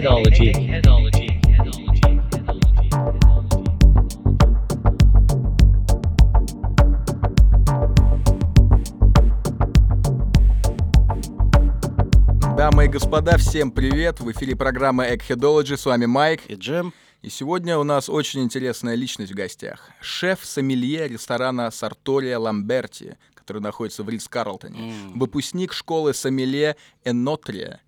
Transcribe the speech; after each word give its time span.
Eggheadology. 0.00 0.80
Дамы 12.56 12.86
и 12.86 12.88
господа, 12.88 13.36
всем 13.36 13.70
привет! 13.70 14.20
В 14.20 14.30
эфире 14.32 14.56
программа 14.56 15.06
Eggheadology, 15.06 15.76
с 15.76 15.84
вами 15.84 16.06
Майк. 16.06 16.40
И 16.48 16.54
Джем. 16.54 16.94
И 17.20 17.28
сегодня 17.28 17.76
у 17.76 17.84
нас 17.84 18.08
очень 18.08 18.42
интересная 18.42 18.94
личность 18.94 19.32
в 19.32 19.34
гостях. 19.34 19.90
Шеф-сомелье 20.00 21.08
ресторана 21.08 21.70
Сартория 21.70 22.38
Ламберти, 22.38 23.18
который 23.34 23.60
находится 23.60 24.02
в 24.02 24.08
Ридс-Карлтоне. 24.08 24.78
М. 24.78 25.18
Выпускник 25.18 25.74
школы 25.74 26.14
сомелье 26.14 26.76
Энотрия. 27.04 27.80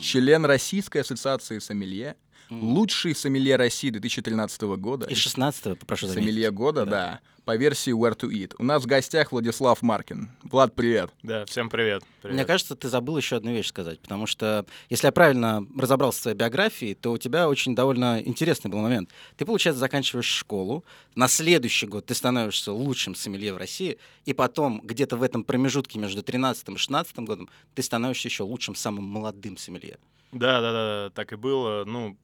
Член 0.00 0.44
Российской 0.44 0.98
ассоциации 0.98 1.58
сомелье. 1.58 2.16
Лучший 2.50 3.14
сомелье 3.14 3.56
России 3.56 3.90
2013 3.90 4.62
года. 4.62 5.06
И 5.06 5.14
16 5.14 5.78
попрошу 5.78 6.06
заметить. 6.06 6.24
Сомелье 6.24 6.50
года, 6.50 6.84
да. 6.84 6.90
Да. 6.90 7.20
По 7.44 7.56
версии 7.56 7.92
Where 7.92 8.16
to 8.16 8.30
Eat. 8.30 8.54
У 8.58 8.64
нас 8.64 8.82
в 8.82 8.86
гостях 8.86 9.32
Владислав 9.32 9.80
Маркин. 9.82 10.30
Влад, 10.42 10.74
привет. 10.74 11.10
Да, 11.22 11.46
всем 11.46 11.70
привет. 11.70 12.02
привет. 12.20 12.34
Мне 12.34 12.44
кажется, 12.44 12.76
ты 12.76 12.88
забыл 12.88 13.16
еще 13.16 13.36
одну 13.36 13.52
вещь 13.52 13.68
сказать, 13.68 13.98
потому 14.00 14.26
что, 14.26 14.66
если 14.88 15.06
я 15.06 15.12
правильно 15.12 15.66
разобрался 15.76 16.18
в 16.18 16.22
своей 16.22 16.36
биографии, 16.36 16.94
то 16.94 17.12
у 17.12 17.18
тебя 17.18 17.48
очень 17.48 17.74
довольно 17.74 18.20
интересный 18.22 18.70
был 18.70 18.78
момент. 18.80 19.10
Ты, 19.36 19.46
получается, 19.46 19.80
заканчиваешь 19.80 20.26
школу, 20.26 20.84
на 21.14 21.28
следующий 21.28 21.86
год 21.86 22.06
ты 22.06 22.14
становишься 22.14 22.72
лучшим 22.72 23.14
сомелье 23.14 23.54
в 23.54 23.56
России, 23.56 23.98
и 24.26 24.32
потом 24.32 24.80
где-то 24.84 25.16
в 25.16 25.22
этом 25.22 25.42
промежутке 25.42 25.98
между 25.98 26.22
13 26.22 26.68
и 26.68 26.76
16 26.76 27.16
годом 27.20 27.48
ты 27.74 27.82
становишься 27.82 28.28
еще 28.28 28.42
лучшим 28.42 28.74
самым 28.74 29.04
молодым 29.04 29.56
сомелье. 29.56 29.98
Да, 30.32 30.60
да, 30.60 30.72
да, 30.72 31.04
да, 31.04 31.10
так 31.10 31.32
и 31.32 31.36
было. 31.36 31.84
Ну, 31.84 32.16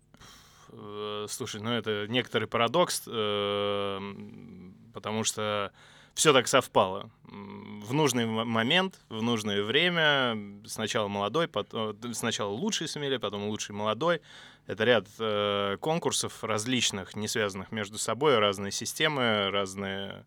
слушай, 1.28 1.60
ну 1.60 1.70
это 1.70 2.06
некоторый 2.08 2.46
парадокс, 2.46 3.04
э, 3.06 3.96
м, 4.00 4.74
потому 4.92 5.24
что 5.24 5.72
все 6.14 6.32
так 6.32 6.48
совпало. 6.48 7.10
В 7.24 7.92
нужный 7.92 8.24
момент, 8.26 8.98
в 9.10 9.20
нужное 9.22 9.62
время, 9.62 10.62
сначала 10.66 11.08
молодой, 11.08 11.46
потом, 11.46 11.94
сначала 12.14 12.50
лучший 12.50 12.88
сомелье, 12.88 13.18
потом 13.18 13.48
лучший 13.48 13.74
молодой. 13.74 14.20
Это 14.66 14.84
ряд 14.84 15.06
э, 15.18 15.76
конкурсов 15.80 16.42
различных, 16.42 17.14
не 17.16 17.28
связанных 17.28 17.70
между 17.70 17.98
собой, 17.98 18.38
разные 18.38 18.72
системы, 18.72 19.50
разные 19.50 20.24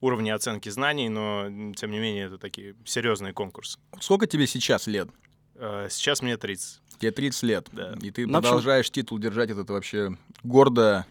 уровни 0.00 0.28
оценки 0.30 0.68
знаний, 0.68 1.08
но 1.08 1.72
тем 1.74 1.90
не 1.90 1.98
менее 1.98 2.26
это 2.26 2.36
такие 2.36 2.74
серьезные 2.84 3.32
конкурсы. 3.32 3.78
Сколько 4.00 4.26
тебе 4.26 4.46
сейчас 4.46 4.86
лет? 4.86 5.08
Э, 5.54 5.88
Сейчас 5.90 6.20
мне 6.20 6.36
30. 6.36 6.82
Тебе 7.04 7.12
30 7.12 7.42
лет. 7.44 7.68
Да. 7.72 7.94
И 8.00 8.10
ты 8.10 8.26
Ну, 8.26 8.32
в 8.32 8.36
общем- 8.36 8.42
продолжаешь 8.50 8.90
титул 8.90 9.18
держать 9.18 9.50
этот 9.50 9.68
вообще 9.70 10.16
гордо, 10.42 11.06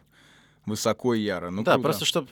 высоко 0.66 1.14
и 1.14 1.22
яро. 1.22 1.50
Ну, 1.50 1.64
да, 1.64 1.74
круто. 1.74 1.84
просто 1.84 2.06
чтобы 2.06 2.30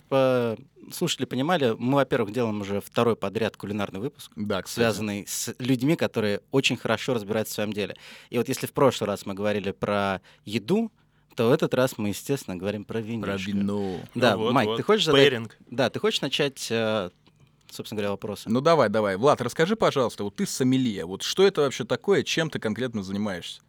слушатели 0.92 1.26
понимали, 1.26 1.76
мы, 1.78 1.96
во-первых, 1.96 2.32
делаем 2.34 2.62
уже 2.62 2.82
второй 2.82 3.16
подряд 3.16 3.58
кулинарный 3.58 4.00
выпуск. 4.00 4.32
Да, 4.36 4.62
кстати. 4.62 4.76
связанный 4.76 5.26
с 5.28 5.54
людьми, 5.60 5.96
которые 5.96 6.42
очень 6.52 6.78
хорошо 6.78 7.14
разбираются 7.14 7.52
в 7.52 7.56
своем 7.56 7.74
деле. 7.74 7.96
И 8.30 8.38
вот 8.38 8.48
если 8.48 8.66
в 8.68 8.74
прошлый 8.74 9.08
раз 9.08 9.26
мы 9.26 9.34
говорили 9.34 9.72
про 9.72 10.22
еду, 10.46 10.92
то 11.36 11.50
в 11.50 11.52
этот 11.52 11.74
раз 11.74 11.98
мы, 11.98 12.10
естественно, 12.10 12.56
говорим 12.58 12.84
про 12.84 13.00
вино. 13.00 13.24
Про 13.24 13.38
вино. 13.38 14.00
Да, 14.16 14.36
Ну 14.36 14.44
вот, 14.44 14.54
Майк, 14.54 14.68
вот. 14.70 14.78
ты 14.78 14.84
хочешь 14.84 15.06
задать... 15.06 15.22
Пейринг. 15.22 15.58
Да, 15.70 15.90
ты 15.90 16.00
хочешь 16.00 16.22
начать, 16.22 16.68
э, 16.72 17.10
собственно 17.72 17.98
говоря, 17.98 18.12
вопросы? 18.12 18.50
Ну 18.50 18.62
давай, 18.62 18.90
давай. 18.90 19.18
Влад, 19.18 19.42
расскажи, 19.42 19.76
пожалуйста, 19.76 20.24
вот 20.24 20.36
ты 20.36 20.46
сомелье. 20.46 21.06
Вот 21.06 21.22
что 21.22 21.46
это 21.46 21.62
вообще 21.62 21.86
такое, 21.86 22.24
чем 22.24 22.50
ты 22.50 22.60
конкретно 22.60 23.04
занимаешься? 23.04 23.62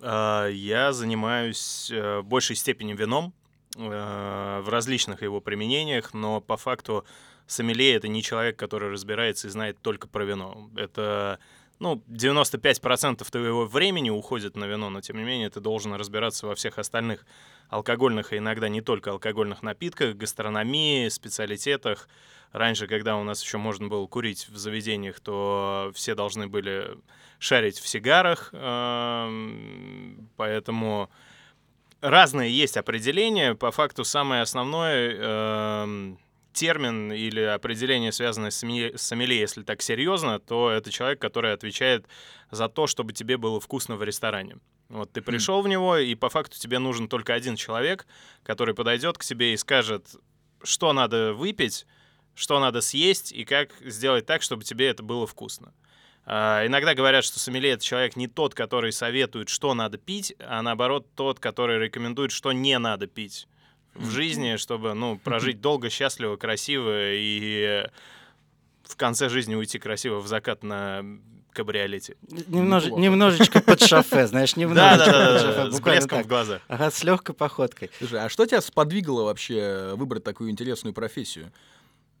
А, 0.00 0.48
Я 0.48 0.92
занимаюсь 0.92 1.90
э, 1.90 2.18
в 2.18 2.24
большей 2.24 2.56
степени 2.56 2.94
вином 2.94 3.32
э, 3.76 4.60
в 4.64 4.68
различных 4.68 5.22
его 5.22 5.40
применениях, 5.40 6.14
но 6.14 6.40
по 6.40 6.56
факту 6.56 7.04
сомелье— 7.46 7.94
это 7.96 8.08
не 8.08 8.22
человек, 8.22 8.58
который 8.58 8.90
разбирается 8.90 9.48
и 9.48 9.50
знает 9.50 9.78
только 9.80 10.08
про 10.08 10.24
вино. 10.24 10.70
Это 10.76 11.38
ну, 11.78 12.02
95% 12.08 13.28
твоего 13.30 13.66
времени 13.66 14.10
уходит 14.10 14.56
на 14.56 14.64
вино, 14.64 14.90
но 14.90 15.00
тем 15.00 15.16
не 15.16 15.24
менее 15.24 15.50
ты 15.50 15.60
должен 15.60 15.94
разбираться 15.94 16.46
во 16.46 16.54
всех 16.54 16.78
остальных 16.78 17.26
алкогольных, 17.68 18.32
и 18.32 18.38
иногда 18.38 18.68
не 18.68 18.80
только 18.80 19.10
алкогольных 19.10 19.62
напитках, 19.62 20.16
гастрономии, 20.16 21.08
специалитетах. 21.08 22.08
Раньше, 22.52 22.86
когда 22.86 23.16
у 23.16 23.24
нас 23.24 23.42
еще 23.42 23.58
можно 23.58 23.88
было 23.88 24.06
курить 24.06 24.48
в 24.48 24.56
заведениях, 24.56 25.18
то 25.18 25.90
все 25.94 26.14
должны 26.14 26.46
были 26.46 26.96
шарить 27.40 27.78
в 27.78 27.88
сигарах, 27.88 28.50
эм, 28.52 30.30
поэтому 30.36 31.10
разные 32.00 32.56
есть 32.56 32.76
определения. 32.76 33.54
По 33.56 33.72
факту 33.72 34.04
самое 34.04 34.42
основное 34.42 35.16
эм, 35.16 36.18
термин 36.54 37.12
или 37.12 37.40
определение, 37.40 38.12
связанное 38.12 38.50
с 38.50 38.64
сомелье, 38.96 39.40
если 39.40 39.62
так 39.62 39.82
серьезно, 39.82 40.38
то 40.38 40.70
это 40.70 40.90
человек, 40.90 41.20
который 41.20 41.52
отвечает 41.52 42.06
за 42.50 42.68
то, 42.68 42.86
чтобы 42.86 43.12
тебе 43.12 43.36
было 43.36 43.60
вкусно 43.60 43.96
в 43.96 44.02
ресторане. 44.02 44.56
Вот 44.88 45.12
ты 45.12 45.20
пришел 45.20 45.60
в 45.60 45.68
него, 45.68 45.96
и 45.96 46.14
по 46.14 46.28
факту 46.28 46.58
тебе 46.58 46.78
нужен 46.78 47.08
только 47.08 47.34
один 47.34 47.56
человек, 47.56 48.06
который 48.42 48.74
подойдет 48.74 49.18
к 49.18 49.24
тебе 49.24 49.52
и 49.52 49.56
скажет, 49.56 50.14
что 50.62 50.92
надо 50.92 51.34
выпить, 51.34 51.86
что 52.34 52.60
надо 52.60 52.80
съесть 52.80 53.32
и 53.32 53.44
как 53.44 53.70
сделать 53.80 54.24
так, 54.26 54.42
чтобы 54.42 54.64
тебе 54.64 54.88
это 54.88 55.02
было 55.02 55.26
вкусно. 55.26 55.74
А, 56.26 56.66
Иногда 56.66 56.94
говорят, 56.94 57.24
что 57.24 57.38
сомелье— 57.38 57.70
это 57.72 57.84
человек 57.84 58.16
не 58.16 58.28
тот, 58.28 58.54
который 58.54 58.92
советует, 58.92 59.48
что 59.48 59.74
надо 59.74 59.98
пить, 59.98 60.34
а 60.38 60.62
наоборот 60.62 61.06
тот, 61.14 61.40
который 61.40 61.78
рекомендует, 61.78 62.30
что 62.30 62.52
не 62.52 62.78
надо 62.78 63.06
пить 63.06 63.48
в 63.94 64.10
жизни, 64.10 64.56
чтобы 64.56 64.94
ну, 64.94 65.18
прожить 65.18 65.60
долго, 65.60 65.90
счастливо, 65.90 66.36
красиво 66.36 67.12
и 67.12 67.86
в 68.84 68.96
конце 68.96 69.28
жизни 69.28 69.54
уйти 69.54 69.78
красиво 69.78 70.20
в 70.20 70.26
закат 70.26 70.62
на 70.62 71.02
кабриолете. 71.52 72.16
Немнож- 72.28 72.90
немножечко 72.90 73.60
под 73.60 73.80
шофе, 73.80 74.26
знаешь, 74.26 74.56
немножечко 74.56 75.06
да, 75.06 75.12
под 75.12 75.34
да, 75.34 75.38
шофе, 75.38 75.56
да, 75.56 75.70
с 75.70 75.74
буквально 75.74 76.00
блеском 76.00 76.18
так. 76.18 76.26
в 76.26 76.28
глазах. 76.28 76.62
Ага, 76.68 76.90
с 76.90 77.04
легкой 77.04 77.34
походкой. 77.34 77.90
Слушай, 77.98 78.24
а 78.24 78.28
что 78.28 78.44
тебя 78.44 78.60
сподвигло 78.60 79.22
вообще 79.22 79.94
выбрать 79.94 80.24
такую 80.24 80.50
интересную 80.50 80.92
профессию? 80.92 81.52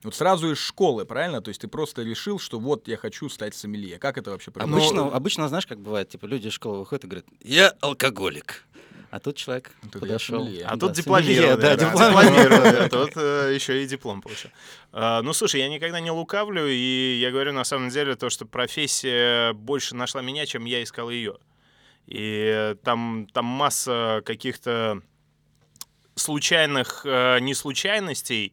Вот 0.04 0.14
сразу 0.14 0.52
из 0.52 0.58
школы, 0.58 1.06
правильно? 1.06 1.40
То 1.40 1.48
есть 1.48 1.62
ты 1.62 1.68
просто 1.68 2.02
решил, 2.02 2.38
что 2.38 2.60
вот 2.60 2.88
я 2.88 2.96
хочу 2.96 3.28
стать 3.30 3.54
сомелье. 3.54 3.98
Как 3.98 4.18
это 4.18 4.30
вообще 4.30 4.50
произошло? 4.50 4.76
Обычно, 4.76 5.16
обычно, 5.16 5.48
знаешь, 5.48 5.66
как 5.66 5.80
бывает, 5.80 6.10
типа, 6.10 6.26
люди 6.26 6.48
из 6.48 6.52
школы 6.52 6.78
выходят 6.78 7.04
и 7.04 7.06
говорят, 7.06 7.26
я 7.42 7.70
алкоголик. 7.80 8.66
А 9.14 9.20
тут 9.20 9.36
человек 9.36 9.70
Тут 9.80 9.94
я 9.94 10.00
подошел. 10.00 10.44
А 10.64 10.74
Да, 10.74 10.88
тут 10.88 10.96
сомелье, 10.96 11.36
дипломированный. 11.36 11.62
Да, 11.62 11.76
да, 11.76 11.84
дипломированный. 11.84 12.42
дипломированный. 12.42 12.88
Тут 12.88 13.12
э, 13.14 13.52
еще 13.54 13.80
и 13.80 13.86
диплом 13.86 14.20
получил. 14.20 14.50
А, 14.90 15.22
Ну, 15.22 15.32
слушай, 15.32 15.60
я 15.60 15.68
никогда 15.68 16.00
не 16.00 16.10
лукавлю, 16.10 16.66
и 16.66 17.20
я 17.20 17.30
говорю 17.30 17.52
на 17.52 17.62
самом 17.62 17.90
деле 17.90 18.16
то, 18.16 18.28
что 18.28 18.44
профессия 18.44 19.52
больше 19.52 19.94
нашла 19.94 20.20
меня, 20.20 20.46
чем 20.46 20.64
я 20.64 20.82
искал 20.82 21.10
ее. 21.10 21.36
И 22.08 22.74
там, 22.82 23.28
там 23.32 23.44
масса 23.44 24.20
каких-то 24.26 25.00
случайных 26.16 27.02
э, 27.04 27.38
неслучайностей 27.38 28.52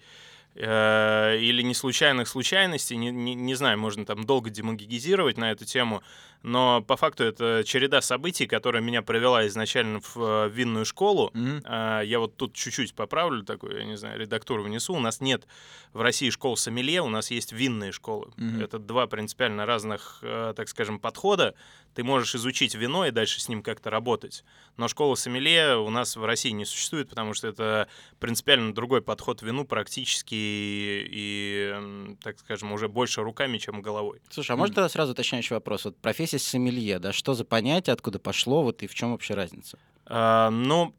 э, 0.53 1.37
или 1.39 1.63
неслучайных 1.63 2.27
случайностей, 2.27 2.97
не, 2.97 3.09
не, 3.09 3.33
не 3.33 3.55
знаю, 3.55 3.79
можно 3.79 4.05
там 4.05 4.25
долго 4.25 4.51
демагогизировать 4.51 5.37
на 5.37 5.51
эту 5.53 5.65
тему, 5.65 6.03
но 6.43 6.81
по 6.81 6.97
факту 6.97 7.23
это 7.23 7.63
череда 7.65 8.01
событий, 8.01 8.47
которая 8.47 8.81
меня 8.81 9.01
привела 9.01 9.45
изначально 9.47 9.99
в 10.01 10.17
э, 10.17 10.49
винную 10.49 10.85
школу, 10.85 11.31
а, 11.63 12.01
Я 12.01 12.19
вот 12.19 12.35
тут 12.35 12.53
чуть-чуть 12.53 12.95
поправлю 12.95 13.43
такую, 13.43 13.77
я 13.77 13.85
не 13.85 13.95
знаю, 13.95 14.19
редактуру 14.19 14.63
внесу. 14.63 14.93
У 14.93 14.99
нас 14.99 15.21
нет 15.21 15.47
в 15.93 16.01
России 16.01 16.29
школ 16.29 16.57
сомелье, 16.57 17.01
у 17.01 17.09
нас 17.09 17.31
есть 17.31 17.51
винные 17.51 17.91
школы. 17.91 18.31
Мгм. 18.37 18.61
Это 18.61 18.79
два 18.79 19.07
принципиально 19.07 19.65
разных, 19.65 20.19
э, 20.21 20.53
так 20.55 20.67
скажем, 20.69 20.99
подхода. 20.99 21.53
Ты 21.93 22.03
можешь 22.03 22.35
изучить 22.35 22.73
вино 22.73 23.05
и 23.05 23.11
дальше 23.11 23.41
с 23.41 23.49
ним 23.49 23.61
как-то 23.61 23.89
работать. 23.89 24.45
Но 24.77 24.87
школа 24.87 25.15
сомелье 25.15 25.77
у 25.77 25.89
нас 25.89 26.15
в 26.15 26.23
России 26.23 26.51
не 26.51 26.65
существует, 26.65 27.09
потому 27.09 27.33
что 27.33 27.49
это 27.49 27.89
принципиально 28.19 28.73
другой 28.73 29.01
подход 29.01 29.41
к 29.41 29.43
вину, 29.43 29.65
практически 29.65 30.35
и, 30.35 32.15
так 32.23 32.39
скажем, 32.39 32.71
уже 32.71 32.87
больше 32.87 33.21
руками, 33.21 33.57
чем 33.57 33.81
головой. 33.81 34.21
Слушай, 34.29 34.51
а 34.51 34.55
можно 34.55 34.75
тогда 34.75 34.89
сразу 34.89 35.11
уточняющий 35.11 35.53
вопрос? 35.53 35.85
Вот 35.85 35.97
профессия 35.97 36.30
сомелье, 36.39 36.99
да, 36.99 37.13
что 37.13 37.33
за 37.33 37.45
понятие, 37.45 37.93
откуда 37.93 38.19
пошло, 38.19 38.63
вот 38.63 38.83
и 38.83 38.87
в 38.87 38.93
чем 38.93 39.11
вообще 39.11 39.33
разница? 39.33 39.77
А, 40.05 40.49
ну, 40.49 40.93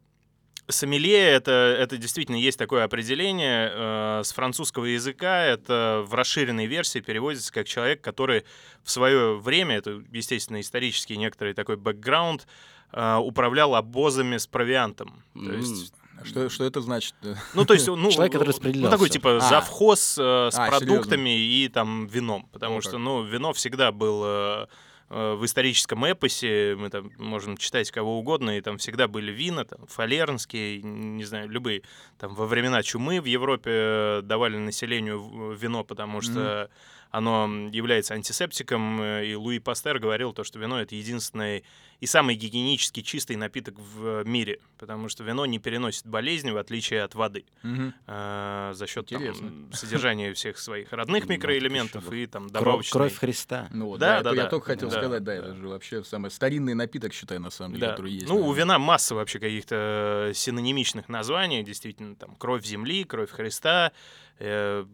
сомелье 0.67 1.19
это, 1.19 1.51
это 1.51 1.97
действительно 1.97 2.35
есть 2.37 2.57
такое 2.57 2.83
определение. 2.83 3.71
э, 3.73 4.21
с 4.23 4.31
французского 4.31 4.85
языка 4.85 5.43
это 5.43 6.03
в 6.07 6.13
расширенной 6.13 6.65
версии 6.67 6.99
переводится 6.99 7.51
как 7.51 7.67
человек, 7.67 8.01
который 8.01 8.43
в 8.83 8.91
свое 8.91 9.37
время, 9.37 9.75
это, 9.77 10.01
естественно, 10.11 10.61
исторический 10.61 11.17
некоторый 11.17 11.53
такой 11.53 11.77
бэкграунд, 11.77 12.47
э, 12.93 13.15
управлял 13.17 13.75
обозами 13.75 14.37
с 14.37 14.47
провиантом. 14.47 15.23
То 15.33 15.39
М. 15.39 15.59
есть 15.59 15.93
Что, 16.23 16.47
что 16.49 16.63
это 16.63 16.79
значит? 16.79 17.15
Ну, 17.53 17.65
то 17.65 17.73
есть, 17.73 17.87
ну, 17.87 18.09
Человек, 18.09 18.31
который 18.33 18.45
ну, 18.47 18.51
распределял 18.51 18.91
такой 18.91 19.09
типа 19.09 19.37
А. 19.37 19.39
завхоз 19.41 20.17
э, 20.17 20.49
с 20.51 20.57
А, 20.57 20.67
продуктами 20.69 21.37
и 21.37 21.67
там 21.67 22.07
вином, 22.07 22.47
потому 22.53 22.75
Вот 22.75 22.83
что, 22.83 22.91
как. 22.93 22.99
ну, 23.01 23.23
вино 23.23 23.51
всегда 23.51 23.91
было 23.91 24.69
э, 24.71 24.73
в 25.13 25.45
историческом 25.45 26.03
эпосе, 26.05 26.75
мы 26.77 26.89
там 26.89 27.11
можем 27.17 27.57
читать 27.57 27.91
кого 27.91 28.17
угодно, 28.19 28.57
и 28.57 28.61
там 28.61 28.77
всегда 28.77 29.07
были 29.07 29.31
вина, 29.31 29.65
там, 29.65 29.85
фалернские, 29.87 30.81
не 30.81 31.23
знаю, 31.23 31.49
любые. 31.49 31.83
Там 32.17 32.33
во 32.33 32.47
времена 32.47 32.81
чумы 32.83 33.21
в 33.21 33.25
Европе 33.25 33.71
э, 33.71 34.21
давали 34.23 34.57
населению 34.57 35.51
вино, 35.53 35.83
потому 35.83 36.21
что 36.21 36.39
mm-hmm 36.39 36.69
оно 37.13 37.47
является 37.71 38.15
антисептиком, 38.15 38.99
э, 38.99 39.27
и 39.27 39.35
Луи 39.35 39.59
Пастер 39.59 39.99
говорил 39.99 40.33
то, 40.33 40.43
что 40.43 40.57
вино— 40.57 40.81
это 40.81 40.95
единственный 40.95 41.63
и 41.99 42.07
самый 42.07 42.35
гигиенически 42.35 43.01
чистый 43.01 43.35
напиток 43.35 43.75
в 43.77 44.23
мире, 44.25 44.59
потому 44.79 45.09
что 45.09 45.23
вино 45.23 45.45
не 45.45 45.59
переносит 45.59 46.07
болезни, 46.07 46.49
в 46.49 46.57
отличие 46.57 47.03
от 47.03 47.13
воды, 47.13 47.45
Мгм. 47.61 47.93
э, 48.07 48.71
за 48.73 48.87
счет 48.87 49.05
там, 49.09 49.71
содержания 49.73 50.33
всех 50.33 50.57
своих 50.57 50.91
родных 50.91 51.27
микроэлементов 51.29 52.11
и 52.11 52.25
там 52.25 52.49
Кровь, 52.49 52.53
добавочной... 52.63 52.91
кровь 52.99 53.15
Христа. 53.15 53.67
Ну 53.71 53.85
вот, 53.89 53.99
Да, 53.99 54.23
да, 54.23 54.31
да, 54.31 54.35
я 54.35 54.43
да. 54.45 54.49
только 54.49 54.65
хотел 54.65 54.89
Да, 54.89 54.97
сказать, 54.97 55.23
да, 55.23 55.33
да. 55.39 55.47
это 55.49 55.55
же 55.55 55.67
вообще 55.67 56.03
самый 56.03 56.31
старинный 56.31 56.73
напиток, 56.73 57.13
считай, 57.13 57.37
на 57.37 57.51
самом 57.51 57.73
деле, 57.75 57.85
Да. 57.85 57.91
который 57.91 58.11
есть. 58.11 58.27
Ну, 58.27 58.37
у 58.37 58.39
наверное. 58.39 58.59
вина 58.59 58.79
масса 58.79 59.13
вообще 59.13 59.37
каких-то 59.37 60.31
синонимичных 60.33 61.09
названий, 61.09 61.61
действительно, 61.63 62.15
там, 62.15 62.35
кровь 62.37 62.65
земли, 62.65 63.03
кровь 63.03 63.29
Христа, 63.29 63.91
э, 64.39 64.85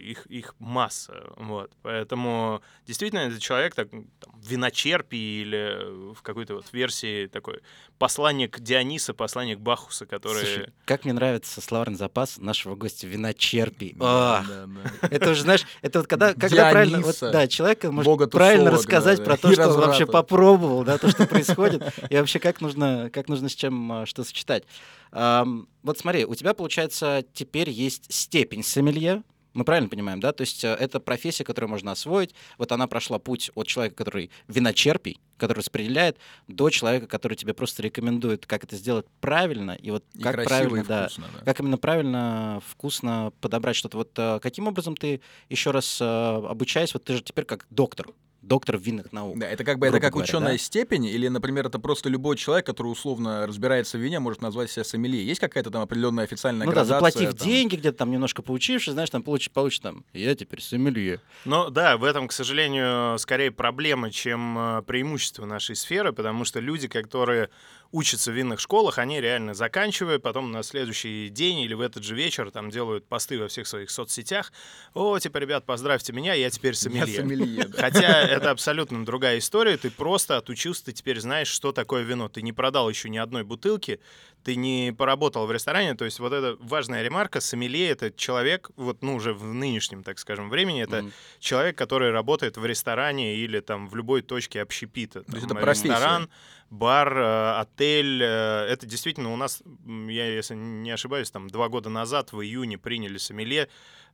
их, 0.00 0.26
их 0.26 0.54
масса, 0.58 1.32
вот. 1.36 1.70
Поэтому, 1.82 2.62
действительно, 2.86 3.20
этот 3.20 3.40
человек, 3.40 3.74
так, 3.74 3.90
там, 3.90 4.06
виночерпий 4.42 5.42
или 5.42 6.12
в 6.14 6.22
какой-то 6.22 6.54
вот 6.56 6.66
версии 6.72 7.26
такой 7.26 7.60
посланник 7.98 8.60
Диониса, 8.60 9.14
посланник 9.14 9.58
Бахуса, 9.58 10.06
который... 10.06 10.44
Слушай, 10.44 10.72
как 10.84 11.04
мне 11.04 11.14
нравится 11.14 11.60
словарный 11.60 11.96
запас 11.96 12.38
нашего 12.38 12.74
гостя 12.74 13.06
виночерпий. 13.06 13.94
Да, 13.96 14.44
да, 14.46 14.66
да. 14.66 15.08
Это 15.08 15.30
уже, 15.30 15.42
знаешь, 15.42 15.64
это 15.82 16.00
вот 16.00 16.08
когда, 16.08 16.34
когда 16.34 16.70
правильно, 16.70 16.98
вот, 16.98 17.18
Диониса, 17.18 17.30
да, 17.30 17.46
человек 17.46 17.84
может 17.84 18.04
бога 18.04 18.26
правильно 18.26 18.70
тусовок, 18.70 18.80
рассказать 18.80 19.18
да, 19.18 19.24
про 19.24 19.36
то, 19.36 19.52
что 19.52 19.68
он 19.70 19.80
вообще 19.80 20.06
попробовал, 20.06 20.84
да, 20.84 20.98
то, 20.98 21.08
что 21.10 21.26
происходит, 21.26 21.82
и 22.10 22.16
вообще 22.16 22.38
как 22.38 22.60
нужно, 22.60 23.10
как 23.12 23.28
нужно 23.28 23.48
с 23.48 23.54
чем 23.54 23.92
а, 23.92 24.06
что 24.06 24.24
сочетать. 24.24 24.64
Вот 25.12 25.98
смотри, 25.98 26.24
у 26.24 26.34
тебя, 26.34 26.54
получается, 26.54 27.24
теперь 27.34 27.70
есть 27.70 28.12
степень 28.12 28.64
сомелье, 28.64 29.22
мы 29.54 29.64
правильно 29.64 29.88
понимаем, 29.88 30.20
да? 30.20 30.32
То 30.32 30.42
есть 30.42 30.64
э, 30.64 30.68
это 30.68 31.00
профессия, 31.00 31.44
которую 31.44 31.70
можно 31.70 31.92
освоить. 31.92 32.34
Вот 32.58 32.72
она 32.72 32.86
прошла 32.86 33.18
путь 33.18 33.50
от 33.54 33.66
человека, 33.66 33.96
который 33.96 34.30
виночерпий, 34.48 35.20
который 35.36 35.58
распределяет, 35.58 36.18
до 36.48 36.70
человека, 36.70 37.06
который 37.06 37.36
тебе 37.36 37.54
просто 37.54 37.82
рекомендует, 37.82 38.46
как 38.46 38.64
это 38.64 38.76
сделать 38.76 39.06
правильно, 39.20 39.72
и 39.72 39.90
вот 39.90 40.04
И 40.14 40.22
как 40.22 40.44
правильно, 40.44 40.80
и 40.80 40.84
да, 40.84 41.04
вкусно, 41.04 41.26
да. 41.32 41.44
как 41.44 41.60
именно 41.60 41.78
правильно, 41.78 42.62
вкусно 42.66 43.32
подобрать 43.40 43.76
что-то. 43.76 43.96
Вот 43.96 44.10
э, 44.16 44.40
каким 44.42 44.66
образом 44.66 44.96
ты 44.96 45.20
еще 45.48 45.70
раз 45.70 45.98
э, 46.00 46.04
обучаясь, 46.04 46.92
вот 46.92 47.04
ты 47.04 47.14
же 47.14 47.22
теперь 47.22 47.44
как 47.44 47.66
доктор, 47.70 48.08
доктор 48.46 48.78
винных 48.78 49.12
наук. 49.12 49.38
Да, 49.38 49.46
это 49.46 49.64
как 49.64 49.78
бы 49.78 49.86
это 49.86 50.00
как 50.00 50.12
говоря, 50.12 50.24
ученая 50.24 50.52
да? 50.52 50.58
степень, 50.58 51.04
или, 51.06 51.28
например, 51.28 51.66
это 51.66 51.78
просто 51.78 52.08
любой 52.08 52.36
человек, 52.36 52.66
который 52.66 52.88
условно 52.88 53.46
разбирается 53.46 53.98
в 53.98 54.00
вине, 54.00 54.20
может 54.20 54.42
назвать 54.42 54.70
себя 54.70 54.84
сомелье. 54.84 55.24
Есть 55.24 55.40
какая-то 55.40 55.70
там 55.70 55.82
определенная 55.82 56.24
официальная 56.24 56.66
Ну 56.66 56.72
да, 56.72 56.84
градация? 56.84 56.94
заплатив 56.94 57.34
там? 57.34 57.48
деньги, 57.48 57.76
где-то 57.76 57.98
там 57.98 58.10
немножко 58.10 58.42
поучившись, 58.42 58.92
знаешь, 58.92 59.10
там 59.10 59.22
получишь, 59.22 59.50
получишь 59.50 59.80
там, 59.80 60.04
я 60.12 60.34
теперь 60.34 60.60
сомелье. 60.60 61.20
Ну 61.44 61.70
да, 61.70 61.96
в 61.96 62.04
этом, 62.04 62.28
к 62.28 62.32
сожалению, 62.32 63.18
скорее 63.18 63.50
проблема, 63.50 64.10
чем 64.10 64.58
э, 64.58 64.82
преимущество 64.82 65.44
нашей 65.44 65.76
сферы, 65.76 66.12
потому 66.12 66.44
что 66.44 66.60
люди, 66.60 66.88
которые 66.88 67.50
учатся 67.94 68.32
в 68.32 68.34
винных 68.34 68.58
школах, 68.58 68.98
они 68.98 69.20
реально 69.20 69.54
заканчивают, 69.54 70.20
потом 70.22 70.50
на 70.50 70.64
следующий 70.64 71.28
день 71.28 71.60
или 71.60 71.74
в 71.74 71.80
этот 71.80 72.02
же 72.02 72.16
вечер 72.16 72.50
там 72.50 72.68
делают 72.70 73.06
посты 73.06 73.38
во 73.38 73.46
всех 73.46 73.68
своих 73.68 73.88
соцсетях. 73.90 74.52
О, 74.94 75.16
типа, 75.18 75.38
ребят, 75.38 75.64
поздравьте 75.64 76.12
меня, 76.12 76.34
я 76.34 76.50
теперь 76.50 76.72
Я 76.72 76.78
сомелье. 76.78 77.16
сомелье, 77.20 77.64
да. 77.68 77.80
Хотя 77.80 78.22
это 78.22 78.50
абсолютно 78.50 79.04
другая 79.06 79.38
история. 79.38 79.76
Ты 79.76 79.90
просто 79.92 80.36
отучился, 80.36 80.86
ты 80.86 80.92
теперь 80.92 81.20
знаешь, 81.20 81.46
что 81.48 81.70
такое 81.70 82.02
вино. 82.02 82.28
Ты 82.28 82.42
не 82.42 82.52
продал 82.52 82.90
еще 82.90 83.08
ни 83.08 83.16
одной 83.18 83.44
бутылки, 83.44 84.00
ты 84.44 84.56
не 84.56 84.92
поработал 84.96 85.46
в 85.46 85.52
ресторане. 85.52 85.94
То 85.94 86.04
есть 86.04 86.20
вот 86.20 86.32
это 86.32 86.56
важная 86.60 87.02
ремарка. 87.02 87.40
Сомелье— 87.40 87.88
это 87.90 88.10
человек, 88.12 88.70
вот 88.76 89.02
ну 89.02 89.14
уже 89.16 89.32
в 89.32 89.42
нынешнем, 89.54 90.02
так 90.02 90.18
скажем, 90.18 90.50
времени, 90.50 90.82
это 90.82 91.02
Мгм. 91.02 91.12
человек, 91.40 91.76
который 91.78 92.10
работает 92.10 92.56
в 92.56 92.64
ресторане 92.66 93.36
или 93.36 93.60
там 93.60 93.88
в 93.88 93.96
любой 93.96 94.22
точке 94.22 94.60
общепита. 94.62 95.22
То 95.22 95.32
есть 95.34 95.46
это 95.46 95.54
профессия. 95.54 95.88
ресторан, 95.88 96.28
бар, 96.70 97.16
э, 97.16 97.52
отель. 97.60 98.20
э, 98.22 98.66
Это 98.74 98.86
действительно 98.86 99.32
у 99.32 99.36
нас, 99.36 99.62
я 99.86 100.26
если 100.26 100.54
не 100.54 100.90
ошибаюсь, 100.90 101.30
там 101.30 101.48
два 101.48 101.68
года 101.68 101.88
назад 101.88 102.32
в 102.32 102.40
июне 102.42 102.76
приняли 102.78 103.18
сомелье 103.18 103.68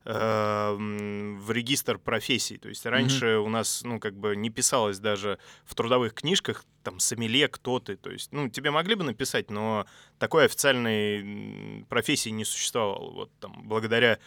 э, 0.04 0.76
в 0.78 1.50
регистр 1.50 1.98
профессий. 1.98 2.56
То 2.58 2.68
есть 2.68 2.86
раньше 2.86 3.36
у 3.38 3.48
нас, 3.48 3.82
ну, 3.84 3.98
как 4.00 4.14
бы 4.14 4.34
не 4.36 4.50
писалось 4.50 4.98
даже 4.98 5.38
в 5.64 5.74
трудовых 5.74 6.14
книжках, 6.14 6.64
там, 6.82 6.98
сомелье, 7.00 7.48
кто 7.48 7.78
ты. 7.80 7.96
То 7.96 8.10
есть, 8.10 8.32
ну, 8.32 8.48
тебе 8.48 8.70
могли 8.70 8.94
бы 8.94 9.04
написать, 9.04 9.50
но 9.50 9.86
такой 10.20 10.44
официальной 10.44 11.84
профессии 11.88 12.28
не 12.28 12.44
существовало. 12.44 13.10
Вот 13.10 13.30
там, 13.40 13.62
благодаря 13.64 14.18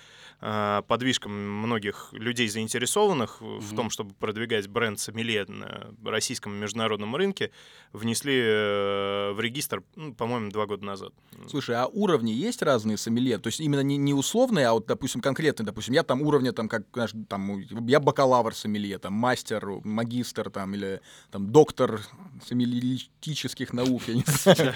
э, 0.41 0.81
подвижкам 0.87 1.31
многих 1.31 2.09
людей, 2.11 2.49
заинтересованных 2.49 3.39
в 3.39 3.73
в 3.73 3.75
том, 3.75 3.89
чтобы 3.89 4.13
продвигать 4.13 4.67
бренд 4.67 4.99
сомелье 4.99 5.45
на 5.47 5.93
российском 6.03 6.53
международном 6.53 7.15
рынке, 7.15 7.51
внесли 7.91 8.39
э, 8.43 9.31
в 9.33 9.39
регистр, 9.39 9.83
ну, 9.95 10.13
по-моему, 10.13 10.51
два 10.51 10.65
года 10.65 10.83
назад. 10.85 11.13
Слушай, 11.47 11.75
а 11.75 11.85
уровни 11.85 12.31
есть 12.31 12.61
разные 12.61 12.97
сомелье? 12.97 13.37
То 13.37 13.47
есть 13.47 13.59
именно 13.59 13.81
не, 13.81 13.97
не 13.97 14.13
условные, 14.13 14.67
а 14.67 14.73
вот, 14.73 14.87
допустим, 14.87 15.21
конкретные. 15.21 15.65
Допустим, 15.65 15.93
я 15.93 16.03
там 16.03 16.21
уровня, 16.21 16.51
там, 16.53 16.67
как, 16.67 16.83
знаешь, 16.93 17.11
там, 17.29 17.59
я 17.87 17.99
бакалавр 17.99 18.55
сомелье, 18.55 18.97
там, 18.97 19.13
мастер, 19.13 19.65
магистр, 19.83 20.49
там, 20.49 20.73
или 20.73 21.01
там, 21.31 21.51
доктор 21.51 22.01
сомельетических 22.47 23.73
наук, 23.73 24.03
я 24.07 24.15
не 24.15 24.23
знаю. 24.25 24.73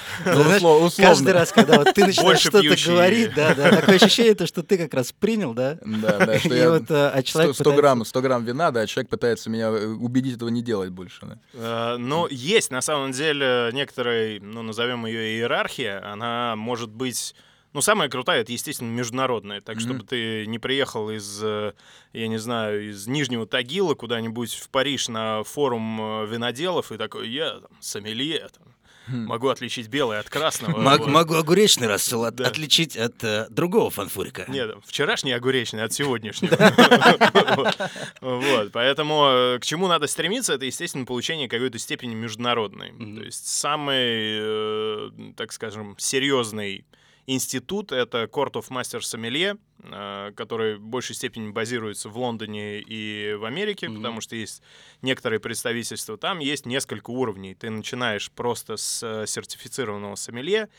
Каждый 1.10 1.34
раз, 1.34 1.52
когда 1.52 1.78
вот 1.78 1.94
ты 1.94 2.06
начинаешь 2.06 2.40
что-то 2.40 2.62
говорить, 2.62 3.34
да, 3.36 3.54
да, 3.56 3.70
такое 3.72 3.96
ощущение, 3.96 4.36
то, 4.36 4.46
что 4.48 4.64
ты 4.64 4.78
как 4.78 4.94
раз 4.94 5.12
принял, 5.12 5.54
да? 5.54 5.78
Да, 5.86 6.18
да, 6.26 6.40
что 6.40 6.54
я... 6.54 6.70
вот, 6.72 6.90
а 6.90 7.12
100, 7.12 7.22
человек 7.24 7.56
100 7.56 7.64
пытается- 7.64 7.82
грамм, 7.82 8.06
100 8.06 8.22
грамм 8.22 8.44
вина, 8.46 8.72
да, 8.72 8.86
человек 8.88 9.10
пытается 9.10 9.50
меня 9.50 9.68
э, 9.70 9.86
убедить 9.88 10.36
этого 10.36 10.50
не 10.50 10.62
делать 10.62 10.90
больше. 10.90 11.26
да. 11.26 11.38
Э, 11.54 11.98
Ну, 11.98 12.28
есть 12.30 12.72
на 12.72 12.82
самом 12.82 13.12
деле 13.12 13.70
некоторая, 13.74 14.40
ну, 14.42 14.62
назовем 14.62 15.06
ее 15.06 15.38
иерархия. 15.38 16.02
Она 16.12 16.56
может 16.56 16.90
быть. 16.90 17.36
Ну, 17.74 17.82
самая 17.82 18.10
крутая, 18.10 18.42
это, 18.42 18.52
естественно, 18.54 18.90
международная. 18.90 19.62
Так, 19.62 19.76
Мгм. 19.76 19.84
чтобы 19.84 20.04
ты 20.04 20.48
не 20.48 20.58
приехал 20.58 21.12
из, 21.12 21.40
э, 21.44 21.74
я 22.14 22.28
не 22.28 22.38
знаю, 22.38 22.90
из 22.90 23.06
Нижнего 23.08 23.46
Тагила 23.46 23.94
куда-нибудь 23.94 24.54
в 24.56 24.70
Париж 24.70 25.10
на 25.10 25.44
форум 25.44 26.26
виноделов 26.28 26.92
и 26.92 26.98
такой, 26.98 27.30
я 27.30 27.52
там, 27.60 27.70
сомелье, 27.80 28.48
там. 28.58 28.74
Могу 29.08 29.48
отличить 29.50 29.88
белое 29.88 30.20
от 30.20 30.30
красного. 30.30 30.78
Мог- 30.80 31.00
Вот. 31.00 31.10
Могу 31.10 31.36
огуречный 31.36 31.88
рассол 31.88 32.26
от- 32.26 32.36
Да. 32.36 32.48
отличить 32.48 32.96
от 32.98 33.24
э, 33.24 33.48
другого 33.50 33.90
фанфурика. 33.90 34.46
Нет, 34.48 34.76
вчерашний 34.86 35.32
огуречный 35.32 35.84
от 35.84 35.94
сегодняшнего. 35.94 36.56
Вот. 38.22 38.72
Поэтому 38.72 39.26
э, 39.30 39.60
к 39.60 39.66
чему 39.66 39.88
надо 39.88 40.08
стремиться, 40.08 40.54
это, 40.54 40.66
естественно, 40.66 41.06
получение 41.06 41.48
какой-то 41.48 41.80
степени 41.80 42.16
международной. 42.16 42.92
То 42.92 43.24
есть 43.24 43.48
самый, 43.48 43.96
э, 44.00 45.10
так 45.36 45.52
скажем, 45.54 45.96
серьезный 45.98 46.86
институт— 47.28 47.92
это 47.92 48.24
Court 48.24 48.54
of 48.54 48.70
Master 48.70 49.00
Sommelier, 49.02 49.60
э, 49.84 50.32
который 50.36 50.78
в 50.78 50.82
большей 50.88 51.14
степени 51.16 51.52
базируется 51.52 52.10
в 52.10 52.18
Лондоне 52.18 52.80
и 52.80 53.34
в 53.36 53.46
Америке, 53.46 53.90
Мгм. 53.90 53.98
потому 53.98 54.22
что 54.22 54.36
есть 54.36 54.64
некоторые 55.02 55.40
представительства. 55.40 56.18
Там 56.18 56.40
есть 56.40 56.66
несколько 56.66 57.12
уровней. 57.12 57.54
Ты 57.54 57.70
начинаешь 57.70 58.32
просто 58.32 58.78
с 58.78 59.04
э, 59.04 59.28
сертифицированного 59.28 60.16
сомелье, 60.16 60.70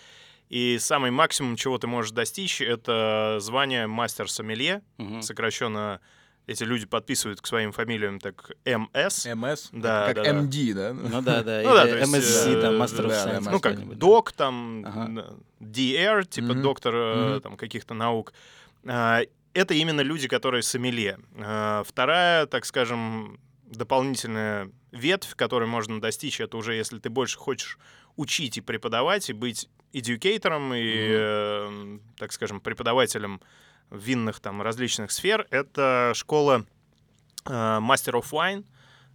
и 0.48 0.78
самый 0.80 1.10
максимум, 1.10 1.56
чего 1.56 1.76
ты 1.76 1.86
можешь 1.86 2.12
достичь, 2.12 2.62
это 2.62 3.36
звание 3.40 3.86
мастер-сомелье. 3.86 4.82
Мгм. 4.96 5.20
Сокращенно 5.20 6.00
эти 6.48 6.64
люди 6.64 6.86
подписывают 6.86 7.40
к 7.42 7.46
своим 7.46 7.72
фамилиям 7.72 8.18
так 8.18 8.50
МС. 8.64 9.26
МС, 9.26 9.68
Да, 9.70 10.06
как 10.06 10.16
да, 10.16 10.22
да. 10.24 10.30
MD, 10.40 10.72
да? 10.74 10.92
Ну 10.94 11.22
да, 11.22 11.42
да. 11.42 11.62
Ну 11.62 11.74
да, 11.74 11.84
есть, 11.86 12.12
MSc, 12.12 12.48
э, 12.56 12.62
там, 12.62 12.82
Master 12.82 13.04
of 13.04 13.08
да, 13.08 13.24
да, 13.24 13.30
Science. 13.38 13.48
ну, 13.52 13.60
как 13.60 13.88
да. 13.88 13.94
док, 13.94 14.32
там, 14.32 14.84
Ага. 14.86 15.36
DR, 15.60 16.24
типа 16.24 16.54
Мгм. 16.54 16.62
доктор 16.62 16.94
Мгм. 16.94 17.40
там, 17.42 17.56
каких-то 17.56 17.94
наук. 17.94 18.32
А, 18.86 19.20
Это 19.54 19.74
именно 19.74 20.02
люди, 20.02 20.28
которые 20.28 20.62
сомелье. 20.62 21.18
А, 21.36 21.82
Вторая, 21.84 22.46
так 22.46 22.64
скажем, 22.64 23.38
дополнительная 23.66 24.70
ветвь, 24.92 25.34
которой 25.34 25.66
можно 25.68 26.00
достичь, 26.00 26.40
это 26.40 26.56
уже 26.56 26.74
если 26.74 26.98
ты 26.98 27.10
больше 27.10 27.38
хочешь 27.38 27.78
учить 28.16 28.56
и 28.58 28.60
преподавать, 28.60 29.28
и 29.30 29.32
быть 29.32 29.68
эдюкейтором, 29.92 30.74
и, 30.74 30.82
э, 31.10 31.98
так 32.18 32.32
скажем, 32.32 32.60
преподавателем 32.60 33.40
винных 33.90 34.40
там 34.40 34.62
различных 34.62 35.10
сфер, 35.10 35.46
это 35.50 36.12
школа 36.14 36.64
э, 37.46 37.50
Master 37.50 38.20
of 38.20 38.30
Wine. 38.30 38.64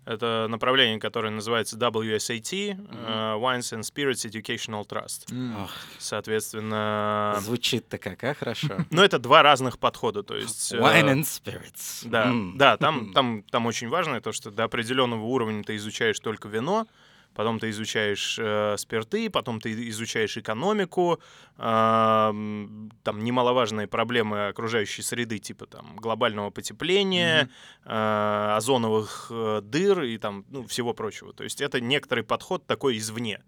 Это 0.06 0.48
направление, 0.50 1.00
которое 1.00 1.30
называется 1.30 1.78
WSAT, 1.78 2.52
э, 2.52 2.74
Wines 2.76 3.72
and 3.72 3.84
Spirits 3.84 4.30
Educational 4.30 4.86
Trust. 4.86 5.34
Ох, 5.64 5.72
Соответственно, 5.98 7.38
звучит-то 7.40 7.98
как, 7.98 8.22
а, 8.26 8.34
хорошо. 8.34 8.80
ну 8.90 9.02
это 9.02 9.18
два 9.18 9.44
разных 9.44 9.80
подхода, 9.80 10.24
то 10.24 10.36
есть... 10.36 10.74
э, 10.74 10.78
Wine 10.78 11.14
and 11.14 11.22
spirits. 11.22 12.02
Да, 12.04 12.34
да, 12.56 12.76
там, 12.78 13.14
там, 13.14 13.44
там 13.44 13.66
очень 13.66 13.88
важно 13.88 14.20
то, 14.20 14.34
что 14.34 14.52
до 14.52 14.66
определенного 14.66 15.24
уровня 15.24 15.64
ты 15.64 15.78
изучаешь 15.78 16.20
только 16.20 16.50
вино, 16.50 16.86
потом 17.34 17.60
ты 17.60 17.70
изучаешь 17.70 18.38
э, 18.40 18.76
спирты, 18.78 19.30
потом 19.30 19.60
ты 19.60 19.90
изучаешь 19.90 20.38
экономику, 20.38 21.20
м, 21.58 22.92
там 23.04 23.24
немаловажные 23.24 23.88
проблемы 23.88 24.48
окружающей 24.48 25.02
среды, 25.02 25.40
типа 25.40 25.66
там 25.66 25.96
глобального 25.98 26.50
потепления, 26.50 27.50
э, 27.86 28.54
озоновых 28.56 29.28
э, 29.30 29.62
дыр 29.64 30.04
и 30.04 30.18
там 30.18 30.46
ну, 30.50 30.68
всего 30.68 30.94
прочего. 30.94 31.34
То 31.34 31.44
есть 31.44 31.62
это 31.62 31.82
некоторый 31.82 32.24
подход 32.24 32.66
такой 32.66 32.98
извне. 32.98 33.42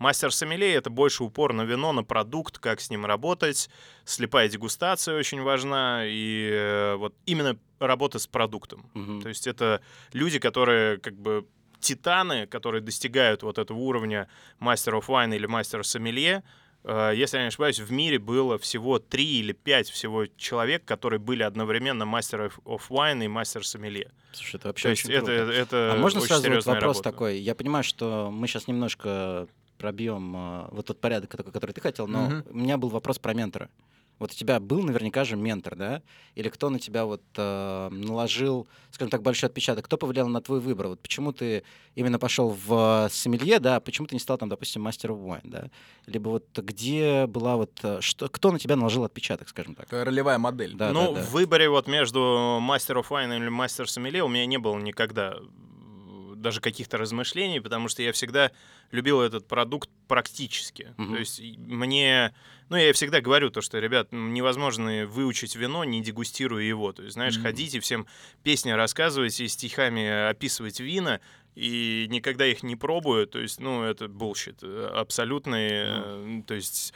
Мастер 0.00 0.32
сомелье— 0.32 0.74
это 0.76 0.88
больше 0.88 1.22
упор 1.24 1.52
на 1.52 1.62
вино, 1.62 1.92
на 1.92 2.02
продукт, 2.02 2.58
как 2.58 2.80
с 2.80 2.88
ним 2.88 3.04
работать. 3.04 3.68
Слепая 4.06 4.48
дегустация 4.48 5.18
очень 5.18 5.42
важна. 5.42 6.06
И 6.06 6.48
э, 6.50 6.94
вот 6.94 7.14
именно 7.26 7.58
работа 7.78 8.18
с 8.18 8.26
продуктом. 8.26 8.90
Мгм. 8.94 9.20
То 9.20 9.28
есть 9.28 9.46
это 9.46 9.82
люди, 10.14 10.38
которые 10.38 10.96
как 10.96 11.14
бы 11.16 11.46
титаны, 11.80 12.46
которые 12.46 12.80
достигают 12.82 13.42
вот 13.42 13.58
этого 13.58 13.78
уровня 13.78 14.28
мастер 14.58 14.94
of 14.94 15.06
wine 15.08 15.34
или 15.34 15.46
мастер 15.46 15.84
сомелье. 15.84 16.42
Э, 16.84 17.12
Если 17.14 17.36
я 17.36 17.42
не 17.44 17.48
ошибаюсь, 17.48 17.78
в 17.80 17.90
мире 17.92 18.18
было 18.18 18.56
всего 18.58 18.98
три 18.98 19.40
или 19.40 19.52
пять 19.52 19.88
всего 19.90 20.26
человек, 20.36 20.84
которые 20.84 21.18
были 21.18 21.42
одновременно 21.42 22.04
мастер 22.06 22.52
of 22.64 22.82
wine 22.88 23.24
и 23.24 23.28
мастер 23.28 23.66
сомелье. 23.66 24.10
Слушай, 24.32 24.56
это 24.56 24.68
вообще 24.68 24.88
То 24.88 24.92
очень 24.92 25.10
это, 25.12 25.26
круто. 25.26 25.52
это 25.52 25.92
А 25.92 25.96
можно 25.98 26.20
сразу 26.20 26.42
вот 26.50 26.66
вопрос 26.66 26.82
работа. 26.98 27.02
такой? 27.02 27.38
Я 27.38 27.54
понимаю, 27.54 27.84
что 27.84 28.30
мы 28.32 28.46
сейчас 28.46 28.66
немножко 28.68 29.46
пробьем 29.78 30.34
э, 30.36 30.68
вот 30.72 30.86
тот 30.86 31.00
порядок, 31.00 31.30
который 31.30 31.72
ты 31.72 31.80
хотел, 31.80 32.06
но 32.06 32.26
Мгм. 32.28 32.44
у 32.50 32.56
меня 32.56 32.76
был 32.78 32.88
вопрос 32.90 33.18
про 33.18 33.34
ментора. 33.34 33.68
Вот 34.20 34.32
у 34.32 34.34
тебя 34.34 34.60
был 34.60 34.82
наверняка 34.82 35.24
же 35.24 35.34
ментор, 35.34 35.74
да? 35.74 36.02
Или 36.34 36.50
кто 36.50 36.68
на 36.68 36.78
тебя 36.78 37.06
вот 37.06 37.22
э, 37.36 37.88
наложил, 37.90 38.68
скажем 38.90 39.10
так, 39.10 39.22
большой 39.22 39.48
отпечаток? 39.48 39.86
Кто 39.86 39.96
повлиял 39.96 40.28
на 40.28 40.42
твой 40.42 40.60
выбор? 40.60 40.88
Вот 40.88 41.00
почему 41.00 41.32
ты 41.32 41.64
именно 41.94 42.18
пошел 42.18 42.56
в 42.66 43.08
сомелье, 43.10 43.58
да? 43.58 43.76
а 43.76 43.80
Почему 43.80 44.06
ты 44.06 44.14
не 44.14 44.20
стал 44.20 44.36
там, 44.36 44.50
допустим, 44.50 44.82
мастером 44.82 45.16
wine, 45.26 45.40
да? 45.44 45.70
Либо 46.06 46.28
вот 46.28 46.46
где 46.54 47.26
была 47.26 47.56
вот 47.56 47.72
э, 47.82 48.02
что, 48.02 48.28
кто 48.28 48.52
на 48.52 48.58
тебя 48.58 48.76
наложил 48.76 49.04
отпечаток, 49.04 49.48
скажем 49.48 49.74
так? 49.74 49.88
Ролевая 49.90 50.36
модель. 50.36 50.74
Да, 50.74 50.92
ну, 50.92 51.14
да, 51.14 51.20
да. 51.20 51.26
в 51.26 51.30
выборе 51.30 51.70
вот 51.70 51.88
между 51.88 52.58
мастер 52.60 52.98
of 52.98 53.06
wine 53.08 53.34
или 53.34 53.48
мастер 53.48 53.90
сомелье 53.90 54.22
у 54.22 54.28
меня 54.28 54.44
не 54.44 54.58
было 54.58 54.78
никогда 54.78 55.32
э, 55.32 55.44
даже 56.40 56.60
каких-то 56.60 56.98
размышлений, 56.98 57.60
потому 57.60 57.88
что 57.88 58.02
я 58.02 58.12
всегда 58.12 58.50
любил 58.90 59.20
этот 59.20 59.46
продукт 59.46 59.88
практически. 60.08 60.94
Мгм. 60.96 61.12
То 61.14 61.18
есть 61.20 61.40
мне, 61.40 62.34
ну 62.68 62.76
я 62.76 62.92
всегда 62.92 63.20
говорю 63.20 63.50
то, 63.50 63.60
что, 63.60 63.78
ребят, 63.78 64.08
невозможно 64.12 65.06
выучить 65.06 65.56
вино, 65.56 65.84
не 65.84 66.02
дегустируя 66.02 66.62
его. 66.62 66.92
То 66.92 67.02
есть, 67.02 67.14
знаешь, 67.14 67.34
Мгм. 67.36 67.42
ходите 67.44 67.80
всем 67.80 68.06
песни 68.42 68.70
рассказывайте, 68.70 69.46
стихами 69.48 70.28
описывать 70.30 70.80
вина, 70.80 71.20
и 71.54 72.06
никогда 72.08 72.46
их 72.46 72.62
не 72.62 72.76
пробую. 72.76 73.26
То 73.26 73.38
есть, 73.38 73.60
ну 73.60 73.82
это 73.82 74.06
bullshit 74.06 74.58
э, 74.62 74.86
абсолютный. 74.94 75.68
э, 75.72 76.42
То 76.46 76.54
есть 76.54 76.92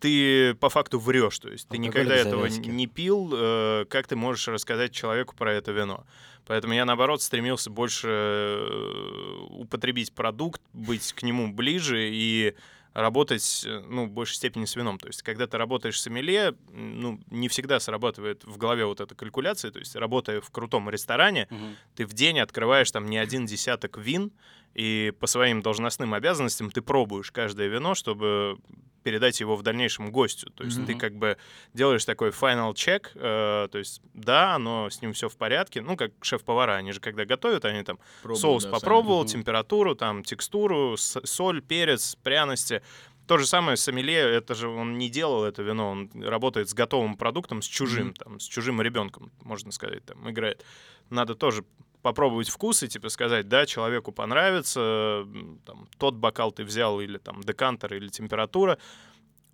ты 0.00 0.54
по 0.54 0.68
факту 0.70 0.98
врешь, 0.98 1.38
то 1.38 1.50
есть 1.50 1.68
ты 1.68 1.76
Алкоголик 1.76 1.94
никогда 1.94 2.14
этого 2.16 2.46
не 2.46 2.86
пил, 2.86 3.30
э, 3.34 3.84
как 3.88 4.06
ты 4.06 4.16
можешь 4.16 4.48
рассказать 4.48 4.92
человеку 4.92 5.34
про 5.36 5.52
это 5.52 5.72
вино? 5.72 6.06
Поэтому 6.46 6.74
я, 6.74 6.84
наоборот, 6.84 7.22
стремился 7.22 7.70
больше 7.70 8.08
э, 8.08 9.36
употребить 9.50 10.12
продукт, 10.12 10.60
быть 10.72 11.12
к 11.12 11.22
нему 11.22 11.52
ближе 11.52 12.08
и 12.10 12.54
работать, 12.94 13.64
э, 13.66 13.80
ну, 13.88 14.06
в 14.06 14.10
большей 14.10 14.36
степени 14.36 14.64
с 14.64 14.76
вином. 14.76 14.98
То 14.98 15.06
есть, 15.06 15.22
когда 15.22 15.46
ты 15.46 15.56
работаешь 15.56 16.00
с 16.00 16.06
м, 16.08 16.52
ну, 17.00 17.20
не 17.30 17.48
всегда 17.48 17.80
срабатывает 17.80 18.44
в 18.44 18.56
голове 18.58 18.84
вот 18.84 19.00
эта 19.00 19.14
калькуляция. 19.14 19.70
То 19.70 19.78
есть, 19.78 19.96
работая 19.96 20.40
в 20.40 20.50
крутом 20.50 20.90
ресторане, 20.90 21.46
Мгм. 21.50 21.76
ты 21.94 22.06
в 22.06 22.12
день 22.12 22.40
открываешь 22.40 22.90
там 22.90 23.06
не 23.06 23.18
один 23.18 23.46
десяток 23.46 23.96
вин, 23.98 24.32
и 24.74 25.12
по 25.20 25.26
своим 25.26 25.62
должностным 25.62 26.14
обязанностям 26.14 26.70
ты 26.70 26.82
пробуешь 26.82 27.30
каждое 27.30 27.68
вино, 27.68 27.94
чтобы 27.94 28.58
передать 29.02 29.40
его 29.40 29.56
в 29.56 29.62
дальнейшем 29.62 30.10
гостю. 30.10 30.50
То 30.50 30.64
есть 30.64 30.76
ты 30.84 30.92
Мгм. 30.92 30.98
как 30.98 31.14
бы 31.16 31.36
делаешь 31.74 32.04
такой 32.04 32.30
final 32.30 32.72
check, 32.74 33.08
э, 33.14 33.68
то 33.70 33.78
есть 33.78 34.00
да, 34.14 34.58
но 34.58 34.88
с 34.90 35.02
ним 35.02 35.12
все 35.12 35.28
в 35.28 35.36
порядке. 35.36 35.80
Ну, 35.82 35.96
как 35.96 36.12
шеф-повара, 36.22 36.72
они 36.76 36.92
же 36.92 37.00
когда 37.00 37.24
готовят, 37.24 37.64
они 37.64 37.82
там 37.82 37.98
Пробуют, 38.22 38.40
соус 38.40 38.62
да, 38.64 38.70
сами. 38.70 38.80
попробовал, 38.80 39.20
Мгм. 39.20 39.28
температуру, 39.28 39.94
там 39.94 40.22
текстуру, 40.24 40.96
с- 40.96 41.20
соль, 41.24 41.60
перец, 41.62 42.16
пряности. 42.22 42.82
То 43.26 43.38
же 43.38 43.46
самое 43.46 43.76
сомелье, 43.76 44.18
это 44.18 44.54
же 44.54 44.68
он 44.68 44.98
не 44.98 45.08
делал 45.08 45.44
это 45.44 45.62
вино, 45.62 45.90
он 45.90 46.10
работает 46.22 46.68
с 46.68 46.74
готовым 46.74 47.16
продуктом, 47.16 47.62
с 47.62 47.66
чужим, 47.66 48.06
Мгм. 48.08 48.14
там, 48.14 48.40
с 48.40 48.44
чужим 48.46 48.82
ребенком, 48.82 49.30
можно 49.42 49.70
сказать, 49.72 50.04
там, 50.04 50.28
играет. 50.28 50.64
Надо 51.08 51.34
тоже 51.34 51.64
попробовать 52.02 52.48
вкус 52.48 52.82
и 52.82 52.88
типа 52.88 53.08
сказать, 53.08 53.48
да, 53.48 53.64
человеку 53.64 54.12
понравится, 54.12 55.26
там, 55.64 55.88
тот 55.98 56.14
бокал 56.14 56.52
ты 56.52 56.64
взял 56.64 57.00
или 57.00 57.18
там 57.18 57.40
декантер 57.40 57.94
или 57.94 58.08
температура, 58.08 58.78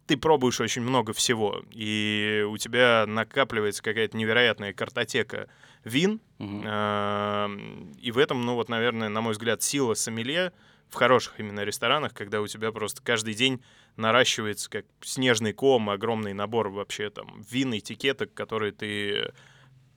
ты 0.06 0.16
пробуешь 0.16 0.58
очень 0.60 0.80
много 0.80 1.12
всего, 1.12 1.62
и 1.70 2.42
у 2.48 2.56
тебя 2.56 3.04
накапливается 3.06 3.82
какая-то 3.82 4.16
невероятная 4.16 4.72
картотека 4.72 5.48
вин. 5.84 6.20
Эм, 6.38 7.92
И 7.98 8.10
в 8.10 8.16
этом, 8.16 8.44
ну 8.46 8.54
вот, 8.54 8.70
наверное, 8.70 9.10
на 9.10 9.20
мой 9.20 9.32
взгляд, 9.32 9.62
сила 9.62 9.92
сомелье 9.92 10.52
в 10.88 10.94
хороших 10.94 11.38
именно 11.38 11.62
ресторанах, 11.62 12.14
когда 12.14 12.40
у 12.40 12.46
тебя 12.46 12.72
просто 12.72 13.02
каждый 13.02 13.34
день 13.34 13.62
наращивается 13.96 14.70
как 14.70 14.86
снежный 15.02 15.52
ком, 15.52 15.90
огромный 15.90 16.32
набор 16.32 16.70
вообще 16.70 17.10
там 17.10 17.44
вин, 17.50 17.76
этикеток, 17.76 18.32
которые 18.32 18.72
ты 18.72 19.32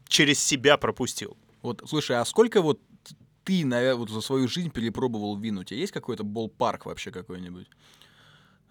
через 0.09 0.43
себя 0.43 0.75
пропустил. 0.75 1.37
Вот, 1.61 1.83
слушай, 1.87 2.17
а 2.17 2.25
сколько 2.25 2.61
вот 2.61 2.79
ты, 3.43 3.65
наверное, 3.65 3.95
вот 3.95 4.09
за 4.09 4.21
свою 4.21 4.47
жизнь 4.47 4.71
перепробовал 4.71 5.37
вин? 5.37 5.57
У 5.59 5.63
тебя 5.63 5.79
есть 5.79 5.91
какой-то 5.91 6.23
болл-парк 6.23 6.85
вообще 6.85 7.11
какой-нибудь? 7.11 7.67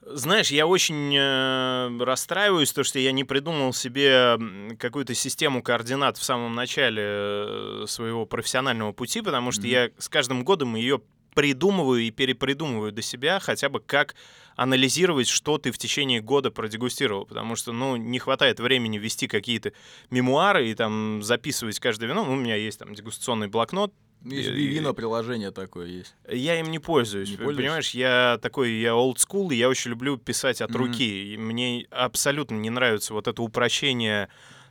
Знаешь, 0.03 0.51
я 0.51 0.67
очень 0.67 1.15
э, 1.15 2.03
расстраиваюсь, 2.03 2.73
то, 2.73 2.83
что 2.85 2.99
я 2.99 3.13
не 3.13 3.23
придумал 3.25 3.73
себе 3.75 4.39
какую-то 4.79 5.15
систему 5.15 5.63
координат 5.63 6.17
в 6.17 6.25
самом 6.25 6.55
начале 6.55 7.03
э, 7.05 7.85
своего 7.87 8.25
профессионального 8.25 8.93
пути, 8.93 9.21
потому 9.21 9.53
что 9.53 9.63
Мгм. 9.63 9.71
я 9.71 9.91
с 9.99 10.09
каждым 10.09 10.43
годом 10.43 10.75
ее 10.75 11.03
придумываю 11.41 12.03
и 12.03 12.11
перепридумываю 12.11 12.93
до 12.93 13.01
себя, 13.01 13.41
хотя 13.41 13.71
бы 13.71 13.81
как 13.81 14.15
анализировать, 14.57 15.27
что 15.27 15.57
ты 15.57 15.71
в 15.73 15.79
течение 15.79 16.21
года 16.21 16.51
продегустировал, 16.51 17.25
потому 17.25 17.57
что, 17.57 17.73
ну, 17.73 17.97
не 17.97 18.19
хватает 18.19 18.61
времени 18.61 18.99
вести 18.99 19.27
какие-то 19.27 19.73
мемуары 20.11 20.69
и 20.69 20.75
там 20.75 21.23
записывать 21.23 21.79
каждое 21.81 22.09
вино. 22.09 22.25
Ну, 22.27 22.33
у 22.33 22.37
меня 22.37 22.57
есть 22.57 22.79
там 22.79 22.95
дегустационный 22.95 23.49
блокнот, 23.49 23.93
Есть 24.23 24.51
И- 24.51 24.67
вино 24.67 24.93
приложение 24.93 25.51
такое 25.51 25.87
есть. 25.87 26.15
я 26.31 26.61
им 26.61 26.71
не 26.71 26.79
пользуюсь. 26.79 27.31
Не? 27.31 27.37
Понимаешь, 27.39 27.93
я 27.95 28.39
такой, 28.43 28.73
я 28.73 28.91
old 28.91 29.17
school, 29.17 29.51
и 29.51 29.57
я 29.57 29.67
очень 29.71 29.93
люблю 29.93 30.19
писать 30.19 30.61
от 30.61 30.69
Мгм. 30.69 30.79
руки. 30.79 31.33
И 31.33 31.39
мне 31.39 31.87
абсолютно 31.91 32.57
не 32.57 32.69
нравится 32.69 33.15
вот 33.15 33.29
это 33.29 33.41
упрощение 33.41 34.29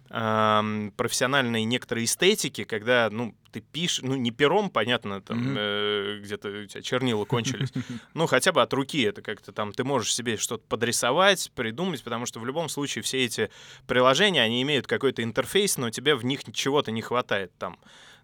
ам, 0.09 0.91
профессиональной 0.95 1.63
некоторой 1.63 2.05
эстетики, 2.05 2.63
когда, 2.63 3.09
ну, 3.11 3.35
ты 3.51 3.61
пишешь, 3.61 4.01
ну, 4.03 4.15
не 4.15 4.31
пером, 4.31 4.69
понятно, 4.69 5.21
там, 5.21 5.55
э, 5.57 6.19
где-то 6.23 6.49
у 6.49 6.65
тебя 6.65 6.81
чернила 6.81 7.25
кончились, 7.25 7.71
ну, 8.13 8.27
хотя 8.27 8.51
бы 8.51 8.61
от 8.61 8.73
руки 8.73 9.01
это 9.01 9.21
как-то 9.21 9.51
там, 9.51 9.71
ты 9.71 9.83
можешь 9.83 10.13
себе 10.13 10.37
что-то 10.37 10.63
подрисовать, 10.67 11.51
придумать, 11.55 12.03
потому 12.03 12.25
что 12.25 12.39
в 12.39 12.45
любом 12.45 12.69
случае 12.69 13.03
все 13.03 13.23
эти 13.23 13.49
приложения, 13.87 14.41
они 14.41 14.61
имеют 14.61 14.87
какой-то 14.87 15.23
интерфейс, 15.23 15.77
но 15.77 15.89
тебе 15.89 16.15
в 16.15 16.25
них 16.25 16.41
чего-то 16.53 16.91
не 16.91 17.01
хватает 17.01 17.51
там. 17.57 17.77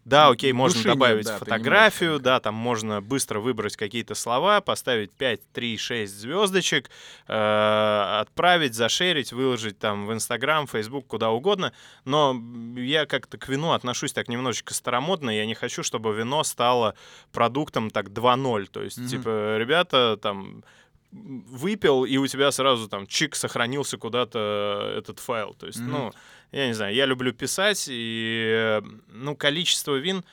Да, 0.05 0.29
окей, 0.29 0.53
можно 0.53 0.75
души 0.77 0.87
нет, 0.87 0.97
добавить 0.97 1.25
да, 1.25 1.39
ты 1.39 1.45
не 1.45 1.51
можешь 1.51 1.61
фотографию, 1.63 2.19
да, 2.19 2.39
там 2.39 2.53
можно 2.53 3.01
быстро 3.01 3.39
выбрать 3.39 3.75
какие-то 3.75 4.13
слова, 4.13 4.61
поставить 4.61 5.11
5, 5.11 5.51
3, 5.51 5.77
6 5.77 6.13
звездочек, 6.13 6.91
э, 7.27 8.19
отправить, 8.21 8.75
зашерить, 8.75 9.33
выложить 9.33 9.79
там 9.79 10.05
в 10.05 10.13
Инстаграм, 10.13 10.67
Фейсбук, 10.67 11.07
куда 11.07 11.31
угодно. 11.31 11.73
Но 12.05 12.39
я 12.77 13.07
как-то 13.07 13.39
к 13.39 13.47
вину 13.47 13.71
отношусь 13.71 14.13
так 14.13 14.27
немножечко 14.27 14.75
старомодно. 14.75 15.31
Я 15.31 15.47
не 15.47 15.55
хочу, 15.55 15.81
чтобы 15.81 16.13
вино 16.13 16.43
стало 16.43 16.93
продуктом 17.31 17.89
так 17.89 18.09
2.0. 18.09 18.67
То 18.67 18.83
есть, 18.83 18.99
Мгм. 18.99 19.07
типа, 19.07 19.57
ребята 19.57 20.19
там 20.21 20.63
выпил, 21.11 22.03
и 22.03 22.17
у 22.17 22.27
тебя 22.27 22.51
сразу 22.51 22.87
там 22.89 23.07
чик 23.07 23.35
сохранился 23.35 23.97
куда-то 23.97 24.93
этот 24.97 25.19
файл. 25.19 25.53
То 25.53 25.65
есть, 25.67 25.79
Мгм. 25.79 25.91
ну, 25.91 26.11
я 26.51 26.67
не 26.67 26.73
знаю, 26.73 26.95
я 26.95 27.05
люблю 27.05 27.33
писать, 27.33 27.87
и, 27.89 28.81
ну, 29.07 29.35
количество 29.35 29.95
вин 29.95 30.23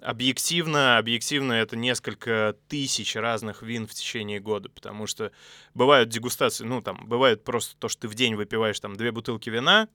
объективно, 0.00 0.98
объективно 0.98 1.52
это 1.52 1.76
несколько 1.76 2.56
тысяч 2.68 3.16
разных 3.16 3.62
вин 3.62 3.86
в 3.86 3.92
течение 3.92 4.40
года, 4.40 4.68
потому 4.70 5.06
что 5.06 5.32
бывают 5.74 6.08
дегустации, 6.08 6.64
ну, 6.64 6.80
там, 6.82 7.06
бывает 7.06 7.44
просто 7.44 7.76
то, 7.76 7.88
что 7.88 8.02
ты 8.02 8.08
в 8.08 8.14
день 8.14 8.34
выпиваешь 8.34 8.80
там 8.80 8.96
две 8.96 9.12
бутылки 9.12 9.50
вина, 9.50 9.88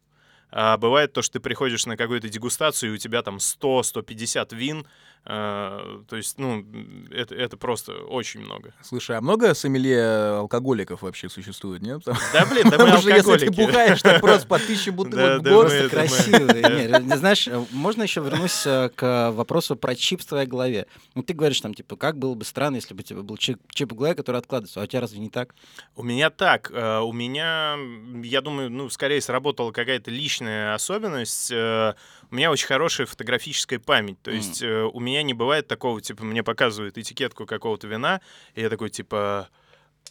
А 0.51 0.77
бывает 0.77 1.13
то, 1.13 1.21
что 1.21 1.33
ты 1.33 1.39
приходишь 1.39 1.85
на 1.85 1.97
какую-то 1.97 2.29
дегустацию, 2.29 2.91
и 2.91 2.95
у 2.95 2.97
тебя 2.97 3.21
там 3.21 3.37
100-150 3.37 4.55
вин, 4.55 4.87
а, 5.27 6.03
то 6.07 6.17
есть, 6.17 6.37
ну, 6.37 6.63
это, 7.09 7.33
это 7.33 7.57
просто 7.57 7.93
очень 7.93 8.41
много. 8.41 8.75
Слушай, 8.83 9.17
а 9.17 9.21
много 9.21 9.55
сомелье 9.55 10.37
алкоголиков 10.37 11.01
вообще 11.01 11.29
существует, 11.29 11.81
нет? 11.81 12.01
Да, 12.05 12.45
блин, 12.45 12.69
да 12.69 12.77
мы 12.77 12.85
Потому 12.85 12.97
что 12.99 13.09
если 13.09 13.37
ты 13.37 13.45
алкоголики. 13.45 13.65
бухаешь, 13.65 14.01
так 14.03 14.21
просто 14.21 14.47
по 14.47 14.59
тысяче 14.59 14.91
бутылок 14.91 15.39
в 15.39 15.43
год, 15.43 15.71
Просто 15.89 16.99
не 17.01 17.17
знаешь, 17.17 17.47
э, 17.47 17.65
можно 17.71 18.03
еще 18.03 18.21
вернусь 18.21 18.67
э, 18.67 18.89
к 18.95 19.31
вопросу 19.31 19.75
про 19.75 19.95
чип 19.95 20.21
в 20.21 20.25
твоей 20.27 20.45
голове. 20.45 20.85
Ну, 21.15 21.23
ты 21.23 21.33
говоришь 21.33 21.59
там, 21.59 21.73
типа, 21.73 21.95
как 21.95 22.19
было 22.19 22.35
бы 22.35 22.45
странно, 22.45 22.75
если 22.75 22.93
бы 22.93 22.99
у 22.99 23.03
тебя 23.03 23.23
был 23.23 23.37
чип, 23.37 23.57
в 23.73 23.95
голове, 23.95 24.13
который 24.13 24.37
откладывается, 24.37 24.79
а 24.79 24.83
у 24.83 24.87
тебя 24.87 25.01
разве 25.01 25.19
не 25.19 25.31
так? 25.31 25.55
У 25.95 26.03
меня 26.03 26.29
так. 26.29 26.69
э, 26.71 26.99
У 26.99 27.11
меня, 27.11 27.77
я 28.23 28.41
думаю, 28.41 28.69
ну, 28.69 28.91
скорее 28.91 29.21
сработала 29.21 29.71
какая-то 29.71 30.11
личная 30.11 30.34
особенность. 30.41 31.51
э, 31.51 31.93
У 32.31 32.35
меня 32.35 32.51
очень 32.51 32.67
хорошая 32.67 33.07
фотографическая 33.07 33.79
память. 33.79 34.21
То 34.21 34.31
есть 34.31 34.61
э, 34.61 34.83
у 34.83 34.99
меня 34.99 35.23
не 35.23 35.33
бывает 35.33 35.67
такого, 35.67 36.01
типа, 36.01 36.23
мне 36.25 36.43
показывают 36.43 36.97
этикетку 36.97 37.45
какого-то 37.45 37.87
вина, 37.87 38.21
и 38.55 38.61
я 38.61 38.69
такой, 38.69 38.89
типа, 38.89 39.49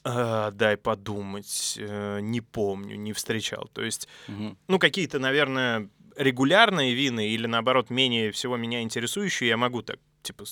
«А, 0.03 0.51
дай 0.51 0.77
подумать, 0.77 1.77
э, 1.81 2.19
не 2.21 2.41
помню, 2.41 2.97
не 2.97 3.13
встречал. 3.13 3.71
То 3.73 3.83
есть, 3.83 4.09
Мгм. 4.29 4.59
ну, 4.69 4.79
какие-то, 4.79 5.19
наверное, 5.19 5.89
регулярные 6.17 6.95
вины 6.95 7.29
или, 7.31 7.47
наоборот, 7.47 7.91
менее 7.91 8.31
всего 8.33 8.57
меня 8.57 8.83
интересующие, 8.83 9.49
я 9.49 9.57
могу 9.57 9.83
так, 9.83 9.99
типа, 10.23 10.45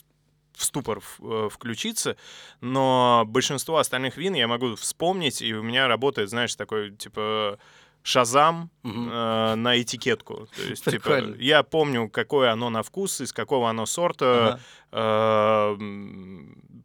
в 0.55 0.65
ступор 0.65 1.01
включиться, 1.51 2.17
но 2.61 3.25
большинство 3.27 3.79
остальных 3.79 4.17
вин 4.19 4.35
я 4.35 4.47
могу 4.47 4.75
вспомнить, 4.77 5.41
и 5.41 5.55
у 5.55 5.63
меня 5.63 5.89
работает, 5.89 6.29
знаешь, 6.31 6.55
такой, 6.57 6.91
типа, 6.91 7.59
шазам 8.03 8.71
э, 8.85 9.55
на 9.55 9.81
этикетку. 9.81 10.49
То 10.57 10.63
есть, 10.63 10.85
типа, 10.85 11.35
я 11.39 11.63
помню, 11.63 12.09
какое 12.09 12.51
оно 12.51 12.71
на 12.71 12.83
вкус, 12.83 13.21
из 13.21 13.33
какого 13.33 13.71
оно 13.71 13.87
сорта, 13.87 14.61
Ага. 14.93 15.77
э, 15.77 15.77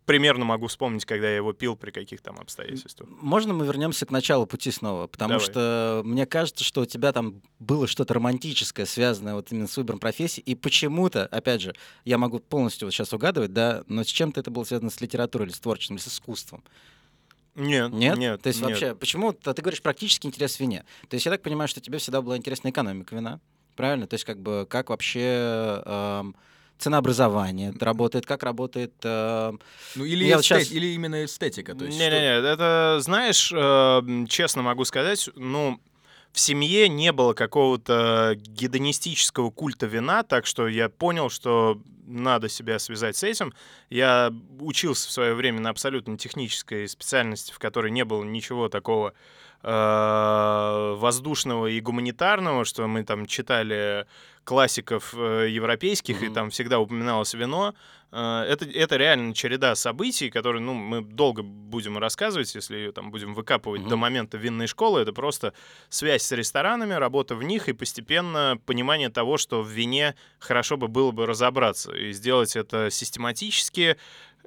примерно 0.05 0.45
могу 0.45 0.67
вспомнить, 0.67 1.05
когда 1.05 1.27
я 1.27 1.36
его 1.36 1.53
пил, 1.53 1.75
при 1.75 1.91
каких 1.91 2.21
там 2.21 2.39
обстоятельствах. 2.39 3.09
Можно 3.21 3.53
мы 3.53 3.65
вернемся 3.65 4.05
к 4.05 4.12
началу 4.12 4.45
пути 4.45 4.71
снова? 4.71 5.07
Потому 5.07 5.33
Давай. 5.33 5.45
что 5.45 6.01
мне 6.05 6.25
кажется, 6.25 6.63
что 6.63 6.81
у 6.81 6.86
тебя 6.86 7.12
там 7.12 7.41
было 7.59 7.88
что-то 7.88 8.13
романтическое, 8.13 8.86
связанное 8.86 9.33
вот 9.33 9.51
именно 9.51 9.67
с 9.67 9.75
выбором 9.75 10.00
профессии, 10.00 10.41
и 10.41 10.55
почему-то, 10.55 11.25
опять 11.25 11.62
же, 11.62 11.75
я 12.05 12.17
могу 12.17 12.39
полностью 12.39 12.86
вот 12.88 12.93
сейчас 12.93 13.12
угадывать, 13.12 13.53
да, 13.53 13.83
но 13.88 14.03
с 14.03 14.07
чем-то 14.07 14.39
это 14.39 14.51
было 14.51 14.63
связано 14.63 14.91
с 14.91 15.01
литературой 15.01 15.47
или 15.47 15.53
с 15.53 15.59
творчеством, 15.59 15.97
или 15.97 16.03
с 16.03 16.07
искусством. 16.07 16.63
Нет, 17.58 17.92
Нет? 17.92 18.18
нет. 18.18 18.42
То 18.42 18.48
есть 18.48 18.62
нет. 18.62 18.70
вообще, 18.70 18.96
почему 18.96 19.34
ты 19.34 19.54
ты 19.54 19.62
говоришь 19.62 19.82
практически 19.82 20.28
интерес 20.28 20.56
в 20.56 20.60
вине? 20.60 20.86
То 21.10 21.16
есть 21.16 21.26
я 21.26 21.32
так 21.32 21.42
понимаю, 21.42 21.68
что 21.68 21.82
тебе 21.82 21.98
всегда 21.98 22.22
была 22.22 22.38
интересна 22.38 22.70
экономика 22.70 23.16
вина, 23.16 23.40
правильно? 23.76 24.06
То 24.08 24.14
есть 24.14 24.26
как 24.26 24.40
бы 24.40 24.66
как 24.70 24.90
вообще 24.90 25.82
эм, 25.86 26.36
ценообразование 26.78 27.74
работает, 27.80 28.26
как 28.26 28.44
работает... 28.44 28.94
эм, 29.04 29.60
Ну, 29.96 30.06
или, 30.06 30.26
Я 30.26 30.38
эстет- 30.38 30.44
щас- 30.60 30.72
или 30.72 30.88
именно 30.88 31.26
эстетика. 31.26 31.72
Есть, 31.74 31.82
что- 31.96 32.04
Не-не-не, 32.04 32.38
это, 32.48 32.98
знаешь, 33.02 33.52
э, 33.52 34.26
честно 34.30 34.62
могу 34.62 34.86
сказать, 34.86 35.28
ну, 35.36 35.80
в 36.38 36.39
семье 36.39 36.88
не 36.88 37.12
было 37.12 37.34
какого-то 37.34 38.36
гедонистического 38.36 39.50
культа 39.50 39.88
вина, 39.88 40.22
так 40.22 40.46
что 40.46 40.67
я 40.67 40.88
понял, 40.88 41.32
что 41.32 41.82
надо 42.06 42.48
себя 42.48 42.77
связать 42.77 43.15
с 43.15 43.24
этим. 43.24 43.56
Я 43.89 44.32
учился 44.60 45.08
в 45.08 45.12
свое 45.12 45.34
время 45.34 45.62
на 45.62 45.72
абсолютно 45.72 46.15
технической 46.15 46.88
специальности, 46.88 47.51
в 47.51 47.58
которой 47.58 47.89
не 47.89 48.06
было 48.06 48.24
ничего 48.24 48.70
такого 48.70 49.13
э, 49.63 50.96
воздушного 51.00 51.65
и 51.65 51.82
гуманитарного, 51.82 52.65
что 52.65 52.86
мы 52.86 53.03
там 53.03 53.25
читали 53.25 54.06
классиков 54.48 55.13
э, 55.13 55.50
европейских, 55.50 56.24
и 56.24 56.27
Мгм. 56.27 56.34
там 56.34 56.50
всегда 56.51 56.80
упоминалось 56.80 57.34
вино. 57.34 57.74
Э, 58.13 58.46
Это, 58.48 58.63
это 58.66 58.96
реально 58.96 59.34
череда 59.34 59.75
событий, 59.75 60.30
которые, 60.30 60.62
ну, 60.62 60.74
мы 60.74 61.01
долго 61.01 61.44
будем 61.44 61.98
рассказывать, 61.98 62.56
если 62.56 62.77
ее 62.77 62.92
там 62.94 63.12
будем 63.12 63.34
выкапывать 63.34 63.82
Мгм. 63.82 63.89
до 63.89 63.98
момента 63.98 64.38
винной 64.38 64.68
школы. 64.68 65.01
Это 65.01 65.12
просто 65.12 65.51
связь 65.89 66.24
с 66.24 66.32
ресторанами, 66.32 66.94
работа 66.94 67.36
в 67.36 67.44
них 67.44 67.68
и 67.68 67.74
постепенно 67.74 68.58
понимание 68.66 69.10
того, 69.10 69.38
что 69.38 69.62
в 69.62 69.68
вине 69.68 70.16
хорошо 70.39 70.77
бы 70.77 70.88
было 70.88 71.12
бы 71.12 71.25
разобраться 71.25 71.91
и 71.91 72.13
сделать 72.13 72.56
это 72.56 72.89
систематически, 72.89 73.98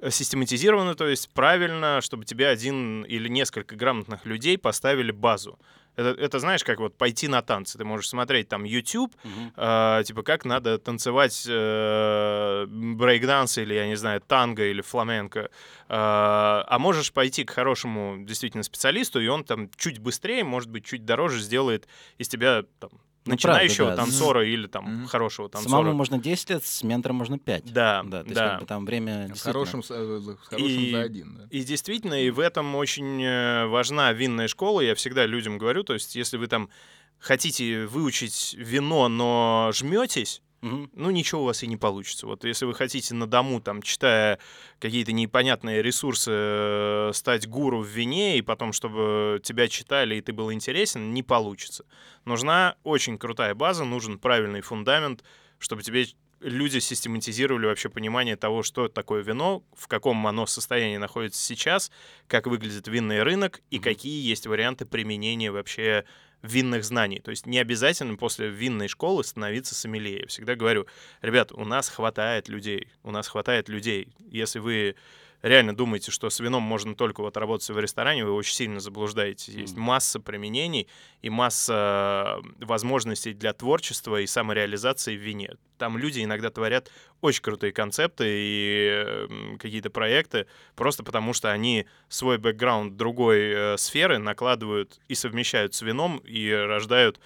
э, 0.00 0.10
систематизированно, 0.10 0.94
то 0.94 1.06
есть 1.06 1.28
правильно, 1.34 2.00
чтобы 2.00 2.24
тебе 2.24 2.48
один 2.48 3.02
или 3.02 3.28
несколько 3.28 3.76
грамотных 3.76 4.24
людей 4.24 4.56
поставили 4.56 5.12
базу. 5.12 5.58
Это, 6.00 6.18
это 6.18 6.38
знаешь, 6.38 6.64
как 6.64 6.78
вот 6.78 6.96
пойти 6.96 7.28
на 7.28 7.42
танцы. 7.42 7.76
Ты 7.76 7.84
можешь 7.84 8.08
смотреть 8.08 8.48
там 8.48 8.64
YouTube, 8.64 9.14
мгм. 9.22 9.52
а, 9.56 10.02
типа 10.02 10.22
как 10.22 10.46
надо 10.46 10.78
танцевать 10.78 11.44
э, 11.46 12.66
брейкданс 12.66 13.58
или, 13.58 13.74
я 13.74 13.86
не 13.86 13.96
знаю, 13.96 14.22
танго 14.22 14.64
или 14.64 14.80
фламенко. 14.80 15.50
А, 15.88 16.64
а 16.66 16.78
можешь 16.78 17.12
пойти 17.12 17.44
к 17.44 17.50
хорошему 17.50 18.16
действительно 18.24 18.62
специалисту, 18.62 19.20
и 19.20 19.26
он 19.28 19.44
там 19.44 19.68
чуть 19.76 19.98
быстрее, 19.98 20.42
может 20.42 20.70
быть, 20.70 20.86
чуть 20.86 21.04
дороже 21.04 21.38
сделает 21.40 21.86
из 22.16 22.28
тебя 22.28 22.62
там, 22.78 22.90
Ну, 23.26 23.32
начинающего 23.32 23.86
правда, 23.86 23.96
да. 23.96 24.02
танцора 24.04 24.46
или 24.46 24.66
там 24.66 24.84
Мгм. 24.84 25.06
хорошего 25.06 25.48
танцора. 25.50 25.70
Самому 25.70 25.92
можно 25.92 26.18
10 26.18 26.48
лет, 26.50 26.64
с 26.64 26.82
ментором 26.82 27.16
можно 27.16 27.38
5. 27.38 27.70
Да, 27.72 28.02
Да, 28.04 28.20
то 28.22 28.24
есть 28.24 28.34
да. 28.34 28.48
как 28.52 28.60
бы 28.60 28.66
там 28.66 28.86
время 28.86 29.12
С 29.12 29.28
действительно- 29.32 29.52
хорошим, 29.52 29.82
с, 29.82 29.90
э, 29.90 30.18
за- 30.20 30.36
с 30.36 30.38
хорошим 30.46 30.68
И- 30.68 30.90
за 30.90 31.00
один. 31.02 31.34
да. 31.36 31.46
И 31.50 31.60
действительно, 31.62 32.14
и 32.14 32.30
в 32.30 32.40
этом 32.40 32.74
очень 32.76 33.22
э, 33.22 33.66
важна 33.66 34.12
винная 34.12 34.48
школа. 34.48 34.80
Я 34.80 34.94
всегда 34.94 35.26
людям 35.26 35.58
говорю, 35.58 35.82
то 35.82 35.92
есть 35.94 36.16
если 36.16 36.38
вы 36.38 36.46
там 36.46 36.70
хотите 37.18 37.84
выучить 37.86 38.54
вино, 38.58 39.08
но 39.08 39.70
жметесь, 39.74 40.40
Мгм. 40.62 40.90
ну, 40.94 41.10
ничего 41.10 41.42
у 41.42 41.44
вас 41.46 41.62
и 41.62 41.66
не 41.66 41.78
получится. 41.78 42.26
Вот 42.26 42.44
если 42.44 42.66
вы 42.66 42.74
хотите 42.74 43.14
на 43.14 43.26
дому, 43.26 43.62
там, 43.62 43.80
читая 43.80 44.38
какие-то 44.78 45.10
непонятные 45.12 45.82
ресурсы, 45.82 46.30
э, 46.34 47.10
стать 47.14 47.48
гуру 47.48 47.80
в 47.80 47.86
вине, 47.86 48.36
и 48.36 48.42
потом, 48.42 48.74
чтобы 48.74 49.40
тебя 49.42 49.68
читали, 49.68 50.16
и 50.16 50.20
ты 50.20 50.34
был 50.34 50.52
интересен, 50.52 51.14
не 51.14 51.22
получится. 51.22 51.86
Нужна 52.26 52.76
очень 52.82 53.16
крутая 53.16 53.54
база, 53.54 53.84
нужен 53.84 54.18
правильный 54.18 54.60
фундамент, 54.60 55.24
чтобы 55.58 55.82
тебе 55.82 56.06
люди 56.40 56.78
систематизировали 56.78 57.66
вообще 57.66 57.88
понимание 57.88 58.36
того, 58.36 58.62
что 58.62 58.88
такое 58.88 59.22
вино, 59.22 59.62
в 59.74 59.88
каком 59.88 60.26
оно 60.26 60.44
состоянии 60.46 60.96
находится 60.98 61.40
сейчас, 61.42 61.90
как 62.26 62.46
выглядит 62.46 62.86
винный 62.86 63.22
рынок 63.22 63.60
и 63.70 63.76
Мгм. 63.76 63.84
какие 63.84 64.26
есть 64.28 64.46
варианты 64.46 64.84
применения 64.84 65.50
вообще 65.50 66.04
винных 66.42 66.84
знаний. 66.84 67.20
То 67.20 67.30
есть 67.30 67.46
не 67.46 67.58
обязательно 67.58 68.16
после 68.16 68.48
винной 68.48 68.88
школы 68.88 69.24
становиться 69.24 69.74
сомелье. 69.74 70.20
Я 70.20 70.26
всегда 70.26 70.54
говорю, 70.54 70.86
ребят, 71.22 71.52
у 71.52 71.64
нас 71.64 71.88
хватает 71.88 72.48
людей, 72.48 72.88
у 73.02 73.10
нас 73.10 73.28
хватает 73.28 73.68
людей. 73.68 74.08
Если 74.30 74.58
вы 74.58 74.96
реально 75.42 75.74
думаете, 75.74 76.10
что 76.10 76.30
с 76.30 76.40
вином 76.40 76.62
можно 76.62 76.94
только 76.94 77.20
вот 77.22 77.36
работать 77.36 77.68
в 77.68 77.78
ресторане, 77.78 78.24
вы 78.24 78.32
очень 78.32 78.54
сильно 78.54 78.80
заблуждаетесь. 78.80 79.48
Есть 79.48 79.74
Мгм. 79.74 79.82
масса 79.82 80.20
применений 80.20 80.88
и 81.22 81.30
масса 81.30 82.38
возможностей 82.60 83.32
для 83.32 83.52
творчества 83.52 84.20
и 84.20 84.26
самореализации 84.26 85.16
в 85.16 85.20
вине. 85.20 85.56
Там 85.78 85.96
люди 85.96 86.22
иногда 86.22 86.50
творят 86.50 86.90
очень 87.22 87.42
крутые 87.42 87.72
концепты 87.72 88.24
и 88.28 89.56
какие-то 89.58 89.90
проекты, 89.90 90.46
просто 90.76 91.02
потому 91.02 91.32
что 91.32 91.50
они 91.50 91.86
свой 92.08 92.38
бэкграунд 92.38 92.96
другой 92.96 93.40
э, 93.52 93.76
сферы 93.78 94.18
накладывают 94.18 95.00
и 95.08 95.14
совмещают 95.14 95.74
с 95.74 95.82
вином 95.82 96.18
и 96.18 96.50
рождают 96.50 97.18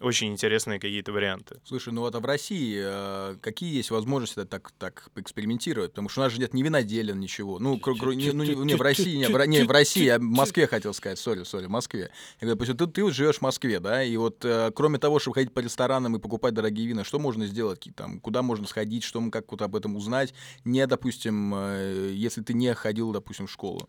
очень 0.00 0.32
интересные 0.32 0.80
какие-то 0.80 1.12
варианты. 1.12 1.60
Слушай, 1.64 1.92
ну 1.92 2.00
вот 2.00 2.14
а 2.14 2.20
в 2.20 2.24
России 2.24 2.80
э, 2.84 3.36
какие 3.40 3.74
есть 3.76 3.90
возможности 3.90 4.44
так, 4.44 4.72
так 4.78 5.10
поэкспериментировать? 5.14 5.90
Потому 5.92 6.08
что 6.08 6.20
у 6.20 6.24
нас 6.24 6.32
же 6.32 6.40
нет 6.40 6.54
ни 6.54 6.62
виноделин, 6.62 7.20
ничего. 7.20 7.58
Ну, 7.58 7.76
кро- 7.76 7.94
кро- 7.94 8.14
не, 8.14 8.32
ну, 8.32 8.42
не, 8.42 8.74
в 8.74 8.82
России, 8.82 9.16
не, 9.16 9.28
в, 9.28 9.46
не, 9.46 9.64
в 9.64 9.70
России, 9.70 10.04
я 10.04 10.18
в 10.18 10.22
Москве 10.22 10.66
хотел 10.66 10.92
сказать, 10.94 11.18
сори, 11.18 11.44
сори, 11.44 11.66
в 11.66 11.70
Москве. 11.70 12.10
Я 12.40 12.46
говорю, 12.46 12.54
допустим, 12.56 12.76
ты, 12.76 12.86
ты 12.86 13.04
вот 13.04 13.12
живешь 13.14 13.36
в 13.38 13.42
Москве, 13.42 13.78
да, 13.80 14.02
и 14.02 14.16
вот 14.16 14.44
э, 14.44 14.72
кроме 14.74 14.98
того, 14.98 15.18
чтобы 15.20 15.34
ходить 15.34 15.52
по 15.54 15.60
ресторанам 15.60 16.16
и 16.16 16.18
покупать 16.18 16.54
дорогие 16.54 16.86
вина, 16.88 17.04
что 17.04 17.18
можно 17.18 17.46
сделать? 17.46 17.86
Там, 17.94 18.18
куда 18.20 18.42
можно 18.42 18.66
сходить, 18.66 19.04
что, 19.04 19.20
м- 19.20 19.30
как 19.30 19.50
вот 19.52 19.62
об 19.62 19.76
этом 19.76 19.94
узнать? 19.96 20.34
Не, 20.64 20.86
допустим, 20.86 21.54
э, 21.54 22.12
если 22.14 22.42
ты 22.42 22.54
не 22.54 22.74
ходил, 22.74 23.12
допустим, 23.12 23.46
в 23.46 23.52
школу. 23.52 23.88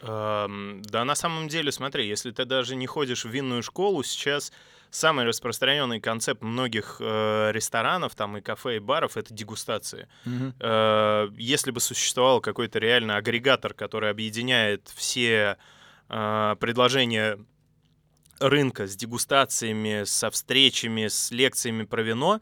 Эм, 0.00 0.80
Да, 0.82 1.04
на 1.04 1.14
самом 1.14 1.48
деле, 1.48 1.72
смотри, 1.72 2.06
если 2.06 2.30
ты 2.30 2.44
даже 2.44 2.76
не 2.76 2.86
ходишь 2.86 3.24
в 3.24 3.28
винную 3.30 3.62
школу, 3.62 4.02
сейчас 4.04 4.52
самый 4.90 5.24
распространенный 5.24 6.00
концепт 6.00 6.42
многих 6.42 6.96
э, 7.00 7.50
ресторанов, 7.52 8.14
там 8.14 8.36
и 8.36 8.40
кафе, 8.40 8.76
и 8.76 8.78
баров— 8.78 9.16
это 9.16 9.34
дегустации. 9.34 10.08
Э, 10.60 11.28
Если 11.36 11.70
бы 11.70 11.80
существовал 11.80 12.40
какой-то 12.40 12.78
реально 12.78 13.16
агрегатор, 13.16 13.74
который 13.74 14.10
объединяет 14.10 14.90
все 14.94 15.56
э, 16.08 16.56
предложения 16.58 17.38
рынка 18.40 18.86
с 18.86 18.96
дегустациями, 18.96 20.04
со 20.04 20.30
встречами, 20.30 21.08
с 21.08 21.30
лекциями 21.30 21.84
про 21.84 22.02
вино, 22.02 22.40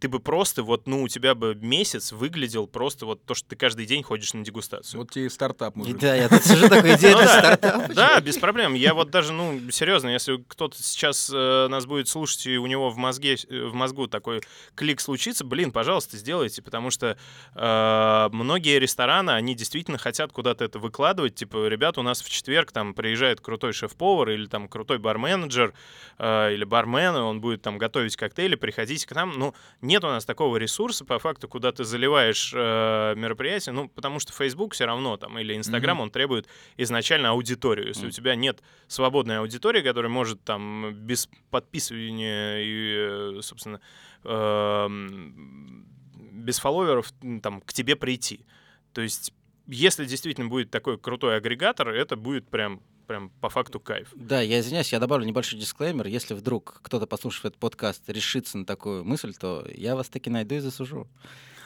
ты 0.00 0.08
бы 0.08 0.18
просто 0.18 0.62
вот, 0.62 0.86
ну, 0.86 1.02
у 1.02 1.08
тебя 1.08 1.34
бы 1.34 1.54
месяц 1.54 2.12
выглядел 2.12 2.66
просто 2.66 3.04
вот 3.04 3.22
то, 3.26 3.34
что 3.34 3.50
ты 3.50 3.56
каждый 3.56 3.84
день 3.84 4.02
ходишь 4.02 4.32
на 4.32 4.42
дегустацию. 4.42 4.98
Вот 4.98 5.10
тебе 5.10 5.26
и 5.26 5.28
стартап, 5.28 5.76
мужик. 5.76 5.98
да, 5.98 6.14
я 6.14 6.28
тут 6.28 6.42
сижу 6.42 6.68
такой 6.68 6.90
Ну 6.90 6.96
идейный 6.96 7.24
да, 7.24 7.38
стартап. 7.38 7.92
Да, 7.92 8.20
без 8.20 8.38
проблем. 8.38 8.72
Я 8.72 8.94
вот 8.94 9.10
даже, 9.10 9.34
ну, 9.34 9.60
серьезно, 9.70 10.08
если 10.08 10.42
кто-то 10.48 10.82
сейчас 10.82 11.30
э, 11.32 11.68
нас 11.68 11.84
будет 11.84 12.08
слушать, 12.08 12.46
и 12.46 12.56
у 12.56 12.66
него 12.66 12.88
в 12.88 12.96
мозге, 12.96 13.34
э, 13.34 13.64
в 13.66 13.74
мозгу 13.74 14.06
такой 14.06 14.40
клик 14.74 15.02
случится, 15.02 15.44
блин, 15.44 15.70
пожалуйста, 15.70 16.16
сделайте, 16.16 16.62
потому 16.62 16.90
что 16.90 17.18
э, 17.54 18.28
многие 18.32 18.78
рестораны, 18.78 19.32
они 19.32 19.54
действительно 19.54 19.98
хотят 19.98 20.32
куда-то 20.32 20.64
это 20.64 20.78
выкладывать. 20.78 21.34
Типа, 21.34 21.68
ребята, 21.68 22.00
у 22.00 22.02
нас 22.02 22.22
в 22.22 22.30
четверг 22.30 22.72
там 22.72 22.94
приезжает 22.94 23.42
крутой 23.42 23.74
шеф-повар 23.74 24.30
или 24.30 24.46
там 24.46 24.66
крутой 24.66 24.98
барменеджер 24.98 25.74
или 26.18 26.64
бармен, 26.64 27.16
и 27.16 27.20
он 27.20 27.40
будет 27.40 27.62
там 27.62 27.78
готовить 27.78 28.16
коктейли, 28.16 28.54
приходите 28.54 29.06
к 29.06 29.12
нам. 29.12 29.38
Ну, 29.38 29.54
нет 29.90 30.04
у 30.04 30.06
нас 30.06 30.24
такого 30.24 30.56
ресурса, 30.56 31.04
по 31.04 31.18
факту, 31.18 31.48
куда 31.48 31.72
ты 31.72 31.84
заливаешь 31.84 32.52
э, 32.54 33.14
мероприятие, 33.16 33.72
ну, 33.74 33.88
потому 33.88 34.20
что 34.20 34.32
Facebook 34.32 34.72
все 34.74 34.86
равно 34.86 35.16
там, 35.16 35.38
или 35.38 35.54
Instagram, 35.56 35.96
Мгм. 35.96 36.02
он 36.04 36.10
требует 36.10 36.46
изначально 36.78 37.30
аудиторию. 37.30 37.88
Если 37.88 38.02
у 38.02 38.06
Мгм. 38.06 38.12
тебя 38.12 38.34
нет 38.36 38.62
свободной 38.86 39.38
аудитории, 39.38 39.82
которая 39.82 40.10
может 40.10 40.42
там 40.44 40.92
без 40.94 41.28
подписывания 41.50 42.58
и, 42.60 43.38
э, 43.38 43.42
собственно, 43.42 43.80
эм, 44.24 45.86
без 46.32 46.58
фолловеров 46.58 47.12
там 47.42 47.60
к 47.60 47.72
тебе 47.72 47.96
прийти. 47.96 48.46
То 48.94 49.00
есть, 49.02 49.32
если 49.66 50.04
действительно 50.04 50.48
будет 50.48 50.70
такой 50.70 50.98
крутой 50.98 51.36
агрегатор, 51.36 51.88
это 51.90 52.16
будет 52.16 52.48
прям 52.48 52.80
прям 53.10 53.30
по 53.40 53.48
факту 53.48 53.80
кайф. 53.80 54.12
Да, 54.14 54.40
я 54.40 54.60
извиняюсь, 54.60 54.92
я 54.92 55.00
добавлю 55.00 55.26
небольшой 55.26 55.58
дисклеймер. 55.58 56.06
Если 56.06 56.32
вдруг 56.32 56.78
кто-то, 56.84 57.08
послушав 57.08 57.44
этот 57.44 57.58
подкаст, 57.58 58.08
решится 58.08 58.56
на 58.56 58.64
такую 58.64 59.04
мысль, 59.04 59.34
то 59.34 59.66
я 59.74 59.96
вас 59.96 60.08
таки 60.08 60.30
найду 60.30 60.54
и 60.54 60.60
засужу. 60.60 61.08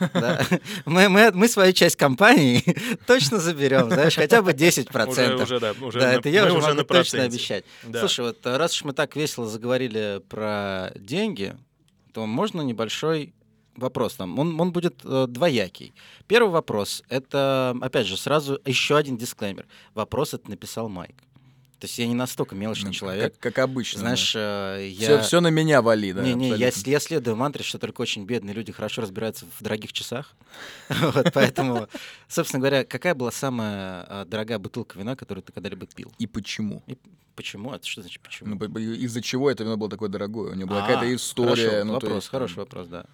Мы, 0.86 1.08
мы, 1.08 1.30
мы 1.32 1.46
свою 1.46 1.72
часть 1.72 1.94
компании 1.96 2.64
точно 3.06 3.38
заберем, 3.38 3.90
знаешь, 3.90 4.16
хотя 4.16 4.42
бы 4.42 4.50
10%. 4.52 5.08
Уже, 5.08 5.42
уже, 5.42 5.60
да, 5.60 5.74
уже 5.80 6.00
да, 6.00 6.14
это 6.14 6.28
я 6.30 6.46
уже, 6.46 6.66
могу 6.66 6.82
точно 6.82 7.22
обещать. 7.22 7.64
Слушай, 7.92 8.24
вот 8.24 8.44
э, 8.44 8.56
раз 8.56 8.74
уж 8.74 8.82
мы 8.84 8.92
так 8.92 9.14
весело 9.14 9.46
заговорили 9.46 10.20
про 10.28 10.90
деньги, 10.96 11.54
то 12.12 12.26
можно 12.26 12.62
небольшой 12.62 13.34
вопрос 13.76 14.14
там. 14.14 14.36
Он, 14.38 14.60
он 14.60 14.72
будет 14.72 15.00
э, 15.04 15.26
двоякий. 15.28 15.94
Первый 16.26 16.50
вопрос— 16.50 17.04
это, 17.08 17.76
опять 17.80 18.08
же, 18.08 18.16
сразу 18.16 18.58
еще 18.64 18.96
один 18.96 19.16
дисклеймер. 19.16 19.66
Вопрос 19.94 20.34
это 20.34 20.50
написал 20.50 20.88
Майк. 20.88 21.14
То 21.84 21.86
есть 21.86 21.98
я 21.98 22.06
не 22.06 22.14
настолько 22.14 22.54
мелочный 22.54 22.88
Ну, 22.88 22.94
человек. 22.94 23.34
Как, 23.34 23.52
как 23.52 23.58
обычно. 23.62 24.00
Знаешь, 24.00 24.32
э, 24.34 24.88
я... 24.90 25.20
все, 25.20 25.42
на 25.42 25.48
меня 25.48 25.82
вали, 25.82 26.14
да. 26.14 26.22
Не-не, 26.22 26.56
я, 26.56 26.70
я 26.72 26.98
следую 26.98 27.36
мантре, 27.36 27.62
что 27.62 27.78
только 27.78 28.00
очень 28.00 28.24
бедные 28.24 28.54
люди 28.54 28.72
хорошо 28.72 29.02
разбираются 29.02 29.44
в 29.58 29.62
дорогих 29.62 29.92
часах. 29.92 30.34
Вот, 30.88 31.30
поэтому, 31.34 31.86
собственно 32.26 32.60
говоря, 32.60 32.84
какая 32.86 33.14
была 33.14 33.30
самая 33.30 34.06
а, 34.08 34.24
дорогая 34.24 34.58
бутылка 34.58 34.98
вина, 34.98 35.14
которую 35.14 35.42
ты 35.42 35.52
когда-либо 35.52 35.84
пил? 35.84 36.10
И 36.18 36.26
почему? 36.26 36.82
Почему? 37.36 37.74
Это 37.74 37.86
что 37.86 38.00
значит 38.00 38.22
почему? 38.22 38.54
Ну, 38.58 38.78
из-за 38.78 39.20
чего 39.20 39.50
это 39.50 39.62
вино 39.64 39.76
было 39.76 39.90
такое 39.90 40.08
дорогое? 40.08 40.52
У 40.52 40.54
него 40.54 40.70
была 40.70 40.84
А, 40.84 40.86
какая-то 40.86 41.14
история. 41.14 41.68
хорошо, 41.68 41.84
ну, 41.84 41.92
вопрос, 41.92 42.14
есть, 42.14 42.28
хороший 42.28 42.56
вопрос, 42.56 42.86
да. 42.88 43.04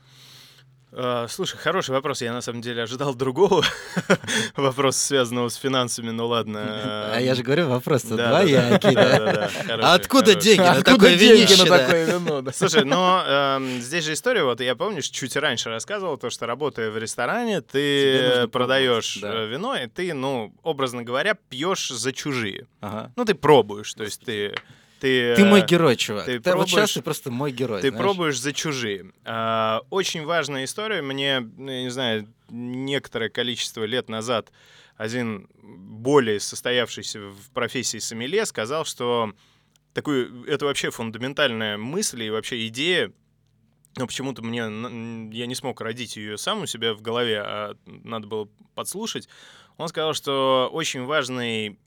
А, 0.92 1.26
Слушай, 1.28 1.56
хороший 1.58 1.90
вопрос. 1.90 2.20
Я 2.20 2.32
на 2.32 2.40
самом 2.40 2.60
деле 2.62 2.82
ожидал 2.82 3.14
другого 3.14 3.64
вопроса, 4.56 4.98
связанного 4.98 5.48
с 5.48 5.54
финансами. 5.54 6.10
Ну 6.10 6.26
ладно. 6.26 7.10
А 7.14 7.18
я 7.20 7.34
же 7.34 7.42
говорю, 7.42 7.68
вопрос-то 7.68 8.16
Да, 8.16 8.28
двоякий, 8.30 8.94
да, 8.94 9.18
да. 9.18 9.50
да, 9.68 9.76
да, 9.76 9.92
А 9.92 9.94
откуда 9.94 10.34
деньги 10.34 10.60
на 10.60 10.72
Откуда 10.72 10.96
такое 10.96 11.16
деньги 11.16 11.40
винище, 11.42 11.62
на 11.62 11.68
да? 11.68 11.78
такое 11.78 12.04
вино? 12.06 12.42
да? 12.42 12.52
Слушай, 12.52 12.84
но 12.84 13.22
эм, 13.24 13.80
здесь 13.80 14.04
же 14.04 14.14
история, 14.14 14.42
вот 14.42 14.60
я, 14.60 14.74
помнишь, 14.74 15.06
чуть 15.08 15.36
раньше 15.36 15.68
рассказывал, 15.68 16.16
то, 16.16 16.28
что 16.28 16.46
работая 16.46 16.90
в 16.90 16.98
ресторане, 16.98 17.60
ты 17.60 18.48
продаешь 18.48 19.20
э, 19.22 19.46
вино, 19.46 19.76
и 19.76 19.86
ты, 19.86 20.12
ну, 20.12 20.52
образно 20.62 21.04
говоря, 21.04 21.34
пьешь 21.34 21.88
за 21.90 22.12
чужие. 22.12 22.66
Ага. 22.80 23.12
Ну, 23.16 23.24
ты 23.24 23.34
пробуешь, 23.34 23.94
то 23.94 24.02
есть 24.02 24.22
ты... 24.24 24.54
Ты, 25.00 25.34
Ты 25.34 25.44
мой 25.44 25.62
э, 25.62 25.66
герой, 25.66 25.96
чувак. 25.96 26.26
ты 26.26 26.40
Ты 26.40 26.54
вот 26.54 26.68
сейчас 26.68 26.92
ты 26.92 27.02
просто 27.02 27.30
мой 27.30 27.52
герой. 27.52 27.80
Ты 27.80 27.88
знаешь. 27.88 28.04
пробуешь 28.04 28.38
за 28.38 28.52
чужие. 28.52 29.12
А, 29.24 29.80
очень 29.88 30.24
важная 30.24 30.64
история. 30.64 31.00
Мне, 31.00 31.40
ну, 31.40 31.70
я 31.70 31.82
не 31.82 31.90
знаю, 31.90 32.28
некоторое 32.50 33.30
количество 33.30 33.84
лет 33.84 34.08
назад 34.10 34.52
один 34.96 35.48
более 35.62 36.38
состоявшийся 36.38 37.20
в 37.20 37.50
профессии 37.54 37.96
сомелье 37.96 38.44
сказал, 38.44 38.84
что 38.84 39.32
такую, 39.94 40.44
это 40.44 40.66
вообще 40.66 40.90
фундаментальная 40.90 41.78
мысль 41.78 42.24
и 42.24 42.30
вообще 42.30 42.66
идея, 42.66 43.10
но 43.96 44.06
почему-то 44.06 44.42
мне, 44.42 44.60
я 45.34 45.46
не 45.46 45.54
смог 45.54 45.80
родить 45.80 46.16
ее 46.16 46.36
сам 46.36 46.62
у 46.62 46.66
себя 46.66 46.92
в 46.92 47.00
голове, 47.00 47.40
а 47.40 47.76
надо 47.86 48.26
было 48.26 48.48
подслушать. 48.74 49.28
Он 49.78 49.88
сказал, 49.88 50.12
что 50.12 50.68
очень 50.70 51.04
важный 51.04 51.78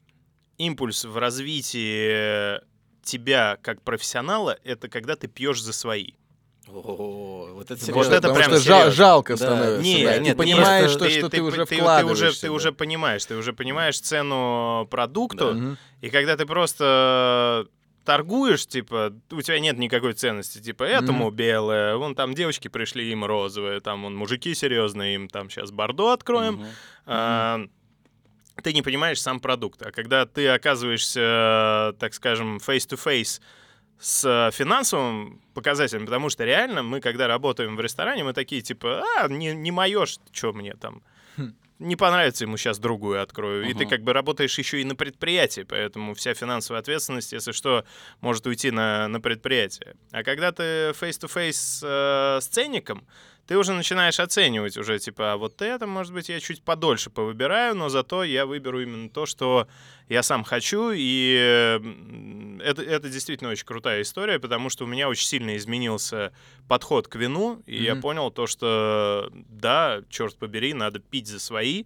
импульс 0.58 1.06
в 1.06 1.15
развитии 1.17 2.60
тебя 3.04 3.58
как 3.62 3.82
профессионала— 3.82 4.58
это 4.63 4.88
когда 4.89 5.16
ты 5.16 5.28
пьешь 5.28 5.62
за 5.62 5.74
свои. 5.74 6.12
О, 6.68 7.50
вот 7.54 7.70
это 7.72 7.94
Вот 7.94 8.08
это 8.08 8.16
Потому 8.30 8.36
прям 8.36 8.50
что 8.52 8.60
жал- 8.60 8.80
серьезно. 8.80 8.92
жалко 8.92 9.34
Да. 9.34 9.38
становится. 9.38 9.84
Не, 9.84 10.04
да. 10.06 10.12
нет, 10.18 10.18
ты 10.18 10.24
нет, 10.24 10.38
понимаешь, 10.38 10.92
что, 10.92 11.10
что 11.10 11.30
ты, 11.30 11.42
уже 11.42 11.66
ты, 11.66 11.76
вкладываешься. 11.76 12.28
уже, 12.30 12.39
ты 12.42 12.48
да. 12.48 12.54
уже 12.54 12.72
понимаешь, 12.72 13.26
ты 13.26 13.36
уже 13.36 13.54
понимаешь 13.54 14.00
цену 14.00 14.88
продукту, 14.89 15.54
Мгм. 15.54 15.78
и 16.02 16.10
когда 16.10 16.38
ты 16.38 16.46
просто 16.46 17.68
торгуешь, 18.06 18.66
типа, 18.66 19.13
у 19.32 19.42
тебя 19.42 19.60
нет 19.60 19.78
никакой 19.78 20.13
ценности, 20.13 20.60
типа, 20.60 20.84
этому 20.84 21.30
белое, 21.32 21.96
вон 21.96 22.16
там 22.16 22.34
девочки 22.34 22.68
пришли, 22.70 23.12
им 23.12 23.24
розовое, 23.24 23.80
там 23.80 24.04
вон 24.04 24.16
мужики 24.16 24.54
серьезные, 24.56 25.16
им 25.16 25.28
там 25.30 25.50
сейчас 25.50 25.72
бордо 25.72 26.12
откроем, 26.12 26.56
Мгм. 26.56 26.66
а, 27.06 27.62
ты 28.62 28.74
не 28.74 28.82
понимаешь 28.82 29.22
сам 29.22 29.39
продукт. 29.39 29.82
А 29.82 29.92
когда 29.92 30.26
ты 30.26 30.48
оказываешься, 30.50 31.96
так 32.00 32.13
скажем, 32.13 32.58
face-to-face 32.58 33.42
с 34.00 34.52
финансовым 34.54 35.42
показателем, 35.54 36.06
потому 36.06 36.30
что 36.30 36.44
реально 36.44 36.84
мы, 36.84 37.00
когда 37.00 37.28
работаем 37.28 37.76
в 37.76 37.82
ресторане, 37.82 38.24
мы 38.24 38.34
такие, 38.34 38.62
типа, 38.62 39.04
а, 39.18 39.28
не, 39.28 39.54
не 39.54 39.72
мое, 39.72 40.06
что 40.06 40.54
мне 40.54 40.74
там, 40.74 41.02
Хм. 41.38 41.56
не 41.80 41.96
понравится 41.96 42.44
ему 42.44 42.58
сейчас 42.58 42.80
другую 42.80 43.22
открою. 43.22 43.68
И 43.70 43.74
ты 43.74 43.86
как 43.86 44.04
бы 44.04 44.13
работаешь 44.13 44.58
еще 44.58 44.82
и 44.82 44.84
на 44.84 44.96
предприятии, 44.96 45.62
поэтому 45.62 46.13
вся 46.16 46.34
финансовая 46.34 46.82
ответственность, 46.82 47.32
если 47.32 47.54
что, 47.54 47.86
может 48.20 48.46
уйти 48.46 48.72
на, 48.72 49.08
на 49.08 49.22
предприятие. 49.22 49.96
А 50.12 50.24
когда 50.24 50.52
ты 50.52 50.92
face-to-face 50.92 51.80
э, 51.84 52.42
с 52.42 52.48
ценником, 52.48 53.08
ты 53.47 53.58
уже 53.58 53.73
начинаешь 53.73 54.19
оценивать 54.19 54.77
уже, 54.77 54.99
типа, 54.99 55.34
а 55.34 55.38
вот 55.38 55.62
это, 55.62 55.86
может 55.86 56.13
быть, 56.13 56.29
я 56.29 56.39
чуть 56.39 56.63
подольше 56.63 57.10
повыбираю, 57.10 57.75
но 57.75 57.89
зато 57.89 58.23
я 58.23 58.45
выберу 58.45 58.82
именно 58.82 59.10
то, 59.10 59.25
что 59.25 59.67
я 60.08 60.23
сам 60.23 60.43
хочу, 60.43 60.91
и 60.93 61.34
это, 62.63 62.82
это 62.82 63.10
действительно 63.10 63.49
очень 63.49 63.65
крутая 63.65 64.01
история, 64.01 64.39
потому 64.39 64.69
что 64.69 64.86
у 64.86 64.88
меня 64.88 65.10
очень 65.10 65.27
сильно 65.27 65.58
изменился 65.58 66.32
подход 66.67 67.08
к 67.08 67.15
вину, 67.15 67.62
и 67.65 67.84
я 67.84 67.93
Мгм. 67.93 68.01
понял 68.01 68.32
то, 68.32 68.47
что 68.47 69.29
да, 69.34 70.01
черт 70.10 70.38
побери, 70.38 70.73
надо 70.73 70.99
пить 70.99 71.27
за 71.27 71.39
свои, 71.39 71.84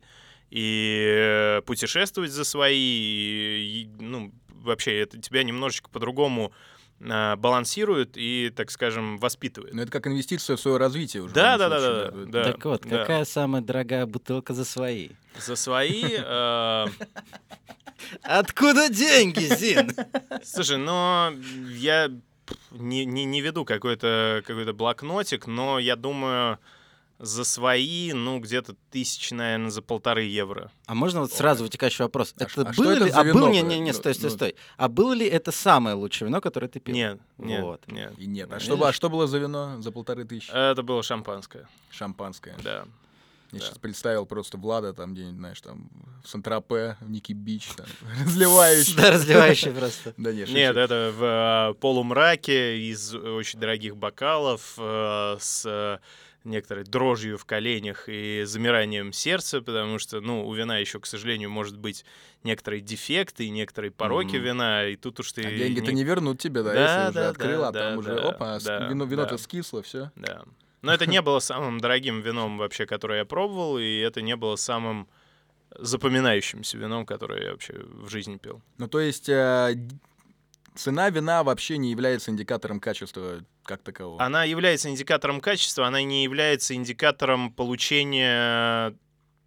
и 0.52 1.06
э, 1.10 1.62
путешествовать 1.66 2.32
за 2.32 2.44
свои, 2.46 2.78
и, 2.78 3.90
ну, 4.00 4.32
вообще 4.50 5.00
это 5.00 5.20
тебя 5.20 5.44
немножечко 5.44 5.90
по-другому 5.90 6.54
балансирует 7.00 8.12
и, 8.16 8.52
так 8.56 8.72
скажем, 8.72 9.18
воспитывает. 9.18 9.74
Ну, 9.74 9.82
это 9.82 9.92
как 9.92 10.08
инвестиция 10.08 10.56
в 10.56 10.60
свое 10.60 10.78
развитие 10.78 11.24
уже. 11.24 11.34
Да, 11.34 11.58
да, 11.58 11.70
да, 11.70 11.80
да, 11.80 12.12
да. 12.12 12.44
Так 12.44 12.66
вот, 12.66 12.82
да. 12.84 13.00
какая 13.00 13.26
самая 13.26 13.62
дорогая 13.62 14.06
бутылка 14.06 14.54
за 14.54 14.66
свои? 14.66 15.10
За 15.40 15.56
свои... 15.56 16.04
э, 16.18 16.86
Откуда 18.24 18.90
деньги, 18.90 19.46
Зин? 19.56 19.92
Слушай, 20.44 20.78
но 20.78 21.34
я 21.70 22.10
не, 22.72 23.06
не, 23.06 23.26
не 23.26 23.42
веду 23.42 23.66
какой-то 23.66 24.44
какой 24.46 24.72
блокнотик, 24.74 25.48
но 25.48 25.80
я 25.80 25.96
думаю, 25.96 26.60
за 27.20 27.44
свои, 27.44 28.14
ну, 28.14 28.40
где-то 28.40 28.76
тысяч, 28.92 29.32
наверное, 29.32 29.72
за 29.72 29.82
полторы 29.82 30.24
евро. 30.24 30.72
А 30.86 30.94
можно 30.94 31.22
вот 31.22 31.32
сразу 31.32 31.64
вытекающий 31.64 32.04
вопрос? 32.04 32.34
А 32.40 32.44
Это 32.44 32.62
а 32.70 32.74
что 32.74 32.84
было 32.84 32.92
это 32.92 33.06
ли... 33.06 33.12
А 33.12 33.24
был... 33.24 33.48
Не, 33.50 33.62
не, 33.62 33.80
не, 33.80 33.92
Ну, 33.92 33.98
стой, 33.98 34.14
стой, 34.14 34.30
ну. 34.30 34.36
стой. 34.36 34.56
А 34.78 34.88
было 34.88 35.14
ли 35.14 35.26
это 35.26 35.52
самое 35.52 35.96
лучшее 35.96 36.28
вино, 36.28 36.42
которое 36.42 36.68
ты 36.68 36.80
пил? 36.80 36.94
Нет, 36.96 37.20
нет, 37.38 37.62
Вот. 37.64 37.88
нет. 37.88 38.14
И 38.18 38.28
нет. 38.28 38.50
А 38.52 38.56
Видишь? 38.56 38.66
что, 38.66 38.78
было- 38.78 38.90
а 38.90 38.94
что 38.94 39.10
было 39.10 39.26
за 39.28 39.40
вино 39.40 39.82
за 39.82 39.92
полторы 39.92 40.26
тысячи? 40.26 40.52
Это 40.52 40.84
было 40.84 41.02
шампанское, 41.02 41.68
Шампанское. 41.90 42.56
да. 42.64 42.86
Я 43.54 43.60
да. 43.60 43.66
сейчас 43.66 43.78
представил 43.78 44.26
просто 44.26 44.58
Влада 44.58 44.92
там 44.94 45.14
где-нибудь, 45.14 45.38
знаешь, 45.38 45.62
там 45.62 45.90
в 46.22 46.28
Сан-Тропе, 46.28 46.98
в 47.00 47.10
Ники 47.10 47.32
Бич, 47.32 47.70
там, 47.78 47.86
разливающий. 48.26 48.94
Да, 48.98 49.12
разливающий 49.12 49.72
просто. 49.72 50.14
Да 50.18 50.34
нет, 50.34 50.50
Нет, 50.50 50.76
это 50.76 51.14
в 51.18 51.72
э, 51.72 51.80
полумраке 51.80 52.78
из 52.78 53.16
очень 53.16 53.58
дорогих 53.58 53.96
бокалов 53.96 54.74
э, 54.78 55.38
с 55.40 56.00
некоторой 56.48 56.84
дрожью 56.84 57.38
в 57.38 57.46
коленях 57.46 58.06
и 58.08 58.44
замиранием 58.46 59.14
сердца, 59.14 59.62
потому 59.62 60.00
что, 60.00 60.22
ну, 60.22 60.48
у 60.48 60.54
вина 60.54 60.78
еще, 60.80 61.00
к 61.00 61.06
сожалению, 61.06 61.50
может 61.50 61.78
быть 61.78 62.06
некоторые 62.44 62.82
дефекты 62.82 63.46
и 63.46 63.50
некоторые 63.50 63.92
пороки 63.92 64.36
Мгм. 64.38 64.46
вина, 64.46 64.88
и 64.88 64.96
тут 64.96 65.20
уж 65.20 65.32
ты... 65.34 65.46
А 65.46 65.52
деньги-то 65.52 65.92
не- 65.92 65.98
не 65.98 66.04
вернут 66.04 66.40
тебе, 66.40 66.64
да, 66.64 66.74
Да, 66.74 66.82
если 66.82 67.10
уже 67.12 67.20
да, 67.20 67.30
открыл, 67.30 67.62
да, 67.62 67.68
а 67.68 67.72
там 67.74 67.92
да, 67.94 67.98
уже, 68.00 68.16
да, 68.16 68.30
опа, 68.30 68.60
да, 68.60 68.88
вино, 68.90 69.06
вино-то 69.06 69.32
да. 69.32 69.38
скисло, 69.38 69.82
все. 69.82 70.12
Да. 70.16 70.44
Но 70.82 70.94
это 70.94 71.06
не 71.06 71.22
было 71.22 71.40
самым 71.40 71.80
дорогим 71.80 72.22
вином 72.22 72.58
вообще, 72.58 72.86
которое 72.86 73.20
я 73.20 73.26
пробовал, 73.26 73.78
и 73.78 73.98
это 74.00 74.22
не 74.22 74.36
было 74.36 74.56
самым 74.56 75.08
запоминающимся 75.78 76.78
вином, 76.78 77.06
которое 77.06 77.44
я 77.44 77.52
вообще 77.52 77.74
в 77.74 78.10
жизни 78.10 78.38
пил. 78.38 78.62
Ну, 78.78 78.88
то 78.88 79.00
есть 79.00 79.30
э, 79.30 79.76
цена 80.78 81.10
вина 81.10 81.44
вообще 81.44 81.78
не 81.78 81.92
является 81.92 82.32
индикатором 82.32 82.80
качества 82.80 83.44
как 83.64 83.82
такового. 83.82 84.22
Она 84.22 84.44
является 84.44 84.90
индикатором 84.90 85.42
качества, 85.42 85.88
она 85.88 86.02
не 86.02 86.24
является 86.24 86.74
индикатором 86.74 87.52
получения 87.52 88.96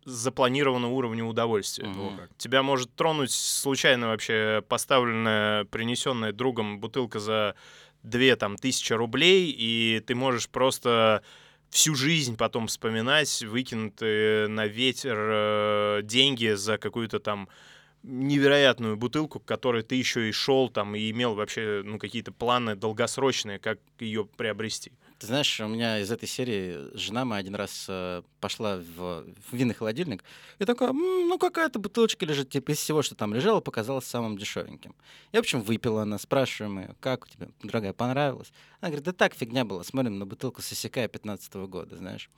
запланированного 0.05 0.91
уровня 0.91 1.25
удовольствия. 1.25 1.87
Мгм. 1.87 2.21
Тебя 2.37 2.63
может 2.63 2.95
тронуть 2.95 3.33
случайно 3.33 4.09
вообще 4.09 4.63
поставленная, 4.69 5.65
принесенная 5.67 6.33
другом 6.33 6.81
бутылка 6.81 7.19
за 7.19 7.55
две 8.03 8.37
там 8.37 8.57
тысячи 8.57 8.93
рублей, 8.93 9.55
и 9.57 10.03
ты 10.07 10.15
можешь 10.15 10.49
просто 10.49 11.23
всю 11.71 11.95
жизнь 11.95 12.37
потом 12.37 12.67
вспоминать 12.67 13.43
выкинутые 13.43 14.49
на 14.49 14.67
ветер 14.67 15.17
э, 15.19 16.01
деньги 16.03 16.55
за 16.55 16.79
какую-то 16.79 17.21
там 17.21 17.49
невероятную 18.03 18.97
бутылку, 18.97 19.41
к 19.41 19.45
которой 19.45 19.83
ты 19.83 19.95
еще 19.95 20.29
и 20.29 20.33
шел 20.33 20.69
там 20.69 20.95
и 20.95 21.11
имел 21.11 21.35
вообще 21.35 21.83
ну 21.85 21.99
какие-то 21.99 22.33
планы 22.33 22.75
долгосрочные, 22.77 23.59
как 23.59 23.79
ее 23.99 24.25
приобрести. 24.25 24.93
Ты 25.19 25.27
знаешь, 25.27 25.61
у 25.61 25.69
меня 25.69 25.99
из 25.99 26.11
этой 26.11 26.27
серии 26.27 26.97
жена 26.97 27.27
моя 27.27 27.41
один 27.41 27.55
раз 27.55 27.85
э, 27.91 28.23
пошла 28.41 28.79
в, 28.79 29.25
в 29.25 29.53
винный 29.53 29.75
холодильник 29.75 30.25
и 30.59 30.65
такая, 30.65 30.91
«М, 30.91 31.29
ну 31.29 31.39
какая-то 31.39 31.79
бутылочка 31.79 32.25
лежит, 32.25 32.49
типа 32.49 32.71
из 32.71 32.79
всего, 32.79 33.03
что 33.03 33.15
там 33.15 33.35
лежало, 33.35 33.61
показалась 33.61 34.07
самым 34.07 34.39
дешевеньким. 34.39 34.95
Я, 35.33 35.41
в 35.41 35.43
общем, 35.43 35.61
выпила 35.61 36.03
она, 36.03 36.17
спрашиваем 36.19 36.79
ее, 36.79 36.97
как 37.01 37.27
у 37.27 37.29
тебя, 37.29 37.49
дорогая, 37.63 37.93
понравилось? 37.93 38.51
Она 38.81 38.89
говорит, 38.89 39.05
да 39.05 39.13
так, 39.13 39.35
фигня 39.35 39.67
была, 39.67 39.85
смотрим 39.85 40.19
на 40.19 40.25
бутылку 40.25 40.63
Сосекая 40.63 41.07
15 41.07 41.55
года, 41.69 41.99
знаешь. 41.99 42.31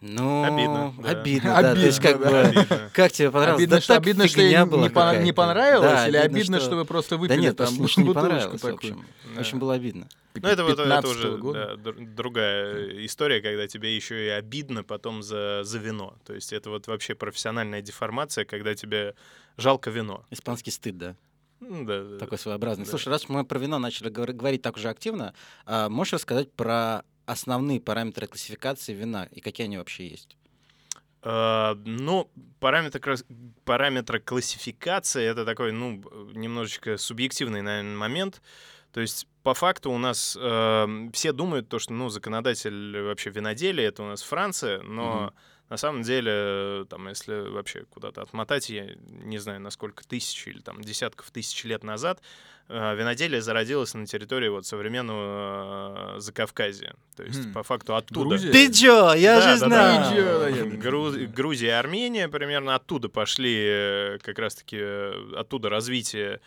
Ну, 0.00 0.44
Обидно, 0.44 0.94
да. 0.98 1.10
обидно, 1.10 1.62
да, 1.62 1.74
то 1.74 1.80
есть 1.80 1.98
Обидно, 1.98 2.12
как 2.12 2.22
да. 2.22 2.30
бы, 2.30 2.38
Обидно. 2.60 2.90
как 2.92 3.12
тебе 3.12 3.30
понравилось? 3.32 3.58
Обидно, 3.58 3.76
Да 3.76 3.80
что, 3.82 3.94
так 3.94 4.02
обидно, 4.04 4.28
что 4.28 4.40
ей 4.42 4.64
была 4.64 4.82
не 4.82 4.88
пон- 4.94 5.22
не 5.24 5.32
понравилось, 5.32 5.90
Да, 5.90 6.08
или 6.08 6.16
обидно, 6.18 6.60
что... 6.60 6.76
вы 6.76 6.84
просто 6.84 7.16
Да 7.16 7.20
выпили 7.20 7.40
нет, 7.40 7.56
там 7.56 7.80
очень 7.80 8.02
не 8.04 8.08
бутылочку 8.08 8.30
понравилось, 8.30 8.60
в 8.60 8.62
такую. 8.62 8.74
общем. 8.76 9.06
Да. 9.34 9.40
Очень 9.40 9.58
было 9.58 9.74
обидно. 9.74 10.06
Ну, 10.34 10.48
это, 10.48 10.62
вот- 10.62 10.72
это 10.78 10.82
15-го 10.84 11.08
уже 11.10 11.36
года. 11.38 11.76
да, 11.76 11.90
др- 11.90 12.14
другая 12.14 13.06
история, 13.06 13.40
когда 13.42 13.66
тебе 13.66 13.96
еще 13.96 14.24
и 14.26 14.28
обидно 14.28 14.84
потом 14.84 15.22
за, 15.24 15.62
за 15.64 15.78
вино. 15.78 16.14
То 16.24 16.32
есть 16.32 16.52
это 16.52 16.70
вот 16.70 16.86
вообще 16.86 17.16
профессиональная 17.16 17.82
деформация, 17.82 18.44
когда 18.44 18.76
тебе 18.76 19.14
жалко 19.56 19.90
вино. 19.90 20.24
Испанский 20.30 20.70
стыд, 20.70 20.96
да. 20.96 21.16
Ну, 21.58 21.84
да, 21.84 22.04
да, 22.04 22.18
такой 22.18 22.38
своеобразный. 22.38 22.84
Да. 22.84 22.90
Слушай, 22.90 23.08
раз 23.08 23.28
мы 23.28 23.44
про 23.44 23.58
вино 23.58 23.80
начали 23.80 24.10
говор- 24.10 24.32
говорить 24.32 24.62
так 24.62 24.76
уже 24.76 24.90
активно, 24.90 25.34
а, 25.66 25.88
можешь 25.88 26.12
рассказать 26.12 26.52
про 26.52 27.02
основные 27.28 27.80
параметры 27.80 28.26
классификации 28.26 28.94
вина 28.94 29.28
и 29.30 29.40
какие 29.40 29.66
они 29.66 29.76
вообще 29.76 30.08
есть? 30.08 30.36
А, 31.20 31.76
ну, 31.84 32.30
параметр, 32.58 33.16
параметр 33.64 34.20
классификации 34.20 35.24
это 35.24 35.44
такой, 35.44 35.72
ну, 35.72 36.02
немножечко 36.32 36.96
субъективный, 36.96 37.60
наверное, 37.60 37.96
момент. 37.96 38.40
То 38.92 39.00
есть, 39.00 39.26
по 39.42 39.52
факту 39.52 39.90
у 39.90 39.98
нас 39.98 40.36
э, 40.40 41.08
все 41.12 41.32
думают, 41.32 41.68
то, 41.68 41.78
что 41.78 41.92
ну, 41.92 42.08
законодатель 42.08 43.02
вообще 43.02 43.30
виноделия 43.30 43.84
это 43.84 44.02
у 44.02 44.06
нас 44.06 44.22
Франция, 44.22 44.80
но 44.80 45.24
Мгм. 45.26 45.34
На 45.70 45.76
самом 45.76 46.02
деле, 46.02 46.86
там, 46.88 47.08
если 47.08 47.48
вообще 47.50 47.84
куда-то 47.90 48.22
отмотать, 48.22 48.70
я 48.70 48.86
не 49.08 49.38
знаю, 49.38 49.60
насколько 49.60 50.06
тысяч 50.06 50.46
или 50.48 50.60
там 50.60 50.80
десятков 50.82 51.30
тысяч 51.30 51.62
лет 51.64 51.84
назад, 51.84 52.20
э, 52.68 52.94
виноделие 52.96 53.40
зародилось 53.42 53.94
на 53.94 54.06
территории 54.06 54.48
вот 54.48 54.66
современного 54.66 56.16
э, 56.16 56.20
Закавказья. 56.20 56.94
То 57.16 57.22
есть, 57.24 57.46
Хм. 57.48 57.52
по 57.52 57.62
факту 57.62 57.96
оттуда. 57.96 58.28
Грузия? 58.30 58.50
Ты 58.52 58.72
чё? 58.72 59.12
Я 59.14 59.36
Да, 59.36 59.42
же 59.54 59.60
да, 59.60 59.66
знаю. 59.66 60.16
да. 60.16 60.50
Да, 60.50 60.76
Груз- 60.76 61.16
Грузия 61.26 61.66
и 61.68 61.70
Армения 61.70 62.28
примерно 62.28 62.74
оттуда 62.74 63.08
пошли 63.08 63.56
э, 63.58 64.18
как 64.22 64.38
раз-таки 64.38 64.78
оттуда 65.36 65.68
развитие 65.70 66.40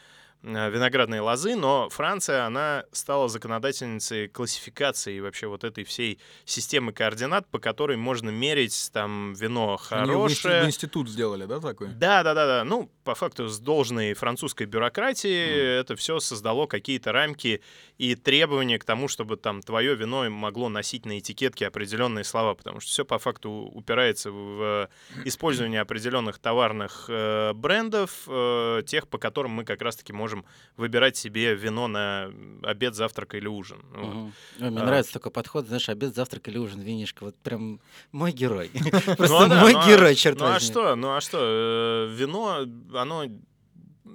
виноградной 0.43 1.19
лозы, 1.19 1.55
но 1.55 1.89
Франция, 1.89 2.45
она 2.45 2.85
стала 2.91 3.29
законодательницей 3.29 4.27
классификации 4.27 5.19
вообще 5.19 5.47
вот 5.47 5.63
этой 5.63 5.83
всей 5.83 6.19
системы 6.45 6.93
координат, 6.93 7.47
по 7.47 7.59
которой 7.59 7.97
можно 7.97 8.29
мерить 8.29 8.89
там 8.93 9.33
вино 9.33 9.79
Они 9.89 10.11
хорошее. 10.11 10.63
в 10.63 10.65
институт 10.67 11.09
сделали, 11.09 11.45
да, 11.45 11.59
такой? 11.59 11.89
Да, 11.89 12.23
да, 12.23 12.33
да, 12.33 12.47
да. 12.47 12.63
Ну, 12.63 12.89
по 13.03 13.15
факту, 13.15 13.47
с 13.47 13.59
должной 13.59 14.13
французской 14.13 14.65
бюрократией 14.65 15.79
это 15.79 15.95
все 15.95 16.19
создало 16.19 16.67
какие-то 16.67 17.11
рамки 17.11 17.61
и 17.97 18.15
требования 18.15 18.79
к 18.79 18.83
тому, 18.83 19.07
чтобы 19.07 19.37
там 19.37 19.61
твое 19.61 19.95
вино 19.95 20.29
могло 20.29 20.69
носить 20.69 21.05
на 21.05 21.19
этикетке 21.19 21.67
определенные 21.67 22.23
слова, 22.23 22.53
потому 22.55 22.79
что 22.79 22.89
все 22.91 23.05
по 23.05 23.17
факту 23.19 23.49
упирается 23.51 24.31
в 24.31 24.89
использование 25.25 25.81
определенных 25.81 26.39
товарных 26.39 27.05
э, 27.09 27.53
брендов, 27.53 28.23
э, 28.27 28.81
тех, 28.85 29.07
по 29.07 29.17
которым 29.17 29.51
мы 29.51 29.63
как 29.65 29.81
раз-таки 29.81 30.13
можем 30.13 30.45
выбирать 30.77 31.17
себе 31.17 31.55
вино 31.55 31.87
на 31.87 32.31
обед, 32.63 32.95
завтрак 32.95 33.35
или 33.35 33.47
ужин. 33.47 33.79
Вот. 33.93 34.13
Мгм. 34.13 34.33
Ой, 34.61 34.69
Мне 34.69 34.79
А. 34.81 34.85
нравится 34.85 35.13
такой 35.13 35.31
подход, 35.31 35.67
знаешь, 35.67 35.89
обед, 35.89 36.15
завтрак 36.15 36.47
или 36.47 36.57
ужин, 36.57 36.81
винишко. 36.81 37.23
Вот 37.25 37.35
прям 37.37 37.79
мой 38.11 38.31
герой. 38.31 38.69
Ну, 39.11 39.15
Просто 39.15 39.47
да, 39.47 39.61
мой 39.61 39.73
ну, 39.73 39.79
а- 39.79 39.87
герой, 39.87 40.15
черт 40.15 40.39
Ну 40.39 40.45
а 40.45 40.53
возьми. 40.53 40.67
что, 40.69 40.95
ну 40.95 41.15
а 41.15 41.21
что, 41.21 41.37
э, 41.41 42.07
вино, 42.15 42.65
оно 42.93 43.25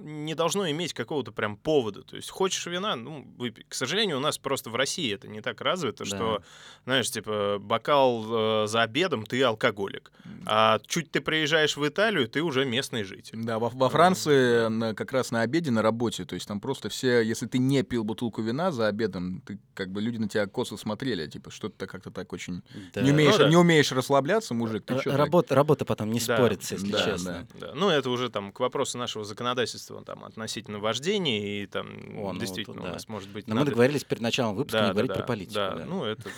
не 0.03 0.35
должно 0.35 0.71
иметь 0.71 0.93
какого-то 0.95 1.33
прям 1.33 1.57
повода. 1.57 2.03
То 2.03 2.17
есть 2.17 2.31
хочешь 2.31 2.67
вина, 2.67 2.97
ну, 2.97 3.27
выпей. 3.39 3.65
К 3.69 3.75
сожалению, 3.75 4.19
у 4.19 4.21
нас 4.21 4.39
просто 4.39 4.71
в 4.71 4.77
России 4.77 5.13
это 5.15 5.29
не 5.29 5.41
так 5.41 5.61
развито, 5.61 6.05
Да. 6.05 6.17
что, 6.17 6.43
знаешь, 6.85 7.11
типа, 7.11 7.59
бокал 7.61 8.65
э, 8.65 8.67
за 8.67 8.83
обедом, 8.83 9.25
ты 9.25 9.43
алкоголик. 9.43 10.13
А 10.47 10.79
чуть 10.87 11.11
ты 11.11 11.21
приезжаешь 11.21 11.77
в 11.77 11.87
Италию, 11.87 12.29
ты 12.29 12.43
уже 12.43 12.65
местный 12.65 13.03
житель. 13.05 13.39
Да, 13.43 13.59
во, 13.59 13.69
во 13.71 13.89
Франции 13.89 14.69
на- 14.69 14.95
как 14.95 15.13
раз 15.13 15.31
на 15.31 15.41
обеде, 15.43 15.71
на 15.71 15.83
работе, 15.83 16.25
то 16.25 16.35
есть 16.35 16.47
там 16.47 16.61
просто 16.61 16.89
все, 16.89 17.21
если 17.21 17.47
ты 17.47 17.59
не 17.59 17.83
пил 17.83 18.05
бутылку 18.05 18.43
вина 18.43 18.71
за 18.73 18.87
обедом, 18.89 19.41
ты 19.47 19.59
как 19.75 19.91
бы 19.91 20.01
люди 20.01 20.19
на 20.19 20.29
тебя 20.29 20.47
косо 20.47 20.77
смотрели, 20.77 21.27
типа, 21.27 21.51
что 21.51 21.69
ты 21.69 21.87
как-то 21.87 22.11
так 22.11 22.33
очень 22.33 22.63
Да. 22.95 23.03
не 23.03 23.11
умеешь, 23.13 23.33
Ну 23.33 23.39
да. 23.39 23.49
не 23.49 23.57
умеешь 23.57 23.93
расслабляться, 23.93 24.55
мужик, 24.55 24.85
ты 24.85 24.95
Р- 24.95 25.01
чё 25.03 25.11
так? 25.11 25.19
Работа, 25.19 25.55
работа 25.55 25.85
потом 25.85 26.11
не 26.11 26.21
Да, 26.21 26.37
спорится, 26.37 26.75
если 26.75 26.91
да, 26.93 27.05
честно. 27.05 27.47
Да. 27.61 27.73
Ну, 27.75 27.89
это 27.89 28.11
уже 28.11 28.29
там 28.31 28.53
к 28.53 28.61
вопросу 28.61 28.99
нашего 28.99 29.25
законодательства 29.25 29.86
там, 30.05 30.25
относительно 30.25 30.79
вождения, 30.79 31.63
и 31.63 31.67
там 31.67 31.87
О, 32.19 32.33
ну, 32.33 32.41
действительно 32.41 32.75
тут 32.77 32.85
у 32.85 32.87
да. 32.87 32.93
нас 32.95 33.09
может 33.09 33.29
быть... 33.31 33.47
Но 33.47 33.55
мы 33.55 33.61
надо- 33.61 33.71
договорились 33.71 34.05
перед 34.05 34.21
началом 34.23 34.55
выпуска 34.57 34.79
Да, 34.79 34.83
не 34.85 34.89
да, 34.89 34.93
говорить 34.93 35.09
да, 35.11 35.15
про 35.15 35.23
политику. 35.25 35.55
Да, 35.55 35.71
да. 35.75 35.85
ну 35.87 36.05
это, 36.05 36.31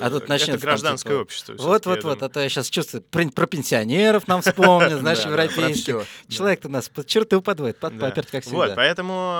А 0.00 0.10
тут 0.10 0.28
начнется 0.28 0.58
гражданское 0.58 1.10
типа, 1.10 1.20
общество. 1.22 1.52
Вот, 1.58 1.62
вот, 1.64 1.84
вот. 1.86 2.00
думаю. 2.00 2.18
А 2.24 2.28
то 2.28 2.40
я 2.40 2.48
сейчас 2.48 2.68
чувствую, 2.70 3.02
про, 3.02 3.46
пенсионеров 3.46 4.26
нам 4.28 4.42
вспомнят, 4.42 4.92
знаешь, 5.00 5.18
Да, 5.22 5.24
да, 5.30 5.42
европейских. 5.44 6.06
Человек-то 6.28 6.68
нас 6.68 6.88
под 6.88 7.06
черту 7.06 7.42
подводит, 7.42 7.78
под 7.78 7.96
Да. 7.98 8.06
паперт, 8.06 8.30
как 8.30 8.44
Вот, 8.46 8.64
всегда. 8.66 8.74
поэтому 8.76 9.32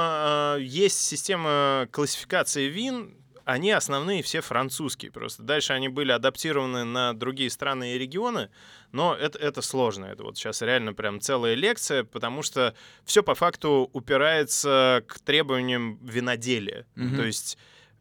э, 0.56 0.58
есть 0.62 0.98
система 0.98 1.88
классификации 1.90 2.68
вин, 2.68 3.14
они 3.50 3.70
основные 3.72 4.22
все 4.22 4.40
французские. 4.40 5.10
Просто 5.10 5.42
дальше 5.42 5.72
они 5.72 5.88
были 5.88 6.12
адаптированы 6.12 6.84
на 6.84 7.12
другие 7.14 7.50
страны 7.50 7.94
и 7.94 7.98
регионы, 7.98 8.50
но 8.92 9.14
это, 9.14 9.38
это 9.38 9.62
сложно. 9.62 10.06
Это 10.06 10.22
вот 10.22 10.36
сейчас 10.36 10.62
реально 10.62 10.94
прям 10.94 11.20
целая 11.20 11.54
лекция, 11.54 12.04
потому 12.04 12.42
что 12.42 12.74
все 13.04 13.22
по 13.22 13.34
факту 13.34 13.90
упирается 13.92 15.04
к 15.06 15.18
требованиям 15.20 15.98
виноделия. 16.04 16.86
Мгм. 16.94 17.16
То 17.16 17.24
есть 17.24 17.58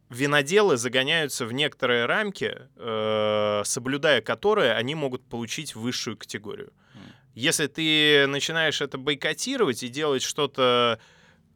виноделы 0.10 0.78
загоняются 0.78 1.46
в 1.46 1.54
некоторые 1.54 2.06
рамки, 2.06 2.58
э, 2.76 3.62
соблюдая 3.66 4.22
которые 4.22 4.74
они 4.74 4.96
могут 4.96 5.24
получить 5.28 5.76
высшую 5.76 6.18
категорию. 6.18 6.72
Если 7.36 7.68
ты 7.68 8.28
начинаешь 8.28 8.82
это 8.82 8.98
бойкотировать 8.98 9.84
и 9.84 9.88
делать 9.88 10.24
что-то 10.24 11.00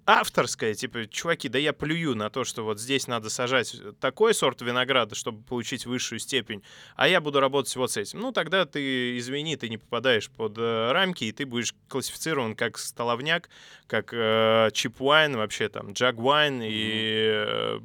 авторское, 0.06 0.74
типа, 0.74 1.08
чуваки, 1.08 1.48
да 1.50 1.58
я 1.58 1.74
плюю 1.74 2.16
на 2.16 2.30
то, 2.30 2.44
что 2.44 2.64
вот 2.64 2.80
здесь 2.80 3.08
надо 3.08 3.30
сажать 3.30 3.76
такой 4.00 4.34
сорт 4.34 4.62
винограда, 4.62 5.16
чтобы 5.16 5.44
получить 5.44 5.86
высшую 5.86 6.20
степень, 6.20 6.62
а 6.96 7.08
я 7.08 7.22
буду 7.22 7.40
работать 7.40 7.76
вот 7.76 7.92
с 7.92 7.98
этим. 7.98 8.20
Ну, 8.20 8.32
тогда 8.32 8.66
ты, 8.66 9.18
извини, 9.18 9.56
ты 9.56 9.70
не 9.70 9.78
попадаешь 9.78 10.30
под 10.30 10.58
э, 10.58 10.92
рамки, 10.92 11.24
и 11.24 11.32
ты 11.32 11.46
будешь 11.46 11.74
классифицирован 11.88 12.56
как 12.56 12.78
столовняк, 12.78 13.50
как 13.88 14.10
э, 14.14 14.70
чип-вайн, 14.74 15.38
вообще 15.38 15.70
там, 15.70 15.94
джаг-вайн, 15.94 16.62
и 16.64 17.32
э, 17.34 17.80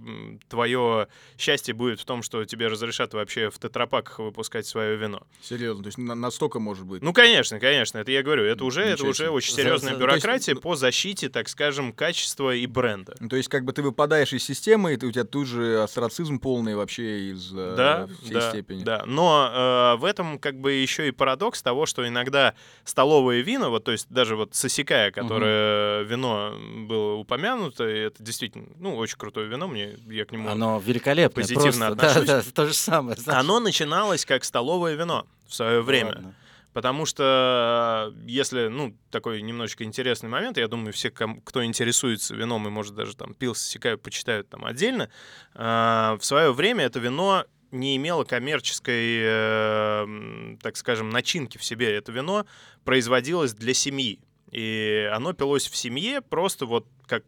твое 0.48 1.08
счастье 1.38 1.72
будет 1.72 2.00
в 2.00 2.04
том, 2.04 2.22
что 2.22 2.44
тебе 2.44 2.66
разрешат 2.66 3.14
вообще 3.14 3.50
в 3.50 3.58
тетрапаках 3.58 4.18
выпускать 4.18 4.66
свое 4.66 4.96
вино. 4.96 5.22
Серьезно, 5.40 5.84
то 5.84 5.88
есть 5.88 5.98
на- 5.98 6.14
настолько 6.14 6.58
может 6.58 6.84
быть. 6.84 7.02
Ну, 7.02 7.12
конечно, 7.12 7.60
конечно, 7.60 7.98
это 7.98 8.10
я 8.10 8.22
говорю, 8.22 8.42
это 8.44 8.64
уже, 8.64 8.82
это 8.82 9.06
уже 9.06 9.30
очень 9.30 9.54
серьезная 9.54 9.94
то 9.94 10.00
есть, 10.00 10.00
бюрократия 10.00 10.54
ну- 10.54 10.60
по 10.60 10.74
защите, 10.74 11.28
так 11.28 11.48
скажем, 11.48 11.92
качества 11.92 12.07
и 12.10 12.66
бренда. 12.66 13.14
То 13.28 13.36
есть, 13.36 13.48
как 13.48 13.64
бы 13.64 13.72
ты 13.72 13.82
выпадаешь 13.82 14.32
из 14.32 14.44
системы, 14.44 14.94
и 14.94 14.96
ты, 14.96 15.06
у 15.06 15.12
тебя 15.12 15.24
тут 15.24 15.46
же 15.46 15.82
астрацизм 15.82 16.38
полный 16.38 16.74
вообще 16.74 17.30
из 17.32 17.52
э, 17.54 17.74
Да, 17.76 18.08
всей 18.22 18.34
да, 18.34 18.48
степени. 18.50 18.82
да. 18.84 19.02
Но 19.06 19.94
э, 19.96 20.00
в 20.00 20.04
этом 20.04 20.38
как 20.38 20.58
бы 20.60 20.72
еще 20.72 21.08
и 21.08 21.10
парадокс 21.10 21.62
того, 21.62 21.86
что 21.86 22.06
иногда 22.06 22.54
столовые 22.84 23.42
вина, 23.42 23.68
вот 23.68 23.84
то 23.84 23.92
есть 23.92 24.06
даже 24.10 24.36
вот 24.36 24.54
Сосикая, 24.54 25.10
которое 25.10 26.02
вино 26.02 26.54
было 26.86 27.14
упомянуто, 27.14 27.88
и 27.88 27.98
это 28.00 28.22
действительно, 28.22 28.66
ну, 28.78 28.96
очень 28.96 29.16
крутое 29.18 29.48
вино, 29.48 29.68
мне 29.68 29.96
я 30.08 30.24
к 30.24 30.32
нему 30.32 30.48
Оно 30.50 30.78
великолепное. 30.84 31.42
позитивно 31.42 31.94
просто. 31.94 32.06
отношусь. 32.20 32.26
Да, 32.26 32.42
да, 32.42 32.50
то 32.54 32.66
же 32.66 32.74
самое. 32.74 33.16
знаешь. 33.16 33.40
Оно 33.40 33.60
начиналось 33.60 34.24
как 34.24 34.44
столовое 34.44 34.94
вино 34.94 35.26
в 35.46 35.54
свое 35.54 35.80
время. 35.82 36.08
Ладно. 36.14 36.34
Потому 36.78 37.06
что, 37.06 38.12
э, 38.14 38.20
если, 38.28 38.68
ну, 38.68 38.96
такой 39.10 39.42
немножечко 39.42 39.82
интересный 39.82 40.28
момент, 40.28 40.58
я 40.58 40.68
думаю, 40.68 40.92
все, 40.92 41.10
кто 41.10 41.64
интересуется 41.64 42.36
вином 42.36 42.68
и, 42.68 42.70
может, 42.70 42.94
даже 42.94 43.16
там 43.16 43.34
пил, 43.34 43.56
сосекают, 43.56 44.00
почитают 44.00 44.48
там 44.48 44.64
отдельно, 44.64 45.10
э, 45.56 46.16
в 46.20 46.20
свое 46.20 46.52
время 46.52 46.84
это 46.84 47.00
вино 47.00 47.46
не 47.72 47.96
имело 47.96 48.22
коммерческой, 48.22 49.18
э, 49.24 50.56
так 50.62 50.76
скажем, 50.76 51.10
начинки 51.10 51.58
в 51.58 51.64
себе. 51.64 51.92
Это 51.96 52.12
вино 52.12 52.46
производилось 52.84 53.54
для 53.54 53.74
семьи. 53.74 54.20
И 54.52 55.10
оно 55.12 55.32
пилось 55.32 55.66
в 55.66 55.74
семье 55.74 56.20
просто 56.20 56.64
вот 56.64 56.86
как 57.08 57.24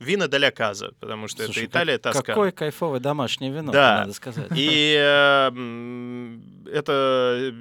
вина 0.00 0.28
для 0.28 0.50
каза, 0.50 0.92
потому 1.00 1.28
что 1.28 1.44
Слушай, 1.44 1.64
это 1.64 1.66
Италия, 1.72 1.92
как- 1.98 2.02
Тоскана. 2.14 2.24
Какое 2.26 2.52
кайфовое 2.52 3.00
домашнее 3.00 3.50
вино, 3.50 3.72
Да. 3.72 4.00
надо 4.00 4.12
сказать. 4.12 4.48
И 4.54 4.94
э, 4.96 6.38
это 6.72 7.52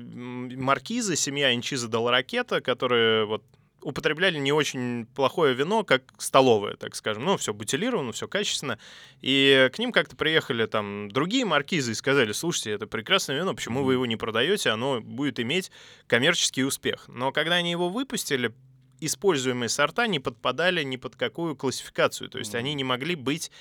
маркизы, 0.55 1.15
семья 1.15 1.53
Инчиза 1.53 1.87
Дал 1.87 2.09
Ракета, 2.09 2.61
которые 2.61 3.25
вот 3.25 3.43
употребляли 3.81 4.37
не 4.37 4.51
очень 4.51 5.05
плохое 5.15 5.53
вино, 5.53 5.83
как 5.83 6.01
столовое, 6.17 6.75
так 6.75 6.95
скажем. 6.95 7.23
Ну, 7.23 7.37
все 7.37 7.53
бутилировано, 7.53 8.11
все 8.11 8.27
качественно. 8.27 8.79
И 9.21 9.69
к 9.73 9.79
ним 9.79 9.91
как-то 9.91 10.15
приехали 10.15 10.65
там 10.65 11.09
другие 11.09 11.45
маркизы 11.45 11.91
и 11.91 11.95
сказали, 11.95 12.33
слушайте, 12.33 12.71
это 12.71 12.85
прекрасное 12.87 13.37
вино, 13.37 13.53
почему 13.53 13.83
вы 13.83 13.93
его 13.93 14.05
не 14.05 14.17
продаете, 14.17 14.71
оно 14.71 14.99
будет 14.99 15.39
иметь 15.39 15.71
коммерческий 16.07 16.63
успех. 16.65 17.05
Но 17.07 17.31
когда 17.31 17.55
они 17.55 17.71
его 17.71 17.87
выпустили, 17.87 18.51
используемые 18.99 19.69
сорта 19.69 20.07
не 20.07 20.19
подпадали 20.19 20.83
ни 20.83 20.97
под 20.97 21.15
какую 21.15 21.55
классификацию. 21.55 22.29
То 22.29 22.39
есть 22.39 22.51
Мгм. 22.51 22.59
они 22.59 22.73
не 22.73 22.83
могли 22.83 23.15
быть, 23.15 23.51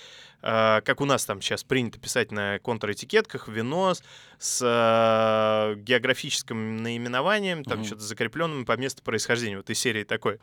э, 0.42 0.80
как 0.84 1.00
у 1.00 1.04
нас 1.04 1.24
там 1.24 1.40
сейчас 1.40 1.64
принято 1.64 1.98
писать 1.98 2.30
на 2.32 2.58
контратикетках, 2.58 3.48
вино 3.48 3.94
с, 3.94 4.02
с, 4.38 4.60
э, 4.64 5.74
географическим 5.80 6.78
наименованием, 6.78 7.64
там 7.64 7.78
Мгм. 7.78 7.86
что-то 7.86 8.02
закрепленным 8.02 8.64
по 8.64 8.76
месту 8.76 9.02
происхождения, 9.02 9.56
вот 9.56 9.70
из 9.70 9.78
серии 9.78 10.04
такой. 10.04 10.38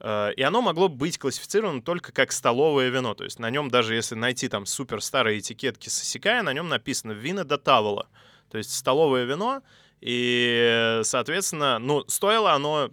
Э, 0.00 0.32
и 0.36 0.42
оно 0.42 0.62
могло 0.62 0.88
быть 0.88 1.18
классифицировано 1.18 1.82
только 1.82 2.12
как 2.12 2.32
столовое 2.32 2.88
вино. 2.88 3.14
То 3.14 3.24
есть 3.24 3.38
на 3.38 3.50
нем, 3.50 3.68
даже 3.70 3.94
если 3.94 4.14
найти 4.14 4.48
там 4.48 4.66
супер 4.66 5.00
старые 5.00 5.38
этикетки 5.40 5.88
с 5.88 6.02
Исикая, 6.02 6.42
на 6.42 6.52
нем 6.52 6.68
написано 6.68 7.12
«Вина 7.12 7.44
до 7.44 7.58
Тавола». 7.58 8.08
То 8.50 8.58
есть 8.58 8.74
столовое 8.74 9.24
вино, 9.24 9.62
и, 10.00 11.00
соответственно, 11.04 11.78
ну, 11.78 12.04
стоило 12.08 12.52
оно 12.52 12.90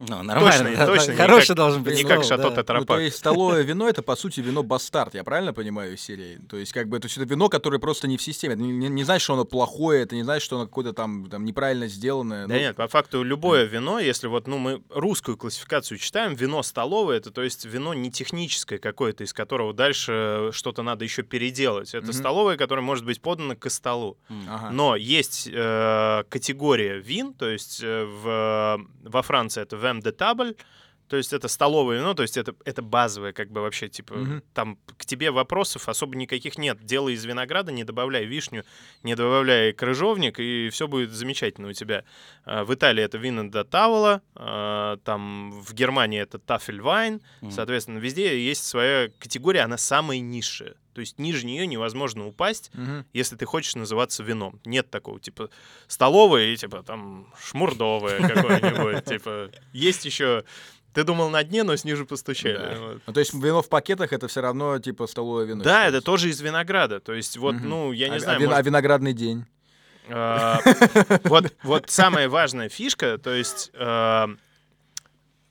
Ну, 0.00 0.22
нормально. 0.22 0.50
Точно, 0.70 0.76
да, 0.76 0.86
точно, 0.86 1.14
да, 1.14 1.22
Хороший 1.26 1.42
никак- 1.44 1.56
должен 1.56 1.82
быть. 1.82 1.96
не 1.96 2.04
как 2.04 2.24
Шато 2.24 2.50
да. 2.62 2.74
Ну, 2.78 2.84
то 2.86 2.98
есть 2.98 3.16
столовое 3.18 3.62
вино 3.62 3.86
это 3.88 4.02
по 4.02 4.16
сути 4.16 4.40
вино 4.40 4.62
бастард, 4.62 5.14
я 5.14 5.24
правильно 5.24 5.52
понимаю 5.52 5.94
из 5.94 6.00
серии? 6.00 6.40
То 6.48 6.56
есть 6.56 6.72
как 6.72 6.88
бы 6.88 6.98
то 7.00 7.06
есть 7.06 7.18
это 7.18 7.26
вино, 7.26 7.48
которое 7.50 7.78
просто 7.78 8.08
не 8.08 8.16
в 8.16 8.22
системе. 8.22 8.54
Это 8.54 8.62
не, 8.62 8.72
не, 8.72 8.88
не 8.88 9.04
значит, 9.04 9.22
что 9.24 9.34
оно 9.34 9.44
плохое, 9.44 10.02
это 10.02 10.14
не 10.14 10.22
значит, 10.22 10.42
что 10.44 10.56
оно 10.56 10.64
какое-то 10.66 10.94
там, 10.94 11.28
там 11.28 11.44
неправильно 11.44 11.86
сделанное. 11.86 12.46
Да 12.46 12.54
Ну, 12.54 12.60
нет, 12.60 12.76
по 12.76 12.88
факту 12.88 13.22
любое 13.22 13.64
вино, 13.64 13.98
если 14.00 14.26
вот, 14.26 14.46
ну, 14.46 14.56
мы 14.58 14.82
русскую 14.88 15.36
классификацию 15.36 15.98
читаем, 15.98 16.34
вино 16.34 16.62
столовое, 16.62 17.18
это 17.18 17.30
то 17.30 17.42
есть 17.42 17.66
вино 17.66 17.92
не 17.92 18.10
техническое 18.10 18.78
какое-то, 18.78 19.24
из 19.24 19.34
которого 19.34 19.74
дальше 19.74 20.48
что-то 20.52 20.82
надо 20.82 21.04
еще 21.04 21.22
переделать. 21.22 21.94
Это 21.94 22.04
Мгм. 22.06 22.12
столовое, 22.14 22.56
которое 22.56 22.80
может 22.82 23.04
быть 23.04 23.20
подано 23.20 23.54
к 23.54 23.68
столу. 23.68 24.16
Ага. 24.48 24.70
Но 24.70 24.96
есть 24.96 25.46
э, 25.52 26.24
категория 26.30 26.98
вин, 26.98 27.34
то 27.34 27.48
есть 27.50 27.80
э, 27.82 28.04
в, 28.04 28.80
во 29.02 29.22
Франции 29.22 29.60
это 29.62 29.76
Bam 29.90 30.00
the 30.02 30.12
Table. 30.12 30.52
То 31.10 31.16
есть 31.16 31.32
это 31.32 31.48
столовое 31.48 31.98
вино, 31.98 32.14
то 32.14 32.22
есть 32.22 32.36
это, 32.36 32.54
это 32.64 32.82
базовое, 32.82 33.32
как 33.32 33.50
бы 33.50 33.60
вообще, 33.60 33.88
типа, 33.88 34.14
Мгм. 34.14 34.42
там 34.54 34.78
к 34.96 35.04
тебе 35.04 35.32
вопросов 35.32 35.88
особо 35.88 36.16
никаких 36.16 36.56
нет. 36.56 36.78
Делай 36.84 37.14
из 37.14 37.24
винограда, 37.24 37.72
не 37.72 37.82
добавляй 37.82 38.24
вишню, 38.26 38.64
не 39.02 39.16
добавляй 39.16 39.72
крыжовник, 39.72 40.38
и 40.38 40.68
все 40.70 40.86
будет 40.86 41.10
замечательно 41.10 41.68
у 41.68 41.72
тебя. 41.72 42.04
А, 42.44 42.64
В 42.64 42.72
Италии 42.72 43.02
это 43.02 43.18
вина 43.18 43.50
до 43.50 43.64
Тавола, 43.64 44.22
а, 44.36 44.98
там 45.04 45.50
в 45.60 45.74
Германии 45.74 46.20
это 46.20 46.38
тафельвайн, 46.38 47.20
Мгм. 47.40 47.50
соответственно, 47.50 47.98
везде 47.98 48.40
есть 48.42 48.64
своя 48.64 49.08
категория, 49.18 49.62
она 49.62 49.76
самая 49.78 50.20
низшая. 50.20 50.76
То 50.94 51.00
есть 51.00 51.18
ниже 51.18 51.46
нее 51.46 51.66
невозможно 51.66 52.26
упасть, 52.26 52.70
Мгм. 52.74 53.06
если 53.12 53.34
ты 53.36 53.46
хочешь 53.46 53.74
называться 53.74 54.22
вином. 54.22 54.60
Нет 54.64 54.90
такого, 54.90 55.18
типа, 55.20 55.48
столовое 55.86 56.46
и, 56.52 56.56
типа, 56.56 56.82
там, 56.82 57.32
шмурдовое 57.40 58.20
какое-нибудь. 58.28 59.04
Типа, 59.04 59.50
есть 59.72 60.04
еще... 60.04 60.44
Ты 60.92 61.04
думал 61.04 61.30
на 61.30 61.44
дне, 61.44 61.62
но 61.62 61.76
снизу 61.76 62.04
постучали. 62.04 62.56
Да. 62.56 62.74
Вот. 62.80 63.02
Ну, 63.06 63.12
то 63.12 63.20
есть 63.20 63.32
вино 63.32 63.62
в 63.62 63.68
пакетах 63.68 64.12
это 64.12 64.26
все 64.28 64.40
равно 64.40 64.78
типа 64.78 65.06
столовое 65.06 65.44
вино. 65.44 65.62
Да, 65.62 65.86
это 65.86 66.00
тоже 66.00 66.28
из 66.30 66.40
винограда. 66.40 66.98
То 67.00 67.12
есть, 67.12 67.36
вот, 67.36 67.54
Мгм. 67.54 67.68
ну, 67.68 67.92
я 67.92 68.08
не 68.08 68.16
а, 68.16 68.20
знаю, 68.20 68.38
а 68.38 68.40
вин- 68.40 68.46
может, 68.48 68.58
а 68.58 68.62
виноградный 68.62 69.12
день. 69.12 69.44
А, 70.08 70.58
Вот, 71.24 71.52
вот 71.62 71.90
самая 71.90 72.28
важная 72.28 72.68
фишка, 72.68 73.18
то 73.18 73.32
есть, 73.32 73.70
а, 73.74 74.28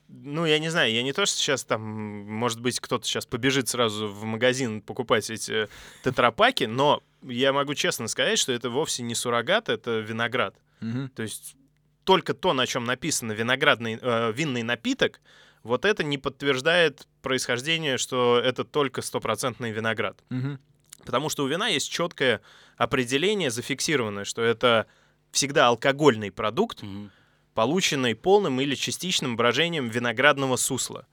ну, 0.08 0.44
я 0.44 0.58
не 0.58 0.68
знаю, 0.68 0.92
я 0.92 1.02
не 1.02 1.12
то, 1.14 1.24
что 1.24 1.36
сейчас 1.38 1.64
там, 1.64 1.80
может 1.82 2.60
быть, 2.60 2.78
кто-то 2.80 3.06
сейчас 3.06 3.24
побежит 3.24 3.68
сразу 3.68 4.08
в 4.08 4.24
магазин 4.24 4.82
покупать 4.82 5.30
эти 5.30 5.68
тетрапаки, 6.04 6.64
но 6.64 7.02
я 7.22 7.52
могу 7.54 7.74
честно 7.74 8.08
сказать, 8.08 8.38
что 8.38 8.52
это 8.52 8.68
вовсе 8.70 9.02
не 9.02 9.14
суррогат, 9.14 9.68
это 9.70 10.00
виноград. 10.00 10.54
Мгм. 10.80 11.08
То 11.10 11.22
есть 11.22 11.54
только 12.04 12.34
то, 12.34 12.52
на 12.52 12.66
чем 12.66 12.84
написано 12.84 13.32
виноградный 13.32 13.98
э, 14.00 14.32
винный 14.32 14.62
напиток, 14.62 15.20
вот 15.62 15.84
это 15.84 16.02
не 16.02 16.18
подтверждает 16.18 17.06
происхождение, 17.22 17.98
что 17.98 18.38
это 18.42 18.64
только 18.64 19.02
стопроцентный 19.02 19.70
виноград. 19.72 20.22
Мгм. 20.30 20.58
Потому 21.04 21.28
что 21.28 21.44
у 21.44 21.46
вина 21.46 21.68
есть 21.68 21.90
четкое 21.90 22.40
определение, 22.76 23.50
зафиксированное, 23.50 24.24
что 24.24 24.42
это 24.42 24.86
всегда 25.32 25.68
алкогольный 25.68 26.30
продукт, 26.30 26.82
Мгм. 26.82 27.10
полученный 27.54 28.14
полным 28.14 28.60
или 28.60 28.74
частичным 28.74 29.36
брожением 29.36 29.88
виноградного 29.88 30.56
сусла. 30.56 31.06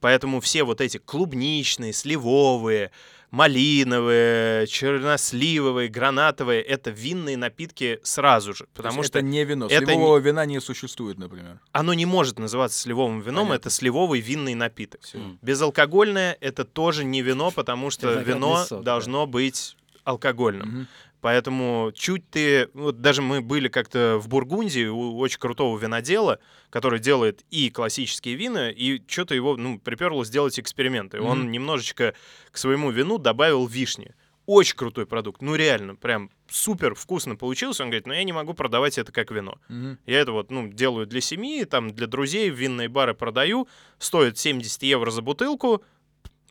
Поэтому 0.00 0.40
все 0.40 0.64
вот 0.64 0.80
эти 0.80 0.98
клубничные, 0.98 1.92
сливовые, 1.92 2.90
малиновые, 3.30 4.66
черносливовые, 4.66 5.88
гранатовые— 5.88 6.62
это 6.62 6.90
винные 6.90 7.36
напитки 7.36 8.00
сразу 8.02 8.54
же. 8.54 8.64
То 8.64 8.70
Потому 8.82 8.98
есть 9.00 9.10
что 9.10 9.18
это 9.18 9.26
не 9.26 9.44
вино. 9.44 9.66
это 9.66 9.84
Сливового 9.86 10.18
вина 10.18 10.46
не 10.46 10.60
существует, 10.60 11.18
например. 11.18 11.60
оно 11.72 11.94
не 11.94 12.06
может 12.06 12.38
называться 12.38 12.78
сливовым 12.78 13.20
вином, 13.20 13.48
Понятно. 13.48 13.54
это 13.68 13.70
сливовый 13.70 14.20
винный 14.20 14.54
напиток. 14.54 15.00
М. 15.14 15.38
Безалкогольное— 15.42 16.36
это 16.40 16.64
тоже 16.64 17.04
не 17.04 17.22
вино, 17.22 17.50
потому 17.50 17.90
что 17.90 18.12
вино 18.14 18.64
сок, 18.64 18.78
да. 18.78 18.92
должно 18.92 19.26
быть 19.26 19.76
алкогольным. 20.04 20.68
Мгм. 20.68 20.86
Поэтому 21.20 21.90
чуть 21.94 22.28
ты... 22.30 22.68
Вот 22.74 23.00
даже 23.00 23.22
мы 23.22 23.40
были 23.40 23.68
как-то 23.68 24.18
в 24.18 24.28
Бургундии 24.28 24.86
у 24.86 25.16
очень 25.18 25.38
крутого 25.38 25.76
винодела, 25.78 26.38
который 26.70 27.00
делает 27.00 27.44
и 27.50 27.70
классические 27.70 28.36
вина, 28.36 28.70
и 28.70 29.02
что-то 29.06 29.34
его, 29.34 29.56
ну, 29.56 29.78
приперло 29.78 30.24
сделать 30.24 30.58
эксперименты. 30.60 31.16
И 31.16 31.20
Он 31.20 31.50
немножечко 31.50 32.14
к 32.50 32.58
своему 32.58 32.90
вину 32.90 33.18
добавил 33.18 33.66
вишни. 33.66 34.14
Очень 34.46 34.76
крутой 34.76 35.04
продукт. 35.04 35.42
Ну, 35.42 35.56
реально, 35.56 35.94
прям 35.94 36.30
супер 36.48 36.94
вкусно 36.94 37.36
получился. 37.36 37.82
Он 37.82 37.90
говорит, 37.90 38.06
ну, 38.06 38.14
я 38.14 38.24
не 38.24 38.32
могу 38.32 38.54
продавать 38.54 38.96
это 38.96 39.12
как 39.12 39.30
вино. 39.30 39.58
Мгм. 39.68 39.98
Я 40.06 40.20
это 40.20 40.32
вот, 40.32 40.50
ну, 40.50 40.68
делаю 40.68 41.06
для 41.06 41.20
семьи, 41.20 41.64
там, 41.64 41.90
для 41.90 42.06
друзей, 42.06 42.50
в 42.50 42.54
винные 42.54 42.88
бары 42.88 43.12
продаю. 43.12 43.68
Стоит 43.98 44.38
70 44.38 44.84
евро 44.84 45.10
за 45.10 45.20
бутылку. 45.20 45.84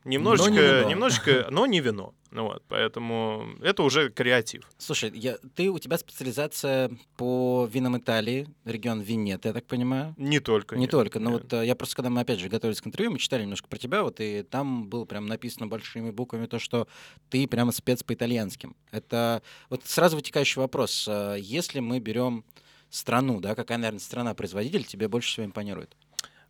Немножечко, 0.07 0.49
Но 0.51 0.55
не 0.55 0.61
вино. 0.61 0.89
немножечко, 0.89 1.47
но 1.51 1.65
не 1.65 1.79
вино. 1.81 2.13
Ну 2.31 2.43
вот, 2.43 2.63
поэтому 2.67 3.45
это 3.61 3.83
уже 3.83 4.09
креатив. 4.09 4.69
Слушай, 4.77 5.11
я, 5.15 5.37
ты, 5.55 5.69
у 5.69 5.79
тебя 5.79 5.97
специализация 5.97 6.91
по 7.15 7.67
винам 7.71 7.97
Италии, 7.97 8.47
регион 8.65 9.01
Венето, 9.01 9.47
я 9.49 9.53
так 9.53 9.65
понимаю? 9.65 10.13
Не 10.17 10.39
только. 10.39 10.75
Не 10.75 10.81
нет, 10.81 10.91
только, 10.91 11.19
но 11.19 11.31
нет. 11.31 11.43
вот 11.43 11.53
э, 11.53 11.65
я 11.65 11.75
просто, 11.75 11.95
когда 11.95 12.09
мы 12.09 12.21
опять 12.21 12.39
же 12.39 12.49
готовились 12.49 12.81
к 12.81 12.87
интервью, 12.87 13.11
мы 13.11 13.17
читали 13.19 13.43
немножко 13.43 13.67
про 13.67 13.77
тебя, 13.77 14.03
вот, 14.03 14.19
и 14.19 14.43
там 14.43 14.87
было 14.89 15.05
прям 15.05 15.25
написано 15.25 15.67
большими 15.67 16.11
буквами 16.11 16.45
то, 16.47 16.59
что 16.59 16.87
ты 17.29 17.47
прямо 17.47 17.71
спец 17.71 18.03
по 18.03 18.13
итальянским. 18.13 18.75
Это 18.91 19.41
вот 19.69 19.85
сразу 19.85 20.17
вытекающий 20.17 20.59
вопрос. 20.61 21.05
э, 21.09 21.37
Если 21.39 21.79
мы 21.79 21.99
берем 21.99 22.43
страну, 22.89 23.39
да, 23.39 23.55
какая, 23.55 23.77
наверное, 23.77 23.99
страна-производитель 23.99 24.83
тебе 24.85 25.07
больше 25.07 25.29
всего 25.31 25.45
импонирует? 25.45 25.95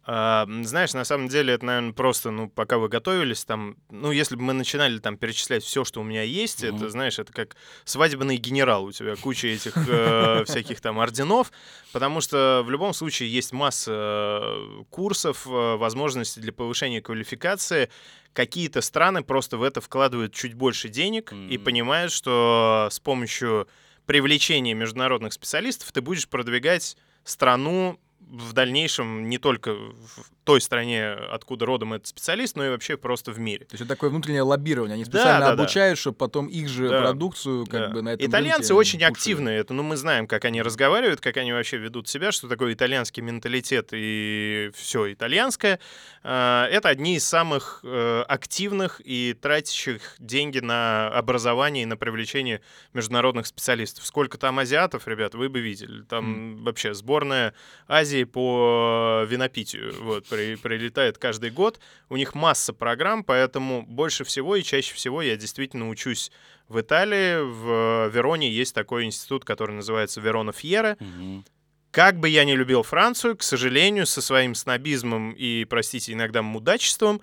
А, 0.10 0.48
знаешь, 0.64 0.94
на 0.94 1.04
самом 1.04 1.28
деле 1.28 1.54
это, 1.56 1.66
наверное, 1.66 1.92
просто, 1.92 2.32
ну, 2.32 2.48
пока 2.50 2.78
вы 2.78 2.88
готовились, 2.88 3.44
там, 3.44 3.76
ну, 3.90 4.12
если 4.14 4.38
бы 4.38 4.42
мы 4.42 4.54
начинали 4.54 5.00
там 5.00 5.18
перечислять 5.18 5.66
все, 5.66 5.84
что 5.84 6.00
у 6.00 6.04
меня 6.06 6.22
есть, 6.24 6.64
Мгм. 6.64 6.76
это, 6.78 6.90
знаешь, 6.90 7.20
это 7.20 7.34
как 7.34 7.58
свадебный 7.84 8.38
генерал, 8.38 8.86
у 8.86 8.94
тебя 8.94 9.18
куча 9.18 9.48
этих 9.50 9.74
э, 9.86 10.44
всяких 10.46 10.80
там 10.80 11.00
орденов, 11.00 11.52
потому 11.92 12.22
что 12.22 12.64
в 12.66 12.72
любом 12.72 12.94
случае 12.94 13.30
есть 13.30 13.52
масса 13.52 14.42
курсов, 14.90 15.46
э, 15.46 15.76
возможностей 15.76 16.40
для 16.40 16.54
повышения 16.54 17.02
квалификации. 17.02 17.90
Какие-то 18.32 18.80
страны 18.80 19.24
просто 19.24 19.58
в 19.58 19.64
это 19.64 19.82
вкладывают 19.82 20.34
чуть 20.34 20.54
больше 20.54 20.88
денег 20.88 21.34
и 21.50 21.58
М. 21.58 21.64
понимают, 21.66 22.14
что 22.14 22.88
с 22.90 23.02
помощью 23.02 23.68
привлечения 24.06 24.74
международных 24.74 25.34
специалистов 25.34 25.92
ты 25.92 26.00
будешь 26.02 26.30
продвигать 26.30 26.96
страну 27.26 28.00
в 28.30 28.54
дальнейшем 28.54 29.30
не 29.30 29.38
только 29.38 29.74
в 29.74 30.30
той 30.44 30.62
стране, 30.62 31.12
откуда 31.12 31.66
родом 31.66 31.94
этот 31.94 32.08
специалист, 32.08 32.56
но 32.56 32.66
и 32.66 32.70
вообще 32.70 32.96
просто 32.98 33.32
в 33.32 33.40
мире. 33.40 33.66
То 33.66 33.74
есть 33.74 33.82
это 33.82 33.90
такое 33.90 34.10
внутреннее 34.10 34.42
лоббирование. 34.44 34.96
Они 34.96 35.04
Да, 35.04 35.10
специально 35.12 35.46
да, 35.48 35.56
да. 35.56 35.62
обучают, 35.64 36.00
чтобы 36.00 36.18
потом 36.18 36.48
их 36.48 36.70
же 36.70 36.88
Да, 36.90 37.02
продукцию 37.02 37.66
как 37.66 37.80
Да. 37.80 37.90
бы 37.90 38.02
на 38.02 38.10
этом 38.14 38.26
Итальянцы 38.28 38.74
очень 38.74 39.00
пушили. 39.00 39.12
активны. 39.12 39.50
Это, 39.50 39.74
ну, 39.74 39.84
мы 39.84 39.98
знаем, 39.98 40.28
как 40.28 40.46
они 40.46 40.62
разговаривают, 40.62 41.20
как 41.22 41.36
они 41.38 41.52
вообще 41.52 41.78
ведут 41.78 42.08
себя, 42.08 42.32
что 42.32 42.48
такое 42.48 42.74
итальянский 42.74 43.22
менталитет 43.24 43.90
и 43.92 44.72
все 44.76 45.12
итальянское. 45.12 45.80
А, 46.24 46.68
Это 46.70 46.90
одни 46.90 47.16
из 47.16 47.26
самых 47.26 47.82
э, 47.84 48.24
активных 48.28 49.02
и 49.04 49.34
тратящих 49.40 50.16
деньги 50.20 50.60
на 50.60 51.08
образование 51.10 51.84
и 51.84 51.86
на 51.86 51.98
привлечение 51.98 52.62
международных 52.94 53.48
специалистов. 53.48 54.06
Сколько 54.06 54.38
там 54.38 54.60
азиатов, 54.60 55.08
ребят, 55.08 55.36
вы 55.36 55.50
бы 55.50 55.60
видели. 55.60 56.04
Там 56.04 56.64
вообще 56.64 56.94
сборная 56.94 57.54
Азии 57.88 58.17
по 58.26 59.24
винопитию 59.28 59.94
вот, 60.02 60.28
при- 60.28 60.56
прилетает 60.56 61.18
каждый 61.18 61.50
год. 61.52 61.80
У 62.10 62.18
них 62.18 62.36
масса 62.36 62.74
программ, 62.74 63.24
поэтому 63.24 63.84
больше 63.88 64.24
всего 64.24 64.56
и 64.56 64.64
чаще 64.64 64.94
всего 64.94 65.22
я 65.22 65.36
действительно 65.36 65.90
учусь 65.90 66.32
в 66.68 66.80
Италии, 66.80 67.40
в 67.42 68.10
Вероне 68.10 68.50
есть 68.52 68.76
такой 68.76 69.06
институт, 69.06 69.46
который 69.46 69.76
называется 69.76 70.20
Верона 70.22 70.52
Фьера. 70.52 70.98
Мгм. 71.00 71.46
Как 71.92 72.20
бы 72.20 72.30
я 72.30 72.44
не 72.44 72.56
любил 72.56 72.84
Францию, 72.84 73.38
к 73.38 73.44
сожалению, 73.44 74.06
со 74.06 74.22
своим 74.22 74.54
снобизмом 74.54 75.32
и, 75.32 75.66
простите, 75.66 76.14
иногда 76.14 76.42
мудачеством, 76.42 77.22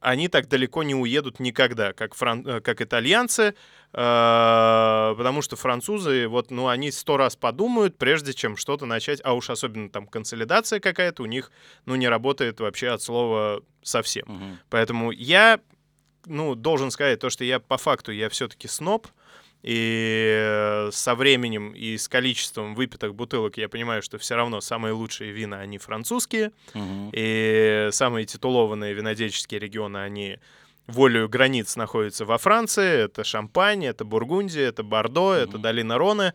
они 0.00 0.28
так 0.28 0.48
далеко 0.48 0.82
не 0.82 0.94
уедут 0.94 1.40
никогда, 1.40 1.92
как, 1.92 2.14
фран... 2.14 2.46
э, 2.46 2.60
как 2.60 2.80
итальянцы, 2.80 3.54
э, 3.92 5.14
потому 5.16 5.42
что 5.42 5.56
французы, 5.56 6.28
вот, 6.28 6.50
ну, 6.50 6.68
они 6.68 6.90
сто 6.90 7.16
раз 7.16 7.36
подумают, 7.36 7.98
прежде 7.98 8.32
чем 8.34 8.56
что-то 8.56 8.86
начать, 8.86 9.20
а 9.24 9.34
уж 9.34 9.50
особенно 9.50 9.88
там 9.88 10.06
консолидация 10.06 10.80
какая-то 10.80 11.22
у 11.22 11.26
них, 11.26 11.50
ну, 11.84 11.94
не 11.96 12.08
работает 12.08 12.60
вообще 12.60 12.88
от 12.88 13.02
слова 13.02 13.62
совсем. 13.82 14.24
Мгм. 14.26 14.58
Поэтому 14.70 15.10
я, 15.10 15.60
ну, 16.26 16.54
должен 16.54 16.90
сказать 16.90 17.20
то, 17.20 17.30
что 17.30 17.44
я 17.44 17.60
по 17.60 17.78
факту, 17.78 18.12
я 18.12 18.28
все-таки 18.28 18.68
сноб, 18.68 19.06
и 19.62 20.88
со 20.92 21.14
временем 21.14 21.72
и 21.72 21.96
с 21.96 22.08
количеством 22.08 22.74
выпитых 22.74 23.14
бутылок 23.14 23.56
я 23.58 23.68
понимаю, 23.68 24.02
что 24.02 24.18
все 24.18 24.36
равно 24.36 24.60
самые 24.60 24.92
лучшие 24.92 25.32
вина, 25.32 25.60
они 25.60 25.78
французские, 25.78 26.52
Мгм. 26.74 27.10
и 27.12 27.88
самые 27.92 28.26
титулованные 28.26 28.94
винодельческие 28.94 29.60
регионы, 29.60 29.98
они 29.98 30.38
волею 30.86 31.28
границ 31.28 31.76
находятся 31.76 32.24
во 32.24 32.38
Франции. 32.38 33.04
Это 33.04 33.24
Шампань, 33.24 33.84
это 33.84 34.04
Бургундия, 34.04 34.68
это 34.68 34.82
Бордо, 34.84 35.34
это 35.34 35.52
Мгм. 35.54 35.62
долина 35.62 35.98
Роны. 35.98 36.32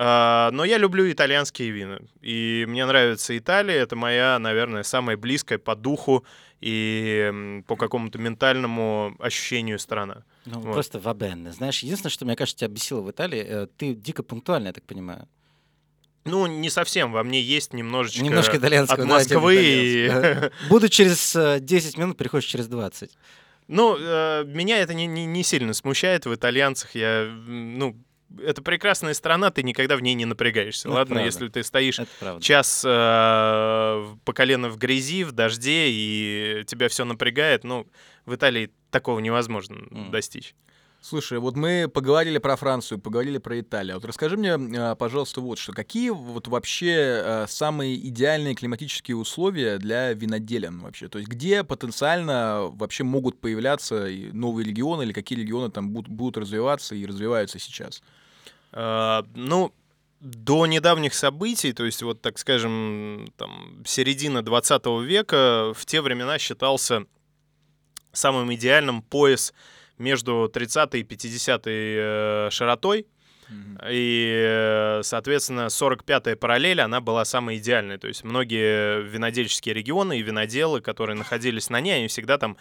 А, 0.00 0.50
Но 0.52 0.64
я 0.64 0.78
люблю 0.78 1.10
итальянские 1.10 1.70
вина. 1.70 1.98
И 2.20 2.64
мне 2.68 2.86
нравится 2.86 3.36
Италия. 3.36 3.74
Это 3.74 3.96
моя, 3.96 4.38
наверное, 4.38 4.84
самая 4.84 5.16
близкая 5.16 5.58
по 5.58 5.74
духу 5.74 6.24
и 6.60 7.62
по 7.66 7.74
какому-то 7.74 8.18
ментальному 8.18 9.16
ощущению 9.18 9.80
страна. 9.80 10.22
Ну, 10.52 10.60
Вот. 10.60 10.72
просто 10.72 10.98
вабенне. 10.98 11.52
Знаешь, 11.52 11.82
единственное, 11.82 12.10
что, 12.10 12.24
мне 12.24 12.36
кажется, 12.36 12.58
тебя 12.60 12.68
бесило 12.74 13.00
в 13.00 13.10
Италии, 13.10 13.44
э, 13.46 13.66
ты 13.76 13.94
дико 13.94 14.22
пунктуальный, 14.22 14.68
я 14.68 14.72
так 14.72 14.84
понимаю. 14.84 15.28
Ну, 16.24 16.46
не 16.46 16.68
совсем. 16.70 17.12
Во 17.12 17.22
мне 17.22 17.40
есть 17.40 17.72
немножечко, 17.72 18.22
Немножко 18.22 18.56
итальянского. 18.58 19.02
от 19.02 19.08
да, 19.08 19.24
типа 19.24 19.34
Москвы. 19.40 19.54
и- 19.56 20.06
итальянского. 20.06 20.46
Ага. 20.46 20.52
Буду 20.68 20.88
через 20.88 21.36
э, 21.36 21.58
10 21.60 21.96
минут, 21.98 22.16
приходишь 22.16 22.46
через 22.48 22.66
20. 22.68 23.10
Ну, 23.68 23.96
э, 23.98 24.44
меня 24.46 24.78
это 24.78 24.94
не, 24.94 25.06
не, 25.06 25.24
не 25.26 25.42
сильно 25.42 25.72
смущает 25.74 26.26
в 26.26 26.34
итальянцах. 26.34 26.94
Я, 26.94 27.24
ну, 27.46 27.96
это 28.44 28.60
прекрасная 28.60 29.14
страна, 29.14 29.50
ты 29.50 29.62
никогда 29.62 29.96
в 29.96 30.00
ней 30.02 30.14
не 30.14 30.26
напрягаешься. 30.26 30.88
Ну, 30.88 30.94
Ладно, 30.94 31.14
правда. 31.14 31.24
если 31.26 31.48
ты 31.48 31.62
стоишь 31.62 31.98
Это 31.98 32.38
час 32.42 32.82
э, 32.86 34.04
по 34.24 34.32
колено 34.34 34.68
в 34.68 34.76
грязи, 34.76 35.24
в 35.24 35.32
дожде, 35.32 35.86
и 35.88 36.64
тебя 36.66 36.88
все 36.88 37.04
напрягает, 37.04 37.64
ну, 37.64 37.86
в 38.26 38.34
Италии 38.34 38.70
такого 38.90 39.20
невозможно 39.20 39.76
М. 39.90 40.10
достичь. 40.10 40.54
Слушай, 41.00 41.38
вот 41.38 41.54
мы 41.54 41.88
поговорили 41.88 42.38
про 42.38 42.56
Францию, 42.56 42.98
поговорили 42.98 43.38
про 43.38 43.60
Италию. 43.60 43.94
Вот 43.96 44.04
расскажи 44.04 44.36
мне, 44.36 44.54
а, 44.54 44.96
пожалуйста, 44.96 45.40
вот 45.40 45.56
что. 45.58 45.72
Какие 45.72 46.10
вот 46.10 46.48
вообще 46.48 47.22
а, 47.24 47.46
самые 47.48 47.94
идеальные 48.08 48.56
климатические 48.56 49.16
условия 49.16 49.78
для 49.78 50.12
виноделен 50.12 50.80
вообще? 50.80 51.06
То 51.08 51.18
есть 51.18 51.30
где 51.30 51.62
потенциально 51.62 52.62
вообще 52.72 53.04
могут 53.04 53.40
появляться 53.40 54.08
новые 54.32 54.66
регионы 54.66 55.04
или 55.04 55.12
какие 55.12 55.38
регионы 55.38 55.70
там 55.70 55.90
будут, 55.90 56.10
будут 56.10 56.36
развиваться 56.36 56.96
и 56.96 57.06
развиваются 57.06 57.60
сейчас? 57.60 58.02
Э, 58.72 59.22
Ну, 59.36 59.72
до 60.20 60.66
недавних 60.66 61.14
событий, 61.14 61.72
то 61.72 61.84
есть 61.84 62.02
вот, 62.02 62.20
так 62.20 62.38
скажем, 62.40 63.28
там, 63.36 63.84
середина 63.86 64.42
20 64.42 65.00
века, 65.04 65.72
в 65.76 65.86
те 65.86 66.00
времена 66.00 66.38
считался 66.40 67.04
самым 68.18 68.52
идеальным 68.54 69.02
пояс 69.02 69.54
между 69.98 70.48
30 70.52 70.94
и 70.94 71.02
50 71.02 71.62
э, 71.66 72.48
широтой, 72.50 73.06
и, 73.88 74.44
э, 74.46 75.00
соответственно, 75.04 75.68
45-я 75.68 76.36
параллель, 76.36 76.82
она 76.82 77.00
была 77.00 77.24
самая 77.24 77.56
идеальная. 77.56 77.96
То 77.96 78.06
есть 78.06 78.22
многие 78.22 79.00
винодельческие 79.02 79.74
регионы 79.74 80.18
и 80.18 80.22
виноделы, 80.22 80.82
которые 80.82 81.16
находились 81.16 81.70
на 81.70 81.80
ней, 81.80 81.96
они 81.96 82.08
всегда 82.08 82.36
там 82.36 82.58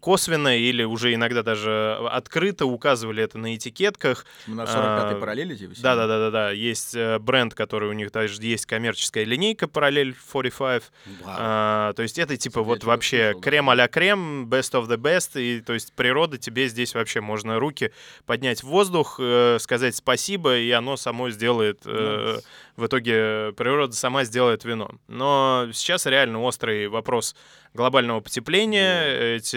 косвенно 0.00 0.56
или 0.58 0.82
уже 0.82 1.14
иногда 1.14 1.42
даже 1.42 1.96
открыто 2.10 2.66
указывали 2.66 3.22
это 3.22 3.38
на 3.38 3.54
этикетках. 3.54 4.24
На 4.46 4.62
45-й 4.62 5.14
А, 5.16 5.20
параллели? 5.20 5.54
типа, 5.54 5.74
Да, 5.80 5.94
да, 5.94 6.06
да, 6.06 6.18
да, 6.18 6.30
да. 6.30 6.50
Есть 6.50 6.94
э, 6.94 7.18
бренд, 7.18 7.54
который 7.54 7.88
у 7.88 7.92
них 7.92 8.10
даже 8.10 8.40
есть 8.42 8.66
коммерческая 8.66 9.24
линейка 9.24 9.68
параллель 9.68 10.14
45. 10.32 10.82
Вау. 11.22 11.34
А, 11.38 11.92
то 11.92 12.02
есть 12.02 12.18
это 12.18 12.36
типа 12.36 12.58
Я 12.60 12.64
вот 12.64 12.84
вообще 12.84 13.16
слышал, 13.32 13.40
да. 13.40 13.50
крем 13.50 13.70
а-ля 13.70 13.88
крем, 13.88 14.48
best 14.48 14.72
of 14.72 14.88
the 14.88 14.96
best. 14.96 15.40
И 15.40 15.60
то 15.60 15.74
есть 15.74 15.92
природа 15.92 16.38
тебе 16.38 16.68
здесь 16.68 16.94
вообще 16.94 17.20
можно 17.20 17.58
руки 17.58 17.92
поднять 18.26 18.62
в 18.62 18.66
воздух, 18.68 19.16
э, 19.20 19.58
сказать 19.60 19.94
спасибо, 19.96 20.56
и 20.56 20.70
оно 20.70 20.96
само 20.96 21.30
сделает 21.30 21.80
э, 21.84 21.90
Nice. 22.38 22.44
в 22.76 22.86
итоге 22.86 23.52
природа 23.56 23.94
сама 23.94 24.24
сделает 24.24 24.64
вино. 24.64 24.90
Но 25.08 25.68
сейчас 25.72 26.06
реально 26.06 26.40
острый 26.42 26.88
вопрос 26.88 27.34
глобального 27.74 28.20
потепления. 28.20 29.36
Эти 29.36 29.56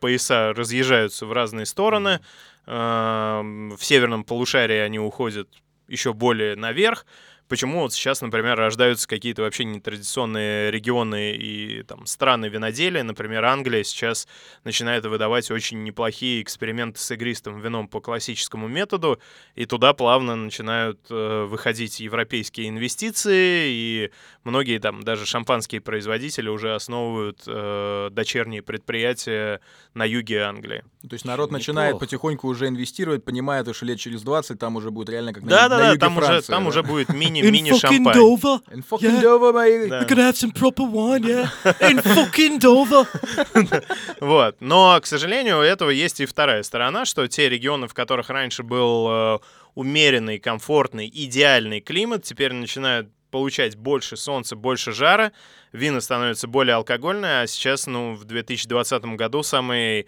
пояса 0.00 0.52
разъезжаются 0.54 1.26
в 1.26 1.32
разные 1.32 1.66
стороны. 1.66 2.20
Эм, 2.66 3.76
В 3.76 3.84
северном 3.84 4.24
полушарии 4.24 4.78
они 4.78 4.98
уходят 4.98 5.48
еще 5.88 6.12
более 6.12 6.56
наверх. 6.56 7.06
Почему 7.48 7.80
вот 7.80 7.92
сейчас, 7.92 8.22
например, 8.22 8.56
рождаются 8.56 9.06
какие-то 9.06 9.42
вообще 9.42 9.64
нетрадиционные 9.64 10.70
регионы 10.70 11.32
и 11.32 11.82
там 11.84 12.06
страны 12.06 12.46
виноделия. 12.46 13.04
Например, 13.04 13.44
Англия 13.44 13.84
сейчас 13.84 14.26
начинает 14.64 15.06
выдавать 15.06 15.50
очень 15.50 15.84
неплохие 15.84 16.42
эксперименты 16.42 16.98
с 16.98 17.10
игристым 17.12 17.60
вином 17.60 17.86
по 17.86 18.00
классическому 18.00 18.66
методу, 18.66 19.20
и 19.54 19.64
туда 19.64 19.92
плавно 19.92 20.34
начинают 20.34 21.00
э, 21.08 21.44
выходить 21.44 22.00
европейские 22.00 22.68
инвестиции, 22.68 23.68
и 23.68 24.10
многие 24.42 24.78
там 24.78 25.02
даже 25.02 25.24
шампанские 25.24 25.80
производители 25.80 26.48
уже 26.48 26.74
основывают 26.74 27.44
э, 27.46 28.08
дочерние 28.10 28.62
предприятия 28.62 29.60
на 29.94 30.04
юге 30.04 30.42
Англии. 30.42 30.82
То 31.02 31.14
есть 31.14 31.24
народ 31.24 31.50
Неплохо. 31.50 31.58
начинает 31.58 31.98
потихоньку 32.00 32.48
уже 32.48 32.66
инвестировать, 32.66 33.24
понимает, 33.24 33.72
что 33.74 33.86
лет 33.86 33.98
через 34.00 34.22
20 34.22 34.58
там 34.58 34.76
уже 34.76 34.90
будет 34.90 35.10
реально 35.10 35.32
как 35.32 35.44
на, 35.44 35.50
Да, 35.50 35.62
на 35.62 35.68
да, 35.68 35.78
да, 35.78 35.88
юге 35.88 36.00
там 36.00 36.16
уже 36.16 36.26
Франции, 36.26 36.52
там 36.52 36.64
да. 36.64 36.68
уже 36.68 36.82
будет 36.82 37.08
мини 37.10 37.35
In 37.42 37.50
мини 37.52 37.70
fucking 37.70 37.80
шампань. 37.80 38.14
Dover. 38.16 38.60
And 38.68 38.82
fucking 38.88 39.10
Yeah. 39.10 39.22
Dover, 39.22 39.52
my- 39.52 39.88
Да. 39.88 40.00
We're 40.00 40.06
gonna 40.08 40.30
have 40.30 40.36
some 40.36 40.52
proper 40.52 40.84
wine, 40.84 41.24
yeah? 41.24 41.48
In 41.90 41.98
fucking 42.02 42.58
Dover. 42.58 43.06
Вот. 44.20 44.56
Но, 44.60 44.98
к 45.00 45.06
сожалению, 45.06 45.58
у 45.58 45.62
этого 45.62 45.90
есть 45.90 46.20
и 46.20 46.26
вторая 46.26 46.62
сторона, 46.62 47.04
что 47.04 47.26
те 47.28 47.48
регионы, 47.48 47.88
в 47.88 47.94
которых 47.94 48.30
раньше 48.30 48.62
был 48.62 49.08
э, 49.10 49.38
умеренный, 49.74 50.38
комфортный, 50.38 51.10
идеальный 51.12 51.80
климат, 51.80 52.24
теперь 52.24 52.52
начинают 52.52 53.08
получать 53.30 53.76
больше 53.76 54.16
солнца, 54.16 54.56
больше 54.56 54.92
жара, 54.92 55.32
вина 55.72 56.00
становятся 56.00 56.46
более 56.46 56.76
алкогольные, 56.76 57.42
а 57.42 57.46
сейчас, 57.46 57.86
ну, 57.86 58.14
в 58.14 58.24
2020 58.24 59.04
году 59.16 59.42
самый, 59.42 60.06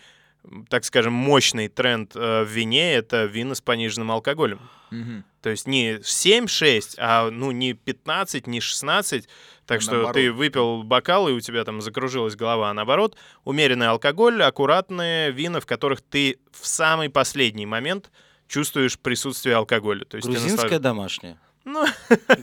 так 0.70 0.84
скажем, 0.84 1.12
мощный 1.12 1.68
тренд 1.68 2.12
э, 2.16 2.44
в 2.44 2.48
вине— 2.48 2.92
это 2.94 3.24
вина 3.24 3.54
с 3.54 3.60
пониженным 3.60 4.10
алкоголем. 4.10 4.60
Мгм. 4.90 5.24
То 5.42 5.50
есть 5.50 5.66
не 5.66 5.96
7-6, 5.98 6.94
а 6.98 7.30
ну 7.30 7.50
не 7.52 7.74
15, 7.74 8.46
не 8.46 8.60
16. 8.60 9.28
Так 9.66 9.82
что 9.82 9.92
Наоборот. 9.92 10.14
ты 10.14 10.32
выпил 10.32 10.82
бокал, 10.82 11.28
и 11.28 11.32
у 11.32 11.40
тебя 11.40 11.62
там 11.64 11.80
закружилась 11.80 12.36
голова. 12.36 12.70
А 12.70 12.74
наоборот, 12.74 13.16
умеренный 13.44 13.88
алкоголь, 13.88 14.42
аккуратные 14.42 15.30
вина, 15.30 15.60
в 15.60 15.66
которых 15.66 16.00
ты 16.00 16.38
в 16.52 16.66
самый 16.66 17.10
последний 17.10 17.66
момент 17.66 18.10
чувствуешь 18.46 18.98
присутствие 18.98 19.56
алкоголя. 19.56 20.04
То 20.06 20.16
есть 20.16 20.26
Грузинская 20.26 20.70
наслаж- 20.70 20.78
домашняя. 20.80 21.38
Ну, 21.70 21.86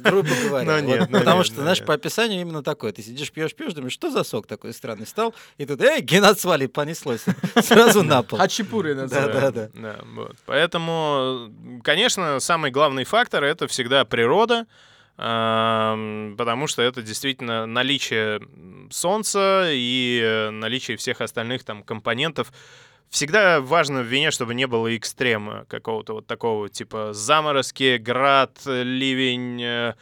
Грубо 0.04 0.30
говоря. 0.48 0.66
Ну, 0.82 0.88
Вот 0.88 0.98
нет, 1.00 1.10
ну, 1.10 1.20
Потому 1.20 1.38
нет, 1.40 1.46
что, 1.48 1.56
ну, 1.58 1.62
знаешь, 1.64 1.80
нет. 1.80 1.88
по 1.88 1.94
описанию 1.96 2.42
именно 2.42 2.62
такое. 2.64 2.92
Ты 2.92 3.02
сидишь, 3.02 3.32
пьешь, 3.32 3.54
пьешь, 3.56 3.74
думаешь, 3.74 3.94
что 3.94 4.12
за 4.12 4.24
сок 4.24 4.46
такой 4.48 4.74
странный 4.74 5.08
стал? 5.08 5.34
И 5.58 5.66
тут, 5.66 5.82
эй, 5.82 6.02
генат 6.02 6.40
свали, 6.40 6.68
понеслось. 6.68 7.26
Сразу 7.62 8.04
на 8.04 8.22
пол. 8.24 8.38
Хачапури 8.40 8.94
Да, 8.94 9.02
называют. 9.02 9.34
да, 9.34 9.52
да. 9.52 9.70
Да, 9.74 9.96
вот. 10.14 10.36
Поэтому, 10.46 11.52
конечно, 11.84 12.40
самый 12.40 12.72
главный 12.72 13.04
фактор 13.04 13.44
это 13.44 13.68
всегда 13.68 14.06
природа, 14.06 14.68
потому 15.18 16.68
что 16.68 16.82
это 16.82 17.02
действительно 17.02 17.66
наличие 17.66 18.42
солнца 18.92 19.70
и 19.72 20.20
э, 20.22 20.50
наличие 20.52 20.98
всех 20.98 21.22
остальных 21.22 21.64
там 21.64 21.84
компонентов. 21.84 22.52
Всегда 23.10 23.62
важно 23.62 24.02
в 24.02 24.06
вине, 24.06 24.32
чтобы 24.32 24.54
не 24.54 24.68
было 24.68 24.96
экстрема 24.96 25.66
какого-то 25.70 26.14
вот 26.14 26.28
такого, 26.28 26.70
типа 26.70 27.14
заморозки, 27.14 27.98
град, 27.98 28.60
э, 28.66 28.84
ливень, 28.84 29.62
э, 29.62 29.94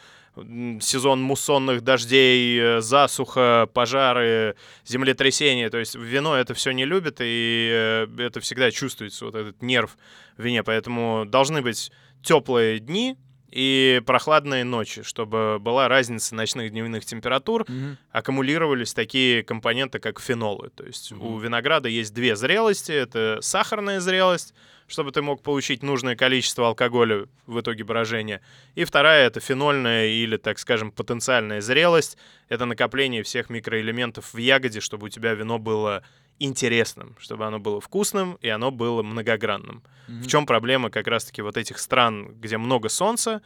сезон 0.80 1.22
муссонных 1.22 1.82
дождей, 1.82 2.58
э, 2.58 2.80
засуха, 2.80 3.68
пожары, 3.72 4.56
землетрясения. 4.84 5.70
То 5.70 5.78
есть 5.78 5.94
вино 5.94 6.36
это 6.36 6.54
все 6.54 6.72
не 6.72 6.84
любит, 6.84 7.18
и 7.20 8.06
это 8.18 8.40
всегда 8.40 8.70
чувствуется, 8.72 9.26
вот 9.26 9.36
этот 9.36 9.62
нерв 9.62 9.96
в 10.36 10.42
вине. 10.42 10.64
Поэтому 10.64 11.24
должны 11.24 11.62
быть 11.62 11.92
теплые 12.22 12.80
дни 12.80 13.16
и 13.54 14.02
прохладные 14.04 14.64
ночи, 14.64 15.04
чтобы 15.04 15.58
была 15.60 15.86
разница 15.86 16.34
ночных 16.34 16.70
дневных 16.72 17.04
температур, 17.04 17.64
Мгм. 17.68 17.96
аккумулировались 18.10 18.92
такие 18.94 19.44
компоненты, 19.44 20.00
как 20.00 20.20
фенолы. 20.20 20.70
То 20.70 20.84
есть 20.84 21.12
у 21.12 21.38
винограда 21.38 21.88
есть 21.88 22.12
две 22.12 22.34
зрелости. 22.34 22.90
Это 22.90 23.38
сахарная 23.42 24.00
зрелость, 24.00 24.54
чтобы 24.86 25.12
ты 25.12 25.22
мог 25.22 25.42
получить 25.42 25.82
нужное 25.82 26.16
количество 26.16 26.68
алкоголя 26.68 27.26
в 27.46 27.60
итоге 27.60 27.84
брожения. 27.84 28.40
И 28.74 28.84
вторая— 28.84 29.26
это 29.28 29.40
фенольная 29.40 30.06
или, 30.06 30.36
так 30.36 30.58
скажем, 30.58 30.90
потенциальная 30.90 31.60
зрелость. 31.60 32.18
Это 32.48 32.64
накопление 32.66 33.22
всех 33.22 33.50
микроэлементов 33.50 34.34
в 34.34 34.38
ягоде, 34.38 34.80
чтобы 34.80 35.06
у 35.06 35.08
тебя 35.08 35.34
вино 35.34 35.58
было 35.58 36.02
интересным, 36.38 37.16
чтобы 37.18 37.46
оно 37.46 37.60
было 37.60 37.80
вкусным 37.80 38.38
и 38.40 38.48
оно 38.48 38.70
было 38.70 39.02
многогранным. 39.02 39.82
В 40.08 40.26
чем 40.26 40.46
проблема 40.46 40.90
как 40.90 41.06
раз-таки 41.06 41.42
вот 41.42 41.56
этих 41.56 41.78
стран, 41.78 42.34
где 42.40 42.58
много 42.58 42.88
солнца? 42.88 43.40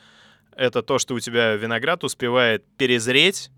Это 0.57 0.83
то, 0.83 0.99
что 0.99 1.15
у 1.15 1.21
тебя 1.21 1.55
виноград 1.55 2.03
успевает 2.03 2.65
перезреть, 2.77 3.51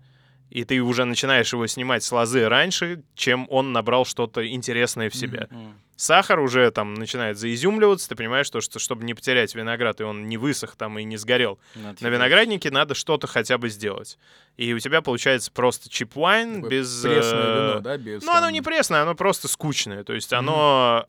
и 0.51 0.65
ты 0.65 0.81
уже 0.81 1.05
начинаешь 1.05 1.51
его 1.53 1.65
снимать 1.65 2.03
с 2.03 2.11
лозы 2.11 2.47
раньше, 2.47 3.03
чем 3.15 3.47
он 3.49 3.71
набрал 3.71 4.05
что-то 4.05 4.45
интересное 4.47 5.09
в 5.09 5.15
себя. 5.15 5.47
М. 5.49 5.79
Сахар 6.01 6.39
уже 6.39 6.71
там 6.71 6.95
начинает 6.95 7.37
заизюмливаться, 7.37 8.09
ты 8.09 8.15
понимаешь, 8.15 8.47
что, 8.47 8.59
что 8.59 8.79
чтобы 8.79 9.03
не 9.03 9.13
потерять 9.13 9.53
виноград, 9.53 10.01
и 10.01 10.03
он 10.03 10.27
не 10.27 10.37
высох 10.37 10.75
там 10.75 10.97
и 10.97 11.03
не 11.03 11.15
сгорел, 11.15 11.59
Надо 11.75 12.03
на 12.03 12.07
винограднике 12.07 12.71
надо 12.71 12.95
что-то 12.95 13.27
хотя 13.27 13.59
бы 13.59 13.69
сделать. 13.69 14.17
И 14.57 14.73
у 14.73 14.79
тебя 14.79 15.03
получается 15.03 15.51
просто 15.51 15.91
чип-вайн 15.91 16.67
без... 16.67 17.03
Пресное 17.03 17.43
э, 17.43 17.69
вино, 17.69 17.79
да, 17.81 17.97
без... 17.97 18.23
ну, 18.23 18.31
оно 18.31 18.47
там- 18.47 18.53
не 18.53 18.61
пресное, 18.63 19.03
оно 19.03 19.13
просто 19.13 19.47
скучное. 19.47 20.03
То 20.03 20.13
есть 20.13 20.33
оно 20.33 21.05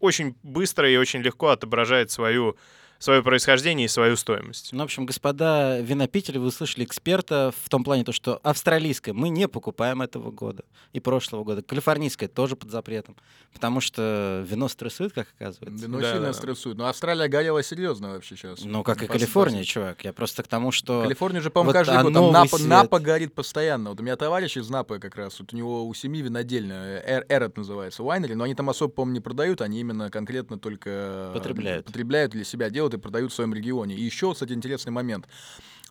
очень 0.00 0.34
быстро 0.42 0.90
и 0.90 0.96
очень 0.96 1.20
легко 1.20 1.48
отображает 1.48 2.10
свою, 2.10 2.56
свое 3.02 3.22
происхождение 3.22 3.86
и 3.86 3.88
свою 3.88 4.16
стоимость. 4.16 4.68
Ну, 4.72 4.80
в 4.80 4.84
общем, 4.84 5.06
господа 5.06 5.80
винопители, 5.80 6.38
вы 6.38 6.46
услышали 6.46 6.84
эксперта 6.84 7.52
в 7.64 7.68
том 7.68 7.82
плане, 7.82 8.04
то, 8.04 8.12
что 8.12 8.38
австралийское 8.44 9.12
мы 9.12 9.28
не 9.28 9.48
покупаем 9.48 10.02
этого 10.02 10.30
года 10.30 10.64
и 10.92 11.00
прошлого 11.00 11.42
года. 11.42 11.62
Калифорнийское 11.62 12.28
тоже 12.28 12.54
под 12.54 12.70
запретом, 12.70 13.16
потому 13.52 13.80
что 13.80 14.44
вино 14.48 14.68
стрессует, 14.68 15.12
как 15.12 15.26
оказывается. 15.38 15.84
Вино 15.84 15.98
Да, 16.00 16.04
сильно 16.04 16.20
да, 16.20 16.26
да. 16.28 16.32
стрессует. 16.32 16.76
Но 16.78 16.86
Австралия 16.86 17.26
горела 17.26 17.62
серьезно 17.64 18.10
вообще 18.12 18.36
сейчас. 18.36 18.60
Ну, 18.64 18.84
как 18.84 19.02
и 19.02 19.06
Калифорния, 19.08 19.64
чувак. 19.64 20.04
Я 20.04 20.12
просто 20.12 20.44
к 20.44 20.48
тому, 20.48 20.70
что... 20.70 21.02
Калифорния 21.02 21.40
же, 21.40 21.50
по-моему, 21.50 21.70
вот 21.70 21.78
каждый 21.86 21.96
год. 22.02 22.16
оно 22.16 22.30
Там 22.30 22.32
Напа, 22.32 22.56
свет. 22.56 22.68
Напа 22.68 23.00
горит 23.00 23.34
постоянно. 23.34 23.90
Вот 23.90 23.98
у 24.00 24.02
меня 24.04 24.14
товарищ 24.14 24.56
из 24.56 24.68
Напы 24.70 25.00
как 25.00 25.16
раз. 25.16 25.40
Вот 25.40 25.52
у 25.52 25.56
него 25.56 25.88
у 25.88 25.94
семьи 25.94 26.22
винодельня. 26.22 27.02
Эр- 27.04 27.26
Эрот 27.28 27.56
называется. 27.56 28.04
Вайнери. 28.04 28.34
Но 28.34 28.44
они 28.44 28.54
там 28.54 28.70
особо, 28.70 28.92
по-моему, 28.92 29.14
не 29.14 29.20
продают. 29.20 29.60
Они 29.60 29.80
именно 29.80 30.08
конкретно 30.08 30.56
только... 30.58 30.90
э, 30.90 31.32
Потребляют. 31.34 31.86
Потребляют 31.86 32.30
для 32.30 32.44
себя 32.44 32.70
делают 32.70 32.91
и 32.94 32.98
продают 32.98 33.32
в 33.32 33.34
своем 33.34 33.54
регионе. 33.54 33.94
И 33.94 34.02
еще, 34.02 34.32
кстати, 34.32 34.52
интересный 34.52 34.92
момент. 34.92 35.26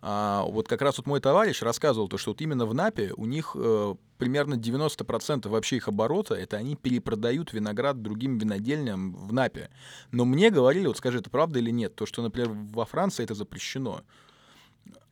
А, 0.03 0.43
вот 0.43 0.67
как 0.67 0.81
раз 0.81 0.97
вот 0.97 1.05
мой 1.05 1.19
товарищ 1.19 1.61
рассказывал, 1.61 2.07
то, 2.07 2.17
что 2.17 2.31
вот 2.31 2.41
именно 2.41 2.65
в 2.65 2.73
Напе 2.73 3.13
у 3.15 3.25
них 3.25 3.55
э, 3.55 3.95
примерно 4.17 4.55
90% 4.55 5.47
вообще 5.47 5.75
их 5.77 5.87
оборота, 5.87 6.33
это 6.33 6.57
они 6.57 6.75
перепродают 6.75 7.53
виноград 7.53 8.01
другим 8.01 8.39
винодельням 8.39 9.13
в 9.13 9.31
Напе. 9.31 9.69
Но 10.11 10.25
мне 10.25 10.49
говорили, 10.49 10.87
вот 10.87 10.97
скажи, 10.97 11.19
это 11.19 11.29
правда 11.29 11.59
или 11.59 11.69
нет, 11.69 11.95
то, 11.95 12.07
что, 12.07 12.23
например, 12.23 12.49
во 12.49 12.85
Франции 12.85 13.23
это 13.23 13.35
запрещено. 13.35 14.01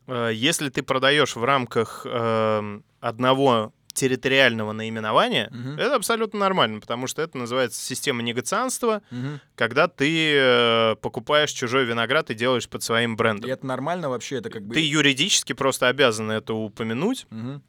Э, 0.07 0.31
Если 0.33 0.69
ты 0.69 0.81
продаешь 0.81 1.35
в 1.35 1.43
рамках 1.43 2.07
эм, 2.09 2.83
одного 2.99 3.73
территориального 3.99 4.71
наименования, 4.71 5.49
Мгм. 5.51 5.77
это 5.79 5.95
абсолютно 5.95 6.39
нормально, 6.39 6.79
потому 6.79 7.07
что 7.07 7.21
это 7.21 7.37
называется 7.37 7.81
система 7.81 8.21
негацианства, 8.21 9.01
Мгм. 9.11 9.41
когда 9.55 9.87
ты 9.87 10.33
э, 10.35 10.95
покупаешь 11.01 11.51
чужой 11.51 11.83
виноград 11.85 12.29
и 12.29 12.33
делаешь 12.33 12.69
под 12.69 12.81
своим 12.83 13.13
И 13.13 13.15
брендом. 13.17 13.49
это 13.51 13.65
нормально 13.65 14.09
вообще, 14.09 14.37
это 14.37 14.49
как 14.49 14.63
бы... 14.63 14.73
Ты 14.73 14.79
юридически 14.79 15.53
просто 15.53 15.87
обязан 15.89 16.31
это 16.31 16.53
упомянуть. 16.53 17.27
Мгм. 17.29 17.61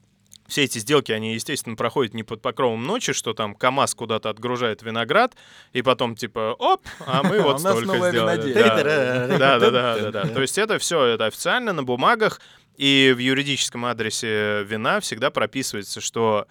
Все 0.47 0.63
эти 0.65 0.79
сделки, 0.79 1.13
они, 1.13 1.33
естественно, 1.33 1.77
проходят 1.77 2.13
не 2.13 2.23
под 2.23 2.41
покровом 2.41 2.83
ночи, 2.83 3.13
что 3.13 3.33
там 3.33 3.55
КАМАЗ 3.55 3.95
куда-то 3.95 4.29
отгружает 4.29 4.81
виноград, 4.83 5.33
и 5.71 5.81
потом 5.81 6.13
типа, 6.15 6.55
оп, 6.59 6.85
а 7.05 7.23
мы 7.23 7.39
вот 7.41 7.59
столько 7.61 7.85
новое 7.85 8.11
сделали. 8.11 8.35
виноделье. 8.37 8.63
Да, 9.37 9.59
да, 9.59 9.59
да, 9.59 9.71
да, 9.71 9.97
да, 9.99 10.11
да. 10.11 10.27
То 10.27 10.41
есть 10.41 10.57
это 10.57 10.77
все, 10.77 11.03
это 11.05 11.25
официально 11.27 11.71
на 11.71 11.83
бумагах, 11.83 12.41
и 12.81 13.13
в 13.15 13.19
юридическом 13.19 13.85
адресе 13.85 14.63
вина 14.63 14.99
всегда 15.01 15.29
прописывается, 15.29 16.01
что 16.01 16.47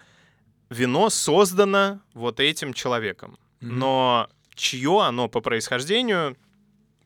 вино 0.69 1.09
создано 1.09 1.99
вот 2.13 2.39
этим 2.39 2.73
человеком. 2.73 3.37
Мгм. 3.59 3.79
Но 3.79 4.29
чье 4.55 5.01
оно 5.01 5.27
по 5.27 5.41
происхождению, 5.41 6.37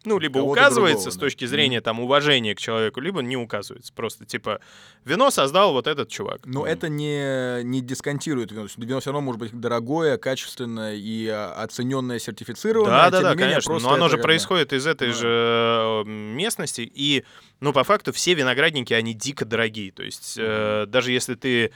ну, 0.06 0.20
либо 0.20 0.40
указывается 0.40 1.06
другого, 1.06 1.12
с 1.12 1.16
да. 1.16 1.20
точки 1.20 1.46
зрения 1.46 1.82
там 1.82 2.00
уважения 2.00 2.56
к 2.56 2.60
человеку, 2.60 3.00
либо 3.00 3.22
не 3.22 3.38
указывается. 3.38 3.94
Просто 3.94 4.26
типа 4.26 4.60
вино 5.04 5.32
создал 5.32 5.74
вот 5.74 5.88
этот 5.88 6.10
чувак. 6.10 6.42
Но 6.46 6.66
это 6.66 6.90
не, 6.90 7.64
не 7.64 7.82
дисконтирует 7.82 8.52
вино. 8.52 8.68
Вино 8.78 9.00
все 9.00 9.12
равно 9.12 9.26
может 9.26 9.40
быть 9.40 9.60
дорогое, 9.60 10.18
качественное 10.18 10.96
и 10.96 11.28
а, 11.28 11.54
оцененное, 11.54 12.20
сертифицированное. 12.20 12.92
Да, 12.92 13.10
да, 13.10 13.18
тем 13.18 13.24
да, 13.24 13.34
не 13.34 13.40
менее, 13.40 13.62
конечно. 13.62 13.90
Но 13.90 13.94
оно 13.94 14.10
же 14.10 14.18
происходит 14.18 14.74
из 14.74 14.88
этой 14.88 15.10
Да. 15.10 15.14
же 15.14 16.04
э, 16.06 16.10
местности. 16.10 16.90
И, 16.94 17.24
ну, 17.60 17.74
по 17.74 17.84
факту, 17.84 18.14
все 18.14 18.34
виноградники, 18.34 18.94
они 18.94 19.14
дико 19.14 19.46
дорогие. 19.46 19.92
То 19.92 20.04
есть, 20.04 20.36
э, 20.38 20.86
даже 20.88 21.12
если 21.12 21.36
ты 21.36 21.72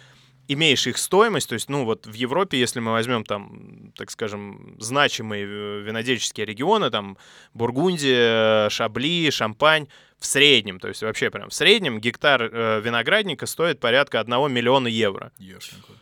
имеешь 0.50 0.88
их 0.88 0.98
стоимость, 0.98 1.48
то 1.48 1.54
есть, 1.54 1.70
ну, 1.70 1.86
вот 1.86 2.08
в 2.08 2.14
Европе, 2.14 2.60
если 2.60 2.80
мы 2.80 2.92
возьмем 2.92 3.24
там, 3.24 3.94
так 3.96 4.12
скажем, 4.12 4.76
значимые 4.80 5.46
э, 5.46 5.82
винодельческие 5.82 6.46
регионы, 6.46 6.90
там, 6.90 7.18
Бургундия, 7.54 8.70
Шабли, 8.70 9.30
Шампань, 9.30 9.88
в 10.18 10.26
среднем, 10.26 10.80
то 10.80 10.90
есть 10.90 11.02
вообще 11.02 11.30
прям 11.30 11.50
в 11.50 11.54
среднем 11.54 12.00
гектар 12.02 12.42
э, 12.42 12.82
виноградника 12.82 13.46
стоит 13.46 13.80
порядка 13.80 14.20
1 14.20 14.52
миллиона 14.52 14.88
евро. 14.88 15.32
Ешенько. 15.38 15.94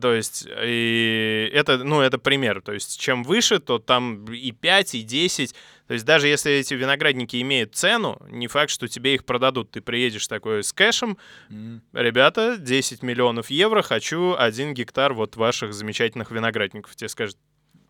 То 0.00 0.14
есть, 0.14 0.46
и 0.62 1.50
это, 1.52 1.78
ну, 1.78 2.00
это 2.00 2.18
пример. 2.18 2.60
То 2.62 2.72
есть, 2.72 2.98
чем 3.00 3.22
выше, 3.22 3.58
то 3.58 3.78
там 3.78 4.24
и 4.26 4.52
5, 4.52 4.94
и 4.96 5.02
10. 5.02 5.54
То 5.86 5.94
есть, 5.94 6.04
даже 6.04 6.26
если 6.28 6.52
эти 6.52 6.74
виноградники 6.74 7.40
имеют 7.42 7.74
цену, 7.74 8.20
не 8.28 8.48
факт, 8.48 8.70
что 8.70 8.88
тебе 8.88 9.14
их 9.14 9.24
продадут. 9.24 9.70
Ты 9.70 9.80
приедешь 9.80 10.26
такой 10.26 10.64
с 10.64 10.72
кэшем, 10.72 11.16
Мгм. 11.48 11.82
ребята, 11.92 12.56
10 12.58 13.02
миллионов 13.02 13.50
евро, 13.50 13.82
хочу 13.82 14.34
один 14.36 14.74
гектар 14.74 15.12
вот 15.14 15.36
ваших 15.36 15.72
замечательных 15.72 16.30
виноградников. 16.30 16.96
Тебе 16.96 17.08
скажут, 17.08 17.36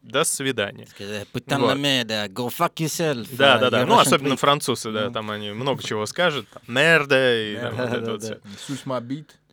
до 0.03 0.23
свидания. 0.25 0.87
Putain 1.33 1.59
Вот. 1.61 1.75
de 1.75 1.81
merde, 1.81 2.29
go 2.29 2.49
fuck 2.49 2.75
yourself. 2.77 3.27
Да, 3.33 3.57
uh, 3.57 3.61
да, 3.61 3.71
да. 3.71 3.83
you're 3.83 3.87
Ну, 3.87 3.95
Russian 3.97 4.01
особенно 4.03 4.33
prick. 4.35 4.39
французы, 4.39 4.93
да, 4.93 5.07
Ну. 5.07 5.13
там 5.13 5.31
они 5.33 5.51
много 5.51 5.83
чего 5.83 6.07
скажут. 6.07 6.47
Мерда 6.69 7.37
и 7.43 7.57
там 7.57 7.75
вот 7.77 7.89
это 7.89 8.01
Да, 8.01 8.13
вот 8.13 8.21
да, 8.21 8.27
всё. 8.27 8.41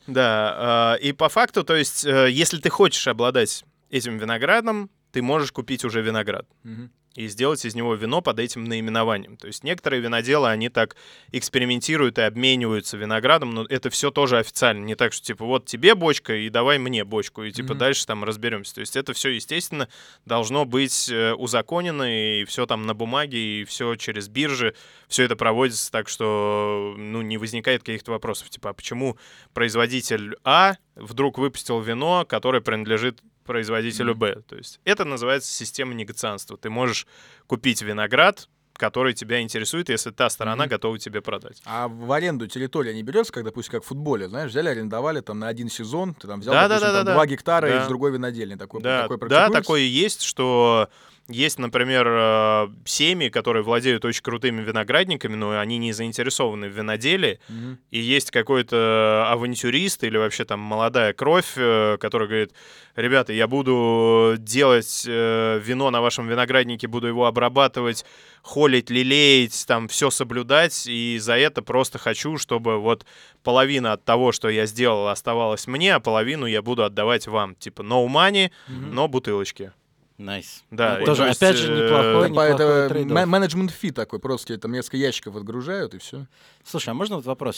Да. 0.08 0.54
А, 0.58 0.93
и 0.95 1.12
по 1.14 1.30
факту, 1.30 1.64
то 1.64 1.76
есть, 1.76 2.06
э, 2.06 2.30
если 2.30 2.58
ты 2.58 2.70
хочешь 2.70 3.08
обладать 3.08 3.64
этим 3.89 4.18
виноградом, 4.18 4.89
ты 5.12 5.22
можешь 5.22 5.51
купить 5.51 5.86
уже 5.86 6.01
виноград. 6.01 6.47
Мгм. 6.64 6.91
И 7.16 7.28
сделать 7.28 7.64
из 7.66 7.76
него 7.76 7.95
вино 7.95 8.22
под 8.22 8.39
этим 8.39 8.64
наименованием. 8.64 9.38
То 9.38 9.47
есть 9.47 9.64
некоторые 9.64 10.01
виноделы, 10.01 10.49
они 10.49 10.70
так 10.70 10.95
экспериментируют 11.32 12.18
и 12.18 12.22
обмениваются 12.22 12.97
виноградом, 12.97 13.51
но 13.51 13.66
это 13.70 13.89
все 13.89 14.11
тоже 14.11 14.38
официально. 14.38 14.84
Не 14.84 14.95
так, 14.95 15.14
что 15.14 15.26
типа 15.26 15.45
вот 15.45 15.66
тебе 15.66 15.95
бочка 15.95 16.36
и 16.36 16.49
давай 16.49 16.78
мне 16.80 17.03
бочку, 17.03 17.43
и 17.43 17.51
типа 17.51 17.74
Мгм. 17.74 17.78
дальше 17.80 18.05
там 18.05 18.24
разберемся. 18.24 18.76
То 18.76 18.82
есть 18.82 18.95
это 18.95 19.14
все, 19.14 19.30
естественно, 19.30 19.88
должно 20.26 20.66
быть 20.66 21.09
э, 21.09 21.34
узаконено, 21.34 22.03
и 22.03 22.45
все 22.45 22.66
там 22.66 22.86
на 22.86 22.93
бумаге, 22.93 23.61
и 23.61 23.64
все 23.66 23.95
через 23.95 24.28
биржи, 24.30 24.74
все 25.07 25.24
это 25.24 25.36
проводится 25.36 25.91
так, 25.91 26.09
что 26.09 26.95
ну, 26.97 27.22
не 27.22 27.38
возникает 27.38 27.84
каких-то 27.84 28.11
вопросов. 28.11 28.49
Типа, 28.49 28.72
а 28.72 28.74
почему 28.74 29.18
производитель 29.53 30.36
А 30.43 30.76
вдруг 30.95 31.38
выпустил 31.38 31.80
вино, 31.80 32.26
которое 32.28 32.61
принадлежит 32.61 33.20
производителю. 33.44 34.16
Б. 34.16 34.41
То 34.48 34.56
есть 34.56 34.80
это 34.86 35.06
называется 35.06 35.52
система 35.52 35.94
негацианства. 35.94 36.58
Ты 36.58 36.70
можешь 36.70 37.08
купить 37.48 37.82
виноград, 37.82 38.48
который 38.74 39.14
тебя 39.14 39.39
интересует, 39.41 39.89
если 39.89 40.10
та 40.10 40.30
сторона 40.32 40.64
Мгм. 40.64 40.70
готова 40.72 40.98
тебе 40.98 41.22
продать. 41.22 41.62
А 41.66 41.88
в 41.88 42.12
аренду 42.12 42.48
территория 42.48 42.94
не 42.96 43.04
берется, 43.04 43.32
как, 43.32 43.44
допустим, 43.44 43.72
как 43.74 43.84
в 43.84 43.88
футболе, 43.88 44.28
знаешь, 44.28 44.50
взяли, 44.50 44.68
арендовали 44.70 45.20
там 45.22 45.38
на 45.39 45.48
один 45.48 45.70
сезон, 45.70 46.16
ты 46.16 46.28
там 46.28 46.39
взял, 46.39 46.54
Да, 46.54 46.68
да, 46.68 46.80
допустим, 46.80 46.88
да, 46.94 46.98
там 47.00 47.06
да, 47.06 47.14
2 47.14 47.22
да. 47.22 47.26
гектара 47.32 47.68
Да. 47.70 47.84
из 47.84 47.88
другой 47.88 48.12
винодельни. 48.12 48.56
Такое, 48.56 48.82
Да, 48.82 49.08
такое 49.08 49.30
да, 49.30 49.50
такое 49.50 49.82
есть, 49.82 50.24
что 50.24 50.89
есть, 51.30 51.57
например, 51.57 52.05
э, 52.09 52.67
семьи, 52.86 53.30
которые 53.30 53.63
владеют 53.63 54.03
очень 54.03 54.21
крутыми 54.21 54.61
виноградниками, 54.61 55.36
но 55.36 55.57
они 55.57 55.78
не 55.78 55.93
заинтересованы 55.93 56.67
в 56.67 56.74
виноделии, 56.78 57.39
Мгм. 57.47 57.80
и 57.91 57.99
есть 57.99 58.30
какой-то 58.32 59.26
авантюрист 59.30 60.03
или 60.03 60.17
вообще 60.17 60.43
там 60.43 60.59
молодая 60.59 61.13
кровь, 61.13 61.53
э, 61.55 61.97
который 61.99 62.28
говорит, 62.28 62.51
ребята, 62.97 63.32
я 63.32 63.47
буду 63.47 64.36
делать 64.38 65.05
э, 65.07 65.59
вино 65.63 65.91
на 65.91 66.01
вашем 66.01 66.28
винограднике, 66.28 66.88
буду 66.88 67.07
его 67.07 67.26
обрабатывать, 67.26 68.03
холить, 68.41 68.89
лелеять, 68.89 69.65
там 69.65 69.88
все 69.88 70.09
соблюдать, 70.09 70.86
и 70.88 71.17
за 71.21 71.38
это 71.38 71.61
просто 71.61 71.99
хочу, 71.99 72.38
чтобы 72.38 72.80
вот 72.80 73.05
половина 73.43 73.93
от 73.93 74.03
того, 74.03 74.34
что 74.34 74.49
я 74.49 74.65
сделал, 74.65 75.07
оставалась 75.07 75.67
мне, 75.67 75.95
а 75.95 75.99
половину 76.01 76.45
я 76.47 76.61
буду 76.61 76.84
отдавать 76.84 77.28
вам. 77.28 77.55
Типа 77.55 77.82
no 77.82 78.05
money, 78.07 78.51
Мгм. 78.67 78.93
но 78.93 79.07
бутылочки. 79.07 79.71
Nice. 80.18 80.64
Да, 80.72 80.97
Ну, 80.99 81.05
тоже, 81.05 81.24
то 81.24 81.28
есть, 81.30 81.41
опять 81.41 81.55
же, 81.57 81.74
э, 81.74 81.86
неплохой, 81.86 82.26
Это, 82.26 82.30
неплохой 82.30 82.86
это 83.03 83.14
ме- 83.14 83.26
management 83.26 83.72
fee 83.72 83.91
такой, 83.91 84.20
просто 84.20 84.47
тебе 84.49 84.57
там 84.59 84.72
несколько 84.72 84.97
ящиков 84.97 85.36
отгружают, 85.36 85.93
и 85.95 85.97
все. 85.97 86.28
Слушай, 86.64 86.89
а 86.89 86.93
можно 86.93 87.16
вот 87.16 87.26
вопрос? 87.26 87.57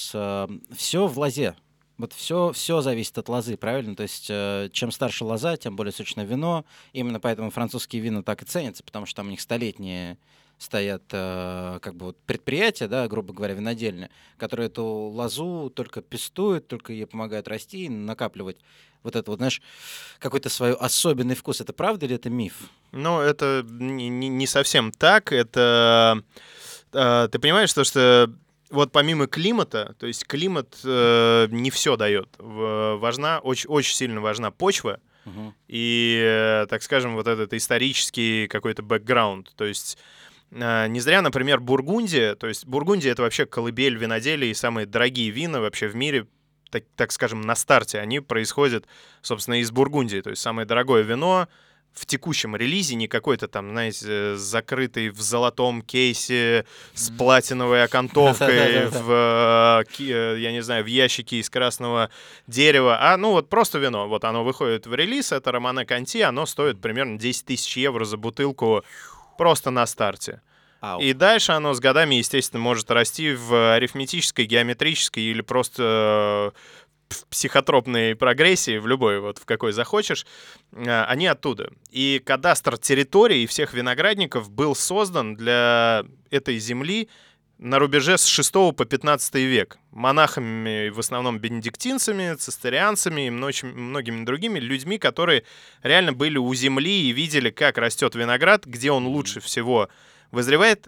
Все 0.76 1.08
в 1.08 1.20
лозе. 1.20 1.56
Вот 1.97 2.12
все, 2.12 2.51
все 2.51 2.82
зависит 2.82 3.18
от 3.18 3.30
лозы, 3.30 3.56
правильно? 3.56 3.95
То 3.95 4.03
есть, 4.03 4.28
э, 4.30 4.70
чем 4.74 4.91
старше 4.91 5.24
лоза, 5.24 5.56
тем 5.56 5.76
более 5.78 5.93
сочное 5.93 6.26
вино. 6.26 6.66
Именно 6.91 7.20
поэтому 7.22 7.51
французские 7.51 8.01
вина 8.01 8.22
так 8.22 8.41
и 8.41 8.45
ценятся, 8.45 8.84
потому 8.84 9.06
что 9.06 9.18
там 9.18 9.28
у 9.28 9.30
них 9.30 9.39
столетние 9.39 10.18
стоят 10.58 11.03
э, 11.12 11.80
как 11.82 11.95
бы 11.95 12.08
вот 12.08 12.18
предприятия, 12.26 12.88
да, 12.88 13.08
грубо 13.08 13.34
говоря, 13.34 13.53
винодельные, 13.53 14.10
которые 14.38 14.68
эту 14.68 14.84
лозу 14.86 15.70
только 15.70 16.01
пестуют, 16.01 16.68
только 16.68 16.91
ей 16.93 17.06
помогают 17.06 17.47
расти 17.47 17.86
и 17.86 17.89
накапливать 17.89 18.58
вот 19.06 19.16
это 19.16 19.32
вот, 19.32 19.38
знаешь, 19.38 19.62
какой-то 20.20 20.49
свой 20.49 20.74
особенный 20.74 21.36
вкус. 21.36 21.62
Это 21.62 21.72
правда 21.74 22.06
или 22.06 22.16
это 22.16 22.30
миф? 22.30 22.53
Ну, 22.91 23.20
это 23.22 23.66
не, 23.70 24.10
не- 24.10 24.47
совсем 24.47 24.91
так. 24.91 25.32
Это 25.32 26.22
э, 26.91 27.30
ты 27.32 27.39
понимаешь, 27.39 27.74
то, 27.74 27.84
что 27.84 28.30
вот 28.70 28.91
помимо 28.91 29.28
климата, 29.28 29.95
то 29.99 30.08
есть 30.08 30.26
климат 30.26 30.78
э, 30.84 31.47
не 31.51 31.70
все 31.72 31.95
дает. 31.95 32.30
Важна 32.39 33.39
очень 33.39 33.70
очень 33.70 33.95
сильно 33.95 34.22
важна 34.22 34.51
почва 34.51 34.99
Мгм. 35.26 35.53
и, 35.68 36.20
э, 36.24 36.66
так 36.70 36.84
скажем, 36.84 37.16
вот 37.16 37.28
этот 37.28 37.53
исторический 37.53 38.47
какой-то 38.47 38.84
бэкграунд. 38.84 39.53
То 39.56 39.66
есть 39.66 39.97
э, 40.51 40.88
не 40.88 40.99
зря, 40.99 41.22
например, 41.22 41.60
Бургундия, 41.60 42.36
то 42.36 42.47
есть 42.47 42.66
Бургундия 42.66 43.12
это 43.12 43.22
вообще 43.24 43.45
колыбель 43.45 43.97
виноделия 43.97 44.49
и 44.49 44.53
самые 44.53 44.86
дорогие 44.86 45.30
вина 45.32 45.60
вообще 45.62 45.88
в 45.88 45.95
мире, 45.95 46.28
так, 46.72 46.84
так 46.95 47.11
скажем, 47.11 47.41
на 47.41 47.55
старте, 47.55 47.99
они 47.99 48.20
происходят, 48.20 48.86
собственно, 49.22 49.61
из 49.61 49.72
Бургундии. 49.72 50.22
То 50.22 50.32
есть 50.32 50.41
самое 50.41 50.66
дорогое 50.66 51.03
вино 51.03 51.47
в 51.95 52.05
текущем 52.05 52.55
релизе, 52.55 52.95
не 52.95 53.07
какой-то 53.07 53.47
там, 53.47 53.72
знаете, 53.72 54.36
закрытый 54.36 55.09
в 55.09 55.22
золотом 55.22 55.82
кейсе 55.82 56.66
с 56.93 57.09
платиновой 57.09 57.84
окантовкой, 57.84 58.88
в, 58.88 59.86
э, 59.97 60.03
э, 60.03 60.39
я 60.39 60.51
не 60.51 60.61
знаю, 60.61 60.84
в 60.84 60.88
ящике 60.88 61.38
из 61.38 61.49
красного 61.49 62.09
дерева, 62.47 62.97
а 62.99 63.16
ну 63.18 63.32
вот 63.32 63.49
просто 63.49 63.80
вино. 63.80 64.07
Вот 64.09 64.26
оно 64.26 64.43
выходит 64.43 64.86
в 64.86 64.93
релиз, 64.93 65.32
это 65.32 65.51
Романе 65.51 65.86
Конти, 65.86 66.22
оно 66.22 66.45
стоит 66.45 66.82
примерно 66.82 67.18
10 67.18 67.45
тысяч 67.45 67.78
евро 67.78 68.03
за 68.03 68.18
бутылку 68.18 68.84
просто 69.38 69.72
на 69.72 69.86
старте. 69.86 70.41
Ау. 70.86 71.02
И 71.02 71.14
дальше 71.14 71.52
оно 71.52 71.74
с 71.74 71.80
годами, 71.80 72.16
естественно, 72.16 72.62
может 72.62 72.92
расти 72.92 73.34
в 73.34 73.74
арифметической, 73.74 74.46
геометрической 74.46 75.24
или 75.24 75.42
просто 75.42 76.54
э, 77.10 77.16
в 77.16 77.28
психотропной 77.28 78.16
прогрессии, 78.16 78.78
в 78.78 78.86
любой, 78.86 79.20
вот 79.20 79.40
в 79.40 79.46
какой 79.46 79.72
захочешь, 79.72 80.28
э, 80.74 81.04
они 81.06 81.26
оттуда. 81.26 81.72
И 81.90 82.22
кадастр 82.24 82.78
территории 82.78 83.48
всех 83.48 83.74
виноградников 83.74 84.52
был 84.52 84.76
создан 84.76 85.36
для 85.36 86.06
этой 86.30 86.60
земли 86.60 87.10
на 87.58 87.80
рубеже 87.80 88.20
с 88.20 88.26
6 88.28 88.54
по 88.76 88.86
15 88.86 89.34
век. 89.36 89.80
Монахами, 89.90 90.90
в 90.90 91.00
основном 91.00 91.40
бенедиктинцами, 91.40 92.36
цистерианцами 92.36 93.26
и 93.26 93.30
многими 93.32 94.24
другими 94.24 94.60
людьми, 94.60 95.00
которые 95.00 95.46
реально 95.82 96.14
были 96.14 96.38
у 96.38 96.54
земли 96.54 97.10
и 97.10 97.12
видели, 97.12 97.50
как 97.50 97.80
растет 97.80 98.14
виноград, 98.14 98.66
где 98.68 98.92
он 98.92 99.08
лучше 99.08 99.40
всего 99.40 99.90
вызревает, 100.32 100.88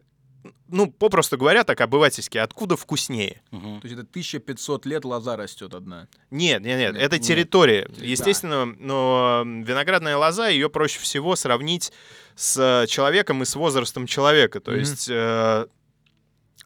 ну, 0.68 0.92
попросту 0.92 1.38
говоря, 1.38 1.64
так 1.64 1.82
обывательски, 1.82 2.38
откуда 2.38 2.76
вкуснее. 2.78 3.42
Мгм. 3.52 3.82
То 3.82 3.88
есть 3.88 4.00
это 4.00 4.08
1500 4.10 4.86
лет 4.86 5.06
лоза 5.06 5.36
растет 5.36 5.74
одна. 5.74 6.08
Нет, 6.32 6.62
нет, 6.62 6.78
нет, 6.80 6.94
Нет, 6.94 7.02
это 7.04 7.18
нет. 7.18 7.26
территория. 7.26 7.88
Да. 7.90 8.04
Естественно, 8.06 8.66
но 8.66 9.44
виноградная 9.46 10.18
лоза, 10.18 10.48
ее 10.50 10.70
проще 10.70 11.00
всего 11.00 11.36
сравнить 11.36 11.92
с 12.36 12.86
человеком 12.88 13.42
и 13.42 13.46
с 13.46 13.56
возрастом 13.56 14.06
человека. 14.08 14.60
То 14.60 14.72
Мгм. 14.72 14.80
есть 14.80 15.08
э, 15.10 15.68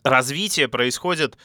развитие 0.04 0.68
происходит 0.68 1.38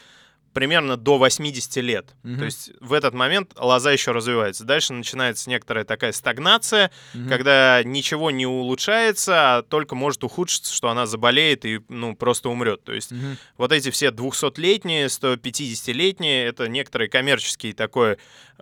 примерно 0.57 0.97
до 0.97 1.19
80 1.19 1.77
лет. 1.83 2.15
Мгм. 2.23 2.39
То 2.39 2.45
есть 2.47 2.71
в 2.81 2.95
этот 2.95 3.13
момент 3.13 3.53
лоза 3.59 3.93
еще 3.93 4.13
развивается. 4.13 4.65
Дальше 4.65 4.95
начинается 4.95 5.51
некоторая 5.51 5.85
такая 5.85 6.13
стагнация, 6.13 6.91
Мгм. 7.13 7.29
когда 7.29 7.83
ничего 7.85 8.31
не 8.31 8.47
улучшается, 8.47 9.59
а 9.59 9.63
только 9.63 9.95
может 9.95 10.25
ухудшиться, 10.25 10.75
что 10.75 10.89
она 10.89 11.05
заболеет 11.05 11.67
и 11.67 11.81
ну, 11.91 12.17
просто 12.17 12.49
умрет. 12.49 12.83
То 12.85 12.95
есть 12.95 13.13
Мгм. 13.13 13.37
вот 13.59 13.71
эти 13.71 13.91
все 13.91 14.11
200-летние, 14.11 15.11
150-летние, 15.11 16.47
это 16.47 16.69
некоторый 16.69 17.09
коммерческий 17.09 17.75
такой 17.75 18.17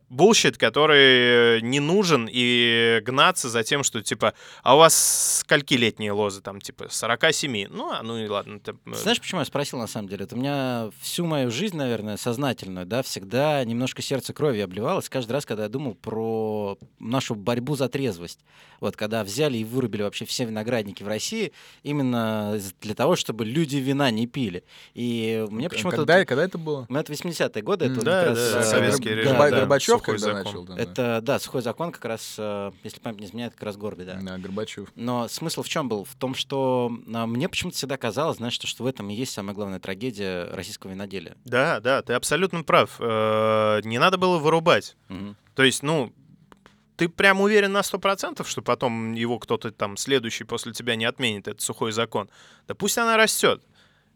bullshit, 0.08 0.58
который 0.58 1.62
не 1.62 1.78
нужен, 1.78 2.28
и 2.30 3.00
гнаться 3.04 3.48
за 3.48 3.62
тем, 3.62 3.84
что, 3.84 4.02
типа, 4.02 4.34
а 4.64 4.74
у 4.74 4.78
вас 4.78 5.38
сколькилетние 5.44 6.10
лозы, 6.10 6.40
там, 6.40 6.60
типа, 6.60 6.88
47? 6.90 7.68
Ну, 7.70 7.90
а 7.92 8.02
ну 8.02 8.18
и 8.18 8.26
ладно. 8.28 8.60
э, 8.66 8.72
Знаешь, 8.94 9.20
почему 9.20 9.40
я 9.40 9.44
спросил 9.44 9.78
на 9.78 9.86
самом 9.86 10.08
деле? 10.08 10.24
Это 10.24 10.34
у 10.34 10.38
меня 10.38 10.90
всю 11.00 11.24
мою 11.24 11.50
жизнь, 11.52 11.76
наверное, 11.84 12.16
сознательную, 12.16 12.86
да, 12.86 13.02
всегда 13.02 13.64
немножко 13.64 14.02
сердце 14.02 14.32
крови 14.32 14.60
обливалось 14.60 15.08
каждый 15.08 15.32
раз, 15.32 15.46
когда 15.46 15.64
я 15.64 15.68
думал 15.68 15.94
про 15.94 16.78
нашу 16.98 17.34
борьбу 17.34 17.76
за 17.76 17.88
трезвость. 17.88 18.40
Вот, 18.80 18.96
когда 18.96 19.24
взяли 19.24 19.58
и 19.58 19.64
вырубили 19.64 20.02
вообще 20.02 20.24
все 20.24 20.44
виноградники 20.44 21.02
в 21.02 21.08
России 21.08 21.52
именно 21.82 22.58
для 22.80 22.94
того, 22.94 23.16
чтобы 23.16 23.44
люди 23.44 23.76
вина 23.76 24.10
не 24.10 24.26
пили. 24.26 24.64
И 24.94 25.46
мне 25.50 25.68
почему-то... 25.68 25.98
Когда, 25.98 26.24
когда 26.24 26.44
это 26.44 26.58
было? 26.58 26.86
Ну, 26.88 26.98
это 26.98 27.12
80-е 27.12 27.62
годы, 27.62 27.86
это 27.86 27.94
М, 27.94 27.98
вот 27.98 28.04
да, 28.04 28.20
как 28.20 28.28
раз... 28.30 28.52
да, 28.52 28.60
э, 28.60 28.64
советский 28.64 29.08
да, 29.10 29.14
режим, 29.14 29.38
да, 29.38 29.50
Горбачев 29.50 29.98
сухой 29.98 30.18
когда 30.18 30.26
закон. 30.26 30.44
начал? 30.44 30.64
да. 30.64 30.76
Это, 30.76 31.20
да, 31.22 31.38
сухой 31.38 31.62
закон 31.62 31.92
как 31.92 32.04
раз, 32.04 32.34
э, 32.38 32.72
если 32.82 33.00
память 33.00 33.20
не 33.20 33.26
изменяет, 33.26 33.54
как 33.54 33.62
раз 33.62 33.76
Горби, 33.76 34.04
да. 34.04 34.18
Да, 34.20 34.38
Горбачев. 34.38 34.88
Но 34.96 35.28
смысл 35.28 35.62
в 35.62 35.68
чем 35.68 35.88
был? 35.88 36.04
В 36.04 36.14
том, 36.16 36.34
что 36.34 36.92
а, 37.12 37.26
мне 37.26 37.48
почему-то 37.48 37.76
всегда 37.76 37.96
казалось, 37.96 38.38
знаешь, 38.38 38.54
что, 38.54 38.66
что 38.66 38.84
в 38.84 38.86
этом 38.86 39.08
и 39.10 39.14
есть 39.14 39.32
самая 39.32 39.54
главная 39.54 39.80
трагедия 39.80 40.44
российского 40.52 40.90
виноделия. 40.90 41.36
Да, 41.44 41.73
да, 41.80 42.02
ты 42.02 42.12
абсолютно 42.14 42.62
прав. 42.62 42.96
Э, 42.98 43.80
Не 43.84 43.98
надо 43.98 44.18
было 44.18 44.38
вырубать. 44.38 44.96
То 45.54 45.62
есть, 45.62 45.82
ну, 45.82 46.12
ты 46.96 47.08
прям 47.08 47.40
уверен 47.40 47.72
на 47.72 47.82
100%, 47.82 48.46
что 48.46 48.62
потом 48.62 49.12
его 49.14 49.38
кто-то 49.38 49.72
там 49.72 49.96
следующий 49.96 50.44
после 50.44 50.72
тебя 50.72 50.96
не 50.96 51.04
отменит, 51.04 51.48
этот 51.48 51.60
сухой 51.60 51.92
закон. 51.92 52.28
Да 52.68 52.74
пусть 52.74 52.98
она 52.98 53.16
растет. 53.16 53.62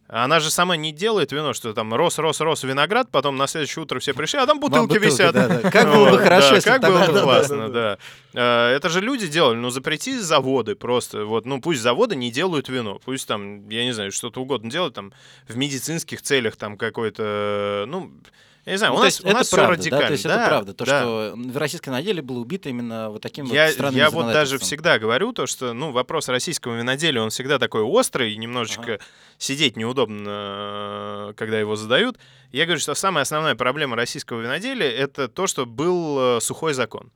Она 0.08 0.40
же 0.40 0.50
сама 0.50 0.76
не 0.76 0.90
делает 0.90 1.32
вино, 1.32 1.52
что 1.52 1.74
там 1.74 1.92
рос, 1.92 2.18
рос, 2.18 2.40
рос 2.40 2.62
виноград, 2.64 3.08
потом 3.10 3.36
на 3.36 3.46
следующее 3.46 3.82
утро 3.82 4.00
все 4.00 4.14
пришли, 4.14 4.38
а 4.38 4.46
там 4.46 4.58
бутылки, 4.58 4.94
бутылки, 4.94 5.04
висят. 5.04 5.34
да-да. 5.34 5.70
Как 5.70 5.92
было 5.92 6.10
бы 6.10 6.18
хорошо, 6.18 6.50
да, 6.50 6.54
если 6.56 6.70
как 6.70 6.80
бы 6.80 6.88
было 6.88 7.06
бы 7.06 7.12
да, 7.12 7.22
классно, 7.22 7.68
да. 7.68 7.98
Э, 8.32 8.74
Это 8.74 8.88
же 8.88 9.02
люди 9.02 9.26
делали, 9.28 9.56
ну 9.56 9.68
запрети 9.68 10.18
заводы 10.18 10.76
просто, 10.76 11.26
вот, 11.26 11.44
ну 11.44 11.60
пусть 11.60 11.82
заводы 11.82 12.16
не 12.16 12.30
делают 12.30 12.70
вино, 12.70 12.98
пусть 13.04 13.28
там, 13.28 13.68
я 13.68 13.84
не 13.84 13.92
знаю, 13.92 14.10
что-то 14.10 14.40
угодно 14.40 14.70
делают, 14.70 14.94
там 14.94 15.12
в 15.46 15.56
медицинских 15.58 16.22
целях 16.22 16.56
там 16.56 16.78
какой-то, 16.78 17.84
ну, 17.86 18.10
Я 18.68 18.72
не 18.72 18.78
знаю, 18.78 18.92
Ну, 18.92 18.98
у 19.00 19.02
нас, 19.02 19.14
есть 19.14 19.24
у 19.24 19.28
нас 19.30 19.46
это 19.46 19.56
правда, 19.56 19.72
радикально. 19.76 20.00
да? 20.02 20.06
То 20.06 20.12
есть 20.12 20.24
Да, 20.24 20.34
это 20.40 20.48
правда, 20.48 20.74
то, 20.74 20.84
да. 20.84 21.00
что 21.00 21.32
в 21.36 21.56
российском 21.56 21.92
виноделии 21.94 22.20
было 22.20 22.38
убито 22.38 22.68
именно 22.68 23.08
вот 23.08 23.22
таким 23.22 23.46
Я, 23.46 23.64
вот 23.64 23.72
странным 23.72 23.96
я 23.98 24.10
вот 24.10 24.32
даже 24.32 24.58
всегда 24.58 24.98
говорю 24.98 25.32
то, 25.32 25.46
что 25.46 25.72
ну, 25.72 25.90
вопрос 25.90 26.28
российского 26.28 26.76
виноделия, 26.76 27.22
он 27.22 27.30
всегда 27.30 27.58
такой 27.58 27.80
острый, 27.80 28.36
немножечко 28.36 29.00
сидеть 29.38 29.76
неудобно, 29.76 31.32
когда 31.36 31.58
его 31.58 31.76
задают. 31.76 32.18
Я 32.52 32.66
говорю, 32.66 32.80
что 32.80 32.94
самая 32.94 33.22
основная 33.22 33.54
проблема 33.54 33.96
российского 33.96 34.40
виноделия— 34.40 34.90
это 34.96 35.28
то, 35.28 35.46
что 35.46 35.64
был 35.66 36.36
э, 36.36 36.40
сухой 36.40 36.74
закон. 36.74 37.10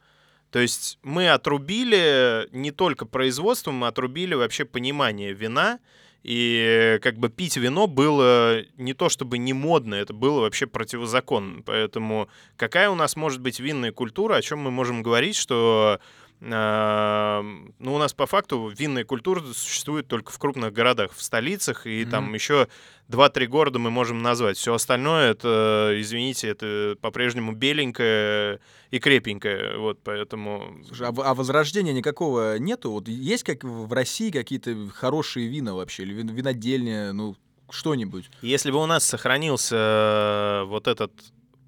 То 0.50 0.59
есть 0.59 0.98
мы 1.03 1.30
отрубили 1.30 2.48
не 2.53 2.70
только 2.70 3.07
производство, 3.07 3.70
мы 3.70 3.86
отрубили 3.86 4.34
вообще 4.34 4.64
понимание 4.64 5.32
вина, 5.32 5.78
и 6.22 6.98
как 7.02 7.18
бы 7.18 7.28
пить 7.28 7.56
вино 7.56 7.86
было 7.86 8.62
не 8.76 8.94
то 8.94 9.08
чтобы 9.08 9.38
не 9.38 9.52
модно, 9.52 9.94
это 9.94 10.12
было 10.12 10.40
вообще 10.40 10.66
противозаконно. 10.66 11.62
Поэтому 11.62 12.28
какая 12.56 12.90
у 12.90 12.94
нас 12.94 13.16
может 13.16 13.40
быть 13.40 13.60
винная 13.60 13.92
культура, 13.92 14.36
о 14.36 14.42
чем 14.42 14.60
мы 14.60 14.70
можем 14.70 15.02
говорить, 15.02 15.36
что 15.36 16.00
ну, 16.49 17.95
у 17.95 17.99
нас 17.99 18.12
по 18.14 18.26
факту 18.26 18.68
винная 18.68 19.05
культура 19.05 19.40
существует 19.55 20.09
только 20.09 20.32
в 20.32 20.38
крупных 20.38 20.72
городах, 20.72 21.12
в 21.14 21.22
столицах, 21.22 21.86
и 21.86 22.03
Мгм. 22.03 22.11
там 22.11 22.34
еще 22.34 22.68
2-3 23.09 23.47
города 23.47 23.78
мы 23.78 23.90
можем 23.90 24.22
назвать. 24.22 24.57
Все 24.57 24.74
остальное, 24.74 25.30
это, 25.30 25.93
извините, 25.97 26.49
это 26.49 26.97
по-прежнему 27.01 27.53
беленькое 27.53 28.59
и 28.90 28.99
крепенькое. 28.99 29.78
Вот 29.78 30.01
поэтому... 30.03 30.78
Слушай, 30.86 31.07
а, 31.09 31.12
а 31.30 31.34
возрождения 31.34 31.93
никакого 31.93 32.59
нету? 32.59 32.90
Вот 32.90 33.09
есть 33.09 33.45
как 33.45 33.62
в 33.64 33.93
России 33.93 34.30
какие-то 34.30 34.88
хорошие 34.95 35.49
вина 35.49 35.74
вообще? 35.74 36.03
Или 36.03 36.14
вин- 36.14 36.32
винодельня, 36.34 37.12
ну, 37.12 37.36
что-нибудь? 37.70 38.30
Если 38.43 38.70
бы 38.70 38.82
у 38.82 38.86
нас 38.86 39.05
сохранился 39.05 39.76
э, 39.76 40.64
вот 40.66 40.88
этот 40.88 41.12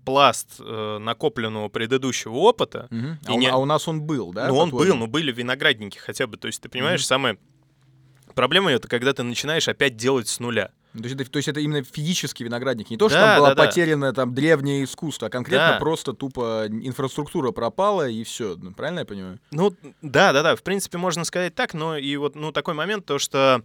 пласт 0.04 0.56
э, 0.60 0.98
накопленного 1.00 1.68
предыдущего 1.68 2.34
опыта. 2.34 2.88
И 2.90 2.96
А, 3.26 3.32
у, 3.34 3.38
не- 3.38 3.48
а 3.48 3.56
у 3.56 3.64
нас 3.64 3.88
он 3.88 4.02
был, 4.02 4.32
да? 4.32 4.48
ну, 4.48 4.56
он 4.56 4.70
был, 4.70 4.84
ну, 4.94 5.06
были 5.06 5.32
виноградники 5.32 5.98
хотя 5.98 6.26
бы. 6.26 6.36
То 6.36 6.46
есть, 6.46 6.60
ты 6.60 6.68
понимаешь, 6.68 7.00
Мгм. 7.00 7.06
самая 7.06 7.38
проблема 8.34 8.70
это 8.72 8.88
когда 8.88 9.12
ты 9.12 9.22
начинаешь 9.22 9.68
опять 9.68 9.96
делать 9.96 10.28
с 10.28 10.40
нуля. 10.40 10.70
Ну, 10.92 11.00
То 11.02 11.08
есть, 11.08 11.20
это, 11.20 11.28
то 11.30 11.36
есть 11.38 11.48
это 11.48 11.58
именно 11.58 11.82
физический 11.82 12.44
виноградник. 12.44 12.88
Не 12.88 12.96
то, 12.96 13.08
что 13.08 13.18
Да, 13.18 13.26
там 13.26 13.38
было 13.38 13.48
да, 13.48 13.54
да. 13.56 13.66
потеряно 13.66 14.12
там 14.12 14.32
древнее 14.32 14.84
искусство, 14.84 15.26
а 15.26 15.30
конкретно 15.30 15.72
Да. 15.72 15.78
просто 15.80 16.12
тупо 16.12 16.66
инфраструктура 16.68 17.50
пропала 17.50 18.08
и 18.08 18.22
все. 18.22 18.56
правильно 18.76 19.00
я 19.00 19.04
понимаю? 19.04 19.40
Ну, 19.50 19.74
да, 20.02 20.32
да, 20.32 20.42
да, 20.44 20.54
в 20.54 20.62
принципе, 20.62 20.98
можно 20.98 21.24
сказать 21.24 21.54
так, 21.56 21.74
но 21.74 21.96
и 21.96 22.16
вот, 22.16 22.36
ну, 22.36 22.52
такой 22.52 22.74
момент, 22.74 23.06
то, 23.06 23.18
что 23.18 23.62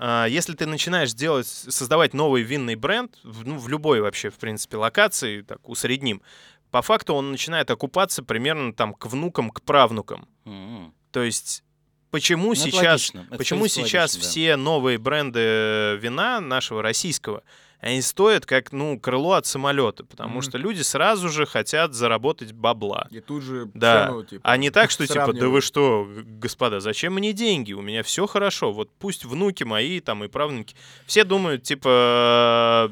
если 0.00 0.54
ты 0.54 0.66
начинаешь 0.66 1.12
делать, 1.12 1.46
создавать 1.46 2.14
новый 2.14 2.42
винный 2.42 2.74
бренд, 2.74 3.18
ну, 3.22 3.58
в 3.58 3.68
любой 3.68 4.00
вообще, 4.00 4.30
в 4.30 4.36
принципе, 4.36 4.76
локации, 4.76 5.42
так, 5.42 5.68
усредним, 5.68 6.22
по 6.70 6.80
факту 6.80 7.14
он 7.14 7.30
начинает 7.30 7.70
окупаться 7.70 8.22
примерно 8.22 8.72
там 8.72 8.94
к 8.94 9.06
внукам, 9.06 9.50
к 9.50 9.60
правнукам. 9.62 10.26
М-м. 10.46 10.94
То 11.10 11.22
есть 11.22 11.62
почему 12.10 12.48
Ну, 12.48 12.54
сейчас, 12.54 13.12
почему 13.36 13.68
сейчас 13.68 14.14
логично, 14.14 14.22
да. 14.22 14.28
все 14.28 14.56
новые 14.56 14.98
бренды 14.98 15.98
вина 16.00 16.40
нашего 16.40 16.82
российского, 16.82 17.42
они 17.82 18.00
стоят 18.00 18.46
как, 18.46 18.72
ну, 18.72 18.98
крыло 18.98 19.32
от 19.32 19.44
самолета, 19.44 20.04
потому 20.04 20.34
Мгм. 20.34 20.42
что 20.42 20.56
люди 20.56 20.80
сразу 20.82 21.28
же 21.28 21.44
хотят 21.46 21.92
заработать 21.94 22.52
бабла. 22.52 23.08
И 23.10 23.20
тут 23.20 23.42
же 23.42 23.68
Да. 23.74 24.06
цену, 24.06 24.24
типа, 24.24 24.40
А 24.48 24.56
не 24.56 24.70
так, 24.70 24.90
что 24.90 25.06
типа, 25.06 25.32
да 25.32 25.48
вы 25.48 25.60
что, 25.60 26.08
господа, 26.38 26.80
зачем 26.80 27.14
мне 27.14 27.32
деньги? 27.32 27.72
У 27.74 27.82
меня 27.82 28.02
все 28.02 28.26
хорошо. 28.26 28.72
Вот 28.72 28.88
пусть 28.98 29.24
внуки 29.24 29.64
мои 29.64 30.00
там 30.00 30.22
и 30.24 30.28
правнуки. 30.28 30.74
Все 31.06 31.24
думают, 31.24 31.64
типа, 31.64 32.88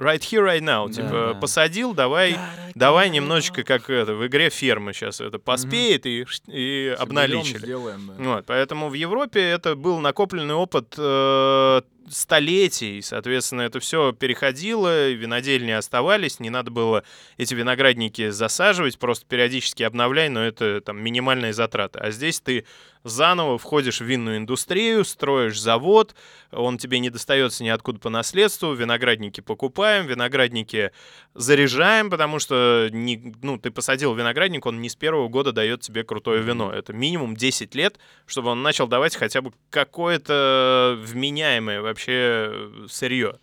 right 0.00 0.20
here, 0.20 0.44
right 0.44 0.60
now. 0.62 0.86
Да, 0.88 0.92
типа, 0.94 1.30
да. 1.34 1.40
посадил, 1.40 1.94
давай, 1.94 2.36
давай 2.74 3.10
немножечко 3.10 3.62
как 3.64 3.90
это, 3.90 4.14
в 4.14 4.26
игре 4.26 4.50
ферма 4.50 4.92
сейчас 4.92 5.20
это 5.20 5.38
поспеет 5.38 6.06
и, 6.06 6.24
ш- 6.24 6.42
и 6.46 6.94
Соберем, 6.96 7.02
обналичили. 7.02 7.58
сделаем, 7.58 8.10
да. 8.18 8.24
Вот, 8.34 8.46
поэтому 8.46 8.88
в 8.88 8.94
Европе 8.94 9.40
это 9.40 9.74
был 9.76 9.98
накопленный 9.98 10.54
опыт 10.54 10.94
э, 10.96 11.82
столетий, 12.10 13.00
соответственно, 13.02 13.62
это 13.62 13.80
все 13.80 14.12
переходило, 14.12 15.10
винодельни 15.10 15.70
оставались, 15.70 16.40
не 16.40 16.50
надо 16.50 16.70
было 16.70 17.04
эти 17.36 17.54
виноградники 17.54 18.30
засаживать, 18.30 18.98
просто 18.98 19.26
периодически 19.26 19.82
обновляй, 19.82 20.28
но 20.28 20.44
это 20.44 20.80
там 20.80 21.02
минимальные 21.02 21.52
затраты. 21.52 21.98
А 21.98 22.10
здесь 22.10 22.40
ты 22.40 22.64
заново 23.04 23.58
входишь 23.58 24.00
в 24.00 24.04
винную 24.04 24.38
индустрию, 24.38 25.04
строишь 25.04 25.60
завод, 25.60 26.14
он 26.52 26.78
тебе 26.78 26.98
не 26.98 27.10
достается 27.10 27.64
ниоткуда 27.64 27.98
по 27.98 28.10
наследству, 28.10 28.72
виноградники 28.72 29.40
покупаем, 29.40 30.06
виноградники 30.06 30.92
заряжаем, 31.34 32.10
потому 32.10 32.38
что 32.38 32.88
не, 32.90 33.34
ну, 33.42 33.58
ты 33.58 33.70
посадил 33.70 34.14
виноградник, 34.14 34.66
он 34.66 34.80
не 34.80 34.88
с 34.88 34.96
первого 34.96 35.28
года 35.28 35.52
дает 35.52 35.80
тебе 35.80 36.04
крутое 36.04 36.42
вино. 36.42 36.72
Это 36.72 36.92
минимум 36.92 37.36
10 37.36 37.74
лет, 37.74 37.98
чтобы 38.26 38.50
он 38.50 38.62
начал 38.62 38.86
давать 38.86 39.16
хотя 39.16 39.42
бы 39.42 39.52
какое-то 39.70 40.98
вменяемое 41.02 41.80
вообще 41.80 42.70
сырье. 42.88 43.38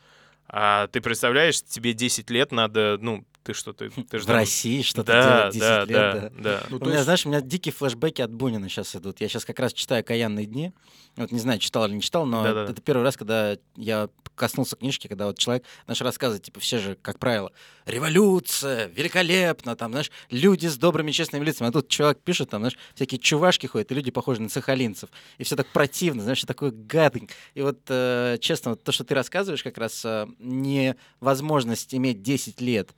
А 0.48 0.88
ты 0.88 1.02
представляешь, 1.02 1.62
тебе 1.64 1.94
10 1.94 2.30
лет 2.30 2.52
надо, 2.52 2.98
ну, 3.02 3.26
ты 3.46 3.54
что, 3.54 3.74
ты, 3.78 3.90
ты 3.90 4.20
ж 4.20 4.24
В 4.24 4.26
там- 4.26 4.36
России 4.36 4.82
что-то 4.82 5.14
да, 5.14 5.38
делать 5.52 5.54
10 5.54 5.62
да, 5.62 5.80
лет, 5.80 5.88
да, 5.88 6.14
да. 6.14 6.30
да. 6.60 6.64
Ну, 6.70 6.78
у 6.78 6.80
меня, 6.82 6.94
есть- 6.94 7.04
знаешь, 7.06 7.26
у 7.26 7.30
меня 7.30 7.42
дикие 7.42 7.72
флешбеки 7.72 8.22
от 8.22 8.34
Бунина 8.34 8.68
сейчас 8.70 8.96
идут. 8.96 9.22
Я 9.22 9.30
сейчас 9.30 9.46
как 9.46 9.60
раз 9.60 9.72
читаю 9.72 10.04
«Каянные 10.04 10.46
дни». 10.48 10.74
Вот 11.16 11.32
не 11.32 11.40
знаю, 11.40 11.60
читал 11.60 11.86
или 11.86 11.94
не 11.94 12.02
читал, 12.02 12.26
но 12.26 12.44
Да-да-да. 12.44 12.72
это 12.74 12.82
первый 12.82 13.04
раз, 13.04 13.16
когда 13.16 13.56
я 13.78 14.10
коснулся 14.36 14.76
книжки, 14.76 15.08
когда 15.08 15.28
вот 15.28 15.38
человек 15.38 15.64
наш 15.88 16.02
рассказывает, 16.02 16.44
типа, 16.44 16.60
все 16.60 16.78
же, 16.78 16.98
как 17.02 17.20
правило, 17.20 17.54
революция, 17.86 18.88
великолепно, 18.88 19.78
там, 19.78 19.92
знаешь, 19.92 20.12
люди 20.30 20.68
с 20.68 20.78
добрыми, 20.78 21.12
честными 21.12 21.46
лицами. 21.46 21.70
А 21.70 21.72
тут 21.72 21.88
чувак 21.88 22.20
пишет, 22.22 22.50
там, 22.50 22.62
знаешь, 22.62 22.78
всякие 22.96 23.20
чувашки 23.20 23.68
ходят, 23.68 23.90
и 23.92 23.96
люди 23.96 24.12
похожи 24.12 24.42
на 24.42 24.50
сахалинцев. 24.50 25.10
И 25.38 25.44
все 25.46 25.56
так 25.56 25.68
противно, 25.68 26.22
знаешь, 26.24 26.42
такой 26.42 26.72
гадый. 26.72 27.30
И 27.54 27.62
вот, 27.62 27.80
э, 27.88 28.38
честно, 28.42 28.72
вот 28.72 28.84
то, 28.84 28.92
что 28.92 29.06
ты 29.06 29.16
рассказываешь, 29.16 29.64
как 29.64 29.78
раз 29.78 30.04
э, 30.04 30.28
невозможность 30.40 31.94
иметь 31.96 32.22
10 32.22 32.60
лет 32.62 32.92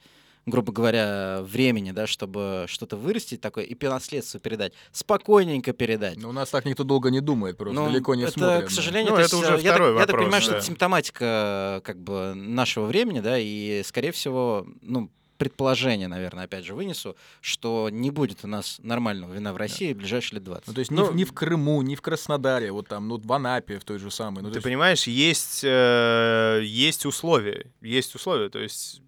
грубо 0.48 0.72
говоря, 0.72 1.42
времени, 1.44 1.92
да, 1.92 2.08
чтобы 2.08 2.66
что-то 2.68 2.96
вырастить 2.98 3.42
такое 3.42 3.66
и 3.66 3.76
по 3.76 3.88
наследству 3.90 4.40
передать, 4.40 4.74
спокойненько 4.92 5.74
передать. 5.74 6.18
Ну, 6.18 6.30
у 6.30 6.32
нас 6.32 6.50
так 6.50 6.66
никто 6.66 6.84
долго 6.84 7.12
не 7.12 7.20
думает, 7.22 7.58
просто 7.58 7.76
Ну, 7.80 7.88
далеко 7.92 8.16
не 8.16 8.24
это, 8.24 8.32
смотрят. 8.32 8.66
к 8.70 8.72
сожалению, 8.72 9.12
Ну, 9.12 9.18
то 9.18 9.22
это 9.24 9.36
есть, 9.36 9.46
уже 9.48 9.62
я, 9.62 9.72
второй 9.74 9.90
так, 9.92 10.00
я 10.00 10.06
так 10.06 10.08
вопрос, 10.14 10.24
понимаю, 10.26 10.42
что 10.42 10.52
да. 10.52 10.58
это 10.58 10.66
симптоматика 10.66 11.82
как 11.84 12.00
бы 12.02 12.34
нашего 12.34 12.86
времени, 12.86 13.20
да, 13.20 13.38
и, 13.38 13.84
скорее 13.86 14.12
всего, 14.12 14.66
ну, 14.82 15.12
предположение, 15.38 16.08
наверное, 16.08 16.46
опять 16.46 16.66
же 16.66 16.74
вынесу, 16.74 17.16
что 17.42 17.90
не 17.92 18.10
будет 18.10 18.40
у 18.44 18.48
нас 18.48 18.80
нормального 18.82 19.32
вина 19.34 19.54
в 19.54 19.58
России 19.58 19.94
в 19.94 19.98
ближайшие 19.98 20.38
лет 20.38 20.46
20. 20.46 20.68
Ну, 20.68 20.74
то 20.74 20.80
есть 20.80 20.90
ни, 20.92 20.96
Ну, 20.96 21.06
в, 21.06 21.16
ни 21.16 21.26
в 21.26 21.34
Крыму, 21.34 21.80
ни 21.84 21.94
в 21.94 22.02
Краснодаре, 22.02 22.72
вот 22.72 22.88
там, 22.88 23.08
ну, 23.08 23.18
в 23.20 23.32
Анапе 23.34 23.78
в 23.78 23.84
той 23.84 24.00
же 24.00 24.10
самой. 24.10 24.42
Ну, 24.42 24.50
Ты 24.50 24.56
есть- 24.58 24.64
понимаешь, 24.64 25.04
есть, 25.06 25.62
э, 25.64 26.62
есть 26.64 27.06
условия. 27.06 27.68
Есть 27.82 28.16
условия. 28.16 28.50
То 28.50 28.58
есть 28.60 29.02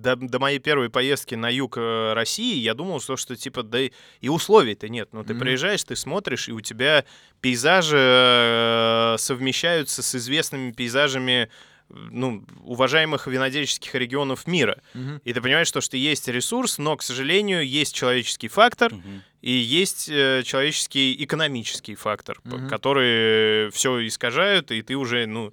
до, 0.00 0.16
до 0.16 0.38
моей 0.38 0.58
первой 0.58 0.88
поездки 0.90 1.34
на 1.34 1.48
юг 1.50 1.76
э, 1.76 2.12
России 2.14 2.56
я 2.58 2.74
думал, 2.74 3.00
что, 3.00 3.16
что 3.16 3.36
типа, 3.36 3.62
да 3.62 3.80
и, 3.80 4.28
условий-то 4.28 4.88
нет. 4.88 5.10
Но 5.12 5.22
ты 5.22 5.34
Мгм. 5.34 5.40
приезжаешь, 5.42 5.84
ты 5.84 5.96
смотришь, 5.96 6.48
и 6.48 6.52
у 6.52 6.60
тебя 6.60 7.04
пейзажи 7.40 7.96
э, 7.98 9.16
совмещаются 9.18 10.02
с 10.02 10.14
известными 10.14 10.72
пейзажами 10.72 11.50
ну, 11.92 12.44
уважаемых 12.62 13.26
винодельческих 13.26 13.94
регионов 13.96 14.46
мира. 14.46 14.80
Мгм. 14.94 15.20
И 15.24 15.32
ты 15.32 15.40
понимаешь, 15.40 15.66
что, 15.66 15.80
что 15.80 15.96
есть 15.96 16.28
ресурс, 16.28 16.78
но, 16.78 16.96
к 16.96 17.02
сожалению, 17.02 17.66
есть 17.66 17.94
человеческий 17.96 18.46
фактор, 18.48 18.94
Мгм. 18.94 19.22
и 19.42 19.50
есть 19.50 20.08
э, 20.08 20.42
человеческий 20.44 21.16
экономический 21.24 21.96
фактор, 21.96 22.40
Мгм. 22.44 22.68
который 22.68 23.70
все 23.72 24.06
искажают, 24.06 24.70
и 24.70 24.82
ты 24.82 24.94
уже, 24.94 25.26
ну, 25.26 25.52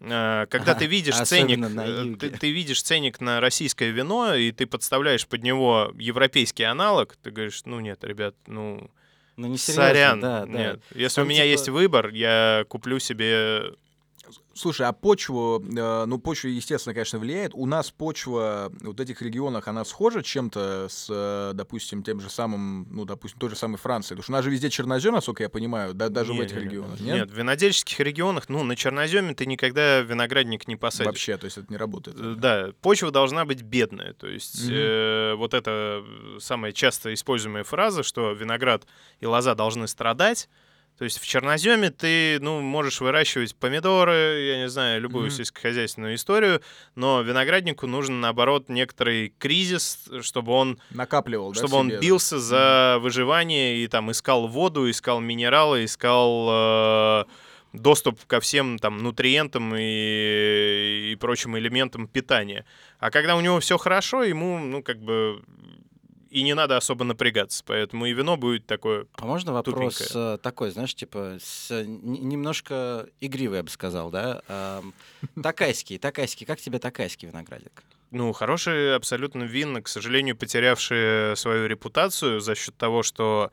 э, 0.00 0.46
когда 0.50 0.74
ты 0.74 0.86
видишь 0.86 1.16
ценник, 1.16 1.58
Особенно 1.58 1.68
на 1.68 1.86
э, 1.86 2.16
ты, 2.16 2.30
ты 2.30 2.50
видишь 2.50 2.82
ценник 2.82 3.20
на 3.20 3.40
российское 3.40 3.90
вино, 3.90 4.34
и 4.34 4.52
ты 4.52 4.66
подставляешь 4.66 5.26
под 5.26 5.42
него 5.42 5.92
европейский 5.98 6.64
аналог, 6.64 7.16
ты 7.22 7.30
говоришь, 7.30 7.62
ну 7.64 7.80
нет, 7.80 8.02
ребят, 8.04 8.34
ну, 8.46 8.90
Ну, 9.36 9.46
не 9.48 9.58
серьезно, 9.58 9.82
сорян, 9.84 10.20
да, 10.20 10.46
да. 10.46 10.52
нет. 10.58 10.80
Если 10.94 11.16
Там 11.16 11.26
у 11.26 11.28
меня 11.30 11.42
типа- 11.42 11.50
есть 11.50 11.68
выбор, 11.68 12.08
я 12.08 12.64
куплю 12.68 12.98
себе... 12.98 13.72
Слушай, 14.58 14.88
а 14.88 14.92
почву, 14.92 15.62
э, 15.64 16.04
ну, 16.06 16.18
почва, 16.18 16.48
естественно, 16.48 16.92
конечно, 16.92 17.20
влияет. 17.20 17.52
У 17.54 17.64
нас 17.64 17.92
почва 17.92 18.72
вот 18.80 18.98
в 18.98 19.00
этих 19.00 19.22
регионах, 19.22 19.68
она 19.68 19.84
схожа 19.84 20.20
чем-то 20.20 20.88
с, 20.90 21.06
э, 21.08 21.52
допустим, 21.54 22.02
тем 22.02 22.20
же 22.20 22.28
самым, 22.28 22.88
ну, 22.90 23.04
допустим, 23.04 23.38
той 23.38 23.50
же 23.50 23.56
самой 23.56 23.76
Францией? 23.78 24.16
Потому 24.16 24.22
что 24.24 24.32
у 24.32 24.34
нас 24.34 24.44
же 24.44 24.50
везде 24.50 24.68
чернозем, 24.68 25.14
насколько 25.14 25.44
я 25.44 25.48
понимаю, 25.48 25.94
да, 25.94 26.08
даже 26.08 26.32
в 26.32 26.36
Не, 26.36 26.42
этих 26.42 26.56
не, 26.56 26.62
не, 26.62 26.68
регионах, 26.70 26.98
Нет? 26.98 27.14
нет? 27.14 27.30
в 27.30 27.38
винодельческих 27.38 28.00
регионах, 28.00 28.48
ну, 28.48 28.64
на 28.64 28.74
черноземе 28.74 29.32
ты 29.32 29.46
никогда 29.46 30.00
виноградник 30.00 30.66
не 30.66 30.74
посадишь. 30.74 31.06
Вообще, 31.06 31.36
то 31.36 31.44
есть 31.44 31.58
это 31.58 31.66
не 31.70 31.76
работает. 31.76 32.16
Э, 32.18 32.34
Да, 32.36 32.72
почва 32.82 33.12
должна 33.12 33.44
быть 33.44 33.62
бедная. 33.62 34.12
То 34.14 34.26
есть 34.26 34.64
Мгм. 34.64 34.74
э, 34.74 35.34
вот 35.36 35.54
это 35.54 36.02
самая 36.40 36.72
часто 36.72 37.14
используемая 37.14 37.62
фраза, 37.62 38.02
что 38.02 38.32
виноград 38.32 38.88
и 39.20 39.26
лоза 39.26 39.54
должны 39.54 39.86
страдать. 39.86 40.48
То 40.98 41.04
есть 41.04 41.20
в 41.20 41.26
черноземе 41.26 41.90
ты, 41.90 42.40
ну, 42.40 42.60
можешь 42.60 43.00
выращивать 43.00 43.54
помидоры, 43.54 44.40
я 44.48 44.58
не 44.58 44.68
знаю, 44.68 45.00
любую 45.00 45.26
Мгм. 45.26 45.36
сельскохозяйственную 45.36 46.16
историю, 46.16 46.60
но 46.96 47.22
винограднику 47.22 47.86
нужен, 47.86 48.20
наоборот, 48.20 48.68
некоторый 48.68 49.32
кризис, 49.38 50.08
чтобы 50.22 50.52
он, 50.52 50.80
Накапливал, 50.90 51.52
да, 51.52 51.58
чтобы 51.60 51.70
в 51.70 51.76
он 51.76 51.86
себе, 51.86 51.96
да? 51.96 52.02
бился 52.02 52.38
за 52.40 52.98
выживание 53.00 53.76
и 53.76 53.86
там 53.86 54.10
искал 54.10 54.48
воду, 54.48 54.90
искал 54.90 55.20
минералы, 55.20 55.84
искал 55.84 56.48
э, 56.50 57.24
доступ 57.74 58.24
ко 58.26 58.40
всем 58.40 58.76
там 58.80 58.98
нутриентам 58.98 59.76
и, 59.76 61.12
и 61.12 61.16
прочим 61.20 61.56
элементам 61.56 62.08
питания. 62.08 62.64
А 62.98 63.12
когда 63.12 63.36
у 63.36 63.40
него 63.40 63.60
все 63.60 63.78
хорошо, 63.78 64.24
ему, 64.24 64.58
ну, 64.58 64.82
как 64.82 65.00
бы 65.00 65.42
и 66.30 66.42
не 66.42 66.54
надо 66.54 66.76
особо 66.76 67.04
напрягаться, 67.04 67.62
поэтому 67.66 68.06
и 68.06 68.12
вино 68.12 68.36
будет 68.36 68.66
такое 68.66 69.06
А 69.16 69.24
можно 69.26 69.52
вопрос 69.52 69.96
Тупенькая. 69.98 70.34
э, 70.34 70.38
такой, 70.38 70.70
знаешь, 70.70 70.94
типа, 70.94 71.38
с, 71.42 71.70
э, 71.70 71.84
немножко 71.86 73.06
игривый, 73.20 73.58
я 73.58 73.62
бы 73.62 73.70
сказал, 73.70 74.10
да? 74.10 74.42
Ам, 74.48 74.94
Такайский, 75.42 75.98
такайский, 75.98 76.44
как 76.46 76.60
тебе 76.60 76.78
такайский 76.78 77.26
виноградик? 77.28 77.82
Ну, 78.10 78.32
хорошие 78.32 78.94
абсолютно 78.94 79.42
вина, 79.42 79.82
к 79.82 79.88
сожалению, 79.88 80.36
потерявшие 80.36 81.36
свою 81.36 81.66
репутацию 81.66 82.40
за 82.40 82.54
счет 82.54 82.74
того, 82.76 83.02
что 83.02 83.50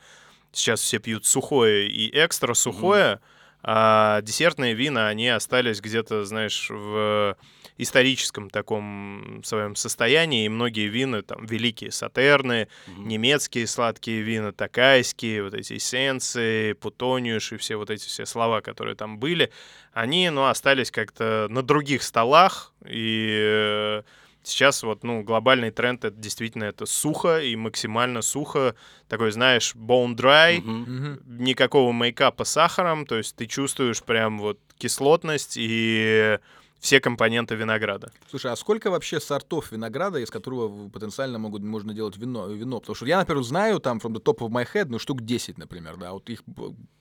сейчас 0.53 0.79
все 0.79 0.99
пьют 0.99 1.25
сухое 1.25 1.89
и 1.89 2.09
экстра 2.13 2.53
сухое, 2.53 3.19
а 3.63 4.21
десертные 4.21 4.73
вина, 4.73 5.07
они 5.09 5.27
остались 5.27 5.81
где-то, 5.81 6.23
знаешь, 6.23 6.69
в 6.69 7.35
историческом 7.77 8.49
таком 8.49 9.41
своем 9.43 9.75
состоянии, 9.75 10.45
и 10.45 10.49
многие 10.49 10.87
вина, 10.87 11.21
там, 11.21 11.45
великие 11.45 11.91
сатерны, 11.91 12.67
Мгм. 12.87 13.07
немецкие 13.07 13.67
сладкие 13.67 14.21
вина, 14.21 14.51
такайские, 14.53 15.43
вот 15.43 15.53
эти 15.53 15.77
эссенции, 15.77 16.73
путониуш 16.73 17.51
и 17.53 17.57
все 17.57 17.75
вот 17.75 17.89
эти 17.89 18.05
все 18.05 18.25
слова, 18.25 18.61
которые 18.61 18.95
там 18.95 19.19
были, 19.19 19.51
они, 19.93 20.29
ну, 20.29 20.45
остались 20.45 20.91
как-то 20.91 21.47
на 21.49 21.61
других 21.63 22.03
столах, 22.03 22.73
и 22.85 23.27
э, 23.41 24.03
сейчас 24.43 24.83
вот, 24.83 25.03
ну, 25.03 25.23
глобальный 25.23 25.71
тренд 25.71 26.05
это 26.05 26.15
действительно 26.15 26.63
это 26.65 26.85
сухо 26.85 27.39
и 27.39 27.55
максимально 27.55 28.21
сухо, 28.21 28.75
такой, 29.09 29.31
знаешь, 29.31 29.75
bone 29.75 30.15
dry, 30.15 30.61
Мгм. 30.61 30.81
Мгм. 30.81 31.43
никакого 31.43 31.91
мейкапа 31.91 32.45
с 32.45 32.51
сахаром, 32.51 33.05
то 33.05 33.17
есть 33.17 33.35
ты 33.35 33.47
чувствуешь 33.47 34.01
прям 34.01 34.39
вот 34.39 34.59
кислотность 34.77 35.55
и 35.57 36.39
все 36.79 36.99
компоненты 36.99 37.55
винограда. 37.55 38.11
Слушай, 38.29 38.51
а 38.51 38.55
сколько 38.55 38.91
вообще 38.91 39.19
сортов 39.19 39.71
винограда, 39.71 40.19
из 40.19 40.29
которого 40.29 40.89
потенциально 40.89 41.39
могут, 41.39 41.63
можно 41.63 41.93
делать 41.93 42.17
вино, 42.17 42.47
вино? 42.47 42.79
Потому 42.79 42.95
что 42.95 43.05
я, 43.05 43.19
например, 43.19 43.43
знаю 43.43 43.79
там 43.79 43.97
from 43.97 44.13
the 44.13 44.21
top 44.21 44.39
of 44.39 44.49
my 44.49 44.67
head, 44.71 44.87
ну, 44.89 44.99
штук 44.99 45.21
10, 45.21 45.57
например, 45.57 45.97
да, 45.97 46.09
а 46.09 46.13
вот 46.13 46.29
их 46.29 46.43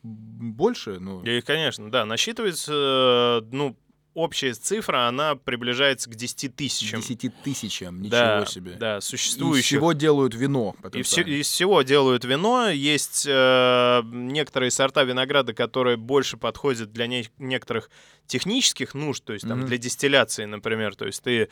больше, 0.03 0.99
ну... 1.01 1.23
И, 1.23 1.41
конечно, 1.41 1.91
да, 1.91 2.05
насчитывается, 2.05 3.43
э, 3.43 3.47
ну, 3.51 3.77
общая 4.15 4.55
цифра, 4.55 5.09
она 5.09 5.35
приближается 5.35 6.09
к 6.09 6.15
10 6.15 6.55
тысячам. 6.57 7.01
10 7.01 7.33
тысячам, 7.43 8.01
ничего 8.01 8.11
да, 8.17 8.47
себе. 8.47 8.73
Да, 8.73 8.97
И 8.97 8.99
Из 9.01 9.05
существующих. 9.05 9.67
всего 9.67 9.93
делают 9.93 10.35
вино. 10.35 10.75
И 10.79 10.83
потенциально. 10.83 11.31
из 11.31 11.49
всего 11.49 11.83
делают 11.83 12.25
вино. 12.25 12.69
Есть 12.69 13.27
э, 13.29 14.03
некоторые 14.05 14.71
сорта 14.71 15.03
винограда, 15.05 15.53
которые 15.53 15.97
больше 15.97 16.37
подходят 16.37 16.93
для 16.93 17.07
не- 17.07 17.29
некоторых 17.39 17.91
технических 18.27 18.95
нужд, 18.95 19.23
то 19.25 19.33
есть 19.35 19.47
там 19.47 19.59
Мгм. 19.59 19.67
для 19.69 19.79
дистилляции, 19.79 20.45
например. 20.47 20.95
То 20.97 21.07
есть 21.07 21.23
ты 21.23 21.49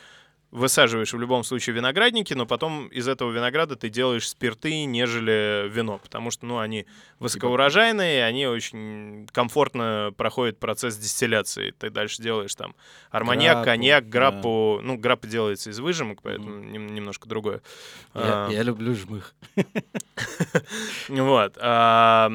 высаживаешь 0.53 1.11
в 1.13 1.19
любом 1.19 1.43
случае 1.43 1.75
виноградники, 1.75 2.33
но 2.35 2.45
потом 2.45 2.87
из 2.87 3.07
этого 3.07 3.31
винограда 3.31 3.75
ты 3.75 3.89
делаешь 3.89 4.29
спирты, 4.29 4.85
нежели 4.85 5.67
вино, 5.67 5.97
потому 5.97 6.29
что, 6.29 6.45
ну, 6.45 6.59
они 6.59 6.85
высокоурожайные, 7.19 8.23
они 8.23 8.45
очень 8.45 9.27
комфортно 9.31 10.13
проходят 10.15 10.59
процесс 10.59 10.95
дистилляции. 10.97 11.73
Ты 11.79 11.89
дальше 11.89 12.21
делаешь 12.21 12.53
там 12.53 12.75
арманьяк, 13.09 13.63
коньяк, 13.65 14.05
да. 14.05 14.09
граппу. 14.11 14.79
Ну, 14.83 14.97
граппа 14.97 15.25
делается 15.27 15.71
из 15.71 15.79
выжимок, 15.79 16.19
поэтому 16.21 16.59
нем- 16.63 16.93
немножко 16.93 17.27
другое. 17.27 17.61
Я, 18.13 18.45
А, 18.45 18.49
я 18.51 18.61
люблю 18.61 18.93
жмых. 18.93 19.33
вот. 21.09 21.57
а, 21.59 22.29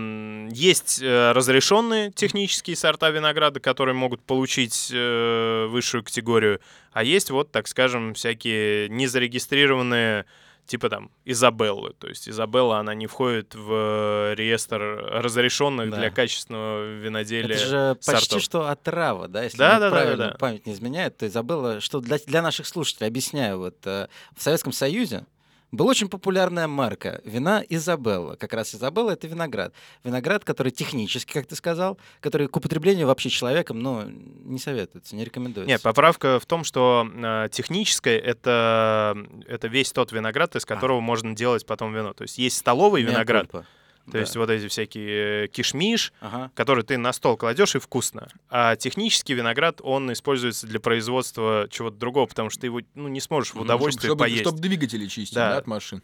Есть 0.51 1.01
э, 1.03 1.33
разрешенные 1.33 2.11
технические 2.11 2.77
сорта 2.77 3.11
винограда, 3.11 3.61
которые 3.61 3.95
могут 3.95 4.23
получить 4.23 4.91
э, 4.93 5.67
высшую 5.69 6.03
категорию, 6.03 6.61
а 6.93 7.03
есть 7.05 7.31
вот, 7.31 7.51
так 7.53 7.69
скажем, 7.69 8.15
всякие 8.15 8.89
незарегистрированные 8.89 10.25
типа 10.67 10.91
там 10.91 11.11
Изабеллы. 11.25 11.95
То 11.99 12.09
есть 12.09 12.29
Изабелла, 12.29 12.79
она 12.79 12.93
не 12.95 13.07
входит 13.07 13.55
в 13.55 14.35
реестр 14.35 14.81
разрешенных 15.13 15.91
Да. 15.91 15.97
для 15.97 16.11
качественного 16.11 16.95
виноделия. 16.95 17.55
Это 17.55 17.65
же 17.67 17.95
почти 18.05 18.27
сортов. 18.27 18.43
что 18.43 18.69
отрава, 18.69 19.29
да? 19.29 19.45
Если 19.45 19.57
Да, 19.57 19.79
да, 19.79 19.89
да, 19.89 19.91
правильно 19.91 20.27
да. 20.33 20.37
память 20.39 20.67
не 20.67 20.75
изменяет, 20.75 21.17
то 21.17 21.29
забыла, 21.31 21.81
что 21.81 22.01
для, 22.01 22.19
для 22.19 22.43
наших 22.43 22.67
слушателей, 22.67 23.09
объясняю, 23.09 23.59
вот 23.59 23.77
э, 23.87 24.09
в 24.37 24.43
Советском 24.43 24.73
Союзе 24.73 25.25
была 25.71 25.91
очень 25.91 26.09
популярная 26.09 26.67
марка 26.67 27.21
вина 27.25 27.63
Изабелла. 27.69 28.37
Как 28.37 28.53
раз 28.53 28.75
Изабелла— 28.75 29.11
это 29.13 29.27
виноград. 29.27 29.75
Виноград, 30.05 30.45
который 30.45 30.73
технически, 30.73 31.33
как 31.33 31.47
ты 31.47 31.57
сказал, 31.57 31.99
который 32.21 32.49
к 32.49 32.57
употреблению 32.57 33.07
вообще 33.07 33.29
человеком, 33.29 33.81
ну, 33.81 34.05
не 34.05 34.59
советуется, 34.59 35.15
не 35.15 35.25
рекомендуется. 35.25 35.69
Нет, 35.69 35.83
поправка 35.83 36.39
в 36.41 36.47
том, 36.47 36.65
что 36.65 37.09
э, 37.13 37.49
техническое 37.53 38.19
это, 38.19 39.17
это 39.47 39.69
весь 39.69 39.93
тот 39.93 40.13
виноград, 40.13 40.57
из 40.57 40.65
которого 40.65 41.01
можно 41.01 41.35
делать 41.35 41.67
потом 41.67 41.95
вино. 41.95 42.15
То 42.15 42.23
есть 42.23 42.39
есть 42.39 42.57
столовый 42.57 43.03
Меа 43.03 43.11
виноград, 43.11 43.49
кульпа. 43.51 43.67
То 44.09 44.13
Да. 44.15 44.21
есть 44.21 44.37
вот 44.37 44.51
эти 44.51 44.69
всякие 44.69 45.45
э, 45.45 45.49
кишмиш, 45.49 46.13
Ага. 46.21 46.51
который 46.55 46.83
ты 46.85 46.97
на 46.99 47.13
стол 47.13 47.37
кладешь 47.37 47.75
и 47.75 47.79
вкусно. 47.79 48.29
А 48.51 48.77
технический 48.77 49.35
виноград, 49.35 49.81
он 49.83 50.13
используется 50.13 50.67
для 50.67 50.81
производства 50.81 51.69
чего-то 51.71 51.97
другого, 51.97 52.27
потому 52.27 52.51
что 52.51 52.61
ты 52.61 52.67
его 52.69 52.81
ну, 52.95 53.09
не 53.09 53.21
сможешь 53.21 53.55
в 53.55 53.61
удовольствие 53.61 54.09
чтобы, 54.11 54.21
поесть. 54.21 54.43
чтобы 54.43 54.59
двигатели 54.61 55.07
чистить, 55.07 55.35
Да. 55.35 55.51
да, 55.53 55.57
от 55.59 55.67
машин. 55.67 56.03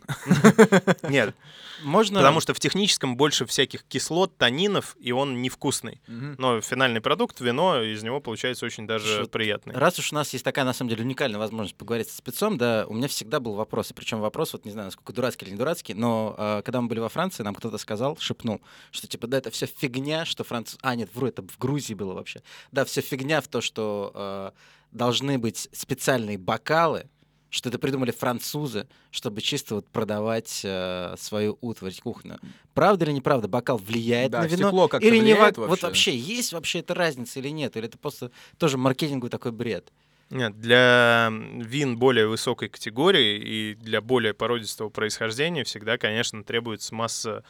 Нет, 1.08 1.34
Можно... 1.82 2.20
потому 2.20 2.40
что 2.40 2.54
в 2.54 2.60
техническом 2.60 3.16
больше 3.16 3.46
всяких 3.46 3.84
кислот, 3.84 4.36
танинов, 4.36 4.96
и 5.00 5.12
он 5.12 5.42
невкусный. 5.42 6.00
Мгм. 6.06 6.36
Но 6.38 6.60
финальный 6.60 7.00
продукт, 7.00 7.40
вино, 7.40 7.82
из 7.82 8.02
него 8.02 8.20
получается 8.20 8.66
очень 8.66 8.86
даже 8.86 9.16
Слушай, 9.16 9.28
приятный. 9.28 9.74
Раз 9.74 9.98
уж 9.98 10.12
у 10.12 10.14
нас 10.14 10.32
есть 10.32 10.44
такая, 10.44 10.64
на 10.64 10.72
самом 10.72 10.90
деле, 10.90 11.02
уникальная 11.04 11.38
возможность 11.38 11.76
поговорить 11.76 12.08
со 12.08 12.16
спецом, 12.16 12.58
да, 12.58 12.86
у 12.88 12.94
меня 12.94 13.08
всегда 13.08 13.40
был 13.40 13.54
вопрос, 13.54 13.90
и 13.90 13.94
причем 13.94 14.20
вопрос, 14.20 14.52
вот 14.52 14.64
не 14.64 14.70
знаю, 14.70 14.86
насколько 14.86 15.12
дурацкий 15.12 15.44
или 15.46 15.52
не 15.52 15.58
дурацкий, 15.58 15.94
но 15.94 16.34
э, 16.36 16.62
когда 16.64 16.80
мы 16.80 16.88
были 16.88 17.00
во 17.00 17.08
Франции, 17.08 17.42
нам 17.42 17.54
кто-то 17.54 17.78
сказал, 17.78 17.93
шепнул, 18.18 18.60
что 18.90 19.06
типа, 19.06 19.26
да, 19.26 19.38
это 19.38 19.50
все 19.50 19.66
фигня, 19.66 20.24
что 20.24 20.44
француз... 20.44 20.78
А, 20.82 20.94
нет, 20.94 21.10
вру, 21.14 21.26
это 21.28 21.42
в 21.42 21.58
Грузии 21.58 21.94
было 21.94 22.14
вообще. 22.14 22.42
Да, 22.72 22.84
все 22.84 23.00
фигня 23.00 23.40
в 23.40 23.48
то, 23.48 23.60
что 23.60 24.12
э, 24.14 24.50
должны 24.92 25.38
быть 25.38 25.68
специальные 25.72 26.38
бокалы, 26.38 27.08
что 27.50 27.68
это 27.68 27.78
придумали 27.78 28.10
французы, 28.10 28.88
чтобы 29.12 29.40
чисто 29.40 29.76
вот 29.76 29.88
продавать 29.88 30.62
э, 30.64 31.14
свою 31.18 31.56
утварь 31.60 31.94
кухонную. 32.02 32.40
Правда 32.74 33.04
или 33.04 33.12
неправда? 33.12 33.46
Бокал 33.46 33.78
влияет 33.78 34.32
Да, 34.32 34.40
на 34.40 34.46
вино? 34.46 34.56
стекло 34.56 34.88
как-то 34.88 35.06
или 35.06 35.16
не 35.16 35.22
влияет 35.34 35.56
во- 35.56 35.68
Вот 35.68 35.82
вообще? 35.82 36.10
вообще 36.10 36.16
есть 36.16 36.52
вообще 36.52 36.80
эта 36.80 36.94
разница 36.94 37.38
или 37.38 37.50
нет? 37.50 37.76
Или 37.76 37.86
это 37.86 37.96
просто 37.96 38.32
тоже 38.58 38.76
маркетинговый 38.76 39.30
такой 39.30 39.52
бред? 39.52 39.92
Нет, 40.30 40.58
для 40.58 41.30
вин 41.30 41.96
более 41.96 42.26
высокой 42.26 42.68
категории 42.68 43.38
и 43.38 43.74
для 43.74 44.00
более 44.00 44.34
породистого 44.34 44.88
происхождения 44.88 45.62
всегда, 45.62 45.96
конечно, 45.96 46.42
требуется 46.42 46.92
масса 46.94 47.44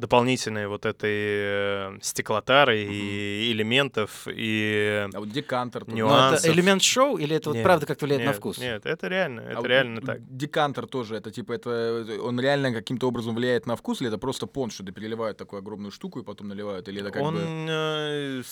дополнительной 0.00 0.66
вот 0.66 0.86
этой 0.86 1.10
э, 1.12 1.98
стеклотары 2.02 2.82
и 2.82 3.52
элементов 3.52 4.26
и 4.26 5.06
А 5.12 5.18
вот 5.20 5.30
декантер. 5.30 5.84
тут. 5.84 5.94
Нюанс. 5.94 6.10
Ну, 6.12 6.16
это 6.18 6.28
Нюансов. 6.46 6.54
элемент 6.54 6.82
шоу 6.82 7.16
или 7.18 7.36
это 7.36 7.50
вот 7.50 7.56
Нет, 7.56 7.64
правда 7.64 7.86
как 7.86 8.00
влияет 8.02 8.22
на 8.24 8.28
нет, 8.28 8.36
вкус? 8.36 8.58
Нет, 8.58 8.86
это 8.86 9.06
реально, 9.08 9.42
А 9.42 9.44
это 9.50 9.56
вот 9.56 9.66
реально 9.66 10.00
так. 10.00 10.36
Декантер 10.36 10.86
тоже, 10.86 11.16
это 11.16 11.30
типа, 11.30 11.52
это 11.52 12.18
он 12.22 12.40
реально 12.40 12.72
каким-то 12.72 13.06
образом 13.08 13.34
влияет 13.34 13.66
на 13.66 13.76
вкус, 13.76 14.00
или 14.00 14.08
это 14.08 14.18
просто 14.18 14.46
понт, 14.46 14.72
что 14.72 14.82
ты 14.84 14.92
переливают 14.92 15.36
такую 15.36 15.58
огромную 15.60 15.92
штуку 15.92 16.20
и 16.20 16.24
потом 16.24 16.48
наливают, 16.48 16.88
или 16.88 17.00
это 17.00 17.10
как 17.10 17.22
Он 17.22 17.34
бы... 17.34 17.40
э, 17.68 18.42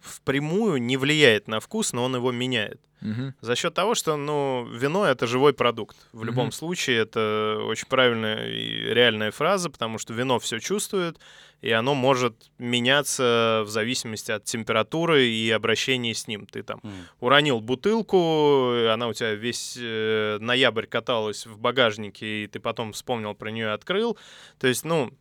впрямую 0.00 0.80
не 0.82 0.96
влияет 0.96 1.48
на 1.48 1.60
вкус, 1.60 1.92
но 1.92 2.04
он 2.04 2.14
его 2.16 2.32
меняет. 2.32 2.80
Мгм. 3.00 3.34
За 3.40 3.54
счет 3.54 3.74
того, 3.74 3.94
что, 3.94 4.16
ну, 4.16 4.66
вино 4.72 5.04
это 5.04 5.28
живой 5.28 5.52
продукт. 5.52 5.96
В 6.12 6.24
любом 6.24 6.46
Мгм. 6.46 6.52
случае, 6.52 6.98
это 6.98 7.60
очень 7.62 7.86
правильная 7.86 8.48
и 8.48 8.92
реальная 8.92 9.30
фраза, 9.30 9.70
потому 9.70 9.98
что 9.98 10.12
вино 10.12 10.40
все 10.40 10.58
чувствует, 10.58 11.16
и 11.60 11.70
оно 11.70 11.94
может 11.94 12.50
меняться 12.58 13.62
в 13.64 13.68
зависимости 13.68 14.32
от 14.32 14.44
температуры 14.44 15.26
и 15.26 15.48
обращения 15.50 16.12
с 16.12 16.26
ним. 16.26 16.46
Ты 16.46 16.64
там 16.64 16.80
М. 16.82 16.92
уронил 17.20 17.60
бутылку, 17.60 18.72
она 18.90 19.06
у 19.06 19.12
тебя 19.12 19.34
весь 19.34 19.76
э, 19.80 20.38
ноябрь 20.40 20.86
каталась 20.86 21.46
в 21.46 21.56
багажнике, 21.56 22.44
и 22.44 22.46
ты 22.48 22.58
потом 22.58 22.92
вспомнил 22.92 23.34
про 23.34 23.50
нее 23.52 23.66
и 23.66 23.70
открыл. 23.70 24.18
То 24.58 24.66
есть, 24.66 24.84
ну, 24.84 25.12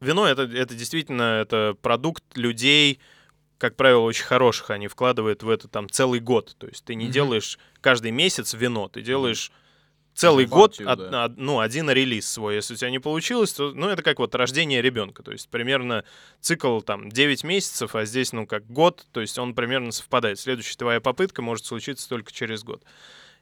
вино 0.00 0.26
это, 0.26 0.42
это 0.42 0.74
действительно 0.74 1.40
это 1.40 1.74
продукт 1.80 2.22
людей, 2.36 3.00
как 3.68 3.76
правило, 3.76 4.00
очень 4.00 4.24
хороших. 4.24 4.70
Они 4.70 4.88
вкладывают 4.88 5.42
в 5.42 5.48
это 5.48 5.68
там 5.68 5.88
целый 5.88 6.20
год. 6.20 6.54
То 6.58 6.66
есть 6.66 6.84
ты 6.84 6.94
не 6.94 7.04
Мгм. 7.06 7.12
делаешь 7.12 7.58
каждый 7.80 8.10
месяц 8.10 8.52
вино, 8.54 8.88
ты 8.88 9.00
делаешь 9.02 9.50
целый 10.14 10.46
Партию, 10.46 10.86
год, 10.86 10.98
да. 11.10 11.24
од- 11.24 11.30
од- 11.32 11.38
ну, 11.38 11.60
один 11.60 11.90
релиз 11.90 12.30
свой. 12.30 12.54
Если 12.56 12.74
у 12.74 12.76
тебя 12.76 12.90
не 12.90 12.98
получилось, 13.00 13.52
то, 13.52 13.72
ну, 13.72 13.88
это 13.88 14.02
как 14.02 14.18
вот 14.18 14.34
рождение 14.34 14.82
ребенка. 14.82 15.22
То 15.22 15.32
есть 15.32 15.48
примерно 15.48 16.04
цикл 16.40 16.80
там 16.80 17.08
9 17.10 17.42
месяцев, 17.42 17.94
а 17.96 18.04
здесь, 18.04 18.32
ну, 18.32 18.46
как 18.46 18.66
год, 18.66 19.06
то 19.12 19.20
есть 19.20 19.38
он 19.38 19.54
примерно 19.54 19.90
совпадает. 19.92 20.38
Следующая 20.38 20.76
твоя 20.76 21.00
попытка 21.00 21.42
может 21.42 21.64
случиться 21.66 22.08
только 22.08 22.32
через 22.32 22.62
год. 22.62 22.82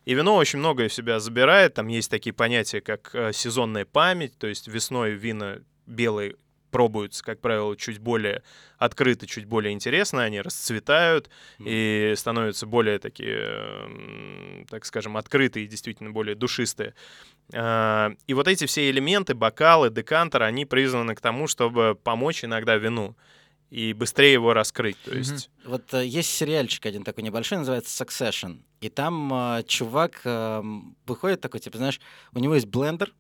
И 0.05 0.15
вино 0.15 0.37
очень 0.37 0.61
многое 0.61 0.89
в 0.89 0.95
себя 0.95 1.21
забирает. 1.21 1.75
Там 1.75 1.89
есть 1.89 2.11
такие 2.11 2.33
понятия, 2.33 2.81
как 2.81 3.11
э, 3.15 3.33
сезонная 3.33 3.85
память, 3.85 4.39
то 4.39 4.47
есть 4.47 4.67
весной 4.69 5.13
вина 5.13 5.59
белые 5.87 6.37
пробуются, 6.73 7.23
как 7.23 7.41
правило, 7.41 7.77
чуть 7.77 7.99
более 7.99 8.43
открыто, 8.79 9.29
чуть 9.29 9.45
более 9.45 9.73
интересно, 9.73 10.25
они 10.25 10.41
расцветают 10.41 11.31
и 11.61 12.15
становятся 12.17 12.67
более 12.67 12.99
такие, 12.99 14.65
так 14.69 14.85
скажем, 14.85 15.17
открытые, 15.17 15.69
действительно 15.69 16.11
более 16.11 16.35
душистые. 16.35 16.95
А, 17.55 18.13
И 18.27 18.35
вот 18.35 18.49
эти 18.49 18.67
все 18.67 18.91
элементы, 18.91 19.35
бокалы, 19.35 19.91
декантер, 19.91 20.43
они 20.43 20.65
призваны 20.65 21.15
к 21.15 21.21
тому, 21.21 21.47
чтобы 21.47 21.97
помочь 22.03 22.45
иногда 22.45 22.77
вину 22.77 23.15
и 23.71 23.95
быстрее 23.95 24.35
его 24.35 24.53
раскрыть. 24.53 24.99
То 25.03 25.17
есть, 25.17 25.51
Вот 25.65 25.95
э, 25.95 26.05
есть 26.05 26.31
сериальчик 26.31 26.85
один 26.85 27.05
такой 27.05 27.25
небольшой, 27.25 27.59
называется 27.59 28.05
Succession. 28.05 28.61
И 28.83 28.91
там 28.91 29.33
э, 29.33 29.63
чувак 29.67 30.21
э, 30.25 30.63
выходит 31.07 31.41
такой, 31.41 31.61
типа, 31.61 31.79
знаешь, 31.79 31.99
у 32.35 32.39
него 32.39 32.55
есть 32.55 32.67
блендер, 32.67 33.15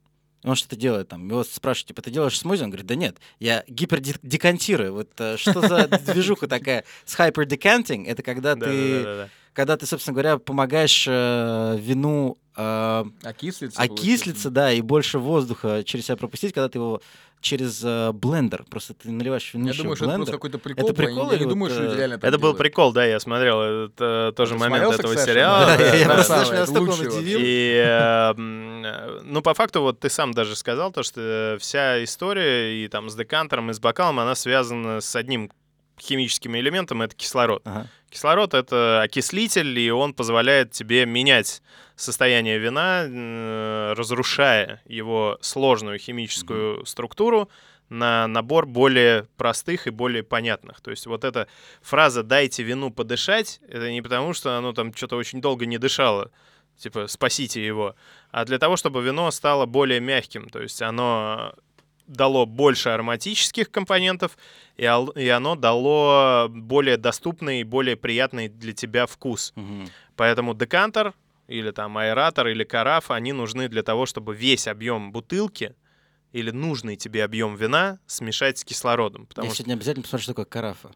он 0.44 0.56
что-то 0.56 0.76
делает 0.76 1.08
там. 1.08 1.28
Его 1.28 1.44
спрашивают, 1.44 1.88
типа, 1.88 2.02
ты 2.02 2.10
делаешь 2.10 2.38
смузи? 2.38 2.64
Он 2.64 2.70
говорит, 2.70 2.86
да 2.86 2.94
нет, 2.94 3.18
я 3.38 3.64
гипердекантирую. 3.68 4.92
Вот 4.92 5.10
э, 5.18 5.36
что 5.36 5.60
за 5.60 5.86
движуха 5.88 6.48
такая 6.48 6.84
с 7.04 7.18
hyper-decanting? 7.18 8.06
Это 8.06 8.22
когда 8.22 8.56
ты. 8.56 9.28
Когда 9.52 9.76
ты, 9.76 9.86
собственно 9.86 10.14
говоря, 10.14 10.38
помогаешь 10.38 11.06
э, 11.08 11.76
вину 11.78 12.38
э, 12.56 13.04
Окислиться. 13.22 13.80
окислиться, 13.80 14.50
да, 14.50 14.72
и 14.72 14.80
больше 14.80 15.18
воздуха 15.18 15.82
через 15.84 16.06
себя 16.06 16.16
пропустить, 16.16 16.52
когда 16.54 16.68
ты 16.68 16.78
его 16.78 17.00
через 17.40 17.82
э, 17.84 18.12
блендер, 18.12 18.64
просто 18.70 18.94
ты 18.94 19.10
наливаешь 19.10 19.52
вино 19.52 19.70
Я 19.70 19.74
думаю, 19.74 19.94
в 19.94 19.96
что 19.96 20.06
это 20.06 20.14
просто 20.16 20.32
какой-то 20.32 20.58
прикол. 20.58 20.84
Это 20.84 20.94
прикол 20.94 21.30
Я 21.30 21.36
или 21.36 21.44
не 21.44 21.48
думаю, 21.50 21.70
что 21.70 21.82
это 21.82 21.94
э, 21.94 21.98
реально 21.98 22.18
так 22.18 22.28
Это 22.28 22.38
был 22.38 22.42
делают. 22.42 22.58
прикол, 22.58 22.92
да, 22.92 23.04
я 23.04 23.18
смотрел. 23.20 23.60
Это 23.60 24.32
тоже 24.36 24.54
Ты 24.54 24.60
момент 24.60 24.84
смотрел 24.84 25.00
этого 25.00 25.12
Succession? 25.12 25.26
сериала. 25.26 25.66
Да, 25.66 25.76
да, 25.76 25.94
я 25.94 26.06
да. 26.06 26.14
просто, 26.14 26.28
самое, 26.28 26.44
знаешь, 26.46 26.48
меня 26.48 26.60
настолько 26.60 26.90
он 26.90 27.18
удивил. 27.18 27.38
И, 27.42 27.84
э, 27.84 28.34
э, 28.36 29.20
ну, 29.24 29.42
по 29.42 29.54
факту, 29.54 29.82
вот 29.82 29.98
ты 29.98 30.08
сам 30.08 30.32
даже 30.32 30.54
сказал, 30.54 30.92
то, 30.92 31.02
что 31.02 31.56
вся 31.60 32.02
история 32.04 32.84
и 32.84 32.88
там 32.88 33.10
с 33.10 33.16
декантером, 33.16 33.70
и 33.70 33.74
с 33.74 33.80
бокалом, 33.80 34.20
она 34.20 34.36
связана 34.36 35.00
с 35.00 35.16
одним 35.16 35.50
химическим 36.00 36.56
элементом, 36.56 37.02
это 37.02 37.14
кислород. 37.16 37.62
Ага. 37.64 37.88
Кислород— 38.12 38.52
это 38.54 39.00
окислитель, 39.00 39.78
и 39.78 39.90
он 39.90 40.12
позволяет 40.12 40.70
тебе 40.70 41.06
менять 41.06 41.62
состояние 41.96 42.58
вина, 42.58 43.94
разрушая 43.94 44.82
его 44.84 45.38
сложную 45.40 45.98
химическую 45.98 46.84
структуру 46.84 47.48
на 47.88 48.26
набор 48.26 48.66
более 48.66 49.28
простых 49.38 49.86
и 49.86 49.90
более 49.90 50.22
понятных. 50.22 50.82
То 50.82 50.90
есть 50.90 51.06
вот 51.06 51.24
эта 51.24 51.48
фраза 51.80 52.22
«дайте 52.22 52.62
вину 52.62 52.90
подышать»— 52.90 53.60
это 53.68 53.90
не 53.90 54.02
потому, 54.02 54.34
что 54.34 54.58
оно 54.58 54.74
там 54.74 54.92
что-то 54.92 55.16
очень 55.16 55.40
долго 55.40 55.64
не 55.64 55.78
дышало, 55.78 56.30
типа 56.76 57.06
«спасите 57.06 57.64
его», 57.64 57.96
а 58.30 58.44
для 58.44 58.58
того, 58.58 58.76
чтобы 58.76 59.02
вино 59.02 59.30
стало 59.30 59.64
более 59.64 60.00
мягким. 60.00 60.50
То 60.50 60.60
есть 60.60 60.82
оно 60.82 61.54
дало 62.12 62.46
больше 62.46 62.90
ароматических 62.90 63.70
компонентов, 63.70 64.36
и, 64.76 64.82
и 64.82 65.28
оно 65.28 65.54
дало 65.56 66.48
более 66.48 66.96
доступный 66.96 67.60
и 67.60 67.64
более 67.64 67.96
приятный 67.96 68.48
для 68.48 68.72
тебя 68.72 69.06
вкус. 69.06 69.52
Мгм. 69.56 69.88
Поэтому 70.16 70.54
декантер 70.54 71.14
или 71.48 71.70
там 71.70 71.98
аэратор 71.98 72.48
или 72.48 72.64
караф, 72.64 73.10
они 73.10 73.32
нужны 73.32 73.68
для 73.68 73.82
того, 73.82 74.06
чтобы 74.06 74.34
весь 74.34 74.68
объем 74.68 75.12
бутылки 75.12 75.74
или 76.32 76.50
нужный 76.50 76.96
тебе 76.96 77.24
объем 77.24 77.56
вина 77.56 77.98
смешать 78.06 78.58
с 78.58 78.64
кислородом. 78.64 79.22
Я 79.22 79.28
Потому 79.28 79.48
что, 79.48 79.56
сегодня 79.58 79.74
обязательно 79.74 80.02
посмотрю, 80.02 80.22
что 80.22 80.32
такое 80.32 80.46
карафа. 80.46 80.90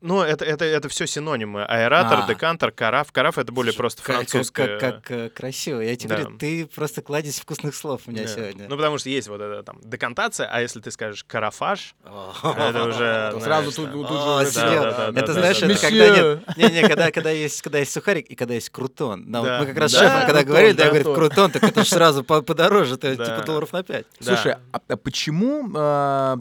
Ну, 0.00 0.20
это, 0.22 0.44
это, 0.44 0.64
это 0.64 0.88
все 0.88 1.06
синонимы. 1.06 1.64
Аэратор, 1.64 2.20
А. 2.24 2.26
декантер, 2.28 2.70
караф. 2.70 3.10
Караф— 3.12 3.38
это 3.38 3.52
более 3.52 3.72
Слушай, 3.72 3.78
просто 3.78 4.02
как- 4.02 4.16
как- 4.16 4.28
французское... 4.28 4.78
Как, 4.78 5.02
как, 5.04 5.10
э, 5.10 5.28
красиво. 5.30 5.80
Я 5.80 5.96
тебе 5.96 6.10
Да. 6.10 6.16
говорю, 6.22 6.38
ты 6.38 6.66
просто 6.66 7.02
кладезь 7.02 7.40
вкусных 7.40 7.74
слов 7.74 8.02
у 8.06 8.10
меня 8.10 8.22
Да. 8.24 8.28
сегодня. 8.28 8.66
Ну, 8.68 8.76
потому 8.76 8.98
что 8.98 9.08
есть 9.10 9.28
вот 9.28 9.40
эта 9.40 9.62
там 9.62 9.78
декантация, 9.82 10.48
а 10.52 10.60
если 10.60 10.80
ты 10.80 10.90
скажешь 10.90 11.24
карафаж, 11.24 11.94
это 12.04 12.84
уже... 12.84 13.30
То 13.32 13.40
знаешь, 13.40 13.42
сразу 13.42 13.72
тут, 13.72 14.08
же... 14.08 15.18
Это 15.18 15.32
знаешь, 15.32 15.62
это 15.62 15.80
когда 15.80 16.08
нет, 16.10 16.56
не, 16.56 16.70
не, 16.82 16.88
когда, 16.88 17.10
когда 17.10 17.30
есть, 17.30 17.62
когда 17.62 17.78
есть 17.78 17.92
сухарик 17.92 18.26
и 18.26 18.34
когда 18.34 18.54
есть 18.54 18.70
крутон. 18.70 19.24
Мы 19.26 19.66
как 19.66 19.76
раз 19.78 19.92
с 19.92 19.98
шефом, 19.98 20.26
когда 20.26 20.44
говорили, 20.44 20.72
да, 20.72 20.86
говорит, 20.86 21.04
то. 21.04 21.14
крутон, 21.14 21.50
так 21.50 21.62
это 21.62 21.84
же 21.84 21.88
сразу 21.90 22.24
по- 22.24 22.42
подороже, 22.42 22.96
то 22.96 23.06
есть 23.08 23.18
Да. 23.18 23.24
типа 23.26 23.46
долларов 23.46 23.72
на 23.72 23.82
5. 23.82 24.06
Да. 24.20 24.24
Слушай, 24.36 24.56
а, 24.72 24.80
а 24.88 24.96
почему 24.96 25.70
а, 25.74 26.36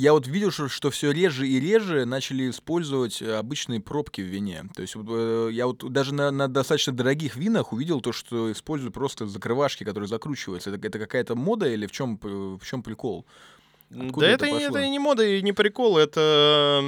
я 0.00 0.14
вот 0.14 0.26
видел, 0.26 0.50
что, 0.50 0.68
что 0.68 0.90
все 0.90 1.10
реже 1.10 1.46
и 1.46 1.60
реже 1.60 2.06
начали 2.06 2.48
использовать 2.48 3.20
э, 3.20 3.34
обычные 3.34 3.80
пробки 3.80 4.22
в 4.22 4.24
вине. 4.24 4.64
То 4.74 4.80
есть 4.80 4.96
э, 4.96 5.48
я 5.52 5.66
вот 5.66 5.92
даже 5.92 6.14
на, 6.14 6.30
на 6.30 6.48
достаточно 6.48 6.94
дорогих 6.94 7.36
винах 7.36 7.74
увидел 7.74 8.00
то, 8.00 8.12
что 8.12 8.50
используют 8.50 8.94
просто 8.94 9.26
закрывашки, 9.26 9.84
которые 9.84 10.08
закручиваются. 10.08 10.70
Это, 10.70 10.86
это 10.86 10.98
какая-то 10.98 11.34
мода 11.34 11.68
или 11.68 11.86
в 11.86 11.92
чем, 11.92 12.18
в 12.22 12.64
чем 12.64 12.82
прикол? 12.82 13.26
Откуда 13.90 14.26
да 14.26 14.32
это 14.32 14.46
это, 14.46 14.56
не- 14.56 14.64
это 14.64 14.88
не 14.88 14.98
мода 14.98 15.22
и 15.22 15.42
не 15.42 15.52
прикол, 15.52 15.98
это 15.98 16.82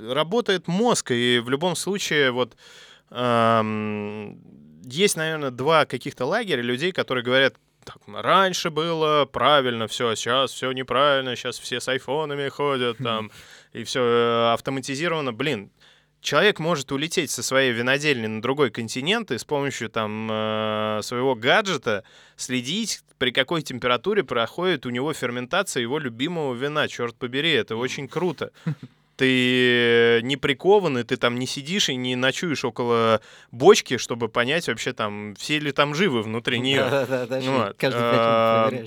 работает 0.00 0.66
мозг, 0.66 1.12
и 1.12 1.38
в 1.38 1.50
любом 1.50 1.76
случае 1.76 2.32
вот 2.32 2.56
ам, 3.10 4.36
есть, 4.84 5.16
наверное, 5.16 5.50
два 5.50 5.84
каких-то 5.86 6.24
лагеря 6.24 6.62
людей, 6.62 6.90
которые 6.90 7.22
говорят, 7.22 7.54
так, 7.88 8.02
раньше 8.06 8.68
было 8.70 9.24
правильно 9.24 9.86
все, 9.86 10.14
сейчас 10.14 10.52
все 10.52 10.72
неправильно, 10.72 11.36
сейчас 11.36 11.58
все 11.58 11.80
с 11.80 11.88
айфонами 11.88 12.48
ходят 12.50 12.98
там, 12.98 13.30
и 13.72 13.82
все 13.84 14.50
автоматизировано. 14.52 15.32
Блин, 15.32 15.70
человек 16.20 16.58
может 16.58 16.92
улететь 16.92 17.30
со 17.30 17.42
своей 17.42 17.72
винодельни 17.72 18.26
на 18.26 18.42
другой 18.42 18.70
континент 18.70 19.30
и 19.30 19.38
с 19.38 19.44
помощью 19.44 19.88
там 19.88 20.28
э, 20.30 21.00
своего 21.02 21.34
гаджета 21.34 22.04
следить, 22.36 23.00
при 23.16 23.30
какой 23.30 23.62
температуре 23.62 24.22
проходит 24.22 24.84
у 24.84 24.90
него 24.90 25.14
ферментация 25.14 25.80
его 25.80 25.98
любимого 25.98 26.54
вина. 26.54 26.88
Черт 26.88 27.16
побери, 27.16 27.52
это 27.52 27.76
очень 27.76 28.06
круто. 28.06 28.52
Ты 29.18 30.20
не 30.22 30.36
прикованный, 30.36 31.02
ты 31.02 31.16
там 31.16 31.40
не 31.40 31.46
сидишь 31.46 31.88
и 31.88 31.96
не 31.96 32.14
ночуешь 32.14 32.64
около 32.64 33.20
бочки, 33.50 33.96
чтобы 33.96 34.28
понять 34.28 34.68
вообще 34.68 34.92
там, 34.92 35.34
все 35.34 35.58
ли 35.58 35.72
там 35.72 35.92
живы 35.96 36.22
внутри 36.22 36.60
нее. 36.60 36.88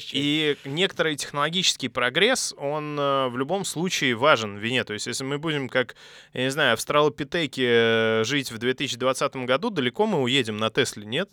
Чё. 0.02 0.18
И 0.18 0.58
некоторый 0.64 1.18
технологический 1.18 1.90
прогресс, 1.90 2.56
он 2.58 2.98
э, 2.98 3.28
в 3.28 3.38
любом 3.38 3.66
случае 3.66 4.16
важен 4.16 4.58
в 4.58 4.60
вине. 4.62 4.86
То 4.86 4.94
есть, 4.94 5.06
если 5.08 5.26
мы 5.26 5.38
будем, 5.38 5.68
как, 5.68 5.96
я 6.32 6.44
не 6.44 6.52
знаю, 6.52 6.74
австралопитеки 6.74 7.66
э, 7.66 8.24
жить 8.24 8.52
в 8.54 8.58
2020 8.58 9.36
году, 9.36 9.70
далеко 9.70 10.06
мы 10.08 10.22
уедем 10.22 10.56
на 10.56 10.70
Тесле, 10.70 11.06
нет? 11.06 11.30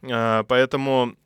Поэтому 0.00 1.12
э, 1.12 1.23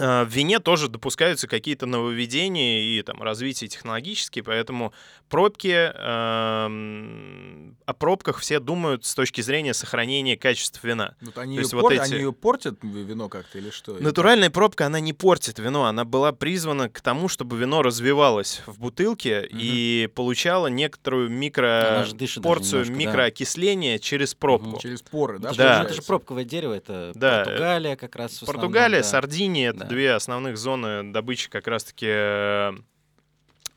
в 0.00 0.28
вине 0.30 0.58
тоже 0.60 0.88
допускаются 0.88 1.46
какие-то 1.46 1.84
нововведения 1.86 2.80
и 2.82 3.02
там 3.02 3.22
развитие 3.22 3.68
технологические, 3.68 4.42
поэтому 4.42 4.92
пробки, 5.28 5.68
эм, 5.70 7.76
о 7.86 7.92
пробках 7.94 8.38
все 8.38 8.60
думают 8.60 9.04
с 9.04 9.14
точки 9.14 9.40
зрения 9.40 9.74
сохранения 9.74 10.36
качества 10.36 10.86
вина. 10.86 11.14
Вот 11.20 11.38
они, 11.38 11.56
То 11.56 11.60
есть 11.60 11.72
её 11.72 11.82
вот 11.82 11.88
пор- 11.88 11.92
эти- 11.92 12.12
они 12.12 12.20
её 12.22 12.32
портят 12.32 12.78
вино 12.82 13.28
как-то 13.28 13.58
или 13.58 13.70
что? 13.70 13.96
Натуральная 14.00 14.50
пробка, 14.50 14.86
она 14.86 15.00
не 15.00 15.12
портит 15.12 15.58
вино, 15.58 15.84
она 15.84 16.04
была 16.04 16.32
призвана 16.32 16.88
к 16.88 17.00
тому, 17.00 17.28
чтобы 17.28 17.56
вино 17.58 17.82
развивалось 17.82 18.62
в 18.66 18.78
бутылке 18.80 19.46
и 19.50 20.08
получало 20.14 20.68
некоторую 20.68 21.30
микро 21.30 22.06
порцию 22.42 22.84
немножко, 22.84 22.92
да. 22.92 22.98
микроокисления 22.98 23.98
через 23.98 24.34
пробку. 24.34 24.70
Мгм. 24.70 24.78
Через 24.78 25.02
поры, 25.02 25.38
да? 25.38 25.48
Это 25.50 25.54
же- 25.54 25.58
Да. 25.62 25.82
Это 25.84 25.94
же 25.94 26.02
пробковое 26.02 26.44
дерево, 26.44 26.74
это 26.74 27.12
Да, 27.14 27.44
Португалия 27.44 27.96
как 27.96 28.16
раз 28.16 28.32
в 28.38 28.42
основном, 28.42 28.60
Португалия, 28.62 28.98
да. 29.00 29.04
Сардиния— 29.04 29.70
это 29.70 29.80
Да. 29.80 29.86
Две 29.90 30.14
основных 30.14 30.56
зоны 30.56 31.12
добычи 31.12 31.50
как 31.50 31.66
раз-таки 31.66 32.06
э, 32.08 32.72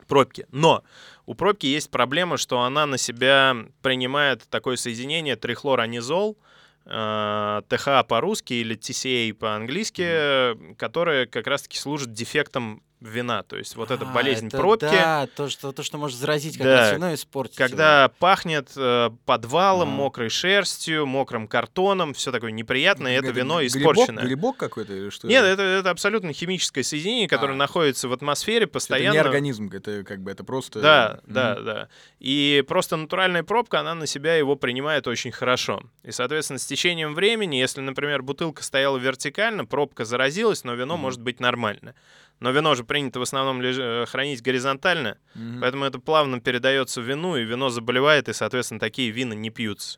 пробки. 0.07 0.45
Но 0.51 0.83
у 1.25 1.33
пробки 1.33 1.65
есть 1.65 1.89
проблема, 1.89 2.37
что 2.37 2.61
она 2.61 2.85
на 2.85 2.97
себя 2.97 3.55
принимает 3.81 4.47
такое 4.49 4.75
соединение 4.75 5.35
трихлоранизол, 5.35 6.37
э, 6.85 7.61
ТХА 7.67 8.03
по-русски 8.03 8.53
или 8.53 8.77
TCA 8.77 9.33
по-английски, 9.33 10.03
э, 10.05 10.55
которое 10.77 11.25
как 11.25 11.47
раз-таки 11.47 11.77
служит 11.77 12.13
дефектом 12.13 12.83
вина. 13.03 13.43
То 13.43 13.57
есть 13.57 13.75
вот 13.75 13.91
эта 13.91 14.05
А, 14.05 14.13
болезнь 14.13 14.47
это 14.47 14.57
пробки. 14.57 14.85
Да, 14.85 15.27
то, 15.35 15.49
что, 15.49 15.71
то, 15.71 15.83
что 15.83 15.97
может 15.97 16.17
заразить 16.17 16.57
как 16.57 16.65
Да. 16.65 16.77
раз 16.77 16.93
вино 16.93 17.13
испортить 17.13 17.59
его. 17.59 17.67
Когда 17.69 18.09
пахнет 18.19 18.69
э, 18.75 19.09
подвалом, 19.25 19.89
Ага. 19.89 19.97
мокрой 19.97 20.29
шерстью, 20.29 21.05
мокрым 21.05 21.47
картоном, 21.47 22.13
все 22.13 22.31
такое 22.31 22.51
неприятное, 22.51 23.13
это 23.13 23.27
Какой-то 23.27 23.39
вино 23.39 23.61
грибок- 23.61 23.67
испорченное. 23.67 24.23
Грибок 24.25 24.57
какой-то 24.57 24.93
или 24.93 25.09
что? 25.09 25.27
Нет, 25.27 25.43
это, 25.43 25.61
это 25.61 25.89
абсолютно 25.89 26.33
химическое 26.33 26.83
соединение, 26.83 27.27
которое 27.27 27.53
А. 27.53 27.57
находится 27.57 28.07
в 28.07 28.13
атмосфере 28.13 28.57
Это 28.59 28.65
не 28.67 28.71
постоянно. 28.71 29.21
организм, 29.21 29.69
это 29.73 30.03
как 30.03 30.21
бы 30.21 30.31
это 30.31 30.43
просто... 30.43 30.79
Да, 30.81 31.19
Мгм. 31.23 31.33
да, 31.33 31.55
да. 31.61 31.87
И 32.19 32.63
просто 32.67 32.95
натуральная 32.95 33.43
пробка, 33.43 33.79
она 33.81 33.95
на 33.95 34.07
себя 34.07 34.35
его 34.35 34.55
принимает 34.55 35.07
очень 35.07 35.31
хорошо. 35.31 35.81
И, 36.03 36.11
соответственно, 36.11 36.59
с 36.59 36.65
течением 36.65 37.13
времени, 37.13 37.57
если, 37.57 37.81
например, 37.81 38.21
бутылка 38.23 38.63
стояла 38.63 38.97
вертикально, 38.97 39.65
пробка 39.65 40.05
заразилась, 40.05 40.63
но 40.63 40.73
вино 40.73 40.93
Мгм. 40.95 41.01
может 41.01 41.21
быть 41.21 41.39
нормально. 41.39 41.95
Но 42.43 42.51
вино 42.51 42.75
же 42.75 42.83
принято 42.83 43.19
в 43.19 43.21
основном 43.21 43.61
леж- 43.61 43.79
э, 43.79 44.05
хранить 44.05 44.41
горизонтально, 44.41 45.17
Мгм. 45.33 45.61
поэтому 45.61 45.85
это 45.85 45.99
плавно 45.99 46.41
передается 46.41 46.99
вину, 46.99 47.37
и 47.37 47.43
вино 47.45 47.69
заболевает, 47.69 48.27
и, 48.27 48.33
соответственно, 48.33 48.81
такие 48.81 49.11
вина 49.11 49.31
не 49.33 49.49
пьются. 49.49 49.97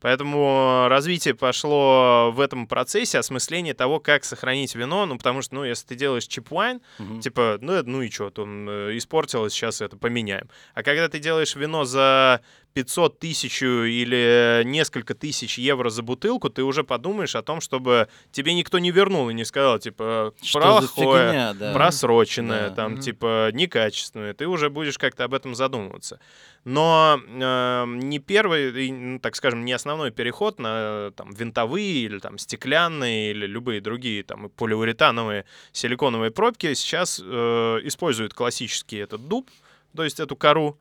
Поэтому 0.00 0.86
развитие 0.88 1.34
пошло 1.34 2.30
в 2.32 2.40
этом 2.40 2.66
процессе 2.68 3.18
осмысления 3.18 3.74
того, 3.74 3.98
как 4.00 4.24
сохранить 4.24 4.74
вино, 4.76 5.04
ну, 5.04 5.18
потому 5.18 5.42
что, 5.42 5.56
ну, 5.56 5.64
если 5.64 5.88
ты 5.88 5.94
делаешь 5.96 6.26
чип-вайн, 6.26 6.80
Мгм. 6.98 7.20
Типа, 7.20 7.58
ну, 7.60 7.82
ну 7.84 8.02
и 8.02 8.08
что, 8.10 8.30
он 8.36 8.68
э, 8.70 8.96
испортилось, 8.96 9.52
сейчас 9.52 9.80
это 9.82 9.96
поменяем. 9.96 10.48
А 10.74 10.82
когда 10.84 11.08
ты 11.08 11.18
делаешь 11.18 11.56
вино 11.56 11.84
за 11.84 12.40
500 12.72 13.18
тысяч 13.18 13.62
или 13.62 14.62
несколько 14.64 15.14
тысяч 15.14 15.58
евро 15.58 15.90
за 15.90 16.02
бутылку, 16.02 16.50
ты 16.50 16.62
уже 16.62 16.84
подумаешь 16.84 17.34
о 17.34 17.42
том, 17.42 17.60
чтобы 17.60 18.08
тебе 18.30 18.54
никто 18.54 18.78
не 18.78 18.90
вернул 18.90 19.28
и 19.28 19.34
не 19.34 19.44
сказал, 19.44 19.78
типа, 19.78 20.32
Что 20.42 20.60
плохое, 20.60 21.28
фигня, 21.28 21.54
да. 21.54 21.72
просроченное, 21.72 22.68
Да. 22.70 22.74
там, 22.76 22.92
Мгм. 22.92 23.00
типа, 23.00 23.50
некачественное. 23.52 24.34
Ты 24.34 24.46
уже 24.46 24.70
будешь 24.70 24.98
как-то 24.98 25.24
об 25.24 25.34
этом 25.34 25.54
задумываться. 25.54 26.20
Но 26.64 27.18
э, 27.26 27.84
не 27.86 28.18
первый, 28.18 28.90
ну, 28.92 29.18
так 29.18 29.34
скажем, 29.34 29.64
не 29.64 29.72
основной 29.72 30.10
переход 30.10 30.58
на 30.58 31.10
там, 31.16 31.32
винтовые 31.32 32.04
или 32.04 32.18
там, 32.18 32.38
стеклянные 32.38 33.30
или 33.30 33.46
любые 33.46 33.80
другие 33.80 34.22
там, 34.22 34.50
полиуретановые 34.50 35.44
силиконовые 35.72 36.30
пробки 36.30 36.72
сейчас 36.74 37.20
э, 37.24 37.78
используют 37.84 38.34
классический 38.34 38.98
этот 38.98 39.26
дуб, 39.26 39.48
то 39.96 40.04
есть 40.04 40.20
эту 40.20 40.36
кору, 40.36 40.78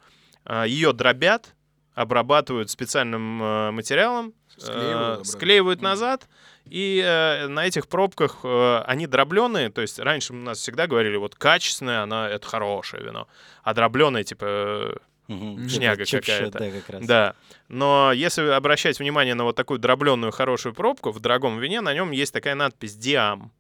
ее 0.66 0.94
дробят, 0.94 1.54
обрабатывают 1.96 2.70
специальным 2.70 3.42
э, 3.42 3.72
материалом, 3.72 4.34
э, 4.58 4.62
Склеивают 4.62 5.28
склеивают 5.28 5.82
назад, 5.82 6.28
и 6.66 7.04
э, 7.06 7.48
на 7.48 7.66
этих 7.66 7.88
пробках 7.88 8.40
э, 8.44 8.82
они 8.86 9.08
дробленые, 9.08 9.70
то 9.70 9.82
есть 9.82 10.00
раньше 10.00 10.34
у 10.34 10.38
нас 10.38 10.60
всегда 10.60 10.88
говорили, 10.88 11.18
вот 11.18 11.36
качественное, 11.36 12.02
она 12.02 12.30
это 12.30 12.48
хорошее 12.48 13.04
вино, 13.04 13.28
а 13.64 13.74
дробленое 13.74 14.24
типа 14.24 14.46
э, 14.46 14.94
Мгм. 15.30 15.70
шняга 15.70 16.06
какая-то. 16.06 16.58
Да, 16.58 16.72
как 16.72 16.90
раз. 16.90 17.06
да. 17.06 17.36
Но 17.68 18.12
если 18.12 18.42
обращать 18.50 18.98
внимание 19.00 19.36
на 19.36 19.44
вот 19.44 19.56
такую 19.56 19.78
дробленную 19.80 20.32
хорошую 20.32 20.74
пробку 20.74 21.12
в 21.12 21.20
дорогом 21.20 21.60
вине, 21.60 21.82
на 21.82 21.94
нем 21.94 22.10
есть 22.10 22.34
такая 22.34 22.56
надпись 22.56 22.96
«Диам». 22.96 23.52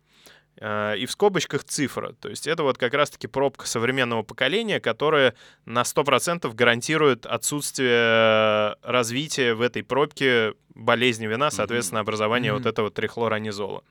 Э, 0.59 0.97
И 0.97 1.05
в 1.05 1.11
скобочках 1.11 1.63
цифра. 1.63 2.13
То 2.13 2.29
есть 2.29 2.47
это 2.47 2.63
вот 2.63 2.77
как 2.77 2.93
раз-таки 2.93 3.27
пробка 3.27 3.65
современного 3.67 4.23
поколения, 4.23 4.79
которая 4.79 5.33
на 5.65 5.81
100% 5.83 6.53
гарантирует 6.53 7.25
отсутствие 7.25 8.75
развития 8.83 9.53
в 9.53 9.61
этой 9.61 9.83
пробке 9.83 10.53
болезни 10.75 11.27
вина, 11.27 11.51
соответственно, 11.51 12.01
образования 12.01 12.51
Мгм. 12.53 12.63
вот 12.63 12.67
этого 12.69 12.91
трихлоранизола. 12.91 13.83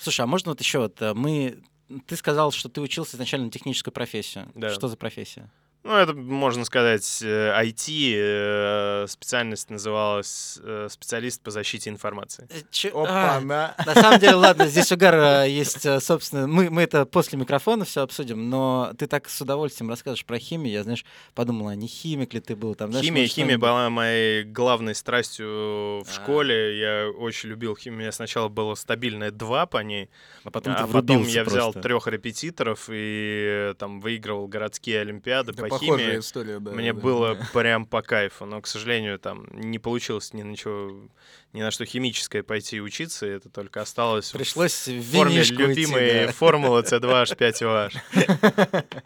Слушай, 0.00 0.22
а 0.22 0.26
можно 0.26 0.50
вот 0.52 0.60
еще 0.60 0.78
вот 0.80 1.00
э, 1.02 1.14
мы... 1.14 1.58
Ты 2.06 2.16
сказал, 2.16 2.50
что 2.50 2.68
ты 2.68 2.80
учился 2.80 3.16
изначально 3.16 3.46
на 3.46 3.52
техническую 3.52 3.94
профессию. 3.94 4.48
Да. 4.54 4.70
Что 4.70 4.88
за 4.88 4.96
профессия? 4.96 5.50
Ну, 5.86 5.94
это, 5.94 6.14
можно 6.14 6.64
сказать, 6.64 7.20
э, 7.22 7.52
IT, 7.62 8.12
э, 8.16 9.06
специальность 9.08 9.70
называлась 9.70 10.58
э, 10.60 10.88
специалист 10.90 11.40
по 11.42 11.52
защите 11.52 11.90
информации. 11.90 12.48
Э, 12.50 12.60
чё- 12.72 12.88
Опа, 12.90 13.36
а, 13.36 13.40
на. 13.40 13.74
На 13.86 13.94
самом 13.94 14.18
деле, 14.18 14.34
ладно, 14.34 14.66
здесь 14.66 14.90
угар 14.90 15.14
э, 15.14 15.48
есть, 15.48 15.86
э, 15.86 16.00
собственно, 16.00 16.48
мы, 16.48 16.70
мы 16.70 16.82
это 16.82 17.06
после 17.06 17.38
микрофона 17.38 17.84
все 17.84 18.02
обсудим, 18.02 18.50
но 18.50 18.92
ты 18.98 19.06
так 19.06 19.28
с 19.28 19.40
удовольствием 19.40 19.88
расскажешь 19.88 20.24
про 20.24 20.40
химию, 20.40 20.72
я, 20.72 20.82
знаешь, 20.82 21.04
подумала, 21.34 21.70
не 21.76 21.86
химик 21.86 22.34
ли 22.34 22.40
ты 22.40 22.56
был 22.56 22.74
там, 22.74 22.90
знаешь, 22.90 23.06
Химия, 23.06 23.28
химия 23.28 23.56
была 23.56 23.88
моей 23.88 24.42
главной 24.42 24.94
страстью 24.96 25.46
в 26.04 26.08
А. 26.08 26.12
школе. 26.12 26.80
Я 26.80 27.10
очень 27.10 27.50
любил 27.50 27.76
химию. 27.76 27.98
У 27.98 28.00
меня 28.00 28.12
сначала 28.12 28.48
было 28.48 28.74
стабильное 28.74 29.30
2 29.30 29.66
по 29.66 29.78
ней, 29.84 30.10
а 30.42 30.50
потом 30.50 30.74
ты 30.74 30.80
а 30.82 30.86
потом 30.88 31.22
я 31.26 31.44
взял 31.44 31.72
просто. 31.72 31.80
трех 31.88 32.08
репетиторов 32.08 32.88
и 32.90 33.70
э, 33.70 33.74
там 33.78 34.00
выигрывал 34.00 34.48
городские 34.48 35.00
олимпиады 35.02 35.52
Это 35.52 35.62
по 35.62 35.75
химии. 35.78 36.18
история, 36.18 36.58
да. 36.58 36.72
Мне 36.72 36.92
да. 36.92 37.00
было 37.00 37.38
прям 37.52 37.86
по 37.86 38.02
кайфу, 38.02 38.46
но, 38.46 38.60
к 38.60 38.66
сожалению, 38.66 39.18
там 39.18 39.46
не 39.52 39.78
получилось 39.78 40.32
ни 40.32 40.42
на 40.42 40.56
чего, 40.56 41.08
ни 41.52 41.60
на 41.60 41.70
что 41.70 41.84
химическое 41.84 42.42
пойти 42.42 42.80
учиться, 42.80 43.26
это 43.26 43.48
только 43.48 43.82
осталось 43.82 44.30
в 44.30 44.36
Пришлось 44.36 44.88
в 44.88 45.12
форме 45.12 45.36
винишку 45.36 45.62
уйти, 45.62 45.68
любимой 45.68 46.26
да. 46.26 46.32
формулы 46.32 46.82
C2H5OH. 46.82 47.92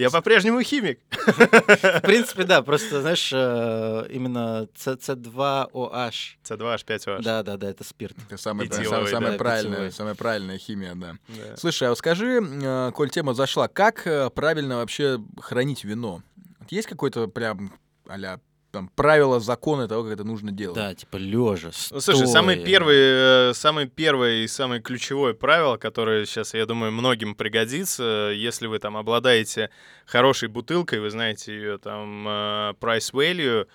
Я 0.00 0.10
по-прежнему 0.10 0.62
химик. 0.62 1.00
В 1.10 2.00
принципе, 2.00 2.44
да, 2.44 2.62
просто, 2.62 3.00
знаешь, 3.00 3.30
э, 3.32 4.06
именно 4.10 4.68
C- 4.74 4.92
C2OH. 4.92 6.14
C2H5OH. 6.42 7.22
Да, 7.22 7.42
да, 7.42 7.56
да, 7.56 7.70
это 7.70 7.84
спирт. 7.84 8.16
Это 8.26 8.36
самая, 8.36 8.66
Питьевой, 8.66 8.86
самая, 8.86 9.04
да, 9.04 9.10
самая 9.10 9.38
правильная, 9.38 9.72
питьевой. 9.72 9.92
самая 9.92 10.14
правильная 10.14 10.58
химия, 10.58 10.94
да. 10.94 11.16
Да. 11.28 11.56
Слушай, 11.56 11.88
а 11.88 11.90
вот 11.90 11.98
скажи, 11.98 12.40
э, 12.40 12.92
коль 12.94 13.10
тема 13.10 13.34
зашла, 13.34 13.68
как 13.68 14.06
э, 14.06 14.30
правильно 14.30 14.76
вообще 14.76 15.20
хранить 15.38 15.84
вино? 15.84 16.22
Есть 16.70 16.88
какое-то 16.88 17.26
прям 17.28 17.72
а 18.10 18.38
там 18.70 18.88
правило, 18.94 19.40
законы 19.40 19.88
того, 19.88 20.04
как 20.04 20.12
это 20.12 20.24
нужно 20.24 20.52
делать? 20.52 20.76
Да, 20.76 20.94
типа 20.94 21.16
лежа. 21.16 21.70
Ну, 21.90 22.00
слушай, 22.00 22.26
самое 22.26 22.58
первое, 22.64 23.50
э, 23.50 23.54
самое 23.54 23.86
первое 23.86 24.42
и 24.42 24.48
самое 24.48 24.80
ключевое 24.80 25.34
правило, 25.34 25.76
которое 25.76 26.26
сейчас, 26.26 26.54
я 26.54 26.66
думаю, 26.66 26.92
многим 26.92 27.34
пригодится, 27.34 28.32
если 28.34 28.66
вы 28.66 28.78
там 28.78 28.96
обладаете 28.96 29.70
хорошей 30.06 30.48
бутылкой, 30.48 31.00
вы 31.00 31.10
знаете 31.10 31.54
ее 31.54 31.78
там 31.78 32.26
э, 32.26 32.74
price 32.80 33.12
value, 33.12 33.66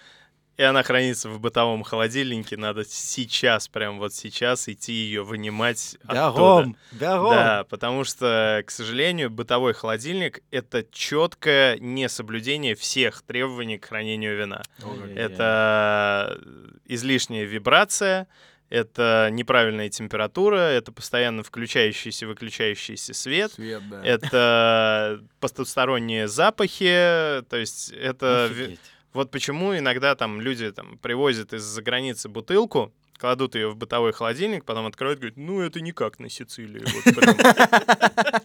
и 0.57 0.63
она 0.63 0.83
хранится 0.83 1.29
в 1.29 1.39
бытовом 1.39 1.83
холодильнике, 1.83 2.55
надо 2.55 2.85
сейчас, 2.85 3.67
прям 3.67 3.99
вот 3.99 4.13
сейчас 4.13 4.69
идти 4.69 4.93
ее 4.93 5.23
вынимать 5.23 5.97
оттуда. 6.05 6.31
Бегом, 6.31 6.77
бегом. 6.91 7.29
Да, 7.31 7.63
потому 7.69 8.03
что, 8.03 8.63
к 8.65 8.71
сожалению, 8.71 9.29
бытовой 9.29 9.73
холодильник— 9.73 10.41
это 10.51 10.85
четкое 10.91 11.77
несоблюдение 11.79 12.75
всех 12.75 13.21
требований 13.23 13.77
к 13.77 13.85
хранению 13.85 14.37
вина. 14.37 14.63
Ой-ой-ой. 14.81 15.13
Это 15.13 16.39
излишняя 16.85 17.43
вибрация, 17.43 18.27
это 18.69 19.29
неправильная 19.31 19.89
температура, 19.89 20.57
это 20.57 20.91
постоянно 20.91 21.43
включающийся 21.43 22.25
и 22.25 22.27
выключающийся 22.27 23.13
свет, 23.13 23.51
Свет, 23.53 23.83
да. 23.89 24.03
это 24.03 25.21
потусторонние 25.39 26.27
запахи, 26.27 27.43
то 27.49 27.57
есть 27.57 27.91
это... 27.91 28.45
Офигеть. 28.45 28.79
Вот 29.15 29.31
почему 29.31 29.77
иногда 29.77 30.13
там 30.15 30.41
люди 30.41 30.69
там 30.73 30.97
привозят 30.97 31.53
из-за 31.53 31.81
границы 31.81 32.27
бутылку, 32.27 32.93
кладут 33.17 33.55
ее 33.55 33.69
в 33.69 33.77
бытовой 33.77 34.11
холодильник, 34.11 34.65
потом 34.65 34.87
открывают 34.87 35.19
и 35.19 35.21
говорят, 35.21 35.37
ну 35.37 35.61
это 35.61 35.79
не 35.79 35.93
как 35.93 36.19
на 36.19 36.29
Сицилии, 36.29 36.83
вот 36.83 37.15